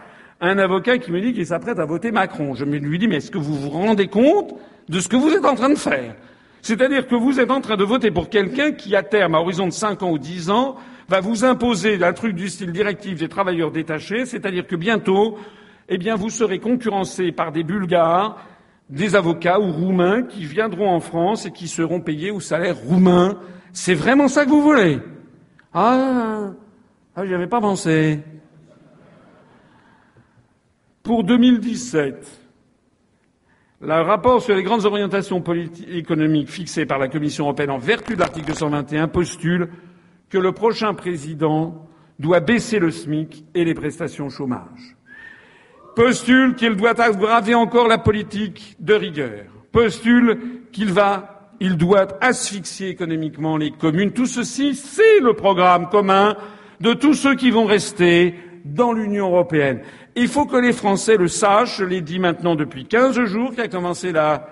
un 0.41 0.57
avocat 0.59 0.99
qui 0.99 1.11
me 1.11 1.21
dit 1.21 1.33
qu'il 1.33 1.45
s'apprête 1.45 1.79
à 1.79 1.85
voter 1.85 2.11
Macron. 2.11 2.53
Je 2.53 2.65
lui 2.65 2.99
dis, 2.99 3.07
mais 3.07 3.17
est-ce 3.17 3.31
que 3.31 3.37
vous 3.37 3.55
vous 3.55 3.69
rendez 3.69 4.07
compte 4.07 4.53
de 4.89 4.99
ce 4.99 5.07
que 5.07 5.15
vous 5.15 5.33
êtes 5.33 5.45
en 5.45 5.55
train 5.55 5.69
de 5.69 5.75
faire? 5.75 6.15
C'est-à-dire 6.65 7.05
que 7.05 7.13
vous 7.13 7.39
êtes 7.39 7.51
en 7.51 7.61
train 7.61 7.77
de 7.77 7.83
voter 7.83 8.09
pour 8.09 8.27
quelqu'un 8.27 8.71
qui, 8.71 8.95
à 8.95 9.03
terme, 9.03 9.35
à 9.35 9.39
horizon 9.39 9.67
de 9.67 9.71
cinq 9.71 10.01
ans 10.01 10.09
ou 10.09 10.17
dix 10.17 10.49
ans, 10.49 10.77
va 11.07 11.19
vous 11.19 11.45
imposer 11.45 12.03
un 12.03 12.11
truc 12.11 12.33
du 12.33 12.49
style 12.49 12.71
directive 12.71 13.19
des 13.19 13.29
travailleurs 13.29 13.69
détachés, 13.69 14.25
c'est-à-dire 14.25 14.65
que 14.65 14.75
bientôt, 14.75 15.37
eh 15.89 15.99
bien, 15.99 16.15
vous 16.15 16.31
serez 16.31 16.57
concurrencé 16.57 17.31
par 17.31 17.51
des 17.51 17.63
Bulgares, 17.63 18.43
des 18.89 19.15
avocats 19.15 19.59
ou 19.59 19.71
roumains 19.71 20.23
qui 20.23 20.43
viendront 20.45 20.89
en 20.89 21.01
France 21.01 21.45
et 21.45 21.51
qui 21.51 21.67
seront 21.67 22.01
payés 22.01 22.31
au 22.31 22.39
salaire 22.39 22.77
roumain. 22.77 23.37
C'est 23.71 23.93
vraiment 23.93 24.27
ça 24.27 24.43
que 24.43 24.49
vous 24.49 24.63
voulez? 24.63 24.97
Ah, 25.71 26.49
ah 27.15 27.25
j'y 27.27 27.35
avais 27.35 27.45
pas 27.45 27.61
pensé. 27.61 28.23
Pour 31.03 31.23
2017, 31.23 32.44
le 33.86 34.02
rapport 34.02 34.41
sur 34.41 34.56
les 34.56 34.64
grandes 34.64 34.86
orientations 34.86 35.44
économiques 35.91 36.49
fixées 36.49 36.86
par 36.86 36.98
la 36.98 37.07
Commission 37.07 37.45
européenne 37.45 37.72
en 37.72 37.78
vertu 37.78 38.16
de 38.16 38.20
l'article 38.20 38.48
221 38.48 39.07
postule 39.07 39.70
que 40.30 40.38
le 40.38 40.52
prochain 40.52 40.94
président 40.94 41.88
doit 42.20 42.40
baisser 42.40 42.80
le 42.80 42.91
SMIC 42.91 43.45
et 43.53 43.64
les 43.64 43.74
prestations 43.74 44.30
chômage. 44.30 44.95
Postule 45.95 46.56
qu'il 46.56 46.76
doit 46.76 46.99
aggraver 46.99 47.56
encore 47.56 47.88
la 47.88 47.98
politique 47.98 48.76
de 48.80 48.94
rigueur. 48.94 49.45
Postule 49.72 50.40
qu'il 50.72 50.91
va, 50.91 51.49
il 51.60 51.78
doit 51.78 52.07
asphyxier 52.22 52.90
économiquement 52.90 53.56
les 53.56 53.72
communes. 53.72 54.12
Tout 54.12 54.26
ceci, 54.26 54.76
c'est 54.76 55.20
le 55.22 55.34
programme 55.34 55.90
commun 55.90 56.36
de 56.82 56.94
tous 56.94 57.14
ceux 57.14 57.36
qui 57.36 57.52
vont 57.52 57.66
rester 57.66 58.36
dans 58.66 58.91
l'Union 58.91 59.28
européenne. 59.28 59.82
Il 60.15 60.27
faut 60.27 60.45
que 60.45 60.57
les 60.57 60.73
Français 60.73 61.17
le 61.17 61.27
sachent. 61.27 61.77
Je 61.77 61.85
l'ai 61.85 62.01
dit 62.01 62.19
maintenant 62.19 62.55
depuis 62.55 62.85
15 62.85 63.23
jours 63.25 63.53
qu'a 63.55 63.67
commencé 63.67 64.11
la, 64.11 64.47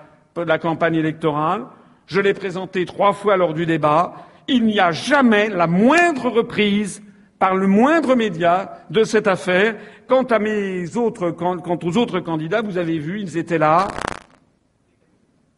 campagne 0.60 0.96
électorale. 0.96 1.66
Je 2.06 2.20
l'ai 2.20 2.34
présenté 2.34 2.84
trois 2.84 3.12
fois 3.12 3.36
lors 3.36 3.54
du 3.54 3.64
débat 3.64 4.14
il 4.48 4.64
n'y 4.64 4.80
a 4.80 4.92
jamais 4.92 5.48
la 5.48 5.66
moindre 5.66 6.30
reprise 6.30 7.02
par 7.38 7.54
le 7.54 7.66
moindre 7.66 8.14
média 8.14 8.84
de 8.90 9.04
cette 9.04 9.26
affaire. 9.26 9.76
Quant 10.06 10.24
à 10.24 10.38
mes 10.38 10.96
autres, 10.96 11.34
aux 11.34 11.96
autres 11.96 12.20
candidats, 12.20 12.62
vous 12.62 12.78
avez 12.78 12.98
vu, 12.98 13.20
ils 13.20 13.36
étaient 13.36 13.58
là, 13.58 13.88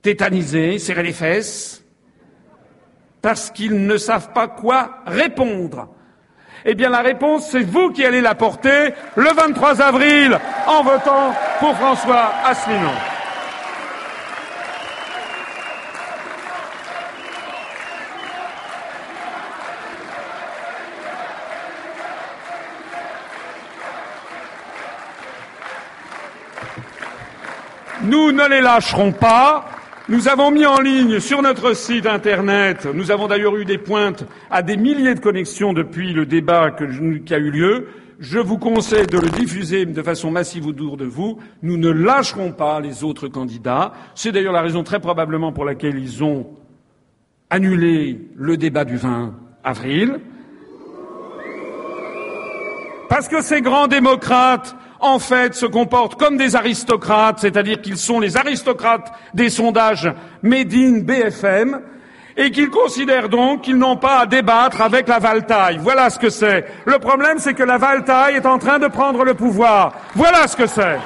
tétanisés, 0.03 0.79
serrés 0.79 1.03
les 1.03 1.13
fesses, 1.13 1.85
parce 3.23 3.51
qu'ils 3.51 3.87
ne 3.87 3.97
savent 3.97 4.33
pas 4.33 4.49
quoi 4.49 4.99
répondre. 5.07 5.89
Eh 6.69 6.75
bien, 6.75 6.91
la 6.91 7.01
réponse, 7.01 7.47
c'est 7.49 7.63
vous 7.63 7.91
qui 7.91 8.05
allez 8.05 8.21
la 8.21 8.35
porter 8.35 8.93
le 9.15 9.33
23 9.33 9.81
avril 9.81 10.37
en 10.67 10.83
votant 10.83 11.33
pour 11.61 11.77
François 11.77 12.33
Asselineau. 12.45 12.91
Nous 28.03 28.33
ne 28.33 28.49
les 28.49 28.61
lâcherons 28.61 29.13
pas. 29.13 29.76
Nous 30.09 30.29
avons 30.29 30.53
mis 30.53 30.65
en 30.65 30.79
ligne 30.79 31.19
sur 31.19 31.43
notre 31.43 31.75
site 31.75 32.07
internet, 32.07 32.87
nous 32.95 33.11
avons 33.11 33.27
d'ailleurs 33.27 33.57
eu 33.57 33.65
des 33.65 33.77
pointes 33.77 34.25
à 34.53 34.63
des 34.63 34.77
milliers 34.77 35.17
de 35.17 35.21
connexions 35.21 35.73
depuis 35.73 36.13
le 36.13 36.27
débat 36.27 36.71
qui 36.71 37.35
a 37.35 37.39
eu 37.39 37.51
lieu. 37.51 37.89
Je 38.21 38.39
vous 38.39 38.57
conseille 38.57 39.09
de 39.09 39.19
le 39.19 39.29
diffuser 39.31 39.85
de 39.85 40.03
façon 40.03 40.31
massive 40.31 40.69
autour 40.69 40.97
de 40.97 41.05
vous. 41.05 41.39
Nous 41.63 41.77
ne 41.77 41.91
lâcherons 41.91 42.53
pas 42.53 42.79
les 42.79 43.03
autres 43.03 43.27
candidats. 43.27 43.95
C'est 44.15 44.31
d'ailleurs 44.31 44.53
la 44.53 44.63
raison 44.63 44.85
très 44.85 45.01
probablement 45.01 45.51
pour 45.51 45.65
laquelle 45.65 45.99
ils 45.99 46.23
ont 46.23 46.51
annulé 47.51 48.31
le 48.37 48.57
débat 48.57 48.85
du 48.85 48.97
20 48.97 49.35
avril. 49.65 50.21
Parce 53.09 53.27
que 53.27 53.43
ces 53.43 53.61
grands 53.61 53.89
démocrates 53.89 54.77
en 55.01 55.19
fait, 55.19 55.55
se 55.55 55.67
comportent 55.67 56.19
comme 56.19 56.37
des 56.37 56.57
aristocrates, 56.57 57.39
c'est-à-dire 57.41 57.81
qu'ils 57.81 57.99
sont 57.99 58.21
les 58.21 58.37
aristocrates 58.37 59.13
des 59.35 59.51
sondages 59.51 60.13
Made 60.43 60.73
in 60.73 60.99
BFM, 61.01 61.81
et 62.37 62.51
qu'ils 62.51 62.71
considèrent 62.71 63.29
donc 63.29 63.63
qu'ils 63.63 63.79
n'ont 63.79 63.97
pas 63.97 64.21
à 64.21 64.27
débattre 64.27 64.83
avec 64.83 65.09
la 65.09 65.19
Valtaille. 65.19 65.79
Voilà 65.81 66.11
ce 66.11 66.19
que 66.19 66.29
c'est. 66.29 66.67
Le 66.85 66.99
problème, 66.99 67.39
c'est 67.39 67.55
que 67.55 67.63
la 67.63 67.79
Valtaille 67.79 68.37
est 68.37 68.47
en 68.47 68.59
train 68.59 68.79
de 68.79 68.89
prendre 68.89 69.25
le 69.25 69.35
pouvoir. 69.35 69.95
Voilà 70.15 70.47
ce 70.47 70.57
que 70.57 70.67
c'est. 70.67 70.99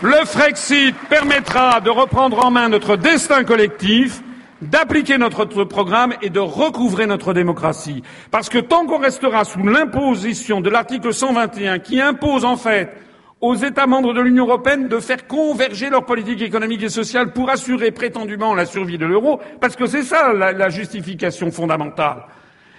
Le 0.00 0.24
Frexit 0.26 0.94
permettra 1.08 1.80
de 1.80 1.90
reprendre 1.90 2.44
en 2.44 2.52
main 2.52 2.68
notre 2.68 2.96
destin 2.96 3.42
collectif 3.42 4.20
d'appliquer 4.62 5.18
notre 5.18 5.44
programme 5.64 6.14
et 6.22 6.30
de 6.30 6.40
recouvrer 6.40 7.06
notre 7.06 7.32
démocratie. 7.32 8.02
Parce 8.30 8.48
que 8.48 8.58
tant 8.58 8.86
qu'on 8.86 8.98
restera 8.98 9.44
sous 9.44 9.62
l'imposition 9.62 10.60
de 10.60 10.70
l'article 10.70 11.12
121 11.12 11.78
qui 11.78 12.00
impose 12.00 12.44
en 12.44 12.56
fait 12.56 12.90
aux 13.40 13.54
États 13.54 13.86
membres 13.86 14.14
de 14.14 14.20
l'Union 14.20 14.46
européenne 14.46 14.88
de 14.88 14.98
faire 14.98 15.26
converger 15.26 15.90
leur 15.90 16.04
politique 16.04 16.42
économique 16.42 16.82
et 16.82 16.88
sociale 16.88 17.32
pour 17.32 17.50
assurer 17.50 17.92
prétendument 17.92 18.54
la 18.54 18.66
survie 18.66 18.98
de 18.98 19.06
l'euro, 19.06 19.40
parce 19.60 19.76
que 19.76 19.86
c'est 19.86 20.02
ça 20.02 20.32
la, 20.32 20.68
justification 20.70 21.50
fondamentale. 21.52 22.24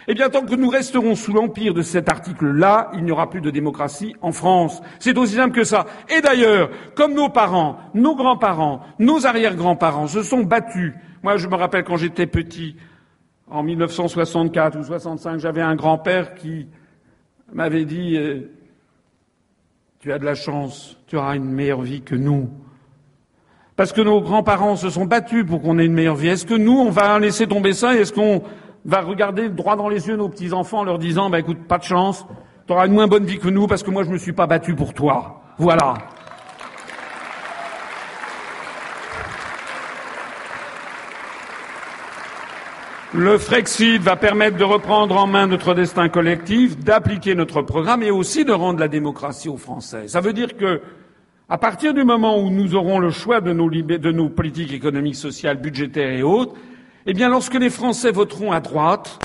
Eh 0.07 0.15
bien, 0.15 0.29
tant 0.29 0.41
que 0.41 0.55
nous 0.55 0.69
resterons 0.69 1.15
sous 1.15 1.31
l'empire 1.33 1.73
de 1.73 1.83
cet 1.83 2.09
article-là, 2.09 2.89
il 2.95 3.03
n'y 3.03 3.11
aura 3.11 3.29
plus 3.29 3.41
de 3.41 3.51
démocratie 3.51 4.15
en 4.21 4.31
France. 4.31 4.81
C'est 4.97 5.17
aussi 5.17 5.35
simple 5.35 5.55
que 5.55 5.63
ça. 5.63 5.85
Et 6.09 6.19
d'ailleurs, 6.19 6.71
comme 6.95 7.13
nos 7.13 7.29
parents, 7.29 7.77
nos 7.93 8.15
grands-parents, 8.15 8.81
nos 8.97 9.27
arrière-grands-parents 9.27 10.07
se 10.07 10.23
sont 10.23 10.41
battus. 10.41 10.95
Moi, 11.23 11.37
je 11.37 11.47
me 11.47 11.55
rappelle 11.55 11.83
quand 11.83 11.97
j'étais 11.97 12.27
petit, 12.27 12.75
en 13.49 13.63
1964 13.63 14.77
ou 14.77 14.83
65, 14.83 15.39
j'avais 15.39 15.61
un 15.61 15.75
grand-père 15.75 16.35
qui 16.35 16.67
m'avait 17.51 17.85
dit 17.85 18.15
euh, 18.17 18.51
Tu 19.99 20.11
as 20.11 20.19
de 20.19 20.25
la 20.25 20.35
chance, 20.35 20.97
tu 21.07 21.17
auras 21.17 21.35
une 21.35 21.49
meilleure 21.51 21.81
vie 21.81 22.01
que 22.01 22.15
nous. 22.15 22.49
Parce 23.75 23.93
que 23.93 24.01
nos 24.01 24.21
grands-parents 24.21 24.75
se 24.75 24.89
sont 24.89 25.05
battus 25.05 25.45
pour 25.45 25.61
qu'on 25.61 25.79
ait 25.79 25.85
une 25.85 25.93
meilleure 25.93 26.15
vie. 26.15 26.27
Est-ce 26.27 26.45
que 26.45 26.53
nous, 26.53 26.77
on 26.77 26.89
va 26.89 27.17
laisser 27.19 27.47
tomber 27.47 27.73
ça? 27.73 27.95
Et 27.95 27.99
est-ce 27.99 28.13
qu'on 28.13 28.43
va 28.85 29.01
regarder 29.01 29.49
droit 29.49 29.75
dans 29.75 29.89
les 29.89 30.07
yeux 30.07 30.15
nos 30.15 30.29
petits-enfants 30.29 30.79
en 30.79 30.83
leur 30.83 30.99
disant, 30.99 31.29
bah, 31.29 31.39
écoute, 31.39 31.59
pas 31.67 31.77
de 31.77 31.83
chance, 31.83 32.25
tu 32.67 32.73
auras 32.73 32.87
une 32.87 32.93
moins 32.93 33.07
bonne 33.07 33.25
vie 33.25 33.39
que 33.39 33.49
nous 33.49 33.67
parce 33.67 33.83
que 33.83 33.89
moi 33.89 34.03
je 34.03 34.09
me 34.09 34.17
suis 34.17 34.33
pas 34.33 34.47
battu 34.47 34.75
pour 34.75 34.93
toi. 34.93 35.41
Voilà. 35.57 35.95
Le 43.13 43.39
Frexit 43.39 43.99
va 43.99 44.15
permettre 44.15 44.55
de 44.57 44.63
reprendre 44.63 45.17
en 45.17 45.25
main 45.25 45.47
notre 45.47 45.73
destin 45.73 46.09
collectif, 46.09 46.77
d'appliquer 46.77 47.33
notre 47.33 47.63
programme 47.63 48.03
et 48.03 48.11
aussi 48.11 48.45
de 48.45 48.51
rendre 48.51 48.79
la 48.79 48.87
démocratie 48.87 49.49
aux 49.49 49.57
Français. 49.57 50.07
Ça 50.07 50.21
veut 50.21 50.31
dire 50.31 50.55
que, 50.55 50.79
à 51.49 51.57
partir 51.57 51.95
du 51.95 52.03
moment 52.03 52.39
où 52.39 52.51
nous 52.51 52.75
aurons 52.75 52.99
le 52.99 53.09
choix 53.09 53.41
de 53.41 53.51
nos, 53.51 53.67
de 53.67 54.11
nos 54.11 54.29
politiques 54.29 54.73
économiques, 54.73 55.15
sociales, 55.15 55.57
budgétaires 55.57 56.11
et 56.11 56.21
autres, 56.21 56.53
eh 57.07 57.13
bien, 57.13 57.29
lorsque 57.29 57.55
les 57.55 57.71
Français 57.71 58.11
voteront 58.11 58.51
à 58.51 58.59
droite, 58.59 59.17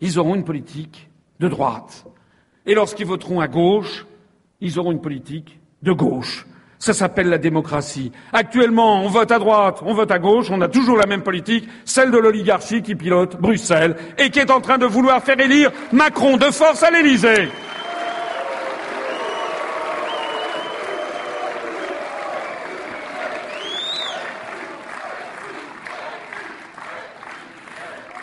ils 0.00 0.18
auront 0.18 0.34
une 0.34 0.44
politique 0.44 1.08
de 1.38 1.46
droite. 1.46 2.04
Et 2.66 2.74
lorsqu'ils 2.74 3.06
voteront 3.06 3.38
à 3.38 3.46
gauche, 3.46 4.06
ils 4.60 4.80
auront 4.80 4.90
une 4.90 5.00
politique 5.00 5.60
de 5.82 5.92
gauche. 5.92 6.46
Ça 6.82 6.92
s'appelle 6.92 7.28
la 7.28 7.38
démocratie. 7.38 8.10
Actuellement, 8.32 9.04
on 9.04 9.08
vote 9.08 9.30
à 9.30 9.38
droite, 9.38 9.78
on 9.86 9.94
vote 9.94 10.10
à 10.10 10.18
gauche, 10.18 10.50
on 10.50 10.60
a 10.62 10.66
toujours 10.66 10.96
la 10.96 11.06
même 11.06 11.22
politique, 11.22 11.68
celle 11.84 12.10
de 12.10 12.18
l'oligarchie 12.18 12.82
qui 12.82 12.96
pilote 12.96 13.40
Bruxelles 13.40 13.94
et 14.18 14.30
qui 14.30 14.40
est 14.40 14.50
en 14.50 14.60
train 14.60 14.78
de 14.78 14.86
vouloir 14.86 15.22
faire 15.22 15.38
élire 15.38 15.70
Macron 15.92 16.38
de 16.38 16.46
force 16.46 16.82
à 16.82 16.90
l'Élysée. 16.90 17.48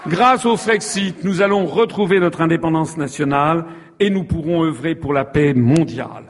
Grâce 0.05 0.45
au 0.45 0.57
Frexit, 0.57 1.23
nous 1.23 1.41
allons 1.41 1.65
retrouver 1.65 2.19
notre 2.19 2.41
indépendance 2.41 2.97
nationale 2.97 3.63
et 4.01 4.09
nous 4.09 4.25
pourrons 4.25 4.65
œuvrer 4.65 4.95
pour 4.95 5.13
la 5.13 5.23
paix 5.23 5.53
mondiale. 5.53 6.28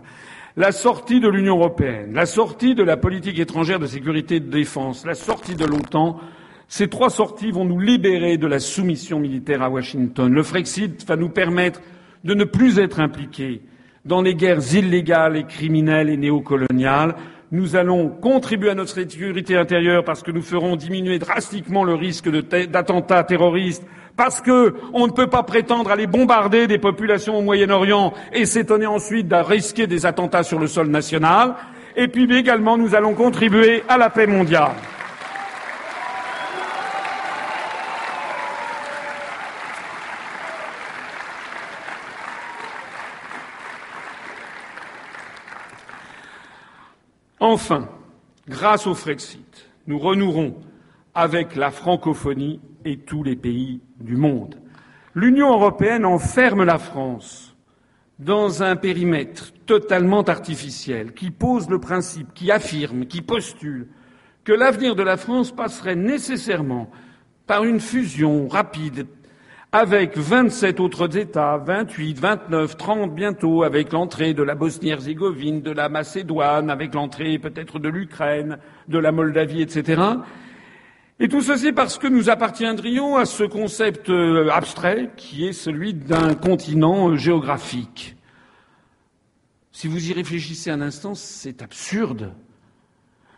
La 0.60 0.74
sortie 0.74 1.22
de 1.22 1.30
l'Union 1.30 1.56
européenne, 1.56 2.12
la 2.14 2.26
sortie 2.26 2.76
de 2.76 2.84
la 2.84 2.98
politique 2.98 3.40
étrangère 3.40 3.80
de 3.80 3.88
sécurité 3.88 4.36
et 4.36 4.40
de 4.42 4.52
défense, 4.52 5.06
la 5.06 5.16
sortie 5.16 5.56
de 5.56 5.64
l'OTAN, 5.64 6.20
ces 6.68 6.90
trois 6.90 7.10
sorties 7.10 7.52
vont 7.52 7.64
nous 7.64 7.80
libérer 7.80 8.36
de 8.36 8.46
la 8.46 8.60
soumission 8.60 9.22
militaire 9.22 9.62
à 9.62 9.70
Washington. 9.70 10.30
Le 10.30 10.44
Frexit 10.44 11.08
va 11.08 11.16
nous 11.16 11.30
permettre 11.30 11.80
de 12.26 12.34
ne 12.34 12.44
plus 12.44 12.78
être 12.78 13.00
impliqués 13.00 13.62
dans 14.04 14.22
les 14.22 14.36
guerres 14.36 14.76
illégales 14.76 15.38
et 15.38 15.46
criminelles 15.46 16.10
et 16.10 16.18
néocoloniales, 16.18 17.16
nous 17.52 17.78
allons 17.78 18.10
contribuer 18.10 18.70
à 18.70 18.76
notre 18.76 18.94
sécurité 18.94 19.56
intérieure 19.56 20.04
parce 20.04 20.24
que 20.24 20.32
nous 20.32 20.42
ferons 20.42 20.76
diminuer 20.76 21.20
drastiquement 21.20 21.86
le 21.86 21.96
risque 21.96 22.30
d'attentats 22.30 23.24
terroristes, 23.24 23.86
parce 24.20 24.42
qu'on 24.42 25.08
ne 25.08 25.14
peut 25.14 25.30
pas 25.30 25.44
prétendre 25.44 25.92
aller 25.92 26.06
bombarder 26.06 26.68
des 26.68 26.78
populations 26.78 27.38
au 27.38 27.42
Moyen-Orient 27.42 28.14
et 28.34 28.46
s'étonner 28.46 28.86
ensuite 28.86 29.30
de 29.30 29.36
risquer 29.36 29.88
des 29.88 30.06
attentats 30.06 30.44
sur 30.44 30.60
le 30.60 30.68
sol 30.68 30.90
national. 30.90 31.56
Et 31.96 32.10
puis 32.10 32.30
également, 32.36 32.78
nous 32.78 32.96
allons 32.96 33.14
contribuer 33.14 33.82
à 33.88 33.98
la 33.98 34.10
paix 34.10 34.28
mondiale. 34.28 34.74
Enfin, 47.40 47.88
grâce 48.50 48.86
au 48.86 48.96
Frexit, 48.96 49.70
nous 49.88 49.98
renouerons 49.98 50.56
avec 51.16 51.56
la 51.56 51.72
francophonie 51.72 52.60
et 52.86 52.98
tous 52.98 53.24
les 53.24 53.36
pays 53.36 53.82
du 54.00 54.16
monde. 54.16 54.56
L'Union 55.16 55.52
européenne 55.52 56.06
enferme 56.06 56.64
la 56.64 56.78
France 56.78 57.56
dans 58.20 58.64
un 58.64 58.76
périmètre 58.76 59.54
totalement 59.66 60.24
artificiel 60.24 61.14
qui 61.14 61.32
pose 61.32 61.70
le 61.70 61.80
principe, 61.80 62.34
qui 62.34 62.52
affirme, 62.52 63.06
qui 63.06 63.22
postule 63.22 63.88
que 64.44 64.52
l'avenir 64.52 64.96
de 64.96 65.04
la 65.04 65.18
France 65.18 65.52
passerait 65.52 65.96
nécessairement 65.96 66.90
par 67.48 67.64
une 67.64 67.80
fusion 67.80 68.48
rapide 68.48 69.08
avec 69.72 70.18
27 70.18 70.80
autres 70.80 71.16
États, 71.16 71.58
28, 71.58 72.20
29, 72.20 72.76
30 72.76 73.14
bientôt, 73.14 73.64
avec 73.64 73.92
l'entrée 73.92 74.34
de 74.34 74.42
la 74.42 74.56
Bosnie-Herzégovine, 74.56 75.62
de 75.62 75.72
la 75.72 75.90
Macédoine, 75.90 76.72
avec 76.72 76.96
l'entrée 76.96 77.38
peut-être 77.38 77.78
de 77.78 77.88
l'Ukraine, 77.88 78.58
de 78.88 78.98
la 78.98 79.12
Moldavie, 79.12 79.62
etc. 79.62 80.02
Et 81.22 81.28
tout 81.28 81.42
ceci 81.42 81.74
parce 81.74 81.98
que 81.98 82.08
nous 82.08 82.30
appartiendrions 82.30 83.18
à 83.18 83.26
ce 83.26 83.44
concept 83.44 84.10
euh, 84.10 84.48
abstrait 84.50 85.12
qui 85.18 85.46
est 85.46 85.54
celui 85.54 85.94
d'un 85.94 86.34
continent 86.34 87.10
euh, 87.10 87.18
géographique. 87.18 88.16
Si 89.74 89.90
vous 89.90 90.10
y 90.10 90.14
réfléchissez 90.14 90.72
un 90.72 90.80
instant, 90.80 91.16
c'est 91.16 91.62
absurde. 91.62 92.32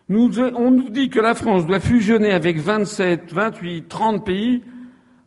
Nous, 0.10 0.40
on 0.40 0.70
nous 0.70 0.90
dit 0.90 1.10
que 1.10 1.20
la 1.20 1.34
France 1.34 1.66
doit 1.66 1.80
fusionner 1.80 2.32
avec 2.32 2.60
27, 2.60 3.34
28, 3.34 3.88
30 3.88 4.26
pays 4.26 4.62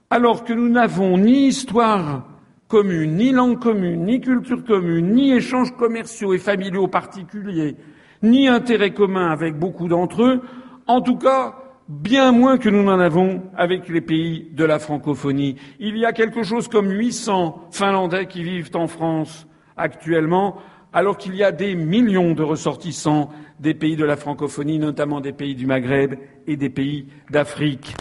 alors 0.09 0.44
que 0.44 0.52
nous 0.52 0.68
n'avons 0.68 1.18
ni 1.18 1.48
histoire 1.48 2.24
commune, 2.68 3.16
ni 3.16 3.32
langue 3.32 3.59
commune, 3.59 4.05
ni 4.05 4.20
culture 4.20 4.64
commune, 4.64 5.12
ni 5.12 5.32
échanges 5.32 5.74
commerciaux 5.76 6.35
et 6.35 6.39
familiaux 6.39 6.86
particuliers, 6.86 7.74
ni 8.22 8.47
intérêts 8.47 8.94
communs 8.94 9.32
avec 9.32 9.59
beaucoup 9.59 9.89
d'entre 9.89 10.22
eux, 10.22 10.40
en 10.86 11.01
tout 11.01 11.16
cas 11.16 11.64
bien 11.89 12.32
moins 12.32 12.59
que 12.59 12.69
nous 12.69 12.82
n'en 12.82 12.98
avons 12.98 13.43
avec 13.56 13.89
les 13.89 14.01
pays 14.01 14.48
de 14.52 14.65
la 14.65 14.78
francophonie. 14.78 15.56
Il 15.78 15.97
y 15.98 16.05
a 16.05 16.12
quelque 16.12 16.43
chose 16.43 16.69
comme 16.69 16.90
800 16.90 17.69
Finlandais 17.70 18.27
qui 18.27 18.43
vivent 18.43 18.70
en 18.74 18.86
France 18.86 19.47
actuellement, 19.77 20.56
alors 20.93 21.19
qu'il 21.19 21.35
y 21.35 21.43
a 21.43 21.52
des 21.52 21.74
millions 21.74 22.35
de 22.35 22.43
ressortissants 22.43 23.31
des 23.61 23.74
pays 23.74 23.97
de 23.97 24.05
la 24.05 24.16
francophonie, 24.16 24.78
notamment 24.78 25.20
des 25.20 25.32
pays 25.32 25.55
du 25.55 25.66
Maghreb 25.66 26.15
et 26.47 26.56
des 26.56 26.70
pays 26.70 27.06
d'Afrique 27.31 27.94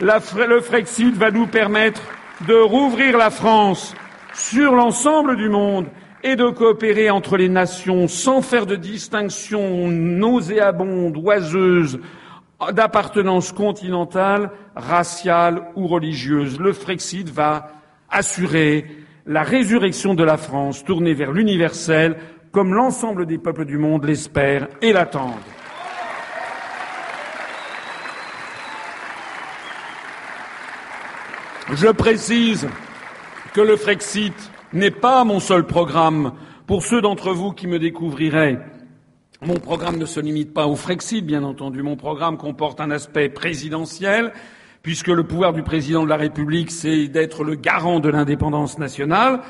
le 0.00 0.60
Frexit 0.60 1.14
va 1.14 1.30
nous 1.30 1.46
permettre 1.46 2.02
de 2.46 2.54
rouvrir 2.54 3.18
la 3.18 3.30
France 3.30 3.94
sur 4.34 4.74
l'ensemble 4.74 5.36
du 5.36 5.48
monde 5.48 5.86
et 6.22 6.36
de 6.36 6.48
coopérer 6.48 7.10
entre 7.10 7.36
les 7.36 7.48
nations 7.48 8.08
sans 8.08 8.42
faire 8.42 8.66
de 8.66 8.76
distinction 8.76 9.88
nauséabonde, 9.88 11.16
oiseuse, 11.18 12.00
d'appartenance 12.72 13.52
continentale, 13.52 14.50
raciale 14.76 15.62
ou 15.76 15.86
religieuse. 15.86 16.60
Le 16.60 16.72
Frexit 16.72 17.28
va 17.28 17.68
assurer 18.10 18.86
la 19.26 19.42
résurrection 19.42 20.14
de 20.14 20.24
la 20.24 20.36
France 20.36 20.84
tournée 20.84 21.14
vers 21.14 21.32
l'universel 21.32 22.16
comme 22.52 22.74
l'ensemble 22.74 23.26
des 23.26 23.38
peuples 23.38 23.64
du 23.64 23.78
monde 23.78 24.04
l'espèrent 24.04 24.68
et 24.82 24.92
l'attendent. 24.92 25.34
Je 31.72 31.86
précise 31.86 32.68
que 33.54 33.60
le 33.60 33.76
Frexit 33.76 34.34
n'est 34.72 34.90
pas 34.90 35.24
mon 35.24 35.38
seul 35.38 35.64
programme. 35.64 36.32
Pour 36.66 36.84
ceux 36.84 37.00
d'entre 37.00 37.32
vous 37.32 37.52
qui 37.52 37.68
me 37.68 37.78
découvriraient, 37.78 38.58
mon 39.42 39.54
programme 39.54 39.96
ne 39.96 40.04
se 40.04 40.20
limite 40.20 40.52
pas 40.52 40.66
au 40.66 40.76
Frexit, 40.76 41.24
bien 41.24 41.42
entendu. 41.44 41.82
Mon 41.82 41.96
programme 41.96 42.36
comporte 42.36 42.80
un 42.80 42.90
aspect 42.90 43.30
présidentiel, 43.30 44.32
puisque 44.82 45.08
le 45.08 45.24
pouvoir 45.24 45.52
du 45.52 45.62
président 45.62 46.04
de 46.04 46.08
la 46.08 46.16
République, 46.16 46.70
c'est 46.70 47.08
d'être 47.08 47.42
le 47.42 47.54
garant 47.54 48.00
de 48.00 48.10
l'indépendance 48.10 48.78
nationale. 48.78 49.40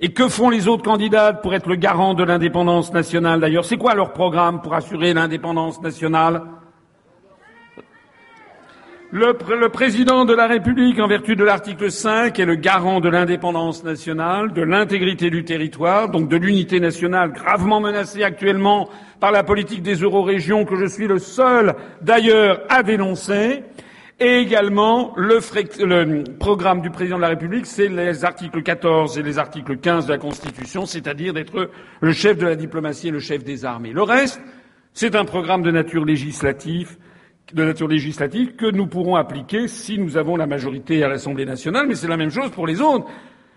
Et 0.00 0.12
que 0.12 0.28
font 0.28 0.50
les 0.50 0.68
autres 0.68 0.84
candidats 0.84 1.32
pour 1.32 1.54
être 1.54 1.68
le 1.68 1.74
garant 1.76 2.14
de 2.14 2.22
l'indépendance 2.22 2.92
nationale 2.92 3.40
d'ailleurs? 3.40 3.64
C'est 3.64 3.76
quoi 3.76 3.94
leur 3.94 4.12
programme 4.12 4.60
pour 4.60 4.74
assurer 4.74 5.12
l'indépendance 5.12 5.80
nationale? 5.82 6.42
Le, 9.10 9.68
président 9.68 10.26
de 10.26 10.34
la 10.34 10.46
République, 10.46 11.00
en 11.00 11.08
vertu 11.08 11.34
de 11.34 11.42
l'article 11.42 11.90
5, 11.90 12.38
est 12.38 12.44
le 12.44 12.56
garant 12.56 13.00
de 13.00 13.08
l'indépendance 13.08 13.82
nationale, 13.82 14.52
de 14.52 14.60
l'intégrité 14.60 15.30
du 15.30 15.44
territoire, 15.44 16.10
donc 16.10 16.28
de 16.28 16.36
l'unité 16.36 16.78
nationale 16.78 17.32
gravement 17.32 17.80
menacée 17.80 18.22
actuellement 18.22 18.90
par 19.18 19.32
la 19.32 19.44
politique 19.44 19.80
des 19.80 19.94
eurorégions 19.94 20.66
que 20.66 20.76
je 20.76 20.84
suis 20.84 21.06
le 21.06 21.18
seul 21.18 21.74
d'ailleurs 22.02 22.60
à 22.68 22.82
dénoncer. 22.82 23.62
Et 24.20 24.40
également, 24.40 25.14
le, 25.16 25.38
le, 25.86 26.24
programme 26.38 26.82
du 26.82 26.90
président 26.90 27.16
de 27.16 27.22
la 27.22 27.28
République, 27.28 27.64
c'est 27.64 27.88
les 27.88 28.26
articles 28.26 28.62
14 28.62 29.18
et 29.18 29.22
les 29.22 29.38
articles 29.38 29.78
15 29.78 30.04
de 30.04 30.12
la 30.12 30.18
Constitution, 30.18 30.84
c'est-à-dire 30.84 31.32
d'être 31.32 31.70
le 32.02 32.12
chef 32.12 32.36
de 32.36 32.44
la 32.44 32.56
diplomatie 32.56 33.08
et 33.08 33.12
le 33.12 33.20
chef 33.20 33.42
des 33.42 33.64
armées. 33.64 33.92
Le 33.92 34.02
reste, 34.02 34.42
c'est 34.92 35.16
un 35.16 35.24
programme 35.24 35.62
de 35.62 35.70
nature 35.70 36.04
législative 36.04 36.98
de 37.52 37.64
nature 37.64 37.88
législative 37.88 38.56
que 38.56 38.70
nous 38.70 38.86
pourrons 38.86 39.16
appliquer 39.16 39.68
si 39.68 39.98
nous 39.98 40.16
avons 40.16 40.36
la 40.36 40.46
majorité 40.46 41.02
à 41.02 41.08
l'Assemblée 41.08 41.46
nationale, 41.46 41.86
mais 41.86 41.94
c'est 41.94 42.08
la 42.08 42.16
même 42.16 42.30
chose 42.30 42.50
pour 42.50 42.66
les 42.66 42.80
autres. 42.80 43.06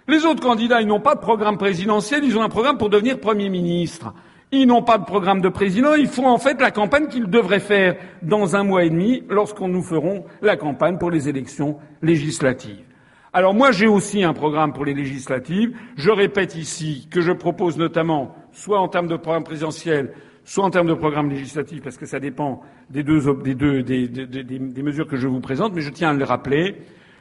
Les 0.08 0.26
autres 0.26 0.42
candidats, 0.42 0.82
ils 0.82 0.88
n'ont 0.88 1.00
pas 1.00 1.16
de 1.16 1.20
programme 1.20 1.58
présidentiel, 1.58 2.24
ils 2.24 2.38
ont 2.38 2.42
un 2.42 2.50
programme 2.50 2.78
pour 2.78 2.90
devenir 2.90 3.20
Premier 3.20 3.50
ministre. 3.50 4.14
Ils 4.52 4.68
n'ont 4.68 4.84
pas 4.84 4.98
de 4.98 5.06
programme 5.06 5.40
de 5.40 5.48
président, 5.48 5.94
ils 5.94 6.08
font 6.08 6.28
en 6.28 6.38
fait 6.38 6.60
la 6.60 6.72
campagne 6.72 7.08
qu'ils 7.08 7.30
devraient 7.30 7.62
faire 7.62 7.96
dans 8.22 8.56
un 8.56 8.64
mois 8.64 8.84
et 8.84 8.90
demi 8.90 9.24
lorsqu'on 9.30 9.70
nous 9.70 9.82
ferons 9.82 10.26
la 10.42 10.58
campagne 10.58 10.98
pour 10.98 11.10
les 11.10 11.30
élections 11.30 11.78
législatives. 12.02 12.84
Alors 13.32 13.54
moi 13.54 13.72
j'ai 13.72 13.88
aussi 13.88 14.24
un 14.24 14.34
programme 14.34 14.74
pour 14.74 14.84
les 14.84 14.94
législatives. 14.94 15.74
Je 15.96 16.10
répète 16.10 16.56
ici 16.56 17.08
que 17.10 17.22
je 17.22 17.32
propose 17.32 17.78
notamment, 17.78 18.36
soit 18.52 18.82
en 18.82 18.90
termes 18.90 19.08
de 19.08 19.16
programme 19.16 19.46
présidentiel, 19.46 20.12
soit 20.52 20.65
en 20.65 20.69
termes 20.69 20.88
de 20.88 20.94
programme 20.94 21.30
législatif, 21.30 21.82
parce 21.82 21.95
que 21.95 22.06
ça 22.06 22.19
dépend 22.19 22.61
des 22.90 23.03
deux, 23.03 23.22
des, 23.41 23.56
deux 23.56 23.84
des, 23.84 24.10
des, 24.10 24.44
des, 24.44 24.84
mesures 24.84 25.07
que 25.07 25.15
je 25.15 25.26
vous 25.26 25.40
présente, 25.40 25.73
mais 25.73 25.80
je 25.80 25.90
tiens 25.90 26.10
à 26.10 26.14
le 26.14 26.26
rappeler, 26.26 26.76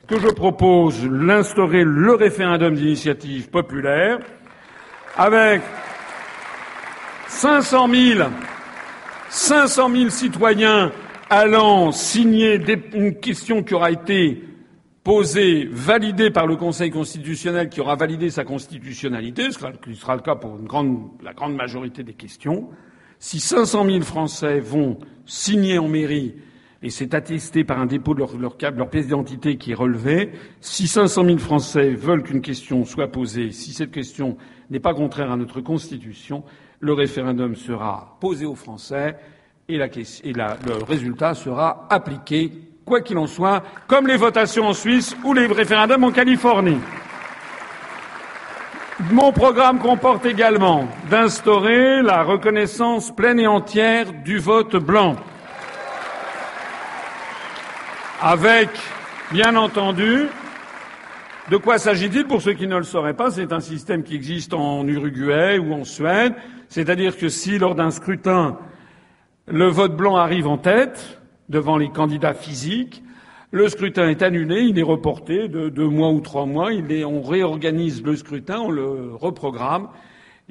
que 0.09 0.19
je 0.19 0.27
propose 0.27 1.07
l'instaurer 1.09 1.85
le 1.85 2.13
référendum 2.15 2.75
d'initiative 2.75 3.49
populaire 3.49 4.19
avec 5.17 5.63
500 7.29 7.89
000, 7.89 8.29
500 9.29 9.91
000 9.91 10.11
citoyens 10.11 10.91
allant 11.29 11.93
signer 11.93 12.61
une 12.95 13.15
question 13.15 13.63
qui 13.63 13.75
aura 13.75 13.93
été 13.93 14.43
posée, 15.05 15.69
validée 15.71 16.33
par 16.33 16.49
le 16.49 16.57
Conseil 16.57 16.91
constitutionnel, 16.91 17.69
qui 17.69 17.81
aura 17.81 17.95
validé 17.95 18.29
sa 18.31 18.43
constitutionnalité, 18.43 19.53
ce 19.53 19.59
qui 19.85 19.95
sera 19.95 20.17
le 20.17 20.23
cas 20.23 20.35
pour 20.35 20.59
une 20.59 20.67
grande, 20.67 21.11
la 21.23 21.33
grande 21.33 21.55
majorité 21.55 22.03
des 22.03 22.15
questions, 22.15 22.71
si 23.21 23.39
500 23.39 23.85
000 23.85 24.01
Français 24.01 24.59
vont 24.59 24.99
signer 25.27 25.79
en 25.79 25.87
mairie, 25.87 26.35
et 26.83 26.89
c'est 26.89 27.13
attesté 27.13 27.63
par 27.63 27.79
un 27.79 27.85
dépôt 27.85 28.15
de 28.15 28.21
leur, 28.21 28.57
pièce 28.89 29.05
d'identité 29.05 29.59
qui 29.59 29.73
est 29.73 29.75
relevé, 29.75 30.33
si 30.63 30.89
500 30.89 31.27
000 31.27 31.39
Français 31.39 31.91
veulent 31.91 32.23
qu'une 32.23 32.41
question 32.41 32.87
soit 32.87 33.09
posée, 33.09 33.53
si 33.53 33.75
cette 33.75 33.91
question 33.91 34.39
n'est 34.71 34.81
pas 34.81 34.95
contraire 34.95 35.31
à 35.31 35.37
notre 35.37 35.61
Constitution, 35.61 36.43
le 36.81 36.95
référendum 36.95 37.55
sera 37.55 38.17
posé 38.21 38.47
aux 38.47 38.55
Français 38.55 39.17
et, 39.69 39.77
le 39.77 40.85
résultat 40.85 41.35
sera 41.35 41.87
appliqué, 41.91 42.51
quoi 42.87 43.03
qu'il 43.03 43.19
en 43.19 43.27
soit, 43.27 43.63
comme 43.87 44.07
les 44.07 44.17
votations 44.17 44.67
en 44.67 44.73
Suisse 44.73 45.15
ou 45.25 45.35
les 45.35 45.47
référendums 45.47 46.05
en 46.05 46.11
Californie. 46.11 46.79
Mon 49.09 49.33
programme 49.33 49.79
comporte 49.79 50.27
également 50.27 50.87
d'instaurer 51.09 52.03
la 52.03 52.23
reconnaissance 52.23 53.11
pleine 53.15 53.41
et 53.41 53.47
entière 53.47 54.13
du 54.13 54.39
vote 54.39 54.77
blanc. 54.77 55.17
Avec, 58.21 58.69
bien 59.33 59.57
entendu, 59.57 60.27
de 61.51 61.57
quoi 61.57 61.79
s'agit-il? 61.79 62.27
Pour 62.27 62.43
ceux 62.43 62.53
qui 62.53 62.67
ne 62.67 62.77
le 62.77 62.83
sauraient 62.83 63.15
pas 63.15 63.31
C'est 63.31 63.55
un 63.55 63.61
système 63.61 64.03
qui 64.03 64.15
existe 64.15 64.53
en 64.53 64.87
Uruguay 64.87 65.59
ou 65.59 65.73
en 65.73 65.85
Suède. 65.85 66.35
C'est-à-dire 66.69 67.17
que 67.17 67.31
si, 67.31 67.59
lors 67.59 67.75
d'un 67.75 67.91
scrutin, 67.91 68.59
le 69.47 69.67
vote 69.67 69.97
blanc 69.97 70.17
arrive 70.17 70.47
en 70.47 70.59
tête, 70.59 71.21
devant 71.49 71.79
les 71.79 71.89
candidats 71.89 72.35
physiques, 72.35 73.03
le 73.53 73.69
scrutin 73.69 74.09
est 74.09 74.23
annulé, 74.23 74.63
il 74.63 74.79
est 74.79 74.83
reporté 74.83 75.49
de 75.49 75.69
deux 75.69 75.89
mois 75.89 76.11
ou 76.11 76.21
trois 76.21 76.47
mois, 76.47 76.73
il 76.73 76.93
est, 76.93 77.05
on 77.05 77.21
réorganise 77.21 78.03
le 78.05 78.15
scrutin, 78.15 78.61
on 78.61 78.71
le 78.71 79.13
reprogramme. 79.15 79.89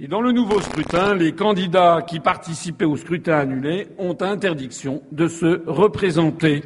Et 0.02 0.08
dans 0.08 0.22
le 0.22 0.32
nouveau 0.32 0.60
scrutin, 0.62 1.16
les 1.16 1.34
candidats 1.34 2.02
qui 2.06 2.20
participaient 2.20 2.86
au 2.86 2.98
scrutin 2.98 3.40
annulé 3.40 3.88
ont 3.98 4.18
interdiction 4.22 5.02
de 5.12 5.28
se 5.28 5.62
représenter. 5.66 6.64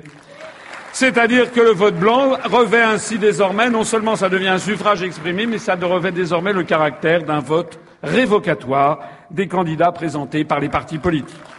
C'est-à-dire 0.91 1.51
que 1.51 1.59
le 1.59 1.71
vote 1.71 1.95
blanc 1.95 2.37
revêt 2.45 2.83
ainsi 2.83 3.17
désormais, 3.17 3.69
non 3.69 3.83
seulement 3.83 4.15
ça 4.15 4.29
devient 4.29 4.49
un 4.49 4.59
suffrage 4.59 5.01
exprimé, 5.01 5.45
mais 5.47 5.57
ça 5.57 5.75
revêt 5.75 6.11
désormais 6.11 6.53
le 6.53 6.63
caractère 6.63 7.23
d'un 7.23 7.39
vote 7.39 7.79
révocatoire 8.03 8.99
des 9.31 9.47
candidats 9.47 9.91
présentés 9.91 10.43
par 10.43 10.59
les 10.59 10.69
partis 10.69 10.99
politiques. 10.99 11.52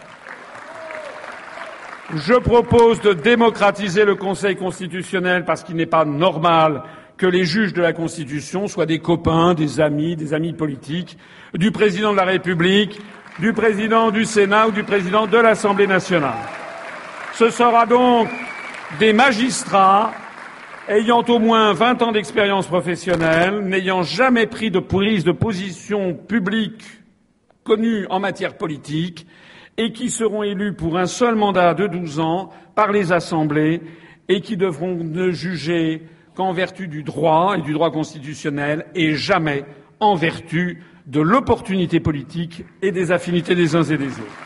Je 2.13 2.33
propose 2.33 3.01
de 3.01 3.13
démocratiser 3.13 4.05
le 4.05 4.13
Conseil 4.13 4.55
constitutionnel 4.55 5.43
parce 5.43 5.63
qu'il 5.63 5.75
n'est 5.75 5.87
pas 5.87 6.05
normal 6.05 6.83
que 7.17 7.25
les 7.25 7.45
juges 7.45 7.73
de 7.73 7.81
la 7.81 7.93
Constitution 7.93 8.67
soient 8.67 8.85
des 8.85 8.99
copains, 8.99 9.55
des 9.55 9.79
amis, 9.79 10.15
des 10.15 10.33
amis 10.33 10.53
politiques 10.53 11.17
du 11.55 11.71
président 11.71 12.11
de 12.11 12.17
la 12.17 12.25
République, 12.25 13.01
du 13.39 13.53
président 13.53 14.11
du 14.11 14.25
Sénat 14.25 14.67
ou 14.67 14.71
du 14.71 14.83
président 14.83 15.25
de 15.25 15.37
l'Assemblée 15.37 15.87
nationale. 15.87 16.37
Ce 17.33 17.49
sera 17.49 17.87
donc 17.87 18.29
des 18.99 19.11
magistrats 19.11 20.13
ayant 20.87 21.23
au 21.27 21.39
moins 21.39 21.73
20 21.73 22.03
ans 22.03 22.11
d'expérience 22.11 22.67
professionnelle, 22.67 23.61
n'ayant 23.61 24.03
jamais 24.03 24.45
pris 24.45 24.69
de 24.69 24.79
prise 24.79 25.23
de 25.23 25.31
position 25.31 26.13
publique 26.13 26.83
connue 27.63 28.05
en 28.11 28.19
matière 28.19 28.57
politique, 28.57 29.25
et 29.77 29.91
qui 29.91 30.09
seront 30.09 30.43
élus 30.43 30.73
pour 30.73 30.97
un 30.97 31.05
seul 31.05 31.35
mandat 31.35 31.73
de 31.73 31.87
12 31.87 32.19
ans 32.19 32.49
par 32.75 32.91
les 32.91 33.11
assemblées 33.11 33.81
et 34.29 34.41
qui 34.41 34.57
devront 34.57 34.95
ne 34.95 35.31
juger 35.31 36.03
qu'en 36.35 36.53
vertu 36.53 36.87
du 36.87 37.03
droit 37.03 37.55
et 37.57 37.61
du 37.61 37.73
droit 37.73 37.91
constitutionnel 37.91 38.85
et 38.95 39.15
jamais 39.15 39.65
en 39.99 40.15
vertu 40.15 40.83
de 41.05 41.21
l'opportunité 41.21 41.99
politique 41.99 42.65
et 42.81 42.91
des 42.91 43.11
affinités 43.11 43.55
des 43.55 43.75
uns 43.75 43.83
et 43.83 43.97
des 43.97 44.07
autres. 44.07 44.45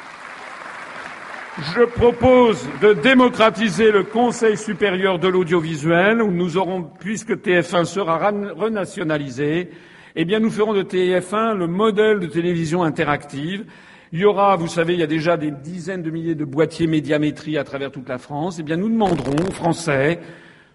Je 1.76 1.84
propose 1.84 2.70
de 2.82 2.94
démocratiser 2.94 3.92
le 3.92 4.04
Conseil 4.04 4.56
supérieur 4.56 5.20
de 5.20 5.28
l'audiovisuel 5.28 6.22
où 6.22 6.32
nous 6.32 6.58
aurons, 6.58 6.84
puisque 7.00 7.32
TF1 7.32 7.84
sera 7.84 8.18
renationalisé, 8.18 9.70
eh 10.16 10.26
bien 10.26 10.40
nous 10.40 10.52
ferons 10.52 10.74
de 10.74 10.84
TF1 10.84 11.58
le 11.58 11.68
modèle 11.68 12.20
de 12.20 12.28
télévision 12.28 12.84
interactive 12.84 13.66
il 14.12 14.20
y 14.20 14.26
aura, 14.26 14.56
vous 14.56 14.68
savez, 14.68 14.94
il 14.94 15.00
y 15.00 15.04
a 15.04 15.08
déjà 15.08 15.38
des 15.38 15.52
dizaines 15.52 16.02
de 16.02 16.10
milliers 16.10 16.36
de 16.36 16.46
boîtiers 16.46 16.88
médiamétrie 16.88 17.58
à 17.58 17.64
travers 17.64 17.92
toute 17.92 18.10
la 18.10 18.18
France. 18.18 18.58
Eh 18.60 18.64
bien, 18.64 18.76
nous 18.76 18.90
demanderons 18.90 19.36
aux 19.48 19.52
Français 19.52 20.20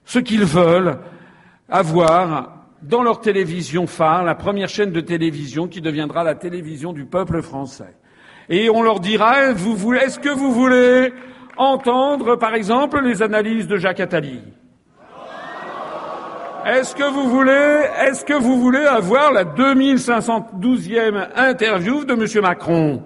ce 0.04 0.20
qu'ils 0.20 0.44
veulent 0.44 0.98
avoir 1.68 2.66
dans 2.82 3.02
leur 3.02 3.20
télévision 3.20 3.86
phare, 3.86 4.24
la 4.24 4.34
première 4.34 4.68
chaîne 4.68 4.92
de 4.92 5.00
télévision 5.00 5.66
qui 5.66 5.80
deviendra 5.80 6.22
la 6.22 6.34
télévision 6.34 6.92
du 6.92 7.06
peuple 7.06 7.42
français. 7.42 7.96
Et 8.48 8.68
on 8.68 8.82
leur 8.82 9.00
dira, 9.00 9.52
vous 9.52 9.74
voulez, 9.74 10.00
est-ce 10.00 10.20
que 10.20 10.28
vous 10.28 10.52
voulez 10.52 11.12
entendre, 11.56 12.36
par 12.36 12.54
exemple, 12.54 13.00
les 13.02 13.22
analyses 13.22 13.66
de 13.66 13.78
Jacques 13.78 14.00
Attali? 14.00 14.42
Est-ce 16.66 16.94
que 16.94 17.10
vous 17.10 17.28
voulez, 17.28 17.82
est-ce 18.06 18.24
que 18.24 18.34
vous 18.34 18.60
voulez 18.60 18.84
avoir 18.84 19.32
la 19.32 19.44
2512e 19.44 21.28
interview 21.36 22.04
de 22.04 22.12
M. 22.12 22.42
Macron? 22.42 23.02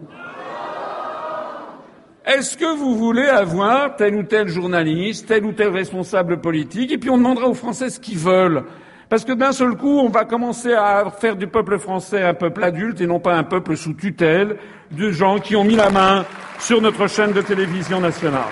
Est-ce 2.28 2.58
que 2.58 2.76
vous 2.76 2.94
voulez 2.94 3.24
avoir 3.24 3.96
tel 3.96 4.14
ou 4.14 4.22
tel 4.22 4.48
journaliste, 4.48 5.28
tel 5.28 5.46
ou 5.46 5.52
tel 5.52 5.68
responsable 5.68 6.42
politique, 6.42 6.92
et 6.92 6.98
puis 6.98 7.08
on 7.08 7.16
demandera 7.16 7.48
aux 7.48 7.54
Français 7.54 7.88
ce 7.88 7.98
qu'ils 7.98 8.18
veulent? 8.18 8.64
Parce 9.08 9.24
que 9.24 9.32
d'un 9.32 9.52
seul 9.52 9.76
coup, 9.76 9.98
on 9.98 10.10
va 10.10 10.26
commencer 10.26 10.74
à 10.74 11.10
faire 11.10 11.36
du 11.36 11.46
peuple 11.46 11.78
français 11.78 12.22
un 12.22 12.34
peuple 12.34 12.62
adulte 12.64 13.00
et 13.00 13.06
non 13.06 13.18
pas 13.18 13.34
un 13.34 13.44
peuple 13.44 13.78
sous 13.78 13.94
tutelle 13.94 14.58
de 14.90 15.10
gens 15.10 15.38
qui 15.38 15.56
ont 15.56 15.64
mis 15.64 15.74
la 15.74 15.88
main 15.88 16.26
sur 16.58 16.82
notre 16.82 17.06
chaîne 17.06 17.32
de 17.32 17.40
télévision 17.40 17.98
nationale. 17.98 18.42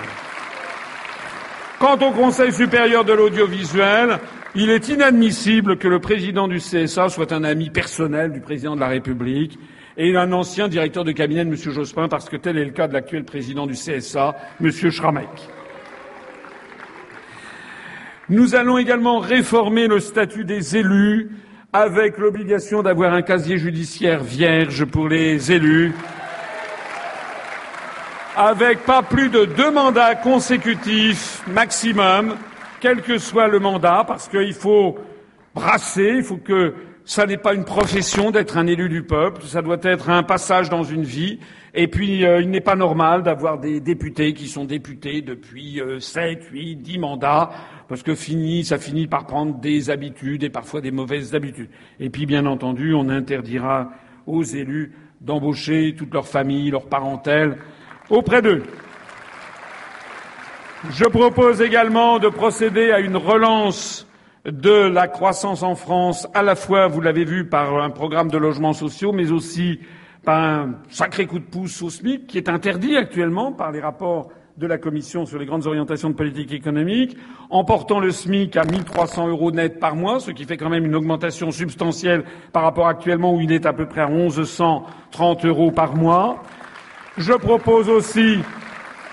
Quant 1.77 1.99
au 1.99 2.11
Conseil 2.13 2.51
supérieur 2.51 3.05
de 3.05 3.13
l'audiovisuel, 3.13 4.17
il 4.55 4.71
est 4.71 4.89
inadmissible 4.89 5.77
que 5.77 5.87
le 5.87 5.99
président 5.99 6.47
du 6.47 6.57
CSA 6.57 7.09
soit 7.09 7.31
un 7.31 7.43
ami 7.43 7.69
personnel 7.69 8.31
du 8.31 8.39
président 8.39 8.73
de 8.73 8.79
la 8.79 8.87
République 8.87 9.59
et 9.97 10.15
un 10.15 10.31
ancien 10.31 10.67
directeur 10.67 11.03
de 11.03 11.11
cabinet 11.11 11.43
de 11.43 11.49
M. 11.49 11.55
Jospin, 11.55 12.07
parce 12.07 12.29
que 12.29 12.37
tel 12.37 12.57
est 12.57 12.65
le 12.65 12.71
cas 12.71 12.87
de 12.87 12.93
l'actuel 12.93 13.23
président 13.23 13.65
du 13.65 13.73
CSA, 13.73 14.35
M. 14.61 14.71
Schramek. 14.71 15.27
Nous 18.29 18.55
allons 18.55 18.77
également 18.77 19.19
réformer 19.19 19.87
le 19.87 19.99
statut 19.99 20.45
des 20.45 20.77
élus 20.77 21.31
avec 21.73 22.17
l'obligation 22.17 22.83
d'avoir 22.83 23.13
un 23.13 23.23
casier 23.23 23.57
judiciaire 23.57 24.23
vierge 24.23 24.85
pour 24.85 25.07
les 25.07 25.51
élus, 25.51 25.93
avec 28.35 28.79
pas 28.85 29.01
plus 29.01 29.29
de 29.29 29.45
deux 29.45 29.71
mandats 29.71 30.13
consécutifs 30.15 31.41
maximum, 31.47 32.35
quel 32.79 33.01
que 33.01 33.17
soit 33.17 33.47
le 33.47 33.59
mandat, 33.59 34.03
parce 34.07 34.27
qu'il 34.27 34.53
faut 34.53 34.97
brasser, 35.55 36.15
il 36.17 36.23
faut 36.23 36.37
que 36.37 36.73
ça 37.07 37.25
n'est 37.25 37.37
pas 37.37 37.53
une 37.53 37.63
profession 37.63 38.31
d'être 38.31 38.57
un 38.57 38.67
élu 38.67 38.89
du 38.89 39.01
peuple, 39.01 39.41
ça 39.43 39.61
doit 39.61 39.79
être 39.81 40.09
un 40.09 40.23
passage 40.23 40.69
dans 40.69 40.83
une 40.83 41.05
vie. 41.05 41.39
Et 41.73 41.87
puis, 41.87 42.25
euh, 42.25 42.41
il 42.41 42.49
n'est 42.49 42.59
pas 42.59 42.75
normal 42.75 43.23
d'avoir 43.23 43.59
des 43.59 43.79
députés 43.79 44.33
qui 44.33 44.49
sont 44.49 44.65
députés 44.65 45.21
depuis 45.21 45.79
euh, 45.79 46.01
7, 46.01 46.43
8, 46.51 46.75
10 46.75 46.99
mandats, 46.99 47.49
parce 47.87 48.03
que 48.03 48.13
fini, 48.13 48.65
ça 48.65 48.77
finit 48.77 49.07
par 49.07 49.25
prendre 49.25 49.57
des 49.57 49.89
habitudes 49.89 50.43
et 50.43 50.49
parfois 50.49 50.81
des 50.81 50.91
mauvaises 50.91 51.33
habitudes. 51.33 51.69
Et 52.01 52.09
puis, 52.09 52.25
bien 52.25 52.45
entendu, 52.45 52.93
on 52.93 53.07
interdira 53.07 53.89
aux 54.25 54.43
élus 54.43 54.93
d'embaucher 55.21 55.95
toute 55.97 56.13
leur 56.13 56.27
famille, 56.27 56.71
leur 56.71 56.87
parentèle 56.87 57.57
auprès 58.09 58.41
d'eux. 58.41 58.63
Je 60.91 61.05
propose 61.05 61.61
également 61.61 62.19
de 62.19 62.27
procéder 62.27 62.91
à 62.91 62.99
une 62.99 63.15
relance 63.15 64.07
de 64.47 64.87
la 64.87 65.07
croissance 65.07 65.61
en 65.61 65.75
France, 65.75 66.27
à 66.33 66.41
la 66.41 66.55
fois, 66.55 66.87
vous 66.87 67.01
l'avez 67.01 67.25
vu, 67.25 67.45
par 67.45 67.81
un 67.81 67.89
programme 67.89 68.29
de 68.29 68.37
logements 68.37 68.73
sociaux, 68.73 69.11
mais 69.11 69.31
aussi 69.31 69.79
par 70.23 70.41
un 70.41 70.75
sacré 70.89 71.27
coup 71.27 71.39
de 71.39 71.45
pouce 71.45 71.81
au 71.81 71.89
SMIC, 71.89 72.27
qui 72.27 72.37
est 72.37 72.47
interdit 72.47 72.95
actuellement 72.95 73.51
par 73.51 73.71
les 73.71 73.81
rapports 73.81 74.29
de 74.55 74.65
la 74.65 74.77
Commission 74.77 75.25
sur 75.25 75.37
les 75.37 75.45
grandes 75.45 75.67
orientations 75.67 76.09
de 76.09 76.15
politique 76.15 76.51
économique, 76.53 77.17
en 77.49 77.65
portant 77.65 77.99
le 77.99 78.09
SMIC 78.09 78.55
à 78.55 78.63
1300 78.63 79.27
euros 79.27 79.51
net 79.51 79.79
par 79.79 79.95
mois, 79.95 80.19
ce 80.19 80.31
qui 80.31 80.45
fait 80.45 80.57
quand 80.57 80.69
même 80.69 80.85
une 80.85 80.95
augmentation 80.95 81.51
substantielle 81.51 82.23
par 82.53 82.63
rapport 82.63 82.87
actuellement 82.87 83.35
où 83.35 83.41
il 83.41 83.51
est 83.51 83.65
à 83.65 83.73
peu 83.73 83.85
près 83.85 84.01
à 84.01 84.07
1130 84.07 85.45
euros 85.45 85.71
par 85.71 85.95
mois. 85.95 86.41
Je 87.17 87.33
propose 87.33 87.89
aussi 87.89 88.39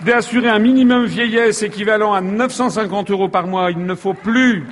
d'assurer 0.00 0.48
un 0.48 0.58
minimum 0.60 1.04
vieillesse 1.04 1.62
équivalent 1.62 2.14
à 2.14 2.20
950 2.20 3.10
euros 3.10 3.28
par 3.28 3.46
mois. 3.46 3.70
Il 3.70 3.84
ne 3.84 3.94
faut 3.94 4.14
plus 4.14 4.64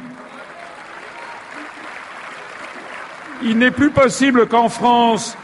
Il 3.44 3.58
n'est 3.58 3.72
plus 3.72 3.90
possible 3.90 4.46
qu'en 4.46 4.68
France, 4.68 5.36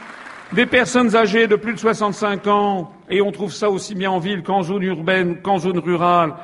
des 0.52 0.66
personnes 0.66 1.16
âgées 1.16 1.48
de 1.48 1.56
plus 1.56 1.74
de 1.74 1.78
65 1.78 2.46
ans, 2.46 2.92
et 3.10 3.20
on 3.20 3.32
trouve 3.32 3.52
ça 3.52 3.70
aussi 3.70 3.96
bien 3.96 4.12
en 4.12 4.20
ville 4.20 4.44
qu'en 4.44 4.62
zone 4.62 4.84
urbaine, 4.84 5.42
qu'en 5.42 5.58
zone 5.58 5.78
rurale, 5.78 6.34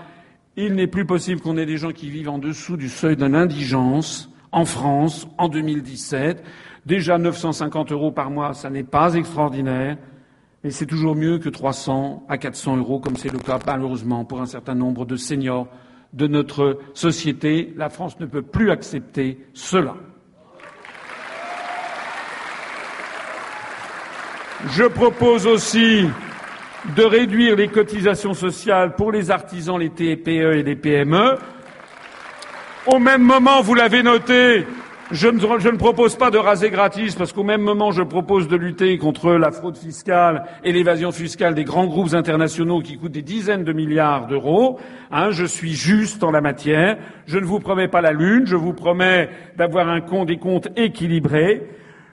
il 0.56 0.74
n'est 0.74 0.88
plus 0.88 1.06
possible 1.06 1.40
qu'on 1.40 1.56
ait 1.56 1.66
des 1.66 1.76
gens 1.76 1.92
qui 1.92 2.10
vivent 2.10 2.28
en 2.28 2.38
dessous 2.38 2.76
du 2.76 2.88
seuil 2.88 3.16
de 3.16 3.24
l'indigence 3.24 4.30
en 4.50 4.64
France 4.64 5.28
en 5.38 5.48
2017. 5.48 6.42
Déjà 6.86 7.18
950 7.18 7.92
euros 7.92 8.10
par 8.10 8.30
mois, 8.30 8.52
ça 8.52 8.68
n'est 8.68 8.82
pas 8.82 9.14
extraordinaire, 9.14 9.96
mais 10.64 10.70
c'est 10.70 10.86
toujours 10.86 11.14
mieux 11.14 11.38
que 11.38 11.48
300 11.48 12.24
à 12.28 12.36
400 12.36 12.78
euros, 12.78 12.98
comme 12.98 13.16
c'est 13.16 13.32
le 13.32 13.38
cas 13.38 13.60
malheureusement 13.64 14.24
pour 14.24 14.40
un 14.40 14.46
certain 14.46 14.74
nombre 14.74 15.06
de 15.06 15.14
seniors 15.14 15.68
de 16.14 16.26
notre 16.26 16.78
société. 16.94 17.72
La 17.76 17.90
France 17.90 18.18
ne 18.18 18.26
peut 18.26 18.42
plus 18.42 18.72
accepter 18.72 19.38
cela. 19.52 19.94
Je 24.72 24.84
propose 24.84 25.46
aussi 25.46 26.08
de 26.96 27.02
réduire 27.02 27.56
les 27.56 27.68
cotisations 27.68 28.34
sociales 28.34 28.94
pour 28.94 29.12
les 29.12 29.30
artisans, 29.30 29.78
les 29.78 29.90
TPE 29.90 30.54
et 30.54 30.62
les 30.62 30.76
PME. 30.76 31.36
Au 32.86 32.98
même 32.98 33.22
moment, 33.22 33.60
vous 33.62 33.74
l'avez 33.74 34.02
noté, 34.02 34.66
je 35.10 35.28
ne, 35.28 35.76
propose 35.76 36.16
pas 36.16 36.30
de 36.30 36.38
raser 36.38 36.70
gratis 36.70 37.14
parce 37.14 37.32
qu'au 37.32 37.42
même 37.42 37.60
moment, 37.60 37.92
je 37.92 38.02
propose 38.02 38.48
de 38.48 38.56
lutter 38.56 38.96
contre 38.96 39.32
la 39.32 39.52
fraude 39.52 39.76
fiscale 39.76 40.44
et 40.64 40.72
l'évasion 40.72 41.12
fiscale 41.12 41.54
des 41.54 41.64
grands 41.64 41.86
groupes 41.86 42.14
internationaux 42.14 42.80
qui 42.80 42.96
coûtent 42.96 43.12
des 43.12 43.22
dizaines 43.22 43.64
de 43.64 43.72
milliards 43.72 44.26
d'euros. 44.26 44.78
Hein, 45.10 45.30
je 45.30 45.44
suis 45.44 45.74
juste 45.74 46.24
en 46.24 46.30
la 46.30 46.40
matière. 46.40 46.96
Je 47.26 47.38
ne 47.38 47.44
vous 47.44 47.60
promets 47.60 47.88
pas 47.88 48.00
la 48.00 48.12
lune. 48.12 48.46
Je 48.46 48.56
vous 48.56 48.72
promets 48.72 49.28
d'avoir 49.56 49.88
un 49.88 50.00
compte 50.00 50.28
des 50.28 50.38
comptes 50.38 50.68
équilibrés. 50.76 51.62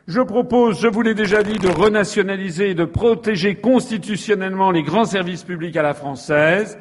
Je 0.07 0.19
propose, 0.19 0.81
je 0.81 0.87
vous 0.87 1.03
l'ai 1.03 1.13
déjà 1.13 1.43
dit, 1.43 1.59
de 1.59 1.69
renationaliser 1.69 2.71
et 2.71 2.73
de 2.73 2.85
protéger 2.85 3.55
constitutionnellement 3.55 4.71
les 4.71 4.81
grands 4.81 5.05
services 5.05 5.43
publics 5.43 5.77
à 5.77 5.83
la 5.83 5.93
française. 5.93 6.77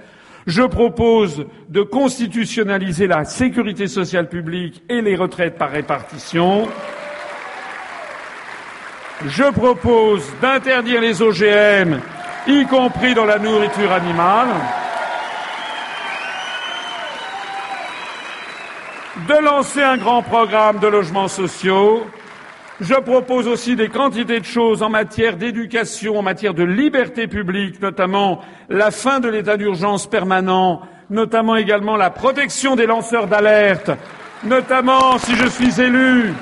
Je 0.47 0.63
propose 0.63 1.45
de 1.69 1.83
constitutionnaliser 1.83 3.07
la 3.07 3.25
sécurité 3.25 3.89
sociale 3.89 4.29
publique 4.29 4.83
et 4.89 5.03
les 5.03 5.17
retraites 5.17 5.59
par 5.59 5.71
répartition. 5.71 6.67
Je 9.27 9.53
propose 9.53 10.25
d'interdire 10.41 11.03
les 11.03 11.21
OGM, 11.21 12.01
y 12.47 12.65
compris 12.65 13.13
dans 13.13 13.27
la 13.27 13.39
nourriture 13.39 13.93
animale. 13.93 14.49
De 19.29 19.45
lancer 19.45 19.83
un 19.83 19.99
grand 19.99 20.23
programme 20.23 20.79
de 20.79 20.87
logements 20.87 21.29
sociaux 21.29 22.07
je 22.81 22.95
propose 22.95 23.47
aussi 23.47 23.77
des 23.77 23.89
quantités 23.89 24.41
de 24.41 24.45
choses 24.45 24.83
en 24.83 24.89
matière 24.89 25.37
d'éducation, 25.37 26.19
en 26.19 26.23
matière 26.23 26.55
de 26.55 26.63
liberté 26.63 27.27
publique, 27.27 27.81
notamment 27.81 28.41
la 28.69 28.91
fin 28.91 29.21
de 29.21 29.29
l'état 29.29 29.57
d'urgence 29.57 30.09
permanent, 30.09 30.81
notamment 31.11 31.57
également 31.57 31.97
la 31.97 32.11
protection 32.11 32.77
des 32.77 32.87
lanceurs 32.87 33.27
d'alerte, 33.27 33.91
notamment 34.45 35.19
si 35.19 35.37
je 35.37 35.47
suis 35.47 35.81
élu, 35.81 36.33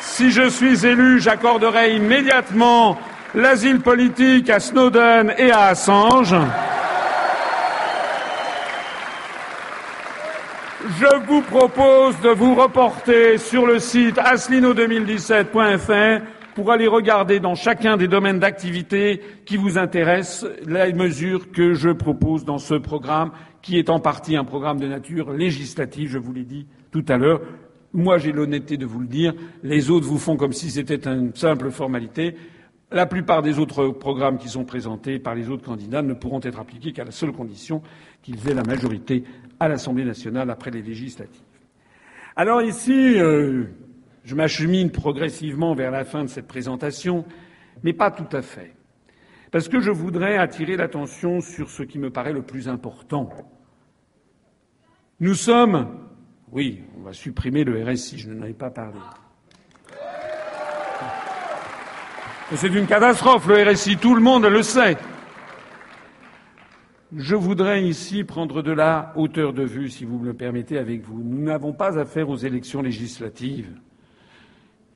si 0.00 0.30
je 0.30 0.48
suis 0.48 0.86
élu, 0.86 1.20
j'accorderai 1.20 1.94
immédiatement 1.94 2.98
l'asile 3.34 3.80
politique 3.80 4.50
à 4.50 4.60
Snowden 4.60 5.32
et 5.38 5.50
à 5.50 5.66
Assange. 5.66 6.34
Je 10.88 11.26
vous 11.26 11.42
propose 11.42 12.18
de 12.22 12.30
vous 12.30 12.54
reporter 12.54 13.36
sur 13.36 13.66
le 13.66 13.78
site 13.78 14.16
aslino2017.fr 14.16 16.22
pour 16.54 16.72
aller 16.72 16.86
regarder 16.86 17.38
dans 17.38 17.54
chacun 17.54 17.98
des 17.98 18.08
domaines 18.08 18.38
d'activité 18.38 19.20
qui 19.44 19.58
vous 19.58 19.76
intéressent 19.76 20.50
les 20.66 20.94
mesures 20.94 21.52
que 21.52 21.74
je 21.74 21.90
propose 21.90 22.46
dans 22.46 22.56
ce 22.56 22.72
programme, 22.72 23.30
qui 23.60 23.78
est 23.78 23.90
en 23.90 24.00
partie 24.00 24.36
un 24.36 24.44
programme 24.44 24.80
de 24.80 24.86
nature 24.86 25.32
législative, 25.32 26.08
je 26.08 26.18
vous 26.18 26.32
l'ai 26.32 26.44
dit 26.44 26.66
tout 26.90 27.04
à 27.08 27.18
l'heure. 27.18 27.42
Moi, 27.92 28.16
j'ai 28.16 28.32
l'honnêteté 28.32 28.78
de 28.78 28.86
vous 28.86 29.00
le 29.00 29.06
dire. 29.06 29.34
Les 29.62 29.90
autres 29.90 30.06
vous 30.06 30.18
font 30.18 30.38
comme 30.38 30.54
si 30.54 30.70
c'était 30.70 31.10
une 31.10 31.34
simple 31.34 31.70
formalité. 31.70 32.36
La 32.90 33.04
plupart 33.04 33.42
des 33.42 33.58
autres 33.58 33.88
programmes 33.88 34.38
qui 34.38 34.48
sont 34.48 34.64
présentés 34.64 35.18
par 35.18 35.34
les 35.34 35.50
autres 35.50 35.64
candidats 35.64 36.00
ne 36.00 36.14
pourront 36.14 36.40
être 36.42 36.58
appliqués 36.58 36.92
qu'à 36.92 37.04
la 37.04 37.10
seule 37.10 37.32
condition 37.32 37.82
qu'ils 38.22 38.48
aient 38.48 38.54
la 38.54 38.64
majorité 38.64 39.24
à 39.60 39.68
l'Assemblée 39.68 40.04
nationale 40.04 40.50
après 40.50 40.70
les 40.70 40.82
législatives. 40.82 41.42
Alors 42.34 42.62
ici, 42.62 43.20
euh, 43.20 43.64
je 44.24 44.34
m'achemine 44.34 44.90
progressivement 44.90 45.74
vers 45.74 45.90
la 45.90 46.04
fin 46.04 46.24
de 46.24 46.28
cette 46.28 46.48
présentation, 46.48 47.24
mais 47.82 47.92
pas 47.92 48.10
tout 48.10 48.34
à 48.34 48.42
fait. 48.42 48.74
Parce 49.50 49.68
que 49.68 49.80
je 49.80 49.90
voudrais 49.90 50.38
attirer 50.38 50.76
l'attention 50.76 51.40
sur 51.40 51.70
ce 51.70 51.82
qui 51.82 51.98
me 51.98 52.10
paraît 52.10 52.32
le 52.32 52.42
plus 52.42 52.68
important. 52.68 53.28
Nous 55.18 55.34
sommes, 55.34 55.98
oui, 56.52 56.82
on 56.98 57.02
va 57.02 57.12
supprimer 57.12 57.64
le 57.64 57.84
RSI, 57.84 58.18
je 58.18 58.30
n'en 58.30 58.42
avais 58.42 58.54
pas 58.54 58.70
parlé. 58.70 59.00
C'est 62.54 62.68
une 62.68 62.86
catastrophe, 62.86 63.46
le 63.46 63.70
RSI, 63.70 63.96
tout 63.96 64.14
le 64.14 64.22
monde 64.22 64.44
le 64.46 64.62
sait. 64.62 64.96
Je 67.16 67.34
voudrais 67.34 67.82
ici 67.82 68.22
prendre 68.22 68.62
de 68.62 68.70
la 68.70 69.12
hauteur 69.16 69.52
de 69.52 69.64
vue, 69.64 69.90
si 69.90 70.04
vous 70.04 70.18
me 70.20 70.26
le 70.26 70.34
permettez, 70.34 70.78
avec 70.78 71.02
vous. 71.02 71.20
Nous 71.20 71.42
n'avons 71.42 71.72
pas 71.72 71.98
affaire 71.98 72.28
aux 72.28 72.36
élections 72.36 72.82
législatives. 72.82 73.74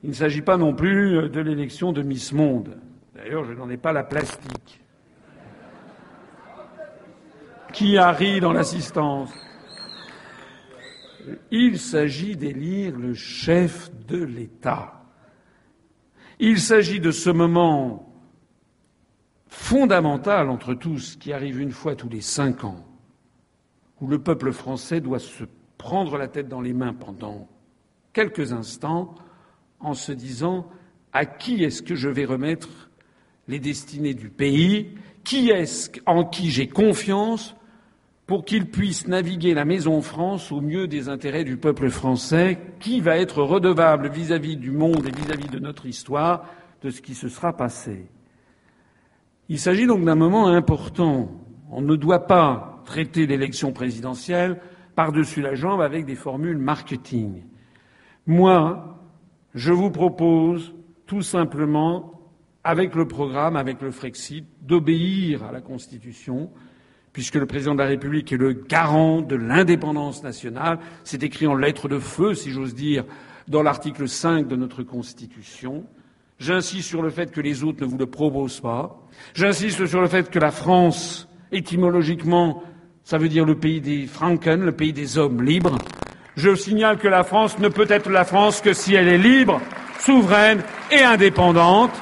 Il 0.01 0.11
ne 0.11 0.15
s'agit 0.15 0.41
pas 0.41 0.55
non 0.55 0.73
plus 0.73 1.29
de 1.29 1.39
l'élection 1.41 1.91
de 1.91 2.01
Miss 2.01 2.31
Monde. 2.31 2.77
D'ailleurs, 3.15 3.43
je 3.43 3.51
n'en 3.53 3.69
ai 3.69 3.75
pas 3.75 3.91
la 3.91 4.03
plastique. 4.03 4.81
Qui 7.73 7.97
a 7.97 8.11
ri 8.11 8.39
dans 8.39 8.53
l'assistance? 8.53 9.33
Il 11.51 11.79
s'agit 11.79 12.37
d'élire 12.37 12.97
le 12.97 13.13
chef 13.13 13.91
de 14.07 14.23
l'État. 14.23 15.03
Il 16.39 16.59
s'agit 16.59 17.01
de 17.01 17.11
ce 17.11 17.29
moment 17.29 18.14
fondamental 19.55 20.49
entre 20.49 20.73
tous 20.73 21.15
qui 21.15 21.31
arrive 21.31 21.59
une 21.59 21.71
fois 21.71 21.95
tous 21.95 22.09
les 22.09 22.21
cinq 22.21 22.65
ans, 22.65 22.85
où 24.01 24.07
le 24.07 24.19
peuple 24.19 24.51
français 24.51 24.99
doit 24.99 25.19
se 25.19 25.45
prendre 25.77 26.17
la 26.17 26.27
tête 26.27 26.49
dans 26.49 26.61
les 26.61 26.73
mains 26.73 26.93
pendant 26.93 27.47
quelques 28.11 28.51
instants 28.51 29.15
en 29.79 29.93
se 29.93 30.11
disant 30.11 30.67
à 31.13 31.25
qui 31.25 31.63
est-ce 31.63 31.81
que 31.81 31.95
je 31.95 32.09
vais 32.09 32.25
remettre 32.25 32.89
les 33.47 33.59
destinées 33.59 34.13
du 34.13 34.29
pays, 34.29 34.89
qui 35.23 35.49
est-ce 35.49 35.89
en 36.05 36.25
qui 36.25 36.51
j'ai 36.51 36.67
confiance 36.67 37.55
pour 38.27 38.43
qu'il 38.43 38.69
puisse 38.69 39.07
naviguer 39.07 39.53
la 39.53 39.65
Maison 39.65 40.01
France 40.01 40.51
au 40.51 40.59
mieux 40.59 40.87
des 40.87 41.07
intérêts 41.07 41.45
du 41.45 41.55
peuple 41.55 41.89
français, 41.89 42.59
qui 42.81 42.99
va 42.99 43.17
être 43.17 43.41
redevable 43.41 44.09
vis-à-vis 44.09 44.57
du 44.57 44.71
monde 44.71 45.07
et 45.07 45.11
vis-à-vis 45.11 45.49
de 45.49 45.59
notre 45.59 45.85
histoire 45.85 46.45
de 46.81 46.89
ce 46.89 47.01
qui 47.01 47.15
se 47.15 47.29
sera 47.29 47.55
passé. 47.55 48.09
Il 49.47 49.59
s'agit 49.59 49.85
donc 49.85 50.03
d'un 50.03 50.15
moment 50.15 50.47
important. 50.47 51.29
On 51.69 51.81
ne 51.81 51.95
doit 51.95 52.27
pas 52.27 52.81
traiter 52.85 53.27
l'élection 53.27 53.71
présidentielle 53.71 54.59
par-dessus 54.95 55.41
la 55.41 55.55
jambe 55.55 55.81
avec 55.81 56.05
des 56.05 56.15
formules 56.15 56.57
marketing. 56.57 57.43
Moi, 58.25 58.99
je 59.53 59.71
vous 59.71 59.91
propose 59.91 60.73
tout 61.05 61.21
simplement, 61.21 62.11
avec 62.63 62.95
le 62.95 63.07
programme, 63.07 63.55
avec 63.55 63.81
le 63.81 63.91
Frexit, 63.91 64.45
d'obéir 64.61 65.43
à 65.43 65.51
la 65.51 65.61
Constitution, 65.61 66.49
puisque 67.13 67.35
le 67.35 67.45
président 67.45 67.73
de 67.73 67.79
la 67.79 67.85
République 67.85 68.31
est 68.33 68.37
le 68.37 68.53
garant 68.53 69.21
de 69.21 69.35
l'indépendance 69.35 70.23
nationale. 70.23 70.79
C'est 71.03 71.21
écrit 71.21 71.45
en 71.45 71.55
lettres 71.55 71.87
de 71.87 71.99
feu, 71.99 72.33
si 72.33 72.49
j'ose 72.49 72.73
dire, 72.73 73.05
dans 73.47 73.61
l'article 73.61 74.07
5 74.07 74.47
de 74.47 74.55
notre 74.55 74.81
Constitution. 74.81 75.85
J'insiste 76.37 76.89
sur 76.89 77.01
le 77.01 77.09
fait 77.09 77.31
que 77.31 77.39
les 77.39 77.63
autres 77.63 77.81
ne 77.81 77.85
vous 77.85 77.97
le 77.97 78.07
proposent 78.07 78.59
pas. 78.59 78.99
J'insiste 79.33 79.85
sur 79.85 80.01
le 80.01 80.07
fait 80.07 80.29
que 80.29 80.39
la 80.39 80.51
France, 80.51 81.29
étymologiquement, 81.51 82.61
ça 83.05 83.17
veut 83.17 83.29
dire 83.29 83.45
le 83.45 83.55
pays 83.55 83.79
des 83.79 84.05
Franken, 84.05 84.61
le 84.61 84.73
pays 84.73 84.91
des 84.91 85.17
hommes 85.17 85.41
libres. 85.41 85.77
Je 86.35 86.53
signale 86.53 86.97
que 86.97 87.07
la 87.07 87.23
France 87.23 87.57
ne 87.59 87.69
peut 87.69 87.85
être 87.87 88.09
la 88.09 88.25
France 88.25 88.59
que 88.59 88.73
si 88.73 88.95
elle 88.95 89.07
est 89.07 89.17
libre, 89.17 89.61
souveraine 89.99 90.61
et 90.91 91.01
indépendante. 91.01 91.93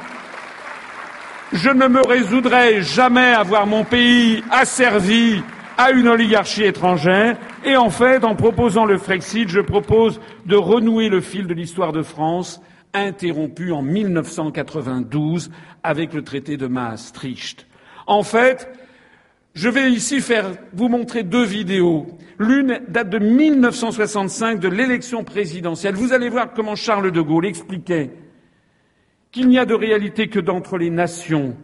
Je 1.51 1.69
ne 1.69 1.87
me 1.87 2.01
résoudrai 2.01 2.81
jamais 2.81 3.33
à 3.33 3.43
voir 3.43 3.67
mon 3.67 3.83
pays 3.83 4.43
asservi 4.49 5.43
à 5.77 5.91
une 5.91 6.07
oligarchie 6.07 6.63
étrangère. 6.63 7.37
Et 7.63 7.77
en 7.77 7.91
fait, 7.91 8.23
en 8.23 8.33
proposant 8.33 8.85
le 8.85 8.97
Frexit, 8.97 9.47
je 9.47 9.59
propose 9.59 10.19
de 10.47 10.55
renouer 10.55 11.09
le 11.09 11.21
fil 11.21 11.45
de 11.45 11.53
l'histoire 11.53 11.91
de 11.91 12.01
France, 12.01 12.59
interrompu 12.93 13.71
en 13.71 13.81
1992 13.81 15.51
avec 15.83 16.13
le 16.13 16.23
traité 16.23 16.57
de 16.57 16.67
Maastricht. 16.67 17.65
En 18.07 18.23
fait, 18.23 18.69
je 19.53 19.69
vais 19.69 19.91
ici 19.91 20.19
faire 20.19 20.51
vous 20.73 20.89
montrer 20.89 21.23
deux 21.23 21.43
vidéos. 21.43 22.07
L'une 22.39 22.81
date 22.87 23.09
de 23.09 23.19
1965 23.19 24.59
de 24.59 24.67
l'élection 24.67 25.23
présidentielle. 25.23 25.95
Vous 25.95 26.11
allez 26.11 26.29
voir 26.29 26.53
comment 26.53 26.75
Charles 26.75 27.11
de 27.11 27.21
Gaulle 27.21 27.45
expliquait 27.45 28.11
qu'il 29.31 29.47
n'y 29.47 29.59
a 29.59 29.65
de 29.65 29.73
réalité 29.73 30.27
que 30.27 30.39
d'entre 30.39 30.77
les 30.77 30.89
nations, 30.89 31.55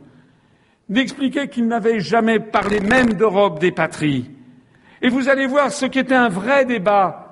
d'expliquer 0.88 1.48
qu'il 1.48 1.68
n'avait 1.68 2.00
jamais 2.00 2.40
parlé 2.40 2.80
même 2.80 3.14
d'Europe 3.14 3.60
des 3.60 3.72
patries. 3.72 4.30
Et 5.02 5.10
vous 5.10 5.30
allez 5.30 5.48
voir 5.48 5.72
ce 5.72 5.86
qui 5.86 6.00
était 6.00 6.16
un 6.16 6.30
vrai 6.30 6.66
débat 6.66 7.30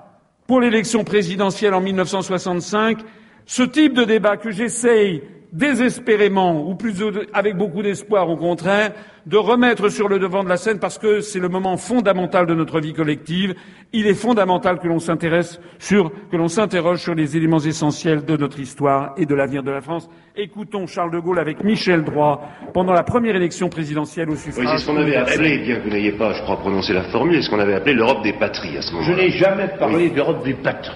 pour 0.48 0.62
l'élection 0.62 1.04
présidentielle 1.04 1.74
en 1.74 1.82
1965, 1.82 3.00
ce 3.48 3.64
type 3.64 3.94
de 3.94 4.04
débat 4.04 4.38
que 4.38 4.52
j'essaye 4.52 5.24
désespérément, 5.54 6.68
ou 6.68 6.76
plutôt 6.76 7.10
avec 7.34 7.56
beaucoup 7.56 7.82
d'espoir 7.82 8.30
au 8.30 8.36
contraire, 8.36 8.92
de 9.26 9.38
remettre 9.38 9.88
sur 9.88 10.10
le 10.10 10.20
devant 10.20 10.44
de 10.44 10.50
la 10.50 10.58
scène 10.58 10.80
parce 10.80 10.98
que 10.98 11.22
c'est 11.22 11.40
le 11.40 11.48
moment 11.48 11.78
fondamental 11.78 12.46
de 12.46 12.54
notre 12.54 12.82
vie 12.82 12.92
collective. 12.94 13.56
Il 13.94 14.06
est 14.06 14.14
fondamental 14.14 14.78
que 14.80 14.88
l'on 14.90 15.00
s'intéresse 15.00 15.62
sur, 15.80 16.12
que 16.30 16.36
l'on 16.36 16.50
s'interroge 16.50 17.00
sur 17.00 17.16
les 17.16 17.38
éléments 17.38 17.60
essentiels 17.60 18.26
de 18.26 18.36
notre 18.36 18.60
histoire 18.60 19.14
et 19.18 19.26
de 19.26 19.34
l'avenir 19.34 19.64
de 19.64 19.72
la 19.72 19.80
France. 19.80 20.10
Écoutons 20.36 20.86
Charles 20.86 21.12
de 21.12 21.20
Gaulle 21.20 21.40
avec 21.40 21.64
Michel 21.64 22.04
Droit 22.04 22.42
pendant 22.74 22.94
la 22.94 23.04
première 23.04 23.36
élection 23.38 23.70
présidentielle 23.70 24.30
au 24.30 24.36
suffrage. 24.36 24.66
Oui, 24.66 24.72
c'est 24.76 24.84
ce 24.84 24.88
qu'on 24.88 24.98
avait 24.98 25.16
appelé, 25.16 25.60
bien 25.60 25.78
que 25.78 25.84
vous 25.84 25.90
n'ayez 25.90 26.12
pas, 26.12 26.34
je 26.34 26.42
crois, 26.44 26.58
prononcé 26.58 26.92
la 26.92 27.04
formule, 27.04 27.38
c'est 27.38 27.44
ce 27.44 27.50
qu'on 27.50 27.60
avait 27.60 27.76
appelé 27.76 27.94
l'Europe 27.94 28.22
des 28.22 28.34
patries 28.34 28.78
à 28.78 28.82
ce 28.82 28.92
moment-là. 28.92 29.14
Je 29.16 29.22
n'ai 29.22 29.30
jamais 29.30 29.70
parlé 29.80 30.10
d'Europe 30.10 30.44
des 30.44 30.56
patries. 30.56 30.92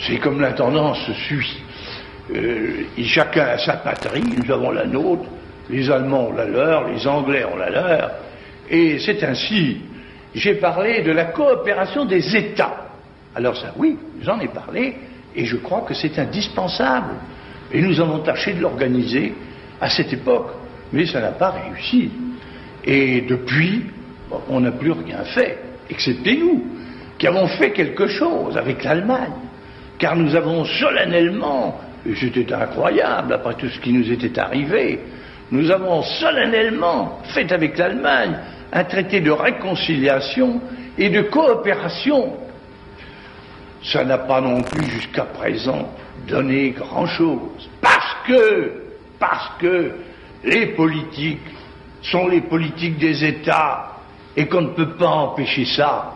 C'est 0.00 0.18
comme 0.18 0.40
la 0.40 0.54
tendance 0.54 0.98
suit. 1.28 1.62
Euh, 2.32 2.84
chacun 3.04 3.44
a 3.48 3.58
sa 3.58 3.74
patrie, 3.74 4.22
nous 4.22 4.50
avons 4.50 4.70
la 4.70 4.86
nôtre, 4.86 5.24
les 5.68 5.90
Allemands 5.90 6.28
ont 6.28 6.32
la 6.32 6.46
leur, 6.46 6.88
les 6.88 7.06
Anglais 7.06 7.44
ont 7.44 7.56
la 7.56 7.70
leur, 7.70 8.10
et 8.70 8.98
c'est 8.98 9.22
ainsi. 9.24 9.78
J'ai 10.34 10.54
parlé 10.54 11.02
de 11.02 11.12
la 11.12 11.26
coopération 11.26 12.06
des 12.06 12.34
États. 12.34 12.88
Alors 13.34 13.56
ça, 13.56 13.72
oui, 13.76 13.98
j'en 14.22 14.40
ai 14.40 14.48
parlé, 14.48 14.96
et 15.36 15.44
je 15.44 15.56
crois 15.56 15.82
que 15.82 15.92
c'est 15.94 16.18
indispensable. 16.18 17.14
Et 17.72 17.82
nous 17.82 18.00
avons 18.00 18.20
tâché 18.20 18.54
de 18.54 18.60
l'organiser 18.60 19.34
à 19.80 19.90
cette 19.90 20.12
époque, 20.12 20.48
mais 20.92 21.06
ça 21.06 21.20
n'a 21.20 21.32
pas 21.32 21.50
réussi. 21.50 22.10
Et 22.84 23.22
depuis, 23.22 23.84
on 24.48 24.60
n'a 24.60 24.72
plus 24.72 24.92
rien 24.92 25.24
fait, 25.24 25.58
excepté 25.90 26.36
nous, 26.38 26.64
qui 27.18 27.26
avons 27.26 27.46
fait 27.48 27.72
quelque 27.72 28.06
chose 28.06 28.56
avec 28.56 28.82
l'Allemagne, 28.82 29.32
car 29.98 30.16
nous 30.16 30.34
avons 30.34 30.64
solennellement 30.64 31.80
c'était 32.14 32.52
incroyable 32.52 33.32
après 33.32 33.54
tout 33.54 33.68
ce 33.68 33.78
qui 33.80 33.92
nous 33.92 34.10
était 34.10 34.38
arrivé. 34.38 35.00
Nous 35.50 35.70
avons 35.70 36.02
solennellement 36.02 37.20
fait 37.24 37.50
avec 37.52 37.78
l'Allemagne 37.78 38.36
un 38.72 38.84
traité 38.84 39.20
de 39.20 39.30
réconciliation 39.30 40.60
et 40.98 41.08
de 41.08 41.22
coopération. 41.22 42.34
Ça 43.82 44.04
n'a 44.04 44.18
pas 44.18 44.40
non 44.40 44.62
plus 44.62 44.84
jusqu'à 44.86 45.24
présent 45.24 45.90
donné 46.26 46.70
grand-chose. 46.70 47.68
Parce 47.80 48.16
que, 48.26 48.72
parce 49.18 49.50
que 49.58 49.92
les 50.44 50.66
politiques 50.66 51.40
sont 52.02 52.28
les 52.28 52.40
politiques 52.42 52.98
des 52.98 53.24
États 53.24 53.92
et 54.36 54.46
qu'on 54.46 54.62
ne 54.62 54.68
peut 54.68 54.94
pas 54.96 55.08
empêcher 55.08 55.64
ça. 55.64 56.12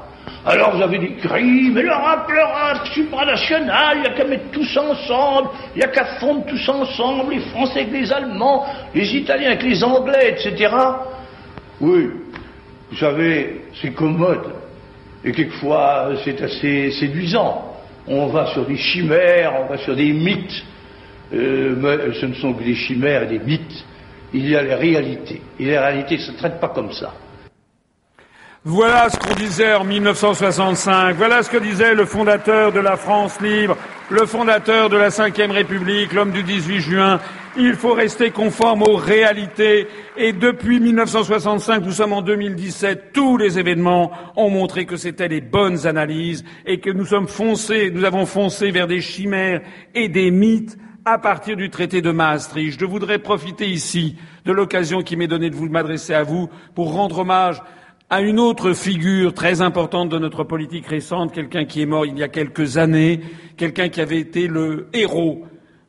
Alors 0.46 0.76
vous 0.76 0.82
avez 0.82 0.98
des 0.98 1.14
cris, 1.14 1.70
mais 1.70 1.82
l'Europe, 1.82 2.28
l'Europe 2.28 2.86
supranationale, 2.92 3.96
il 3.96 4.00
n'y 4.02 4.06
a 4.06 4.10
qu'à 4.10 4.24
mettre 4.24 4.50
tous 4.52 4.76
ensemble, 4.76 5.50
il 5.74 5.78
n'y 5.78 5.84
a 5.84 5.88
qu'à 5.88 6.04
fondre 6.20 6.46
tous 6.46 6.68
ensemble, 6.68 7.34
les 7.34 7.40
Français 7.40 7.80
avec 7.80 7.92
les 7.92 8.12
Allemands, 8.12 8.64
les 8.94 9.16
Italiens 9.16 9.48
avec 9.48 9.62
les 9.64 9.82
Anglais, 9.82 10.36
etc. 10.36 10.72
Oui, 11.80 12.10
vous 12.90 12.96
savez, 12.96 13.62
c'est 13.80 13.92
commode. 13.92 14.52
Et 15.24 15.32
quelquefois, 15.32 16.10
c'est 16.24 16.40
assez 16.40 16.92
séduisant. 16.92 17.74
On 18.06 18.28
va 18.28 18.46
sur 18.46 18.64
des 18.64 18.76
chimères, 18.76 19.54
on 19.60 19.66
va 19.66 19.78
sur 19.78 19.94
des 19.94 20.12
mythes. 20.12 20.64
Euh, 21.34 21.74
mais 21.76 22.14
ce 22.14 22.26
ne 22.26 22.34
sont 22.34 22.54
que 22.54 22.62
des 22.62 22.74
chimères 22.74 23.24
et 23.24 23.26
des 23.26 23.38
mythes. 23.40 23.84
Il 24.32 24.48
y 24.48 24.56
a 24.56 24.62
les 24.62 24.74
réalités. 24.74 25.42
Et 25.58 25.64
les 25.64 25.78
réalités 25.78 26.16
ne 26.16 26.20
se 26.20 26.32
traitent 26.32 26.60
pas 26.60 26.68
comme 26.68 26.92
ça. 26.92 27.12
Voilà 28.64 29.08
ce 29.08 29.16
qu'on 29.16 29.34
disait 29.34 29.72
en 29.74 29.84
1965, 29.84 31.14
voilà 31.16 31.44
ce 31.44 31.48
que 31.50 31.58
disait 31.58 31.94
le 31.94 32.04
fondateur 32.04 32.72
de 32.72 32.80
la 32.80 32.96
France 32.96 33.40
libre, 33.40 33.76
le 34.10 34.26
fondateur 34.26 34.90
de 34.90 34.96
la 34.96 35.10
Ve 35.10 35.52
République, 35.52 36.12
l'homme 36.12 36.32
du 36.32 36.42
18 36.42 36.80
juin. 36.80 37.20
Il 37.56 37.74
faut 37.74 37.94
rester 37.94 38.32
conforme 38.32 38.82
aux 38.82 38.96
réalités 38.96 39.86
et 40.16 40.32
depuis 40.32 40.80
1965, 40.80 41.84
nous 41.84 41.92
sommes 41.92 42.12
en 42.12 42.20
2017, 42.20 43.12
tous 43.12 43.36
les 43.36 43.60
événements 43.60 44.10
ont 44.34 44.50
montré 44.50 44.86
que 44.86 44.96
c'était 44.96 45.28
les 45.28 45.40
bonnes 45.40 45.86
analyses 45.86 46.44
et 46.66 46.80
que 46.80 46.90
nous 46.90 47.06
sommes 47.06 47.28
foncés, 47.28 47.92
nous 47.92 48.04
avons 48.04 48.26
foncé 48.26 48.72
vers 48.72 48.88
des 48.88 49.00
chimères 49.00 49.60
et 49.94 50.08
des 50.08 50.32
mythes 50.32 50.76
à 51.04 51.18
partir 51.18 51.56
du 51.56 51.70
traité 51.70 52.02
de 52.02 52.10
Maastricht. 52.10 52.78
Je 52.78 52.84
voudrais 52.84 53.20
profiter 53.20 53.68
ici 53.68 54.16
de 54.44 54.52
l'occasion 54.52 55.02
qui 55.02 55.16
m'est 55.16 55.28
donnée 55.28 55.48
de 55.48 55.54
vous 55.54 55.68
m'adresser 55.68 56.12
à 56.12 56.24
vous 56.24 56.50
pour 56.74 56.92
rendre 56.92 57.20
hommage 57.20 57.62
à 58.10 58.22
une 58.22 58.40
autre 58.40 58.72
figure 58.72 59.34
très 59.34 59.60
importante 59.60 60.08
de 60.08 60.18
notre 60.18 60.42
politique 60.42 60.86
récente, 60.86 61.32
quelqu'un 61.32 61.66
qui 61.66 61.82
est 61.82 61.86
mort 61.86 62.06
il 62.06 62.18
y 62.18 62.22
a 62.22 62.28
quelques 62.28 62.78
années, 62.78 63.20
quelqu'un 63.58 63.90
qui 63.90 64.00
avait 64.00 64.18
été 64.18 64.46
le 64.46 64.88
héros 64.94 65.44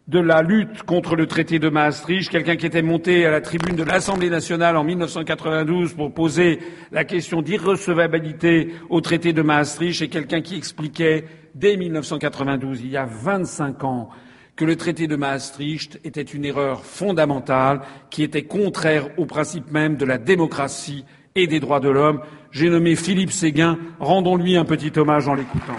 de 0.09 0.19
la 0.19 0.41
lutte 0.41 0.83
contre 0.83 1.15
le 1.15 1.27
traité 1.27 1.59
de 1.59 1.69
Maastricht, 1.69 2.29
quelqu'un 2.29 2.57
qui 2.57 2.65
était 2.65 2.81
monté 2.81 3.25
à 3.25 3.31
la 3.31 3.39
tribune 3.39 3.75
de 3.75 3.83
l'Assemblée 3.83 4.29
nationale 4.29 4.75
en 4.75 4.83
1992 4.83 5.93
pour 5.93 6.13
poser 6.13 6.59
la 6.91 7.05
question 7.05 7.41
d'irrecevabilité 7.41 8.73
au 8.89 8.99
traité 8.99 9.31
de 9.31 9.41
Maastricht 9.41 10.01
et 10.01 10.09
quelqu'un 10.09 10.41
qui 10.41 10.57
expliquait 10.57 11.25
dès 11.55 11.77
1992, 11.77 12.81
il 12.81 12.89
y 12.89 12.97
a 12.97 13.05
25 13.05 13.83
ans, 13.85 14.09
que 14.57 14.65
le 14.65 14.75
traité 14.75 15.07
de 15.07 15.15
Maastricht 15.15 16.01
était 16.03 16.21
une 16.21 16.43
erreur 16.43 16.83
fondamentale 16.83 17.79
qui 18.09 18.23
était 18.23 18.43
contraire 18.43 19.07
au 19.17 19.25
principe 19.25 19.71
même 19.71 19.95
de 19.95 20.03
la 20.03 20.17
démocratie 20.17 21.05
des 21.47 21.59
droits 21.59 21.79
de 21.79 21.89
l'homme. 21.89 22.21
J'ai 22.51 22.69
nommé 22.69 22.95
Philippe 22.95 23.31
Séguin. 23.31 23.77
Rendons-lui 23.99 24.57
un 24.57 24.65
petit 24.65 24.91
hommage 24.97 25.27
en 25.27 25.35
l'écoutant. 25.35 25.77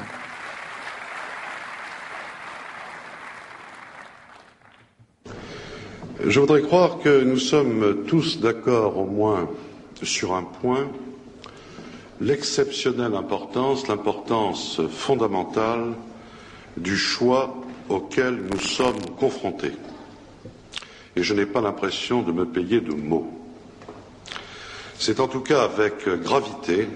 Je 6.27 6.39
voudrais 6.39 6.63
croire 6.63 6.99
que 6.99 7.25
nous 7.25 7.39
sommes 7.39 8.05
tous 8.07 8.41
d'accord 8.41 8.99
au 8.99 9.07
moins 9.07 9.49
sur 10.03 10.35
un 10.35 10.43
point, 10.43 10.87
l'exceptionnelle 12.21 13.15
importance, 13.15 13.89
l'importance 13.89 14.81
fondamentale 14.91 15.95
du 16.77 16.97
choix 16.97 17.55
auquel 17.89 18.37
nous 18.51 18.61
sommes 18.61 19.01
confrontés. 19.19 19.73
Et 21.17 21.23
je 21.23 21.35
n'ai 21.35 21.47
pas 21.47 21.61
l'impression 21.61 22.23
de 22.23 22.33
me 22.33 22.45
payer 22.45 22.81
de 22.81 22.93
mots. 22.93 23.40
C'est 25.03 25.19
en 25.19 25.29
tout 25.29 25.41
cas 25.41 25.63
avec 25.63 26.07
gravité 26.23 26.87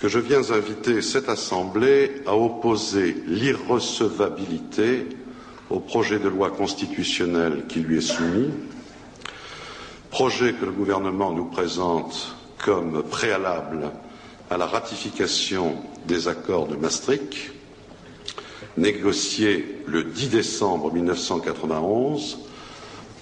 que 0.00 0.08
je 0.08 0.18
viens 0.18 0.50
inviter 0.50 1.00
cette 1.00 1.28
Assemblée 1.28 2.10
à 2.26 2.36
opposer 2.36 3.14
l'irrecevabilité 3.28 5.06
au 5.70 5.78
projet 5.78 6.18
de 6.18 6.28
loi 6.28 6.50
constitutionnelle 6.50 7.66
qui 7.68 7.78
lui 7.78 7.98
est 7.98 8.00
soumis, 8.00 8.50
projet 10.10 10.54
que 10.54 10.64
le 10.64 10.72
gouvernement 10.72 11.30
nous 11.30 11.44
présente 11.44 12.34
comme 12.64 13.04
préalable 13.04 13.92
à 14.50 14.56
la 14.56 14.66
ratification 14.66 15.76
des 16.08 16.26
accords 16.26 16.66
de 16.66 16.74
Maastricht, 16.74 17.52
négociés 18.76 19.82
le 19.86 20.02
10 20.02 20.30
décembre 20.30 20.92
1991 20.92 22.38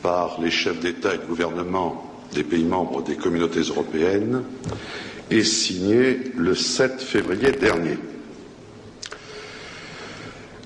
par 0.03 0.41
les 0.41 0.51
chefs 0.51 0.81
d'État 0.81 1.15
et 1.15 1.19
de 1.19 1.27
gouvernement 1.27 2.11
des 2.35 2.43
pays 2.45 2.65
membres 2.65 3.03
des 3.03 3.17
communautés 3.17 3.61
européennes 3.61 4.43
et 5.31 5.45
signé 5.45 6.19
le 6.37 6.55
7 6.55 7.01
février 7.01 7.53
dernier. 7.53 7.97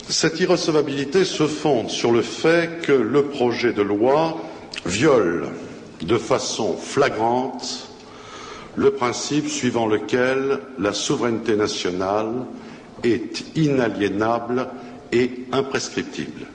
Cette 0.09 0.41
irrecevabilité 0.41 1.25
se 1.25 1.47
fonde 1.47 1.91
sur 1.91 2.11
le 2.13 2.23
fait 2.23 2.81
que 2.83 2.93
le 2.93 3.25
projet 3.25 3.73
de 3.73 3.83
loi 3.83 4.41
viole 4.87 5.49
de 6.01 6.17
façon 6.17 6.77
flagrante 6.77 7.89
le 8.77 8.93
principe 8.93 9.49
suivant 9.49 9.87
lequel 9.87 10.61
la 10.79 10.93
souveraineté 10.93 11.57
nationale 11.57 12.47
est 13.05 13.45
inaliénable 13.57 14.69
et 15.13 15.31
imprescriptible, 15.53 16.47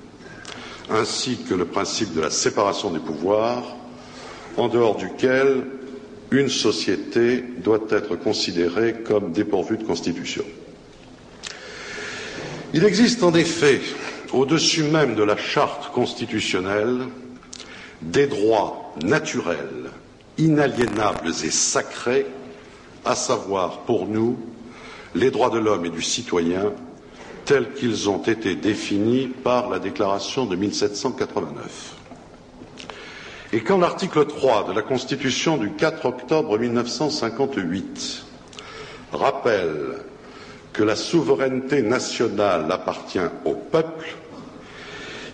ainsi 0.90 1.38
que 1.48 1.54
le 1.54 1.66
principe 1.66 2.14
de 2.16 2.22
la 2.22 2.30
séparation 2.30 2.92
des 2.92 3.00
pouvoirs, 3.00 3.76
en 4.58 4.68
dehors 4.68 4.96
duquel 4.96 5.64
une 6.32 6.50
société 6.50 7.44
doit 7.64 7.80
être 7.90 8.16
considérée 8.16 8.96
comme 9.06 9.32
dépourvue 9.32 9.78
de 9.78 9.84
constitution. 9.84 10.44
Il 12.74 12.84
existe 12.86 13.22
en 13.24 13.34
effet, 13.36 13.82
au-dessus 14.32 14.84
même 14.84 15.14
de 15.16 15.24
la 15.24 15.38
charte 15.38 15.92
constitutionnelle, 15.94 17.02
des 18.02 18.26
droits 18.28 18.94
naturels, 19.04 19.92
inaliénables 20.40 21.30
et 21.30 21.52
sacrés, 21.52 22.26
à 23.06 23.16
savoir 23.16 23.82
pour 23.82 24.08
nous 24.08 24.40
les 25.14 25.30
droits 25.30 25.52
de 25.52 25.60
l'homme 25.60 25.86
et 25.86 25.90
du 25.92 26.02
citoyen 26.02 26.74
tels 27.46 27.74
qu'ils 27.74 28.10
ont 28.10 28.24
été 28.24 28.56
définis 28.56 29.28
par 29.28 29.70
la 29.70 29.78
déclaration 29.78 30.46
de 30.46 30.56
1789. 30.56 32.03
Et 33.54 33.62
quand 33.62 33.78
l'article 33.78 34.26
3 34.26 34.64
de 34.70 34.74
la 34.74 34.82
Constitution 34.82 35.58
du 35.58 35.74
4 35.74 36.08
octobre 36.08 36.58
1958 36.58 38.26
rappelle 39.12 39.98
que 40.74 40.82
la 40.82 40.96
souveraineté 40.96 41.84
nationale 41.84 42.66
appartient 42.72 43.20
au 43.46 43.54
peuple, 43.54 44.16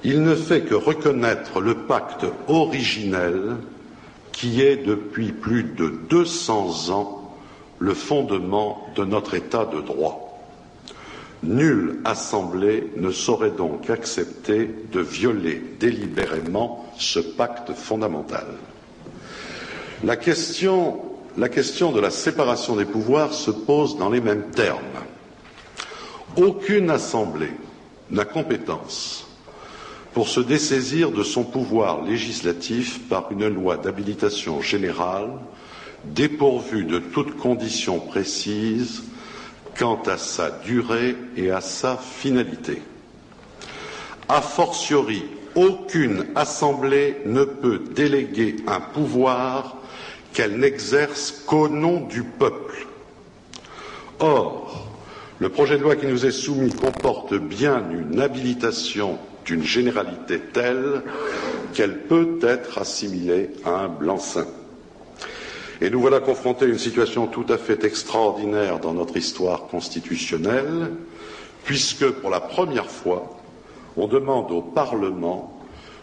il 0.03 0.21
ne 0.21 0.35
fait 0.35 0.63
que 0.63 0.75
reconnaître 0.75 1.61
le 1.61 1.75
pacte 1.75 2.25
originel 2.49 3.55
qui 4.33 4.63
est 4.63 4.85
depuis 4.85 5.31
plus 5.31 5.63
de 5.63 5.87
200 6.09 6.89
ans 6.89 7.37
le 7.79 7.93
fondement 7.93 8.85
de 8.97 9.05
notre 9.05 9.33
État 9.35 9.63
de 9.63 9.79
droit. 9.79 10.28
Nulle 11.43 11.99
assemblée 12.03 12.91
ne 12.97 13.11
saurait 13.11 13.51
donc 13.51 13.89
accepter 13.89 14.69
de 14.91 14.99
violer 14.99 15.61
délibérément 15.79 16.85
ce 16.97 17.19
pacte 17.19 17.71
fondamental. 17.73 18.45
La 20.03 20.17
question, 20.17 20.99
de 21.37 21.99
la 21.99 22.09
séparation 22.11 22.75
des 22.75 22.83
pouvoirs 22.85 23.33
se 23.33 23.51
pose 23.51 23.97
dans 23.97 24.09
les 24.09 24.19
mêmes 24.19 24.49
termes. 24.51 24.79
Aucune 26.35 26.89
assemblée 26.89 27.53
n'a 28.11 28.25
compétence 28.25 29.25
pour 30.13 30.27
se 30.27 30.41
dessaisir 30.41 31.11
de 31.11 31.23
son 31.23 31.43
pouvoir 31.45 32.03
législatif 32.03 33.07
par 33.07 33.31
une 33.31 33.47
loi 33.47 33.77
d'habilitation 33.77 34.61
générale 34.61 35.29
dépourvue 36.05 36.83
de 36.83 36.99
toute 36.99 37.37
condition 37.37 37.99
précise 37.99 39.03
quant 39.77 40.01
à 40.05 40.17
sa 40.17 40.51
durée 40.51 41.15
et 41.35 41.51
à 41.51 41.61
sa 41.61 41.97
finalité. 41.97 42.81
A 44.27 44.41
fortiori, 44.41 45.23
aucune 45.55 46.25
assemblée 46.35 47.17
ne 47.25 47.43
peut 47.43 47.79
déléguer 47.95 48.57
un 48.67 48.79
pouvoir 48.79 49.77
qu'elle 50.33 50.57
n'exerce 50.59 51.31
qu'au 51.45 51.67
nom 51.67 52.01
du 52.01 52.23
peuple. 52.23 52.87
Or, 54.19 54.87
le 55.39 55.49
projet 55.49 55.77
de 55.77 55.83
loi 55.83 55.95
qui 55.95 56.05
nous 56.05 56.25
est 56.25 56.31
soumis 56.31 56.73
comporte 56.73 57.33
bien 57.33 57.83
une 57.91 58.19
habilitation 58.19 59.17
d'une 59.45 59.63
généralité 59.63 60.39
telle 60.39 61.01
qu'elle 61.73 62.01
peut 62.01 62.37
être 62.41 62.77
assimilée 62.77 63.49
à 63.65 63.69
un 63.85 63.87
blanc-seing. 63.87 64.45
Et 65.81 65.89
nous 65.89 66.01
voilà 66.01 66.19
confrontés 66.19 66.65
à 66.65 66.68
une 66.68 66.77
situation 66.77 67.27
tout 67.27 67.45
à 67.47 67.57
fait 67.57 67.84
extraordinaire 67.85 68.80
dans 68.80 68.93
notre 68.93 69.15
histoire 69.15 69.68
constitutionnelle, 69.68 70.91
puisque 71.64 72.10
pour 72.10 72.30
la 72.30 72.41
première 72.41 72.89
fois, 72.89 73.38
on 73.95 74.07
demande 74.07 74.51
au 74.51 74.61
Parlement 74.61 75.57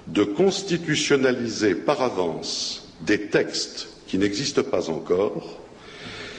de 0.07 0.25
constitutionnaliser 0.25 1.75
par 1.75 2.01
avance 2.01 2.89
des 3.03 3.27
textes 3.29 3.89
qui 4.07 4.17
n'existent 4.19 4.63
pas 4.63 4.89
encore 4.89 5.59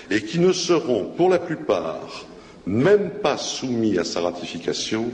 et 0.10 0.22
qui 0.24 0.40
ne 0.40 0.52
seront 0.54 1.06
pour 1.18 1.30
la 1.30 1.38
plupart 1.40 2.26
même 2.66 3.12
pas 3.22 3.38
soumis 3.38 3.98
à 4.00 4.04
sa 4.04 4.22
ratification 4.22 5.10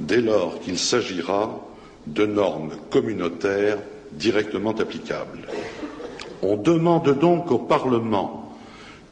dès 0.00 0.20
lors 0.20 0.60
qu'il 0.60 0.78
s'agira 0.78 1.60
de 2.06 2.26
normes 2.26 2.72
communautaires 2.90 3.78
directement 4.12 4.72
applicables. 4.72 5.46
On 6.46 6.56
demande 6.56 7.18
donc 7.18 7.50
au 7.50 7.58
Parlement, 7.58 8.54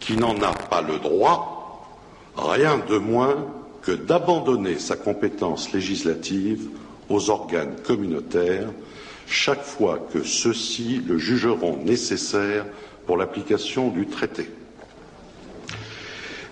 qui 0.00 0.18
n'en 0.18 0.36
a 0.42 0.52
pas 0.52 0.82
le 0.82 0.98
droit, 0.98 1.88
rien 2.36 2.78
de 2.90 2.98
moins 2.98 3.46
que 3.80 3.92
d'abandonner 3.92 4.78
sa 4.78 4.96
compétence 4.96 5.72
législative 5.72 6.68
aux 7.09 7.30
organes 7.30 7.74
communautaires 7.86 8.68
chaque 9.26 9.62
fois 9.62 9.98
que 10.12 10.22
ceux-ci 10.22 11.00
le 11.06 11.16
jugeront 11.16 11.78
nécessaire 11.82 12.66
pour 13.06 13.16
l'application 13.16 13.88
du 13.88 14.06
traité. 14.06 14.50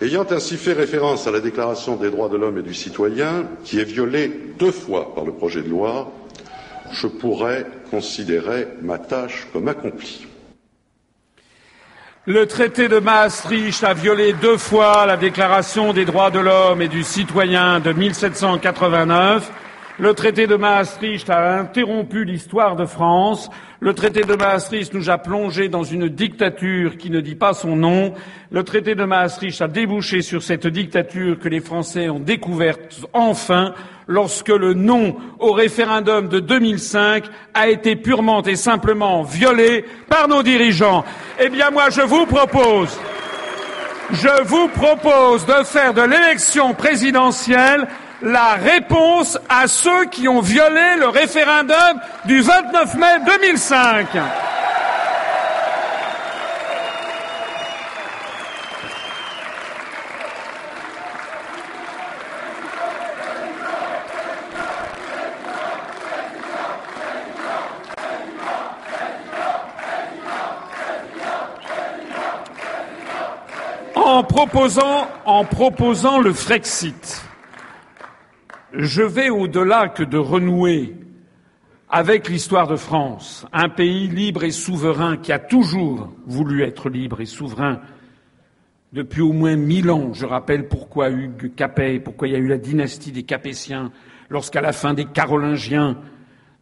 Ayant 0.01 0.27
ainsi 0.31 0.57
fait 0.57 0.73
référence 0.73 1.27
à 1.27 1.31
la 1.31 1.41
Déclaration 1.41 1.97
des 1.97 2.11
droits 2.11 2.31
de 2.31 2.39
l'homme 2.39 2.57
et 2.57 2.63
du 2.63 2.73
citoyen, 2.73 3.45
qui 3.65 3.79
est 3.81 3.85
violée 3.85 4.33
deux 4.59 4.73
fois 4.73 5.15
par 5.15 5.27
le 5.27 5.33
projet 5.33 5.63
de 5.63 5.69
loi, 5.69 6.11
je 6.91 7.07
pourrais 7.07 7.67
considérer 7.91 8.67
ma 8.81 8.97
tâche 8.99 9.47
comme 9.53 9.69
accomplie. 9.69 10.27
Le 12.27 12.47
traité 12.47 12.89
de 12.89 12.99
Maastricht 12.99 13.83
a 13.83 13.95
violé 13.95 14.35
deux 14.35 14.59
fois 14.59 15.07
la 15.07 15.17
Déclaration 15.17 15.95
des 15.95 16.05
droits 16.05 16.31
de 16.31 16.39
l'homme 16.39 16.83
et 16.83 16.89
du 16.89 17.03
citoyen 17.03 17.81
de 17.81 17.95
1789. 17.95 19.51
Le 19.99 20.13
traité 20.13 20.47
de 20.47 20.55
Maastricht 20.55 21.31
a 21.31 21.59
interrompu 21.59 22.27
l'histoire 22.27 22.77
de 22.77 22.85
France. 22.85 23.49
Le 23.81 23.95
traité 23.95 24.21
de 24.25 24.35
Maastricht 24.35 24.93
nous 24.93 25.09
a 25.09 25.17
plongés 25.17 25.71
dans 25.71 25.83
une 25.83 26.11
dictature 26.11 26.99
qui 26.99 27.09
ne 27.09 27.23
dit 27.23 27.37
pas 27.37 27.55
son 27.55 27.75
nom. 27.75 28.13
Le 28.51 28.65
traité 28.65 28.95
de 28.95 29.05
Maastricht 29.05 29.63
a 29.63 29.69
débouché 29.69 30.21
sur 30.21 30.43
cette 30.43 30.67
dictature 30.67 31.39
que 31.39 31.49
les 31.49 31.61
Français 31.61 32.11
ont 32.11 32.21
découverte 32.21 33.01
enfin 33.15 33.73
lorsque 34.11 34.49
le 34.49 34.75
non 34.75 35.17
au 35.39 35.53
référendum 35.53 36.29
de 36.29 36.41
2005 36.41 37.25
a 37.55 37.69
été 37.69 37.95
purement 37.95 38.43
et 38.43 38.57
simplement 38.57 39.23
violé 39.23 39.85
par 40.09 40.27
nos 40.27 40.43
dirigeants. 40.43 41.05
Eh 41.39 41.49
bien, 41.49 41.71
moi, 41.71 41.91
je 41.91 42.03
vous 42.03 42.27
propose, 42.27 42.99
je 44.11 44.43
vous 44.43 44.67
propose 44.69 45.47
de 45.47 45.63
faire 45.63 45.95
de 45.95 46.03
l'élection 46.03 46.75
présidentielle 46.75 47.87
la 48.21 48.55
réponse 48.55 49.39
à 49.49 49.69
ceux 49.69 50.07
qui 50.07 50.29
ont 50.29 50.41
violé 50.41 50.97
le 50.99 51.09
référendum 51.09 52.01
du 52.27 52.41
29 52.41 52.95
mai 52.97 53.07
2005. 53.25 54.07
En 74.21 75.45
proposant, 75.45 76.21
le 76.21 76.35
Frexit, 76.35 77.25
je 78.75 79.01
vais 79.01 79.31
au-delà 79.31 79.89
que 79.89 80.03
de 80.03 80.19
renouer 80.19 80.95
avec 81.89 82.29
l'histoire 82.29 82.67
de 82.67 82.77
France, 82.77 83.47
un 83.55 83.71
pays 83.71 84.09
libre 84.09 84.45
et 84.45 84.51
souverain 84.51 85.17
qui 85.17 85.33
a 85.33 85.39
toujours 85.39 86.13
voulu 86.27 86.65
être 86.65 86.91
libre 86.91 87.23
et 87.23 87.25
souverain 87.25 87.81
depuis 88.93 89.23
au 89.23 89.33
moins 89.33 89.57
mille 89.57 89.91
ans. 89.91 90.13
Je 90.13 90.27
rappelle 90.27 90.69
pourquoi 90.69 91.09
Hugues 91.09 91.55
Capet, 91.55 91.99
pourquoi 91.99 92.29
il 92.29 92.33
y 92.33 92.37
a 92.37 92.41
eu 92.41 92.47
la 92.47 92.59
dynastie 92.59 93.13
des 93.13 93.23
Capétiens, 93.23 93.91
lorsqu'à 94.29 94.61
la 94.61 94.73
fin 94.73 94.93
des 94.93 95.07
Carolingiens, 95.07 95.97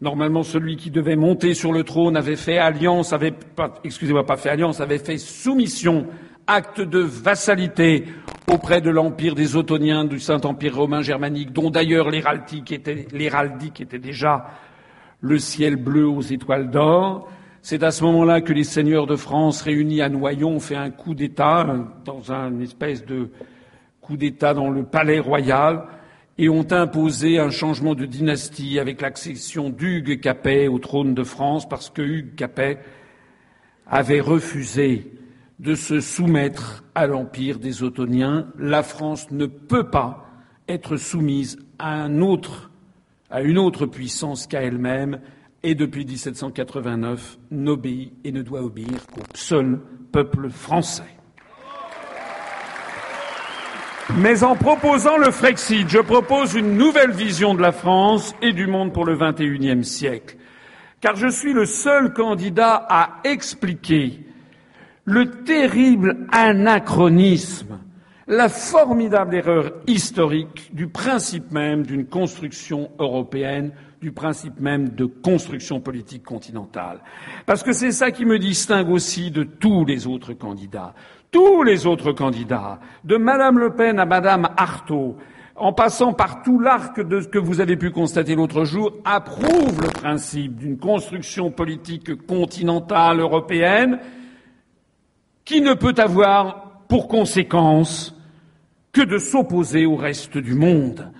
normalement 0.00 0.44
celui 0.44 0.76
qui 0.76 0.92
devait 0.92 1.16
monter 1.16 1.54
sur 1.54 1.72
le 1.72 1.82
trône 1.82 2.16
avait 2.16 2.36
fait 2.36 2.58
alliance, 2.58 3.12
avait 3.12 3.34
excusez-moi, 3.82 4.24
pas 4.24 4.36
fait 4.36 4.50
alliance, 4.50 4.80
avait 4.80 5.00
fait 5.00 5.18
soumission 5.18 6.06
acte 6.48 6.80
de 6.80 6.98
vassalité 6.98 8.06
auprès 8.50 8.80
de 8.80 8.88
l'empire 8.88 9.34
des 9.34 9.54
Ottoniens 9.54 10.06
du 10.06 10.18
Saint-Empire 10.18 10.76
romain 10.76 11.02
germanique, 11.02 11.52
dont 11.52 11.70
d'ailleurs 11.70 12.10
l'héraldique 12.10 12.72
était, 12.72 13.98
déjà 13.98 14.46
le 15.20 15.38
ciel 15.38 15.76
bleu 15.76 16.08
aux 16.08 16.22
étoiles 16.22 16.70
d'or. 16.70 17.28
C'est 17.60 17.82
à 17.82 17.90
ce 17.90 18.02
moment-là 18.04 18.40
que 18.40 18.54
les 18.54 18.64
seigneurs 18.64 19.06
de 19.06 19.16
France 19.16 19.60
réunis 19.60 20.00
à 20.00 20.08
Noyon 20.08 20.52
ont 20.52 20.60
fait 20.60 20.76
un 20.76 20.90
coup 20.90 21.14
d'État, 21.14 21.66
dans 22.06 22.32
un 22.32 22.58
espèce 22.60 23.04
de 23.04 23.30
coup 24.00 24.16
d'État 24.16 24.54
dans 24.54 24.70
le 24.70 24.84
palais 24.84 25.18
royal, 25.18 25.84
et 26.38 26.48
ont 26.48 26.66
imposé 26.70 27.38
un 27.38 27.50
changement 27.50 27.94
de 27.94 28.06
dynastie 28.06 28.78
avec 28.78 29.02
l'accession 29.02 29.68
d'Hugues 29.68 30.20
Capet 30.20 30.68
au 30.68 30.78
trône 30.78 31.12
de 31.12 31.24
France, 31.24 31.68
parce 31.68 31.90
que 31.90 32.00
Hugues 32.00 32.36
Capet 32.36 32.78
avait 33.86 34.20
refusé 34.20 35.17
de 35.58 35.74
se 35.74 36.00
soumettre 36.00 36.84
à 36.94 37.06
l'empire 37.06 37.58
des 37.58 37.82
Ottoniens. 37.82 38.46
La 38.58 38.82
France 38.82 39.30
ne 39.30 39.46
peut 39.46 39.90
pas 39.90 40.26
être 40.68 40.96
soumise 40.96 41.58
à 41.78 41.94
un 41.94 42.20
autre, 42.20 42.70
à 43.30 43.42
une 43.42 43.58
autre 43.58 43.86
puissance 43.86 44.46
qu'à 44.46 44.62
elle-même, 44.62 45.20
et 45.62 45.74
depuis 45.74 46.04
1789 46.04 47.38
n'obéit 47.50 48.12
et 48.22 48.30
ne 48.30 48.42
doit 48.42 48.62
obéir 48.62 49.06
qu'au 49.12 49.22
seul 49.34 49.80
peuple 50.12 50.50
français. 50.50 51.02
Mais 54.16 54.42
en 54.42 54.54
proposant 54.54 55.18
le 55.18 55.30
Frexit, 55.30 55.88
je 55.88 55.98
propose 55.98 56.54
une 56.54 56.76
nouvelle 56.76 57.10
vision 57.10 57.54
de 57.54 57.60
la 57.60 57.72
France 57.72 58.34
et 58.40 58.52
du 58.52 58.66
monde 58.66 58.92
pour 58.92 59.04
le 59.04 59.18
XXIe 59.18 59.84
siècle, 59.84 60.36
car 61.00 61.16
je 61.16 61.28
suis 61.28 61.52
le 61.52 61.66
seul 61.66 62.14
candidat 62.14 62.86
à 62.88 63.20
expliquer 63.24 64.27
le 65.08 65.30
terrible 65.42 66.26
anachronisme, 66.32 67.78
la 68.26 68.50
formidable 68.50 69.36
erreur 69.36 69.72
historique 69.86 70.68
du 70.74 70.88
principe 70.88 71.50
même 71.50 71.86
d'une 71.86 72.04
construction 72.04 72.90
européenne, 72.98 73.72
du 74.02 74.12
principe 74.12 74.60
même 74.60 74.90
de 74.90 75.06
construction 75.06 75.80
politique 75.80 76.24
continentale. 76.24 77.00
Parce 77.46 77.62
que 77.62 77.72
c'est 77.72 77.90
ça 77.90 78.10
qui 78.10 78.26
me 78.26 78.38
distingue 78.38 78.90
aussi 78.90 79.30
de 79.30 79.44
tous 79.44 79.86
les 79.86 80.06
autres 80.06 80.34
candidats. 80.34 80.92
Tous 81.30 81.62
les 81.62 81.86
autres 81.86 82.12
candidats, 82.12 82.78
de 83.02 83.16
Madame 83.16 83.58
Le 83.58 83.74
Pen 83.74 83.98
à 83.98 84.04
Madame 84.04 84.50
Artaud, 84.58 85.16
en 85.56 85.72
passant 85.72 86.12
par 86.12 86.42
tout 86.42 86.60
l'arc 86.60 87.00
de 87.00 87.22
ce 87.22 87.28
que 87.28 87.38
vous 87.38 87.62
avez 87.62 87.76
pu 87.76 87.90
constater 87.90 88.34
l'autre 88.34 88.64
jour, 88.64 88.92
approuvent 89.06 89.80
le 89.80 89.88
principe 89.88 90.56
d'une 90.56 90.76
construction 90.76 91.50
politique 91.50 92.26
continentale 92.26 93.20
européenne 93.20 94.00
qui 95.48 95.62
ne 95.62 95.72
peut 95.72 95.94
avoir 95.96 96.82
pour 96.88 97.08
conséquence 97.08 98.14
que 98.92 99.00
de 99.00 99.16
s'opposer 99.16 99.86
au 99.86 99.96
reste 99.96 100.36
du 100.36 100.52
monde. 100.52 101.10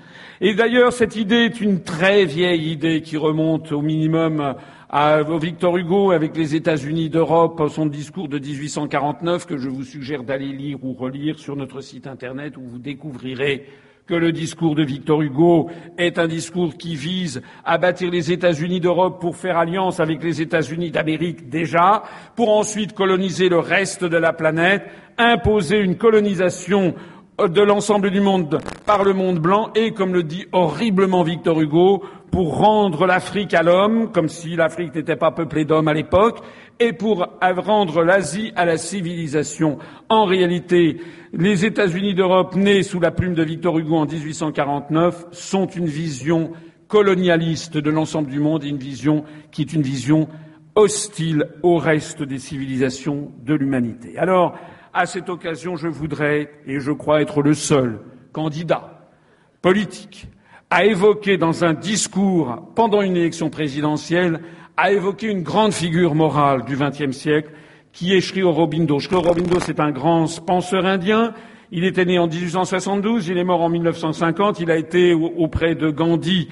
Et 0.42 0.52
d'ailleurs, 0.52 0.92
cette 0.92 1.16
idée 1.16 1.46
est 1.46 1.62
une 1.62 1.82
très 1.82 2.26
vieille 2.26 2.72
idée 2.72 3.00
qui 3.00 3.16
remonte 3.16 3.72
au 3.72 3.80
minimum 3.80 4.54
à 4.90 5.22
Victor 5.22 5.78
Hugo 5.78 6.10
avec 6.10 6.36
les 6.36 6.54
États-Unis 6.54 7.08
d'Europe, 7.08 7.70
son 7.70 7.86
discours 7.86 8.28
de 8.28 8.38
1849 8.38 9.46
que 9.46 9.56
je 9.56 9.70
vous 9.70 9.82
suggère 9.82 10.24
d'aller 10.24 10.52
lire 10.52 10.84
ou 10.84 10.92
relire 10.92 11.38
sur 11.38 11.56
notre 11.56 11.80
site 11.80 12.06
internet 12.06 12.58
où 12.58 12.62
vous 12.62 12.78
découvrirez 12.78 13.64
que 14.08 14.14
le 14.14 14.32
discours 14.32 14.74
de 14.74 14.82
Victor 14.82 15.20
Hugo 15.20 15.70
est 15.98 16.18
un 16.18 16.26
discours 16.26 16.78
qui 16.78 16.96
vise 16.96 17.42
à 17.62 17.76
bâtir 17.76 18.10
les 18.10 18.32
États-Unis 18.32 18.80
d'Europe 18.80 19.20
pour 19.20 19.36
faire 19.36 19.58
alliance 19.58 20.00
avec 20.00 20.22
les 20.22 20.40
États-Unis 20.40 20.90
d'Amérique 20.90 21.50
déjà, 21.50 22.02
pour 22.34 22.48
ensuite 22.48 22.94
coloniser 22.94 23.50
le 23.50 23.58
reste 23.58 24.04
de 24.04 24.16
la 24.16 24.32
planète, 24.32 24.86
imposer 25.18 25.78
une 25.80 25.98
colonisation 25.98 26.94
de 27.46 27.62
l'ensemble 27.62 28.10
du 28.10 28.20
monde 28.20 28.58
par 28.84 29.04
le 29.04 29.12
monde 29.12 29.38
blanc 29.38 29.70
et, 29.76 29.92
comme 29.92 30.12
le 30.12 30.24
dit 30.24 30.46
horriblement 30.50 31.22
Victor 31.22 31.60
Hugo, 31.60 32.02
pour 32.32 32.58
rendre 32.58 33.06
l'Afrique 33.06 33.54
à 33.54 33.62
l'homme, 33.62 34.10
comme 34.10 34.28
si 34.28 34.56
l'Afrique 34.56 34.94
n'était 34.94 35.16
pas 35.16 35.30
peuplée 35.30 35.64
d'hommes 35.64 35.88
à 35.88 35.94
l'époque, 35.94 36.40
et 36.80 36.92
pour 36.92 37.28
rendre 37.40 38.02
l'Asie 38.02 38.52
à 38.56 38.64
la 38.64 38.76
civilisation. 38.76 39.78
En 40.08 40.24
réalité, 40.24 41.00
les 41.32 41.64
États-Unis 41.64 42.14
d'Europe, 42.14 42.56
nés 42.56 42.82
sous 42.82 43.00
la 43.00 43.12
plume 43.12 43.34
de 43.34 43.44
Victor 43.44 43.78
Hugo 43.78 43.96
en 43.96 44.06
1849, 44.06 45.26
sont 45.30 45.66
une 45.66 45.86
vision 45.86 46.50
colonialiste 46.88 47.76
de 47.76 47.90
l'ensemble 47.90 48.30
du 48.30 48.40
monde 48.40 48.64
et 48.64 48.68
une 48.68 48.78
vision 48.78 49.24
qui 49.52 49.62
est 49.62 49.72
une 49.72 49.82
vision 49.82 50.28
hostile 50.74 51.46
au 51.62 51.76
reste 51.76 52.22
des 52.22 52.38
civilisations 52.38 53.32
de 53.44 53.54
l'humanité. 53.54 54.16
Alors, 54.18 54.58
à 54.98 55.06
cette 55.06 55.28
occasion, 55.28 55.76
je 55.76 55.86
voudrais, 55.86 56.50
et 56.66 56.80
je 56.80 56.90
crois 56.90 57.22
être 57.22 57.40
le 57.40 57.54
seul 57.54 58.00
candidat 58.32 59.08
politique 59.62 60.26
à 60.70 60.86
évoquer 60.86 61.36
dans 61.36 61.64
un 61.64 61.72
discours 61.72 62.72
pendant 62.74 63.00
une 63.02 63.16
élection 63.16 63.48
présidentielle 63.48 64.40
a 64.76 64.90
évoqué 64.90 65.28
une 65.28 65.44
grande 65.44 65.72
figure 65.72 66.16
morale 66.16 66.64
du 66.64 66.76
XXe 66.76 67.16
siècle, 67.16 67.52
qui 67.92 68.12
est 68.12 68.20
Sri 68.20 68.42
Aurobindo. 68.42 68.98
Sri 68.98 69.14
Aurobindo, 69.14 69.60
c'est 69.60 69.78
un 69.78 69.92
grand 69.92 70.26
penseur 70.44 70.84
indien. 70.84 71.32
Il 71.70 71.84
était 71.84 72.04
né 72.04 72.18
en 72.18 72.26
1872, 72.26 73.28
il 73.28 73.38
est 73.38 73.44
mort 73.44 73.60
en 73.60 73.68
1950, 73.68 74.58
il 74.58 74.70
a 74.72 74.76
été 74.76 75.14
auprès 75.14 75.76
de 75.76 75.90
Gandhi 75.90 76.48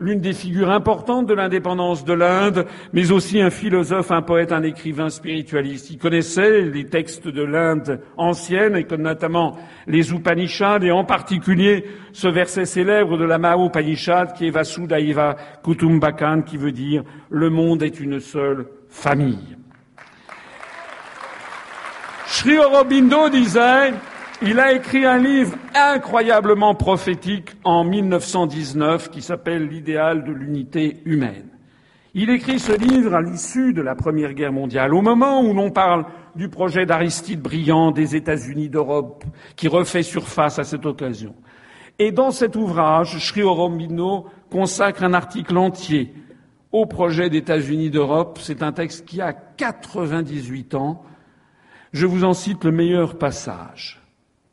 l'une 0.00 0.20
des 0.20 0.32
figures 0.32 0.70
importantes 0.70 1.26
de 1.26 1.34
l'indépendance 1.34 2.04
de 2.04 2.14
l'Inde, 2.14 2.66
mais 2.92 3.12
aussi 3.12 3.40
un 3.40 3.50
philosophe, 3.50 4.10
un 4.10 4.22
poète, 4.22 4.50
un 4.50 4.62
écrivain 4.62 5.10
spiritualiste. 5.10 5.90
Il 5.90 5.98
connaissait 5.98 6.62
les 6.62 6.86
textes 6.86 7.28
de 7.28 7.42
l'Inde 7.42 8.00
ancienne, 8.16 8.76
et 8.76 8.86
notamment 8.96 9.58
les 9.86 10.10
Upanishads, 10.12 10.82
et 10.82 10.90
en 10.90 11.04
particulier 11.04 11.84
ce 12.12 12.28
verset 12.28 12.64
célèbre 12.64 13.18
de 13.18 13.24
la 13.24 13.38
Upanishad 13.56 14.32
qui 14.32 14.46
est 14.46 14.50
Vasudhaiva 14.50 15.36
Kutumbakam, 15.62 16.44
qui 16.44 16.56
veut 16.56 16.72
dire 16.72 17.04
le 17.28 17.50
monde 17.50 17.82
est 17.82 18.00
une 18.00 18.20
seule 18.20 18.66
famille. 18.88 19.56
Sri 22.26 22.58
Aurobindo 22.58 23.28
disait 23.28 23.92
il 24.42 24.58
a 24.58 24.72
écrit 24.72 25.04
un 25.04 25.18
livre 25.18 25.56
incroyablement 25.74 26.74
prophétique 26.74 27.50
en 27.62 27.84
1919 27.84 29.10
qui 29.10 29.20
s'appelle 29.20 29.68
L'idéal 29.68 30.24
de 30.24 30.32
l'unité 30.32 31.02
humaine. 31.04 31.48
Il 32.14 32.30
écrit 32.30 32.58
ce 32.58 32.72
livre 32.72 33.14
à 33.14 33.20
l'issue 33.20 33.74
de 33.74 33.82
la 33.82 33.94
Première 33.94 34.32
Guerre 34.32 34.52
mondiale, 34.52 34.94
au 34.94 35.02
moment 35.02 35.42
où 35.42 35.52
l'on 35.52 35.70
parle 35.70 36.06
du 36.34 36.48
projet 36.48 36.86
d'Aristide 36.86 37.40
Briand 37.42 37.92
des 37.92 38.16
États-Unis 38.16 38.70
d'Europe, 38.70 39.24
qui 39.56 39.68
refait 39.68 40.02
surface 40.02 40.58
à 40.58 40.64
cette 40.64 40.86
occasion. 40.86 41.34
Et 41.98 42.10
dans 42.10 42.30
cet 42.30 42.56
ouvrage, 42.56 43.18
Sri 43.18 43.42
Aurobindo 43.42 44.26
consacre 44.50 45.04
un 45.04 45.12
article 45.12 45.56
entier 45.58 46.14
au 46.72 46.86
projet 46.86 47.28
d'États-Unis 47.28 47.90
d'Europe. 47.90 48.38
C'est 48.40 48.62
un 48.62 48.72
texte 48.72 49.04
qui 49.04 49.20
a 49.20 49.34
98 49.34 50.74
ans. 50.74 51.04
Je 51.92 52.06
vous 52.06 52.24
en 52.24 52.32
cite 52.32 52.64
le 52.64 52.72
meilleur 52.72 53.18
passage. 53.18 53.99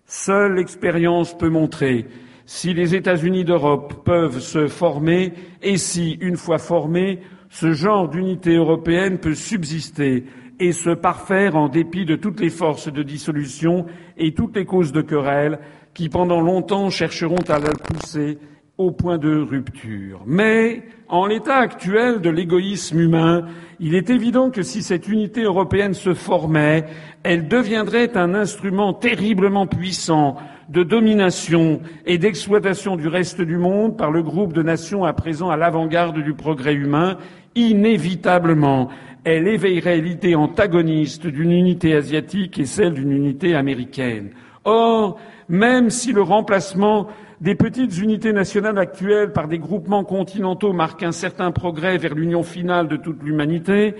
Seule 0.08 0.56
l'expérience 0.56 1.38
peut 1.38 1.50
montrer 1.50 2.08
si 2.46 2.74
les 2.74 2.96
États-Unis 2.96 3.44
d'Europe 3.44 4.06
peuvent 4.06 4.40
se 4.40 4.68
former 4.68 5.34
et 5.62 5.76
si, 5.76 6.14
une 6.22 6.38
fois 6.38 6.60
formés, 6.60 7.20
ce 7.50 7.74
genre 7.74 8.08
d'unité 8.08 8.56
européenne 8.56 9.18
peut 9.18 9.36
subsister 9.36 10.24
et 10.62 10.72
se 10.72 10.92
parfaire 10.92 11.58
en 11.58 11.68
dépit 11.68 12.06
de 12.06 12.16
toutes 12.16 12.40
les 12.40 12.50
forces 12.50 12.92
de 12.92 13.04
dissolution 13.04 13.86
et 14.18 14.34
toutes 14.34 14.56
les 14.56 14.66
causes 14.66 14.94
de 14.94 15.02
querelle 15.02 15.60
qui 15.94 16.08
pendant 16.08 16.40
longtemps 16.40 16.90
chercheront 16.90 17.44
à 17.50 17.60
la 17.60 17.72
pousser 17.72 18.38
au 18.78 18.91
point 18.91 19.18
de 19.18 19.36
rupture. 19.36 20.22
Mais, 20.26 20.84
en 21.10 21.26
l'état 21.26 21.58
actuel 21.58 22.22
de 22.22 22.30
l'égoïsme 22.30 22.99
humain, 22.99 23.45
il 23.80 23.95
est 23.95 24.10
évident 24.10 24.52
que 24.52 24.62
si 24.62 24.84
cette 24.84 25.08
unité 25.08 25.41
européenne 25.44 25.95
se 25.95 26.14
formait, 26.14 26.86
elle 27.24 27.48
deviendrait 27.48 28.16
un 28.16 28.36
instrument 28.36 28.94
terriblement 28.94 29.66
puissant 29.66 30.38
de 30.70 30.84
domination 30.84 31.80
et 32.06 32.18
d'exploitation 32.18 32.98
du 32.98 33.08
reste 33.08 33.41
du 33.41 33.58
monde 33.58 33.98
par 33.98 34.12
le 34.12 34.22
groupe 34.22 34.54
de 34.54 34.62
nations 34.62 35.06
à 35.06 35.14
présent 35.14 35.49
à 35.49 35.58
l'avant-garde 35.58 36.22
du 36.22 36.34
progrès 36.34 36.74
humain, 36.74 37.18
inévitablement, 37.56 38.90
elle 39.24 39.48
éveillerait 39.48 40.02
l'idée 40.02 40.36
antagoniste 40.36 41.26
d'une 41.26 41.52
unité 41.52 41.95
asiatique 41.95 42.60
et 42.60 42.66
celle 42.66 42.94
d'une 42.94 43.12
unité 43.12 43.56
américaine. 43.56 44.30
Or, 44.66 45.20
même 45.49 45.90
si 45.90 46.12
le 46.12 46.22
remplacement 46.22 47.08
des 47.42 47.56
petites 47.56 47.98
unités 48.00 48.34
nationales 48.34 48.80
actuelles 48.80 49.32
par 49.32 49.48
des 49.48 49.60
groupements 49.60 50.04
continentaux 50.04 50.74
marquent 50.74 51.04
un 51.04 51.12
certain 51.12 51.52
progrès 51.52 51.98
vers 51.98 52.16
l'union 52.16 52.44
finale 52.44 52.88
de 52.88 52.98
toute 52.98 53.22
l'humanité, 53.22 53.96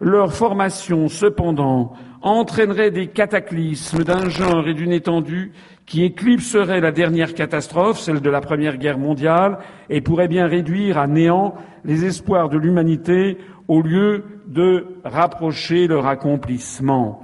leur 0.00 0.32
formation, 0.32 1.08
cependant, 1.08 1.92
entraînerait 2.22 2.90
des 2.90 3.08
cataclysmes 3.08 4.04
d'un 4.04 4.28
genre 4.28 4.66
et 4.68 4.74
d'une 4.74 4.92
étendue 4.92 5.52
qui 5.86 6.04
éclipseraient 6.04 6.80
la 6.80 6.92
dernière 6.92 7.34
catastrophe, 7.34 7.98
celle 7.98 8.20
de 8.20 8.30
la 8.30 8.40
Première 8.40 8.78
Guerre 8.78 8.98
mondiale, 8.98 9.58
et 9.90 10.00
pourrait 10.00 10.28
bien 10.28 10.46
réduire 10.46 10.98
à 10.98 11.06
néant 11.06 11.54
les 11.84 12.04
espoirs 12.04 12.48
de 12.48 12.58
l'humanité 12.58 13.38
au 13.68 13.82
lieu 13.82 14.24
de 14.46 14.86
rapprocher 15.04 15.86
leur 15.86 16.06
accomplissement. 16.06 17.22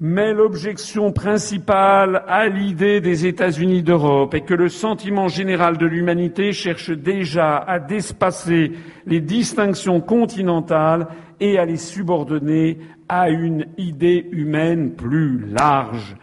Mais 0.00 0.32
l'objection 0.32 1.10
principale 1.10 2.22
à 2.28 2.46
l'idée 2.46 3.00
des 3.00 3.26
États-Unis 3.26 3.82
d'Europe 3.82 4.32
est 4.32 4.42
que 4.42 4.54
le 4.54 4.68
sentiment 4.68 5.26
général 5.26 5.76
de 5.76 5.86
l'humanité 5.86 6.52
cherche 6.52 6.90
déjà 6.90 7.56
à 7.56 7.80
dépasser 7.80 8.74
les 9.06 9.20
distinctions 9.20 10.00
continentales 10.00 11.08
et 11.40 11.58
à 11.58 11.64
les 11.64 11.76
subordonner 11.76 12.78
à 13.08 13.28
une 13.28 13.66
idée 13.76 14.28
humaine 14.30 14.92
plus 14.92 15.46
large. 15.48 16.14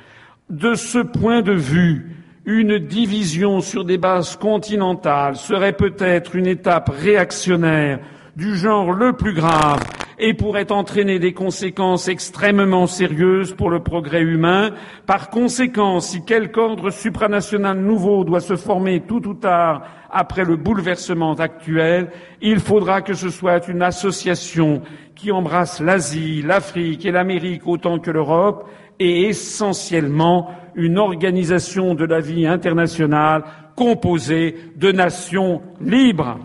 De 0.50 0.76
ce 0.76 1.00
point 1.00 1.42
de 1.42 1.52
vue, 1.52 2.16
une 2.46 2.78
division 2.78 3.60
sur 3.60 3.84
des 3.84 3.98
bases 3.98 4.38
continentales 4.38 5.36
serait 5.36 5.74
peut-être 5.74 6.38
une 6.38 6.48
étape 6.48 6.90
réactionnaire 6.98 8.00
du 8.38 8.56
genre 8.56 8.94
le 8.94 9.12
plus 9.12 9.34
grave 9.34 9.82
et 10.20 10.34
pourrait 10.34 10.72
entraîner 10.72 11.20
des 11.20 11.34
conséquences 11.34 12.08
extrêmement 12.08 12.88
sérieuses 12.88 13.54
pour 13.54 13.70
le 13.70 13.82
progrès 13.82 14.22
humain. 14.22 14.72
Par 15.06 15.30
conséquent, 15.30 16.00
si 16.00 16.24
quelque 16.24 16.60
ordre 16.60 16.90
supranational 16.90 17.80
nouveau 17.80 18.24
doit 18.24 18.40
se 18.40 18.56
former 18.56 19.02
tout 19.02 19.28
ou 19.28 19.34
tard 19.34 19.84
après 20.10 20.46
le 20.46 20.56
bouleversement 20.56 21.34
actuel, 21.34 22.10
il 22.42 22.60
faudra 22.60 23.02
que 23.02 23.14
ce 23.14 23.30
soit 23.30 23.68
une 23.68 23.82
association 23.82 24.82
qui 25.16 25.32
embrasse 25.32 25.82
l'Asie, 25.82 26.42
l'Afrique 26.42 27.06
et 27.06 27.12
l'Amérique 27.12 27.68
autant 27.68 28.00
que 28.00 28.12
l'Europe 28.12 28.70
et 29.00 29.28
essentiellement 29.28 30.52
une 30.76 30.98
organisation 30.98 31.96
de 31.96 32.06
la 32.06 32.20
vie 32.20 32.48
internationale 32.48 33.44
composée 33.76 34.56
de 34.76 34.92
nations 34.92 35.62
libres. 35.82 36.40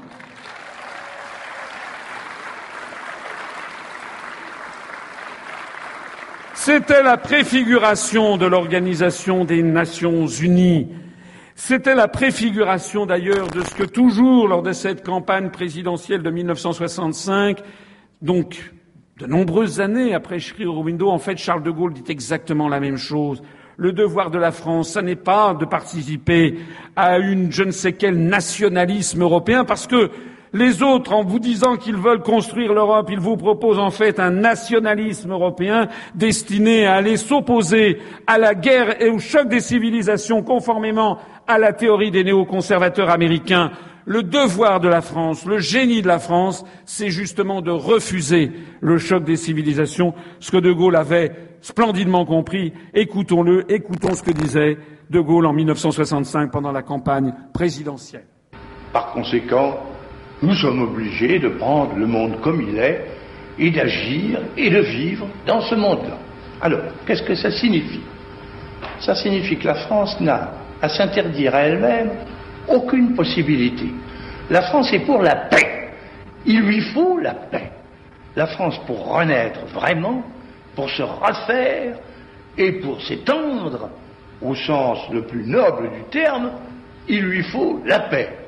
C'était 6.63 7.03
la 7.03 7.17
préfiguration 7.17 8.37
de 8.37 8.45
l'Organisation 8.45 9.47
des 9.47 9.63
Nations 9.63 10.27
Unies. 10.27 10.89
C'était 11.55 11.95
la 11.95 12.07
préfiguration 12.07 13.07
d'ailleurs 13.07 13.49
de 13.49 13.63
ce 13.63 13.75
que 13.75 13.85
toujours 13.85 14.47
lors 14.47 14.63
de 14.63 14.73
cette 14.73 15.03
campagne 15.03 15.49
présidentielle 15.49 16.23
de 16.23 16.29
1965, 16.29 17.63
donc 18.21 18.75
de 19.17 19.25
nombreuses 19.25 19.81
années 19.81 20.13
après 20.13 20.39
Schrier-Window, 20.39 21.09
en 21.09 21.19
fait, 21.19 21.39
Charles 21.39 21.63
de 21.63 21.71
Gaulle 21.71 21.95
dit 21.95 22.05
exactement 22.09 22.69
la 22.69 22.79
même 22.79 22.99
chose. 22.99 23.43
Le 23.79 23.93
devoir 23.93 24.31
de 24.31 24.39
la 24.39 24.53
France, 24.53 24.91
ce 24.91 24.99
n'est 24.99 25.17
pas 25.17 25.55
de 25.55 25.65
participer 25.65 26.59
à 26.95 27.19
une 27.19 27.51
je 27.51 27.63
ne 27.63 27.71
sais 27.71 27.95
quel 27.95 28.19
nationalisme 28.19 29.23
européen, 29.23 29.65
parce 29.65 29.87
que 29.87 30.11
les 30.53 30.83
autres, 30.83 31.13
en 31.13 31.23
vous 31.23 31.39
disant 31.39 31.77
qu'ils 31.77 31.97
veulent 31.97 32.23
construire 32.23 32.75
l'Europe, 32.75 33.09
ils 33.11 33.21
vous 33.21 33.37
proposent 33.37 33.79
en 33.79 33.91
fait 33.91 34.19
un 34.19 34.31
nationalisme 34.31 35.31
européen 35.31 35.89
destiné 36.15 36.87
à 36.87 36.95
aller 36.95 37.17
s'opposer 37.17 37.99
à 38.27 38.37
la 38.37 38.55
guerre 38.55 39.01
et 39.01 39.09
au 39.11 39.21
choc 39.21 39.49
des 39.49 39.61
civilisations 39.61 40.43
conformément 40.43 41.19
à 41.47 41.59
la 41.59 41.73
théorie 41.73 42.11
des 42.11 42.25
néoconservateurs 42.25 43.11
américains. 43.11 43.71
Le 44.07 44.25
devoir 44.25 44.81
de 44.81 44.89
la 44.89 45.03
France, 45.03 45.47
le 45.47 45.59
génie 45.59 46.03
de 46.03 46.09
la 46.09 46.19
France, 46.19 46.65
c'est 46.85 47.11
justement 47.11 47.61
de 47.61 47.71
refuser 47.71 48.51
le 48.81 48.99
choc 48.99 49.23
des 49.23 49.37
civilisations, 49.37 50.15
ce 50.41 50.51
que 50.51 50.57
De 50.57 50.73
Gaulle 50.73 50.97
avait 50.97 51.33
splendidement 51.61 52.25
compris. 52.25 52.73
Écoutons-le, 52.93 53.71
écoutons 53.71 54.15
ce 54.15 54.25
que 54.25 54.33
disait 54.33 54.79
De 55.11 55.21
Gaulle 55.21 55.47
en 55.47 55.53
1965 55.53 56.51
pendant 56.51 56.73
la 56.73 56.83
campagne 56.83 57.35
présidentielle. 57.53 58.25
Par 58.93 59.13
conséquent, 59.13 59.79
nous 60.43 60.55
sommes 60.55 60.83
obligés 60.83 61.39
de 61.39 61.49
prendre 61.49 61.95
le 61.97 62.07
monde 62.07 62.41
comme 62.41 62.63
il 62.63 62.79
est 62.79 63.07
et 63.59 63.71
d'agir 63.71 64.41
et 64.57 64.71
de 64.71 64.81
vivre 64.81 65.27
dans 65.47 65.61
ce 65.61 65.75
monde-là. 65.75 66.19
Alors, 66.61 66.81
qu'est-ce 67.07 67.23
que 67.23 67.35
ça 67.35 67.51
signifie? 67.51 68.03
Ça 69.01 69.15
signifie 69.15 69.57
que 69.57 69.67
la 69.67 69.75
France 69.75 70.19
n'a 70.21 70.53
à 70.81 70.89
s'interdire 70.89 71.55
à 71.55 71.63
elle-même 71.63 72.11
aucune 72.69 73.15
possibilité. 73.15 73.87
La 74.49 74.63
France 74.63 74.93
est 74.93 75.01
pour 75.01 75.23
la 75.23 75.37
paix. 75.37 75.91
Il 76.47 76.61
lui 76.63 76.81
faut 76.81 77.19
la 77.19 77.35
paix. 77.35 77.71
La 78.37 78.47
France, 78.47 78.81
pour 78.87 79.13
renaître 79.13 79.61
vraiment, 79.75 80.23
pour 80.75 80.89
se 80.89 81.03
refaire 81.03 81.97
et 82.57 82.73
pour 82.73 83.01
s'étendre, 83.03 83.91
au 84.41 84.55
sens 84.55 84.99
le 85.13 85.23
plus 85.23 85.45
noble 85.47 85.91
du 85.91 86.03
terme, 86.11 86.53
il 87.09 87.23
lui 87.23 87.43
faut 87.43 87.81
la 87.85 88.01
paix. 88.01 88.40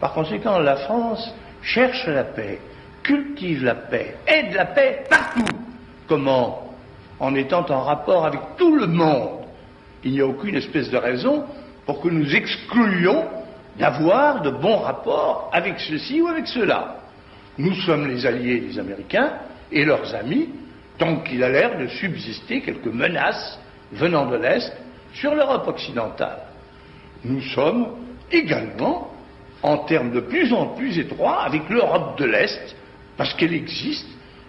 Par 0.00 0.12
conséquent, 0.12 0.58
la 0.58 0.76
France 0.76 1.34
cherche 1.62 2.06
la 2.06 2.24
paix, 2.24 2.60
cultive 3.02 3.64
la 3.64 3.74
paix, 3.74 4.16
aide 4.26 4.54
la 4.54 4.66
paix 4.66 5.04
partout. 5.08 5.44
Comment? 6.06 6.74
En 7.20 7.34
étant 7.34 7.66
en 7.68 7.82
rapport 7.82 8.24
avec 8.24 8.40
tout 8.56 8.76
le 8.76 8.86
monde. 8.86 9.40
Il 10.04 10.12
n'y 10.12 10.20
a 10.20 10.26
aucune 10.26 10.54
espèce 10.54 10.90
de 10.90 10.96
raison 10.96 11.44
pour 11.84 12.00
que 12.00 12.08
nous 12.08 12.34
excluions 12.34 13.24
d'avoir 13.78 14.42
de 14.42 14.50
bons 14.50 14.78
rapports 14.78 15.50
avec 15.52 15.80
ceci 15.80 16.20
ou 16.20 16.28
avec 16.28 16.46
cela. 16.46 16.96
Nous 17.58 17.74
sommes 17.74 18.06
les 18.06 18.24
alliés 18.24 18.60
des 18.60 18.78
Américains 18.78 19.32
et 19.72 19.84
leurs 19.84 20.14
amis, 20.14 20.48
tant 20.96 21.16
qu'il 21.16 21.42
a 21.42 21.48
l'air 21.48 21.78
de 21.78 21.88
subsister 21.88 22.60
quelques 22.60 22.86
menaces 22.86 23.58
venant 23.92 24.26
de 24.26 24.36
l'Est 24.36 24.72
sur 25.14 25.34
l'Europe 25.34 25.66
occidentale. 25.66 26.42
Nous 27.24 27.40
sommes 27.40 27.88
également 28.30 29.10
en 29.62 29.78
termes 29.78 30.12
de 30.12 30.20
plus 30.20 30.52
en 30.52 30.68
plus 30.68 30.98
étroits 30.98 31.42
avec 31.42 31.68
l'Europe 31.68 32.18
de 32.18 32.24
l'Est, 32.24 32.76
parce 33.16 33.34
qu'elle 33.34 33.54
existe, 33.54 34.06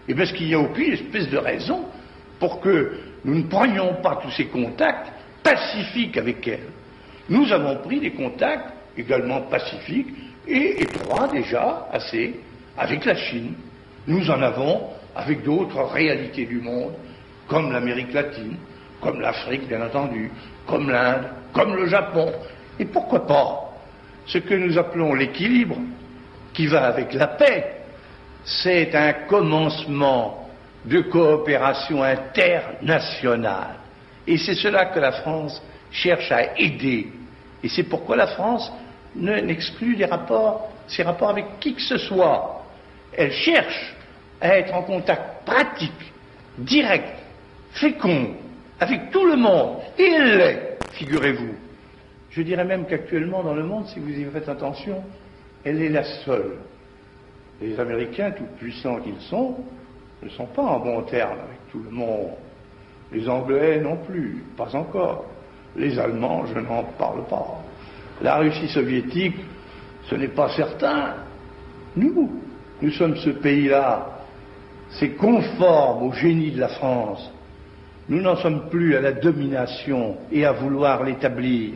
et 0.08 0.16
parce 0.16 0.32
qu'il 0.32 0.48
n'y 0.48 0.54
a 0.54 0.60
aucune 0.60 0.94
espèce 0.94 1.30
de 1.30 1.38
raison 1.38 1.86
pour 2.40 2.60
que 2.62 3.00
nous 3.26 3.36
ne 3.36 3.44
prenions 3.44 3.96
pas 4.02 4.20
tous 4.22 4.32
ces 4.32 4.46
contacts 4.46 5.12
pacifiques 5.44 6.18
avec 6.18 6.48
elle. 6.48 6.68
Nous 7.30 7.52
avons 7.52 7.78
pris 7.78 8.00
des 8.00 8.12
contacts 8.12 8.72
également 8.98 9.42
pacifiques 9.42 10.14
et 10.48 10.82
étroits 10.82 11.28
déjà, 11.28 11.88
assez, 11.92 12.40
avec 12.78 13.06
la 13.06 13.16
Chine. 13.16 13.54
Nous 14.08 14.30
en 14.32 14.42
avons 14.42 14.82
avec 15.16 15.44
d'autres 15.44 15.84
réalités 15.84 16.46
du 16.46 16.60
monde, 16.60 16.94
comme 17.48 17.72
l'Amérique 17.72 18.14
latine, 18.14 18.58
comme 19.02 19.22
l'Afrique, 19.22 19.68
bien 19.68 19.82
entendu, 19.82 20.32
comme 20.66 20.90
l'Inde, 20.90 21.26
comme 21.54 21.76
le 21.76 21.88
Japon. 21.88 22.32
Et 22.80 22.86
pourquoi 22.86 23.28
pas 23.28 23.69
ce 24.26 24.38
que 24.38 24.54
nous 24.54 24.78
appelons 24.78 25.14
l'équilibre, 25.14 25.78
qui 26.54 26.68
va 26.68 26.86
avec 26.86 27.14
la 27.14 27.28
paix, 27.28 27.76
c'est 28.44 28.96
un 28.96 29.14
commencement 29.28 30.50
de 30.86 31.02
coopération 31.02 32.04
internationale. 32.04 33.76
Et 34.26 34.38
c'est 34.38 34.56
cela 34.56 34.86
que 34.88 35.00
la 35.00 35.12
France 35.12 35.62
cherche 35.92 36.32
à 36.32 36.58
aider. 36.58 37.12
Et 37.64 37.70
c'est 37.70 37.84
pourquoi 37.84 38.16
la 38.16 38.28
France 38.28 38.72
n'exclut 39.16 39.96
les 39.96 40.06
rapports, 40.06 40.70
ses 40.88 41.04
rapports 41.04 41.30
avec 41.32 41.60
qui 41.60 41.74
que 41.74 41.82
ce 41.82 41.98
soit. 41.98 42.66
Elle 43.16 43.32
cherche 43.32 43.96
à 44.40 44.58
être 44.58 44.74
en 44.74 44.84
contact 44.84 45.46
pratique, 45.46 46.14
direct, 46.58 47.18
fécond, 47.72 48.36
avec 48.80 49.12
tout 49.12 49.26
le 49.26 49.36
monde. 49.36 49.78
Et 49.98 50.06
elle 50.06 50.38
l'est, 50.38 50.78
figurez-vous. 50.94 51.69
Je 52.32 52.42
dirais 52.44 52.66
même 52.66 52.86
qu'actuellement 52.86 53.44
dans 53.44 53.56
le 53.56 53.64
monde, 53.64 53.88
si 53.88 54.00
vous 54.00 54.10
y 54.10 54.24
faites 54.26 54.50
attention, 54.50 55.04
elle 55.64 55.82
est 55.82 55.90
la 55.90 56.04
seule. 56.26 56.58
Les 57.62 57.80
Américains, 57.80 58.32
tout 58.32 58.46
puissants 58.58 59.00
qu'ils 59.00 59.20
sont, 59.22 59.56
ne 60.24 60.30
sont 60.30 60.46
pas 60.46 60.62
en 60.62 60.80
bon 60.80 61.02
terme 61.04 61.40
avec 61.40 61.60
tout 61.72 61.82
le 61.84 61.90
monde. 61.90 62.32
Les 63.12 63.28
Anglais 63.28 63.82
non 63.82 63.98
plus, 63.98 64.44
pas 64.56 64.76
encore. 64.76 65.26
Les 65.76 65.98
Allemands, 65.98 66.46
je 66.46 66.60
n'en 66.60 66.84
parle 66.98 67.26
pas. 67.26 67.62
La 68.22 68.38
Russie 68.38 68.68
soviétique, 68.68 69.38
ce 70.10 70.16
n'est 70.16 70.28
pas 70.28 70.50
certain. 70.50 71.16
Nous, 71.96 72.30
nous 72.82 72.92
sommes 72.92 73.16
ce 73.18 73.32
pays-là. 73.32 74.20
C'est 74.92 75.12
conforme 75.12 76.04
au 76.04 76.14
génie 76.14 76.52
de 76.52 76.60
la 76.60 76.70
France. 76.70 77.32
Nous 78.08 78.22
n'en 78.22 78.36
sommes 78.38 78.70
plus 78.70 78.96
à 78.96 79.02
la 79.02 79.12
domination 79.14 80.18
et 80.32 80.46
à 80.46 80.52
vouloir 80.52 81.04
l'établir 81.04 81.74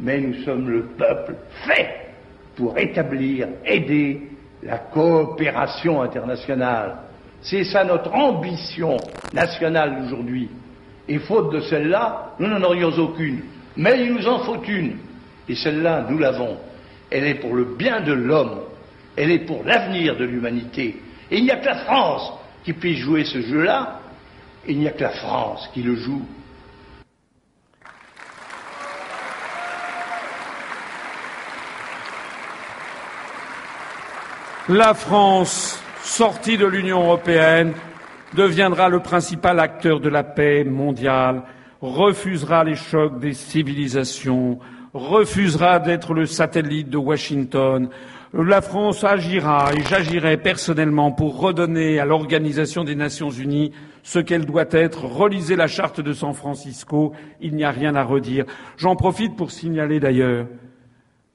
mais 0.00 0.20
nous 0.20 0.42
sommes 0.44 0.68
le 0.68 0.82
peuple 0.96 1.34
fait 1.64 2.14
pour 2.56 2.76
établir, 2.78 3.48
aider 3.64 4.22
la 4.62 4.78
coopération 4.78 6.02
internationale. 6.02 6.96
C'est 7.42 7.64
ça 7.64 7.84
notre 7.84 8.12
ambition 8.12 8.96
nationale 9.32 10.02
d'aujourd'hui. 10.02 10.48
Et 11.08 11.18
faute 11.18 11.52
de 11.52 11.60
celle-là, 11.60 12.34
nous 12.38 12.46
n'en 12.46 12.62
aurions 12.62 12.90
aucune. 12.98 13.40
Mais 13.76 14.04
il 14.04 14.14
nous 14.14 14.26
en 14.26 14.40
faut 14.40 14.62
une. 14.62 14.96
Et 15.48 15.54
celle-là, 15.54 16.06
nous 16.08 16.18
l'avons. 16.18 16.56
Elle 17.10 17.24
est 17.24 17.34
pour 17.36 17.54
le 17.54 17.64
bien 17.76 18.00
de 18.00 18.12
l'homme. 18.12 18.60
Elle 19.16 19.32
est 19.32 19.40
pour 19.40 19.64
l'avenir 19.64 20.16
de 20.16 20.24
l'humanité. 20.24 20.96
Et 21.30 21.38
il 21.38 21.44
n'y 21.44 21.50
a 21.50 21.56
que 21.56 21.66
la 21.66 21.84
France 21.84 22.32
qui 22.64 22.72
puisse 22.72 22.98
jouer 22.98 23.24
ce 23.24 23.40
jeu-là. 23.40 24.00
Il 24.68 24.78
n'y 24.78 24.86
a 24.86 24.92
que 24.92 25.02
la 25.02 25.10
France 25.10 25.68
qui 25.72 25.82
le 25.82 25.96
joue. 25.96 26.22
La 34.70 34.94
France 34.94 35.82
sortie 36.04 36.56
de 36.56 36.64
l'Union 36.64 37.02
européenne 37.02 37.72
deviendra 38.34 38.88
le 38.88 39.00
principal 39.00 39.58
acteur 39.58 39.98
de 39.98 40.08
la 40.08 40.22
paix 40.22 40.62
mondiale, 40.62 41.42
refusera 41.80 42.62
les 42.62 42.76
chocs 42.76 43.18
des 43.18 43.32
civilisations, 43.32 44.60
refusera 44.94 45.80
d'être 45.80 46.14
le 46.14 46.24
satellite 46.24 46.88
de 46.88 46.98
Washington, 46.98 47.88
la 48.32 48.60
France 48.60 49.02
agira 49.02 49.70
et 49.76 49.82
j'agirai 49.82 50.36
personnellement 50.36 51.10
pour 51.10 51.40
redonner 51.40 51.98
à 51.98 52.04
l'Organisation 52.04 52.84
des 52.84 52.94
Nations 52.94 53.30
Unies 53.30 53.72
ce 54.04 54.20
qu'elle 54.20 54.46
doit 54.46 54.68
être. 54.70 55.04
Relisez 55.04 55.56
la 55.56 55.66
charte 55.66 56.00
de 56.00 56.12
San 56.12 56.32
Francisco, 56.32 57.12
il 57.40 57.56
n'y 57.56 57.64
a 57.64 57.72
rien 57.72 57.96
à 57.96 58.04
redire. 58.04 58.44
J'en 58.76 58.94
profite 58.94 59.34
pour 59.34 59.50
signaler 59.50 59.98
d'ailleurs 59.98 60.46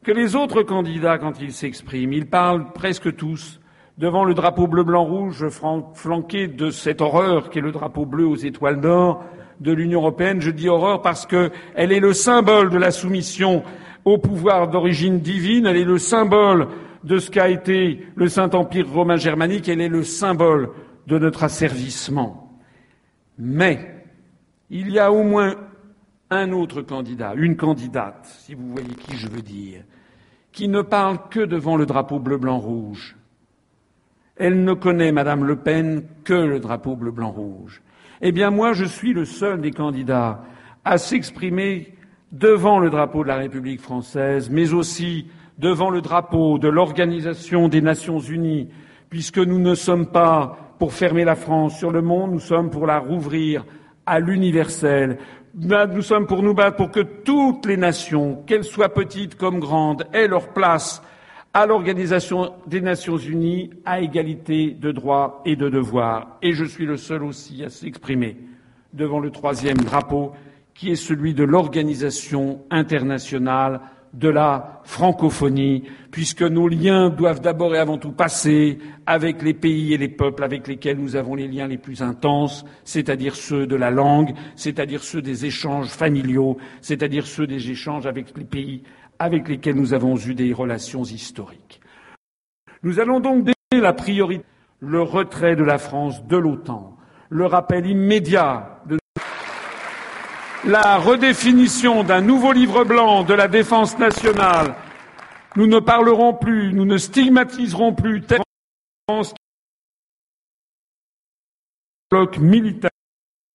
que 0.05 0.11
les 0.11 0.35
autres 0.35 0.61
candidats, 0.61 1.17
quand 1.17 1.41
ils 1.41 1.51
s'expriment, 1.51 2.13
ils 2.13 2.27
parlent 2.27 2.71
presque 2.73 3.15
tous 3.15 3.59
devant 3.97 4.23
le 4.23 4.35
drapeau 4.35 4.67
bleu 4.67 4.83
blanc 4.83 5.03
rouge 5.03 5.47
flanqué 5.95 6.47
de 6.47 6.69
cette 6.69 7.01
horreur 7.01 7.49
qu'est 7.49 7.59
le 7.59 7.71
drapeau 7.71 8.05
bleu 8.05 8.27
aux 8.27 8.35
étoiles 8.35 8.79
d'or 8.79 9.23
de 9.61 9.71
l'Union 9.71 10.01
européenne. 10.01 10.41
Je 10.41 10.51
dis 10.51 10.69
horreur 10.69 11.01
parce 11.01 11.25
qu'elle 11.25 11.51
est 11.75 11.99
le 11.99 12.13
symbole 12.13 12.69
de 12.69 12.77
la 12.77 12.91
soumission 12.91 13.63
au 14.03 14.19
pouvoir 14.19 14.67
d'origine 14.67 15.19
divine, 15.19 15.65
elle 15.65 15.77
est 15.77 15.83
le 15.83 15.97
symbole 15.97 16.67
de 17.03 17.17
ce 17.17 17.31
qu'a 17.31 17.49
été 17.49 18.05
le 18.15 18.27
Saint-Empire 18.27 18.87
romain 18.87 19.15
germanique, 19.15 19.67
elle 19.69 19.81
est 19.81 19.89
le 19.89 20.03
symbole 20.03 20.69
de 21.07 21.17
notre 21.17 21.43
asservissement. 21.43 22.59
Mais 23.39 24.03
il 24.69 24.91
y 24.91 24.99
a 24.99 25.11
au 25.11 25.23
moins 25.23 25.55
un 26.29 26.51
autre 26.51 26.83
candidat, 26.83 27.33
une 27.35 27.55
candidate, 27.55 28.27
si 28.39 28.53
vous 28.53 28.69
voyez 28.69 28.93
qui 28.93 29.17
je 29.17 29.27
veux 29.27 29.41
dire, 29.41 29.81
qui 30.55 30.69
ne 30.69 30.81
parle 30.81 31.17
que 31.29 31.41
devant 31.41 31.75
le 31.75 31.85
drapeau 31.85 32.17
bleu 32.17 32.37
blanc 32.37 32.57
rouge. 32.57 33.17
Elle 34.37 34.63
ne 34.63 34.73
connaît, 34.73 35.11
Madame 35.11 35.43
Le 35.43 35.57
Pen, 35.57 36.03
que 36.23 36.33
le 36.33 36.61
drapeau 36.61 36.95
bleu 36.95 37.11
blanc 37.11 37.31
rouge. 37.31 37.81
Eh 38.21 38.31
bien, 38.31 38.51
moi, 38.51 38.71
je 38.71 38.85
suis 38.85 39.13
le 39.13 39.25
seul 39.25 39.59
des 39.59 39.71
candidats 39.71 40.43
à 40.85 40.97
s'exprimer 40.97 41.93
devant 42.31 42.79
le 42.79 42.89
drapeau 42.89 43.23
de 43.23 43.27
la 43.27 43.35
République 43.35 43.81
française, 43.81 44.49
mais 44.49 44.73
aussi 44.73 45.27
devant 45.59 45.89
le 45.89 46.01
drapeau 46.01 46.57
de 46.57 46.69
l'Organisation 46.69 47.67
des 47.67 47.81
Nations 47.81 48.19
Unies, 48.19 48.69
puisque 49.09 49.39
nous 49.39 49.59
ne 49.59 49.75
sommes 49.75 50.07
pas 50.07 50.75
pour 50.79 50.93
fermer 50.93 51.25
la 51.25 51.35
France 51.35 51.77
sur 51.77 51.91
le 51.91 52.01
monde, 52.01 52.31
nous 52.31 52.39
sommes 52.39 52.69
pour 52.69 52.87
la 52.87 52.99
rouvrir 52.99 53.65
à 54.05 54.19
l'universel. 54.19 55.17
Nous 55.57 56.01
sommes 56.01 56.27
pour 56.27 56.43
nous 56.43 56.53
battre 56.53 56.75
pour 56.75 56.91
que 56.91 56.99
toutes 56.99 57.65
les 57.65 57.77
nations, 57.77 58.43
qu'elles 58.45 58.65
soient 58.65 58.93
petites 58.93 59.35
comme 59.35 59.61
grandes, 59.61 60.05
aient 60.11 60.27
leur 60.27 60.49
place 60.49 61.01
à 61.53 61.65
l'Organisation 61.65 62.51
des 62.67 62.81
Nations 62.81 63.15
Unies 63.15 63.69
à 63.85 64.01
égalité 64.01 64.71
de 64.71 64.91
droits 64.91 65.41
et 65.45 65.55
de 65.55 65.69
devoirs. 65.69 66.37
Et 66.41 66.51
je 66.51 66.65
suis 66.65 66.85
le 66.85 66.97
seul 66.97 67.23
aussi 67.23 67.63
à 67.63 67.69
s'exprimer 67.69 68.35
devant 68.91 69.19
le 69.19 69.31
troisième 69.31 69.77
drapeau, 69.77 70.33
qui 70.73 70.91
est 70.91 70.95
celui 70.95 71.33
de 71.33 71.45
l'Organisation 71.45 72.61
internationale 72.69 73.79
de 74.15 74.29
la 74.29 74.81
francophonie, 74.83 75.83
puisque 76.09 76.41
nos 76.41 76.67
liens 76.69 77.09
doivent 77.09 77.41
d'abord 77.41 77.75
et 77.75 77.79
avant 77.79 77.97
tout 77.97 78.13
passer 78.13 78.79
avec 79.05 79.41
les 79.41 79.53
pays 79.53 79.93
et 79.93 79.97
les 79.97 80.07
peuples 80.07 80.43
avec 80.43 80.67
lesquels 80.67 80.97
nous 80.97 81.17
avons 81.17 81.35
les 81.35 81.47
liens 81.47 81.67
les 81.67 81.77
plus 81.77 82.01
intenses, 82.01 82.65
c'est-à-dire 82.85 83.35
ceux 83.35 83.67
de 83.67 83.75
la 83.75 83.91
langue, 83.91 84.33
c'est-à-dire 84.55 85.03
ceux 85.03 85.21
des 85.21 85.45
échanges 85.45 85.89
familiaux, 85.89 86.57
c'est-à-dire 86.81 87.27
ceux 87.27 87.45
des 87.45 87.69
échanges 87.69 88.05
avec 88.05 88.35
les 88.37 88.45
pays 88.45 88.83
avec 89.19 89.47
lesquels 89.47 89.75
nous 89.75 89.93
avons 89.93 90.17
eu 90.17 90.33
des 90.33 90.53
relations 90.53 91.03
historiques. 91.03 91.81
Nous 92.83 92.99
allons 92.99 93.19
donc 93.19 93.43
donner 93.43 93.81
la 93.81 93.93
priorité, 93.93 94.45
le 94.79 95.01
retrait 95.01 95.55
de 95.55 95.63
la 95.63 95.77
France 95.77 96.25
de 96.25 96.37
l'OTAN, 96.37 96.97
le 97.29 97.45
rappel 97.45 97.85
immédiat 97.85 98.74
la 100.65 100.97
redéfinition 100.97 102.03
d'un 102.03 102.21
nouveau 102.21 102.51
livre 102.51 102.83
blanc 102.83 103.23
de 103.23 103.33
la 103.33 103.47
défense 103.47 103.97
nationale. 103.99 104.75
Nous 105.55 105.67
ne 105.67 105.79
parlerons 105.79 106.33
plus, 106.33 106.73
nous 106.73 106.85
ne 106.85 106.97
stigmatiserons 106.97 107.93
plus 107.93 108.21
telle 108.21 108.41
bloc 112.09 112.37
militaire. 112.39 112.89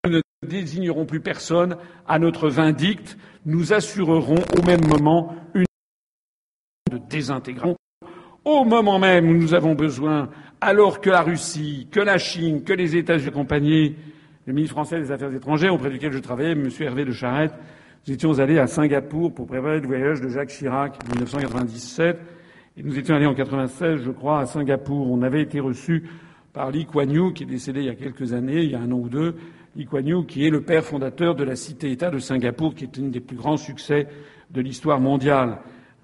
Nous 0.05 0.13
ne 0.13 0.21
désignerons 0.47 1.05
plus 1.05 1.21
personne 1.21 1.77
à 2.07 2.19
notre 2.19 2.49
vindicte. 2.49 3.19
Nous 3.45 3.73
assurerons 3.73 4.43
au 4.59 4.63
même 4.63 4.87
moment 4.87 5.35
une 5.55 5.67
désintégration. 7.09 7.77
Au 8.45 8.65
moment 8.65 8.99
même 8.99 9.29
où 9.29 9.35
nous 9.35 9.53
avons 9.53 9.75
besoin, 9.75 10.31
alors 10.61 11.01
que 11.01 11.11
la 11.11 11.23
Russie, 11.23 11.89
que 11.91 12.01
la 12.01 12.19
Chine, 12.19 12.65
que 12.65 12.73
les 12.73 12.97
États-Unis 12.97 13.29
accompagnés 13.29 13.97
le 14.51 14.57
ministre 14.57 14.75
français 14.75 14.99
des 14.99 15.13
Affaires 15.13 15.33
étrangères 15.33 15.73
auprès 15.73 15.91
duquel 15.91 16.11
je 16.11 16.19
travaillais, 16.19 16.53
M. 16.53 16.69
Hervé 16.81 17.05
de 17.05 17.13
Charette, 17.13 17.55
nous 18.07 18.15
étions 18.15 18.37
allés 18.41 18.59
à 18.59 18.67
Singapour 18.67 19.33
pour 19.33 19.47
préparer 19.47 19.79
le 19.79 19.87
voyage 19.87 20.21
de 20.21 20.29
Jacques 20.29 20.49
Chirac 20.49 20.99
en 21.05 21.11
1997. 21.11 22.19
Et 22.77 22.83
nous 22.83 22.99
étions 22.99 23.15
allés 23.15 23.27
en 23.27 23.35
96, 23.35 24.01
je 24.03 24.11
crois, 24.11 24.41
à 24.41 24.47
Singapour. 24.47 25.09
On 25.09 25.23
avait 25.23 25.43
été 25.43 25.61
reçus 25.61 26.03
par 26.53 26.73
Lee 26.73 26.85
Kuan 26.85 27.09
Yew, 27.09 27.33
qui 27.33 27.45
est 27.45 27.47
décédé 27.47 27.81
il 27.81 27.87
y 27.87 27.91
a 27.91 27.95
quelques 27.95 28.33
années, 28.33 28.63
il 28.63 28.73
y 28.73 28.75
a 28.75 28.81
un 28.81 28.91
an 28.91 28.99
ou 28.99 29.09
deux. 29.09 29.37
Lee 29.77 29.87
Kuan 29.87 30.05
Yew, 30.05 30.25
qui 30.25 30.45
est 30.45 30.51
le 30.51 30.63
père 30.63 30.85
fondateur 30.85 31.37
de 31.37 31.45
la 31.45 31.55
cité-État 31.55 32.11
de 32.11 32.19
Singapour, 32.19 32.75
qui 32.75 32.85
est 32.85 32.99
un 32.99 33.03
des 33.03 33.21
plus 33.21 33.37
grands 33.37 33.57
succès 33.57 34.09
de 34.51 34.61
l'histoire 34.61 34.99
mondiale. 34.99 35.59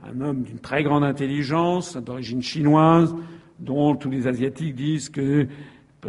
Un 0.05 0.21
homme 0.21 0.45
d'une 0.45 0.61
très 0.61 0.85
grande 0.85 1.03
intelligence, 1.03 1.97
d'origine 1.97 2.43
chinoise, 2.43 3.13
dont 3.59 3.97
tous 3.97 4.11
les 4.11 4.29
Asiatiques 4.29 4.77
disent 4.77 5.09
que 5.09 5.49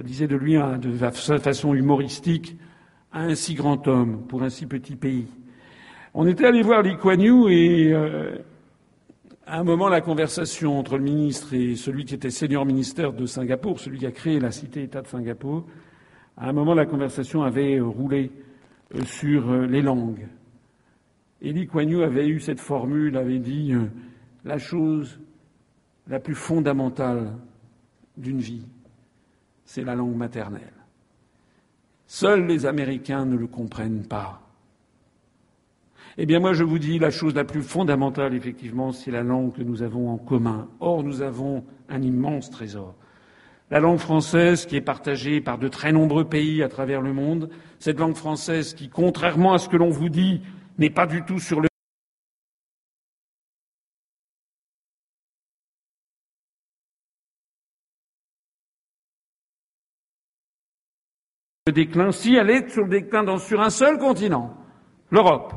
disait 0.03 0.27
de 0.27 0.35
lui 0.35 0.55
hein, 0.55 0.77
de 0.77 0.91
façon 1.39 1.73
humoristique, 1.73 2.57
un 3.13 3.35
si 3.35 3.53
grand 3.53 3.87
homme 3.87 4.25
pour 4.27 4.43
un 4.43 4.49
si 4.49 4.65
petit 4.65 4.95
pays. 4.95 5.27
On 6.13 6.27
était 6.27 6.45
allé 6.45 6.61
voir 6.61 6.81
Lee 6.81 6.97
Kuan 6.97 7.21
et 7.21 7.93
euh, 7.93 8.37
à 9.45 9.59
un 9.59 9.63
moment, 9.63 9.87
la 9.87 10.01
conversation 10.01 10.77
entre 10.77 10.97
le 10.97 11.03
ministre 11.03 11.53
et 11.53 11.75
celui 11.75 12.05
qui 12.05 12.15
était 12.15 12.29
senior 12.29 12.65
ministère 12.65 13.13
de 13.13 13.25
Singapour, 13.25 13.79
celui 13.79 13.99
qui 13.99 14.05
a 14.05 14.11
créé 14.11 14.39
la 14.39 14.51
cité-État 14.51 15.01
de 15.01 15.07
Singapour, 15.07 15.65
à 16.35 16.49
un 16.49 16.53
moment, 16.53 16.73
la 16.73 16.85
conversation 16.85 17.43
avait 17.43 17.79
roulé 17.79 18.31
euh, 18.95 19.03
sur 19.05 19.49
euh, 19.49 19.65
les 19.65 19.81
langues. 19.81 20.27
Et 21.41 21.53
Lee 21.53 21.69
avait 22.03 22.27
eu 22.27 22.39
cette 22.39 22.59
formule, 22.59 23.15
avait 23.15 23.39
dit 23.39 23.71
la 24.43 24.57
chose 24.57 25.19
la 26.07 26.19
plus 26.19 26.33
fondamentale 26.33 27.33
d'une 28.17 28.39
vie, 28.39 28.65
c'est 29.67 29.83
la 29.83 29.95
langue 29.95 30.15
maternelle. 30.15 30.73
Seuls 32.07 32.47
les 32.47 32.65
Américains 32.65 33.25
ne 33.25 33.35
le 33.35 33.47
comprennent 33.47 34.07
pas. 34.07 34.41
Eh 36.17 36.25
bien, 36.25 36.39
moi, 36.39 36.53
je 36.53 36.63
vous 36.63 36.79
dis, 36.79 36.97
la 36.97 37.11
chose 37.11 37.35
la 37.35 37.43
plus 37.43 37.61
fondamentale, 37.61 38.33
effectivement, 38.33 38.93
c'est 38.93 39.11
la 39.11 39.21
langue 39.21 39.53
que 39.53 39.61
nous 39.61 39.83
avons 39.83 40.09
en 40.09 40.17
commun. 40.17 40.69
Or, 40.79 41.03
nous 41.03 41.21
avons 41.21 41.65
un 41.89 42.01
immense 42.01 42.49
trésor. 42.49 42.95
La 43.69 43.81
langue 43.81 43.99
française, 43.99 44.65
qui 44.65 44.77
est 44.77 44.81
partagée 44.81 45.41
par 45.41 45.57
de 45.57 45.67
très 45.67 45.91
nombreux 45.91 46.25
pays 46.25 46.63
à 46.63 46.69
travers 46.69 47.01
le 47.01 47.11
monde, 47.11 47.49
cette 47.77 47.99
langue 47.99 48.15
française 48.15 48.73
qui, 48.73 48.87
contrairement 48.87 49.53
à 49.53 49.59
ce 49.59 49.67
que 49.67 49.77
l'on 49.77 49.89
vous 49.89 50.09
dit, 50.09 50.41
n'est 50.79 50.89
pas 50.89 51.05
du 51.05 51.23
tout 51.23 51.39
sur 51.39 51.59
le 51.59 51.66
déclin 61.69 62.11
si 62.11 62.35
elle 62.35 62.49
est 62.49 62.69
sur 62.69 62.83
le 62.83 62.89
déclin 62.89 63.37
sur 63.37 63.61
un 63.61 63.69
seul 63.69 63.97
continent, 63.97 64.53
l'Europe. 65.11 65.53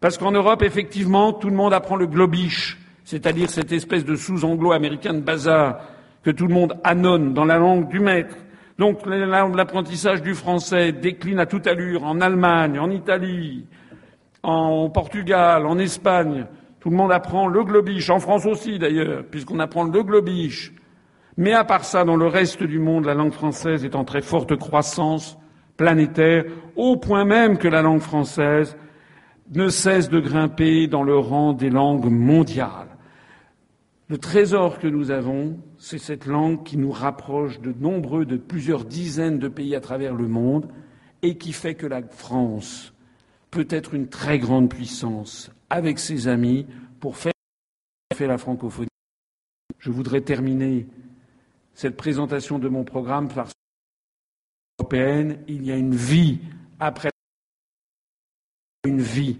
Parce 0.00 0.16
qu'en 0.16 0.30
Europe, 0.30 0.62
effectivement, 0.62 1.32
tout 1.32 1.50
le 1.50 1.56
monde 1.56 1.74
apprend 1.74 1.96
le 1.96 2.06
globish, 2.06 2.78
c'est-à-dire 3.04 3.50
cette 3.50 3.72
espèce 3.72 4.04
de 4.04 4.14
sous-anglo-américain 4.14 5.14
de 5.14 5.20
bazar 5.20 5.80
que 6.22 6.30
tout 6.30 6.46
le 6.46 6.54
monde 6.54 6.74
annonce 6.84 7.34
dans 7.34 7.44
la 7.44 7.58
langue 7.58 7.88
du 7.88 8.00
maître. 8.00 8.36
Donc 8.78 9.04
l'apprentissage 9.06 10.22
du 10.22 10.34
français 10.34 10.92
décline 10.92 11.40
à 11.40 11.46
toute 11.46 11.66
allure 11.66 12.04
en 12.04 12.20
Allemagne, 12.20 12.78
en 12.78 12.90
Italie, 12.90 13.66
en 14.44 14.88
Portugal, 14.88 15.66
en 15.66 15.78
Espagne. 15.78 16.46
Tout 16.78 16.90
le 16.90 16.96
monde 16.96 17.10
apprend 17.10 17.48
le 17.48 17.64
globish, 17.64 18.08
en 18.08 18.20
France 18.20 18.46
aussi 18.46 18.78
d'ailleurs, 18.78 19.24
puisqu'on 19.24 19.58
apprend 19.58 19.82
le 19.82 20.02
globish. 20.02 20.72
Mais 21.36 21.52
à 21.52 21.64
part 21.64 21.84
ça, 21.84 22.04
dans 22.04 22.16
le 22.16 22.26
reste 22.26 22.62
du 22.62 22.78
monde, 22.78 23.04
la 23.04 23.14
langue 23.14 23.32
française 23.32 23.84
est 23.84 23.96
en 23.96 24.04
très 24.04 24.22
forte 24.22 24.56
croissance 24.56 25.36
planétaire, 25.78 26.44
au 26.76 26.98
point 26.98 27.24
même 27.24 27.56
que 27.56 27.68
la 27.68 27.80
langue 27.80 28.02
française 28.02 28.76
ne 29.54 29.70
cesse 29.70 30.10
de 30.10 30.20
grimper 30.20 30.88
dans 30.88 31.02
le 31.02 31.16
rang 31.16 31.54
des 31.54 31.70
langues 31.70 32.10
mondiales. 32.10 32.88
Le 34.08 34.18
trésor 34.18 34.78
que 34.78 34.88
nous 34.88 35.10
avons, 35.10 35.58
c'est 35.78 35.98
cette 35.98 36.26
langue 36.26 36.64
qui 36.64 36.76
nous 36.76 36.90
rapproche 36.90 37.60
de 37.60 37.72
nombreux, 37.72 38.26
de 38.26 38.36
plusieurs 38.36 38.84
dizaines 38.84 39.38
de 39.38 39.48
pays 39.48 39.74
à 39.74 39.80
travers 39.80 40.14
le 40.14 40.28
monde, 40.28 40.68
et 41.22 41.38
qui 41.38 41.52
fait 41.52 41.74
que 41.74 41.86
la 41.86 42.02
France 42.02 42.92
peut 43.50 43.66
être 43.70 43.94
une 43.94 44.08
très 44.08 44.38
grande 44.38 44.68
puissance 44.68 45.50
avec 45.70 45.98
ses 45.98 46.28
amis 46.28 46.66
pour 47.00 47.16
faire 47.16 47.32
la 48.18 48.38
francophonie. 48.38 48.88
Je 49.78 49.90
voudrais 49.90 50.22
terminer 50.22 50.86
cette 51.74 51.96
présentation 51.96 52.58
de 52.58 52.68
mon 52.68 52.84
programme 52.84 53.28
par 53.28 53.48
européenne, 54.78 55.42
il 55.48 55.64
y 55.64 55.72
a 55.72 55.76
une 55.76 55.94
vie 55.94 56.38
après 56.78 57.10
une 58.84 59.00
vie. 59.00 59.38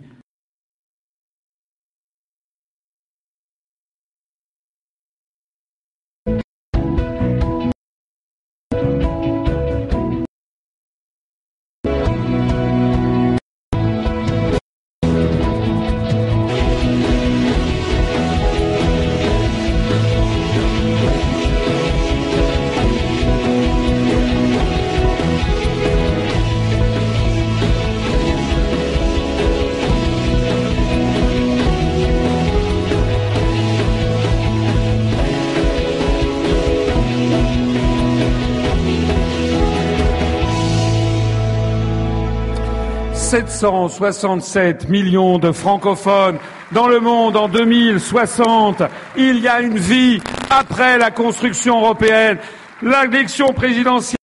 Sept 43.49 43.61
cent 43.61 43.89
soixante-sept 43.89 44.89
millions 44.91 45.39
de 45.39 45.53
francophones 45.53 46.39
dans 46.73 46.87
le 46.87 47.01
monde 47.01 47.35
en 47.35 47.49
2060. 47.49 48.83
Il 49.16 49.41
y 49.41 49.49
a 49.49 49.62
une 49.62 49.79
vie 49.79 50.20
après 50.51 50.99
la 50.99 51.11
construction 51.11 51.81
européenne. 51.81 52.39
L'élection 52.83 53.55
présidentielle 53.55 54.18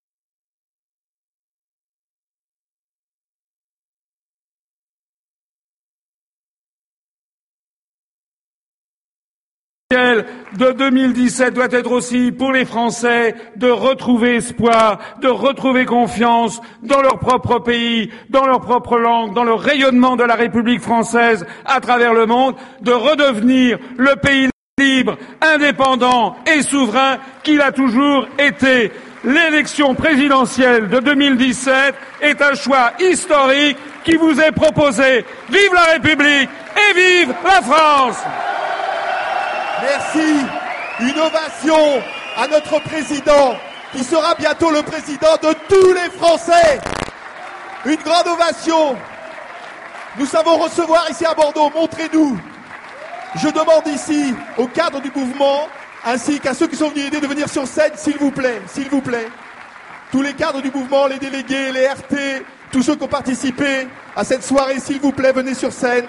de 9.94 10.72
2017 10.72 11.54
doit 11.54 11.68
être 11.70 11.90
aussi 11.92 12.32
pour 12.32 12.52
les 12.52 12.64
Français 12.64 13.34
de 13.56 13.70
retrouver 13.70 14.36
espoir, 14.36 14.98
de 15.20 15.28
retrouver 15.28 15.84
confiance 15.84 16.60
dans 16.82 17.00
leur 17.00 17.18
propre 17.18 17.60
pays, 17.60 18.10
dans 18.30 18.46
leur 18.46 18.60
propre 18.60 18.98
langue, 18.98 19.34
dans 19.34 19.44
le 19.44 19.54
rayonnement 19.54 20.16
de 20.16 20.24
la 20.24 20.34
République 20.34 20.80
française 20.80 21.46
à 21.64 21.80
travers 21.80 22.12
le 22.12 22.26
monde, 22.26 22.56
de 22.82 22.92
redevenir 22.92 23.78
le 23.96 24.16
pays 24.16 24.48
libre, 24.78 25.16
indépendant 25.40 26.36
et 26.46 26.62
souverain 26.62 27.18
qu'il 27.44 27.60
a 27.60 27.70
toujours 27.70 28.26
été. 28.38 28.90
L'élection 29.22 29.94
présidentielle 29.94 30.88
de 30.88 30.98
2017 30.98 31.94
est 32.20 32.42
un 32.42 32.54
choix 32.54 32.92
historique 33.00 33.76
qui 34.04 34.16
vous 34.16 34.40
est 34.40 34.52
proposé. 34.52 35.24
Vive 35.48 35.72
la 35.72 35.92
République 35.94 36.48
et 36.76 36.94
vive 36.94 37.34
la 37.44 37.62
France! 37.62 38.22
Merci. 39.84 40.46
Une 41.00 41.18
ovation 41.20 42.02
à 42.36 42.46
notre 42.48 42.80
président, 42.80 43.56
qui 43.92 44.02
sera 44.02 44.34
bientôt 44.34 44.70
le 44.70 44.82
président 44.82 45.36
de 45.42 45.52
tous 45.68 45.92
les 45.92 46.10
Français. 46.18 46.80
Une 47.84 47.96
grande 47.96 48.28
ovation. 48.28 48.96
Nous 50.18 50.26
savons 50.26 50.56
recevoir 50.56 51.10
ici 51.10 51.26
à 51.26 51.34
Bordeaux. 51.34 51.70
Montrez-nous. 51.74 52.38
Je 53.36 53.48
demande 53.48 53.86
ici 53.88 54.34
au 54.56 54.66
cadre 54.68 55.00
du 55.00 55.10
mouvement, 55.14 55.68
ainsi 56.04 56.38
qu'à 56.40 56.54
ceux 56.54 56.68
qui 56.68 56.76
sont 56.76 56.88
venus 56.88 57.06
aider 57.06 57.20
de 57.20 57.26
venir 57.26 57.48
sur 57.48 57.66
scène, 57.66 57.92
s'il 57.96 58.16
vous 58.16 58.30
plaît, 58.30 58.62
s'il 58.68 58.88
vous 58.88 59.00
plaît. 59.00 59.28
Tous 60.12 60.22
les 60.22 60.32
cadres 60.32 60.62
du 60.62 60.70
mouvement, 60.70 61.08
les 61.08 61.18
délégués, 61.18 61.72
les 61.72 61.88
RT, 61.88 62.44
tous 62.70 62.82
ceux 62.82 62.94
qui 62.94 63.02
ont 63.02 63.08
participé 63.08 63.88
à 64.14 64.22
cette 64.22 64.44
soirée, 64.44 64.78
s'il 64.78 65.00
vous 65.00 65.12
plaît, 65.12 65.32
venez 65.32 65.54
sur 65.54 65.72
scène. 65.72 66.06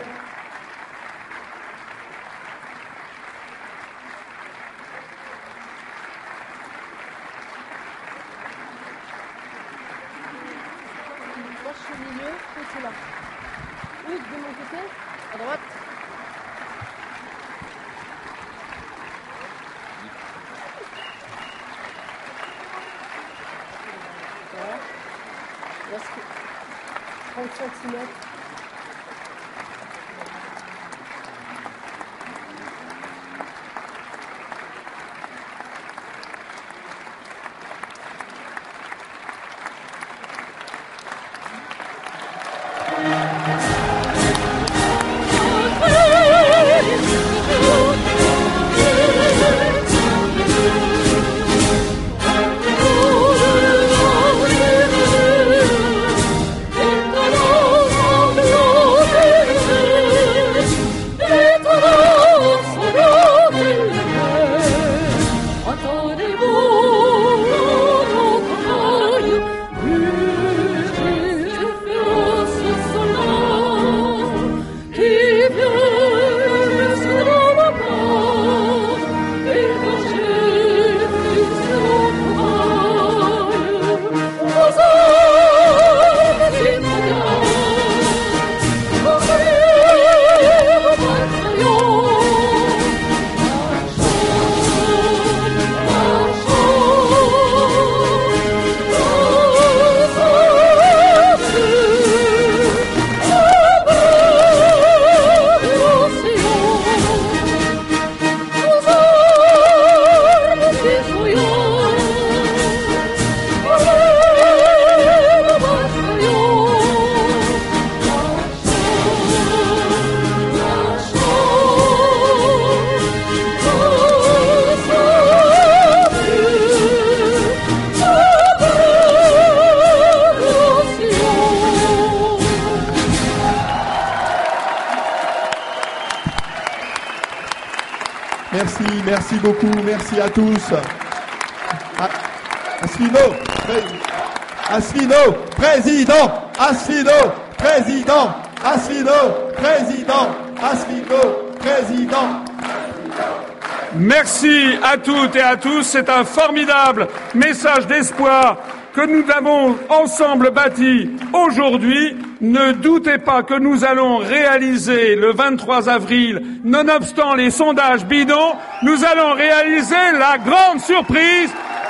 À 155.45 155.57
tous. 155.57 155.83
C'est 155.83 156.09
un 156.09 156.23
formidable 156.25 157.07
message 157.33 157.87
d'espoir 157.87 158.57
que 158.93 159.05
nous 159.05 159.29
avons 159.31 159.77
ensemble 159.89 160.51
bâti 160.51 161.09
aujourd'hui. 161.33 162.15
Ne 162.41 162.71
doutez 162.73 163.17
pas 163.17 163.43
que 163.43 163.53
nous 163.53 163.83
allons 163.83 164.17
réaliser 164.17 165.15
le 165.15 165.33
23 165.33 165.89
avril, 165.89 166.41
nonobstant 166.63 167.35
les 167.35 167.51
sondages 167.51 168.05
bidons, 168.05 168.55
nous 168.83 169.03
allons 169.03 169.33
réaliser 169.33 170.11
la 170.17 170.37
grande 170.37 170.79
surprise 170.79 171.49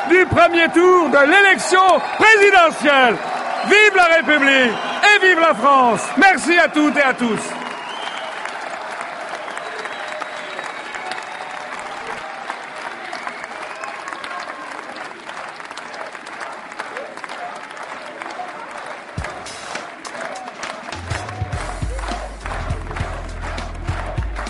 du 0.09 0.25
premier 0.25 0.67
tour 0.73 1.09
de 1.09 1.29
l'élection 1.31 1.79
présidentielle. 2.17 3.15
Vive 3.65 3.95
la 3.95 4.15
République 4.17 4.73
et 5.03 5.25
vive 5.25 5.39
la 5.39 5.53
France. 5.53 6.01
Merci 6.17 6.57
à 6.57 6.67
toutes 6.67 6.97
et 6.97 7.01
à 7.01 7.13
tous. 7.13 7.54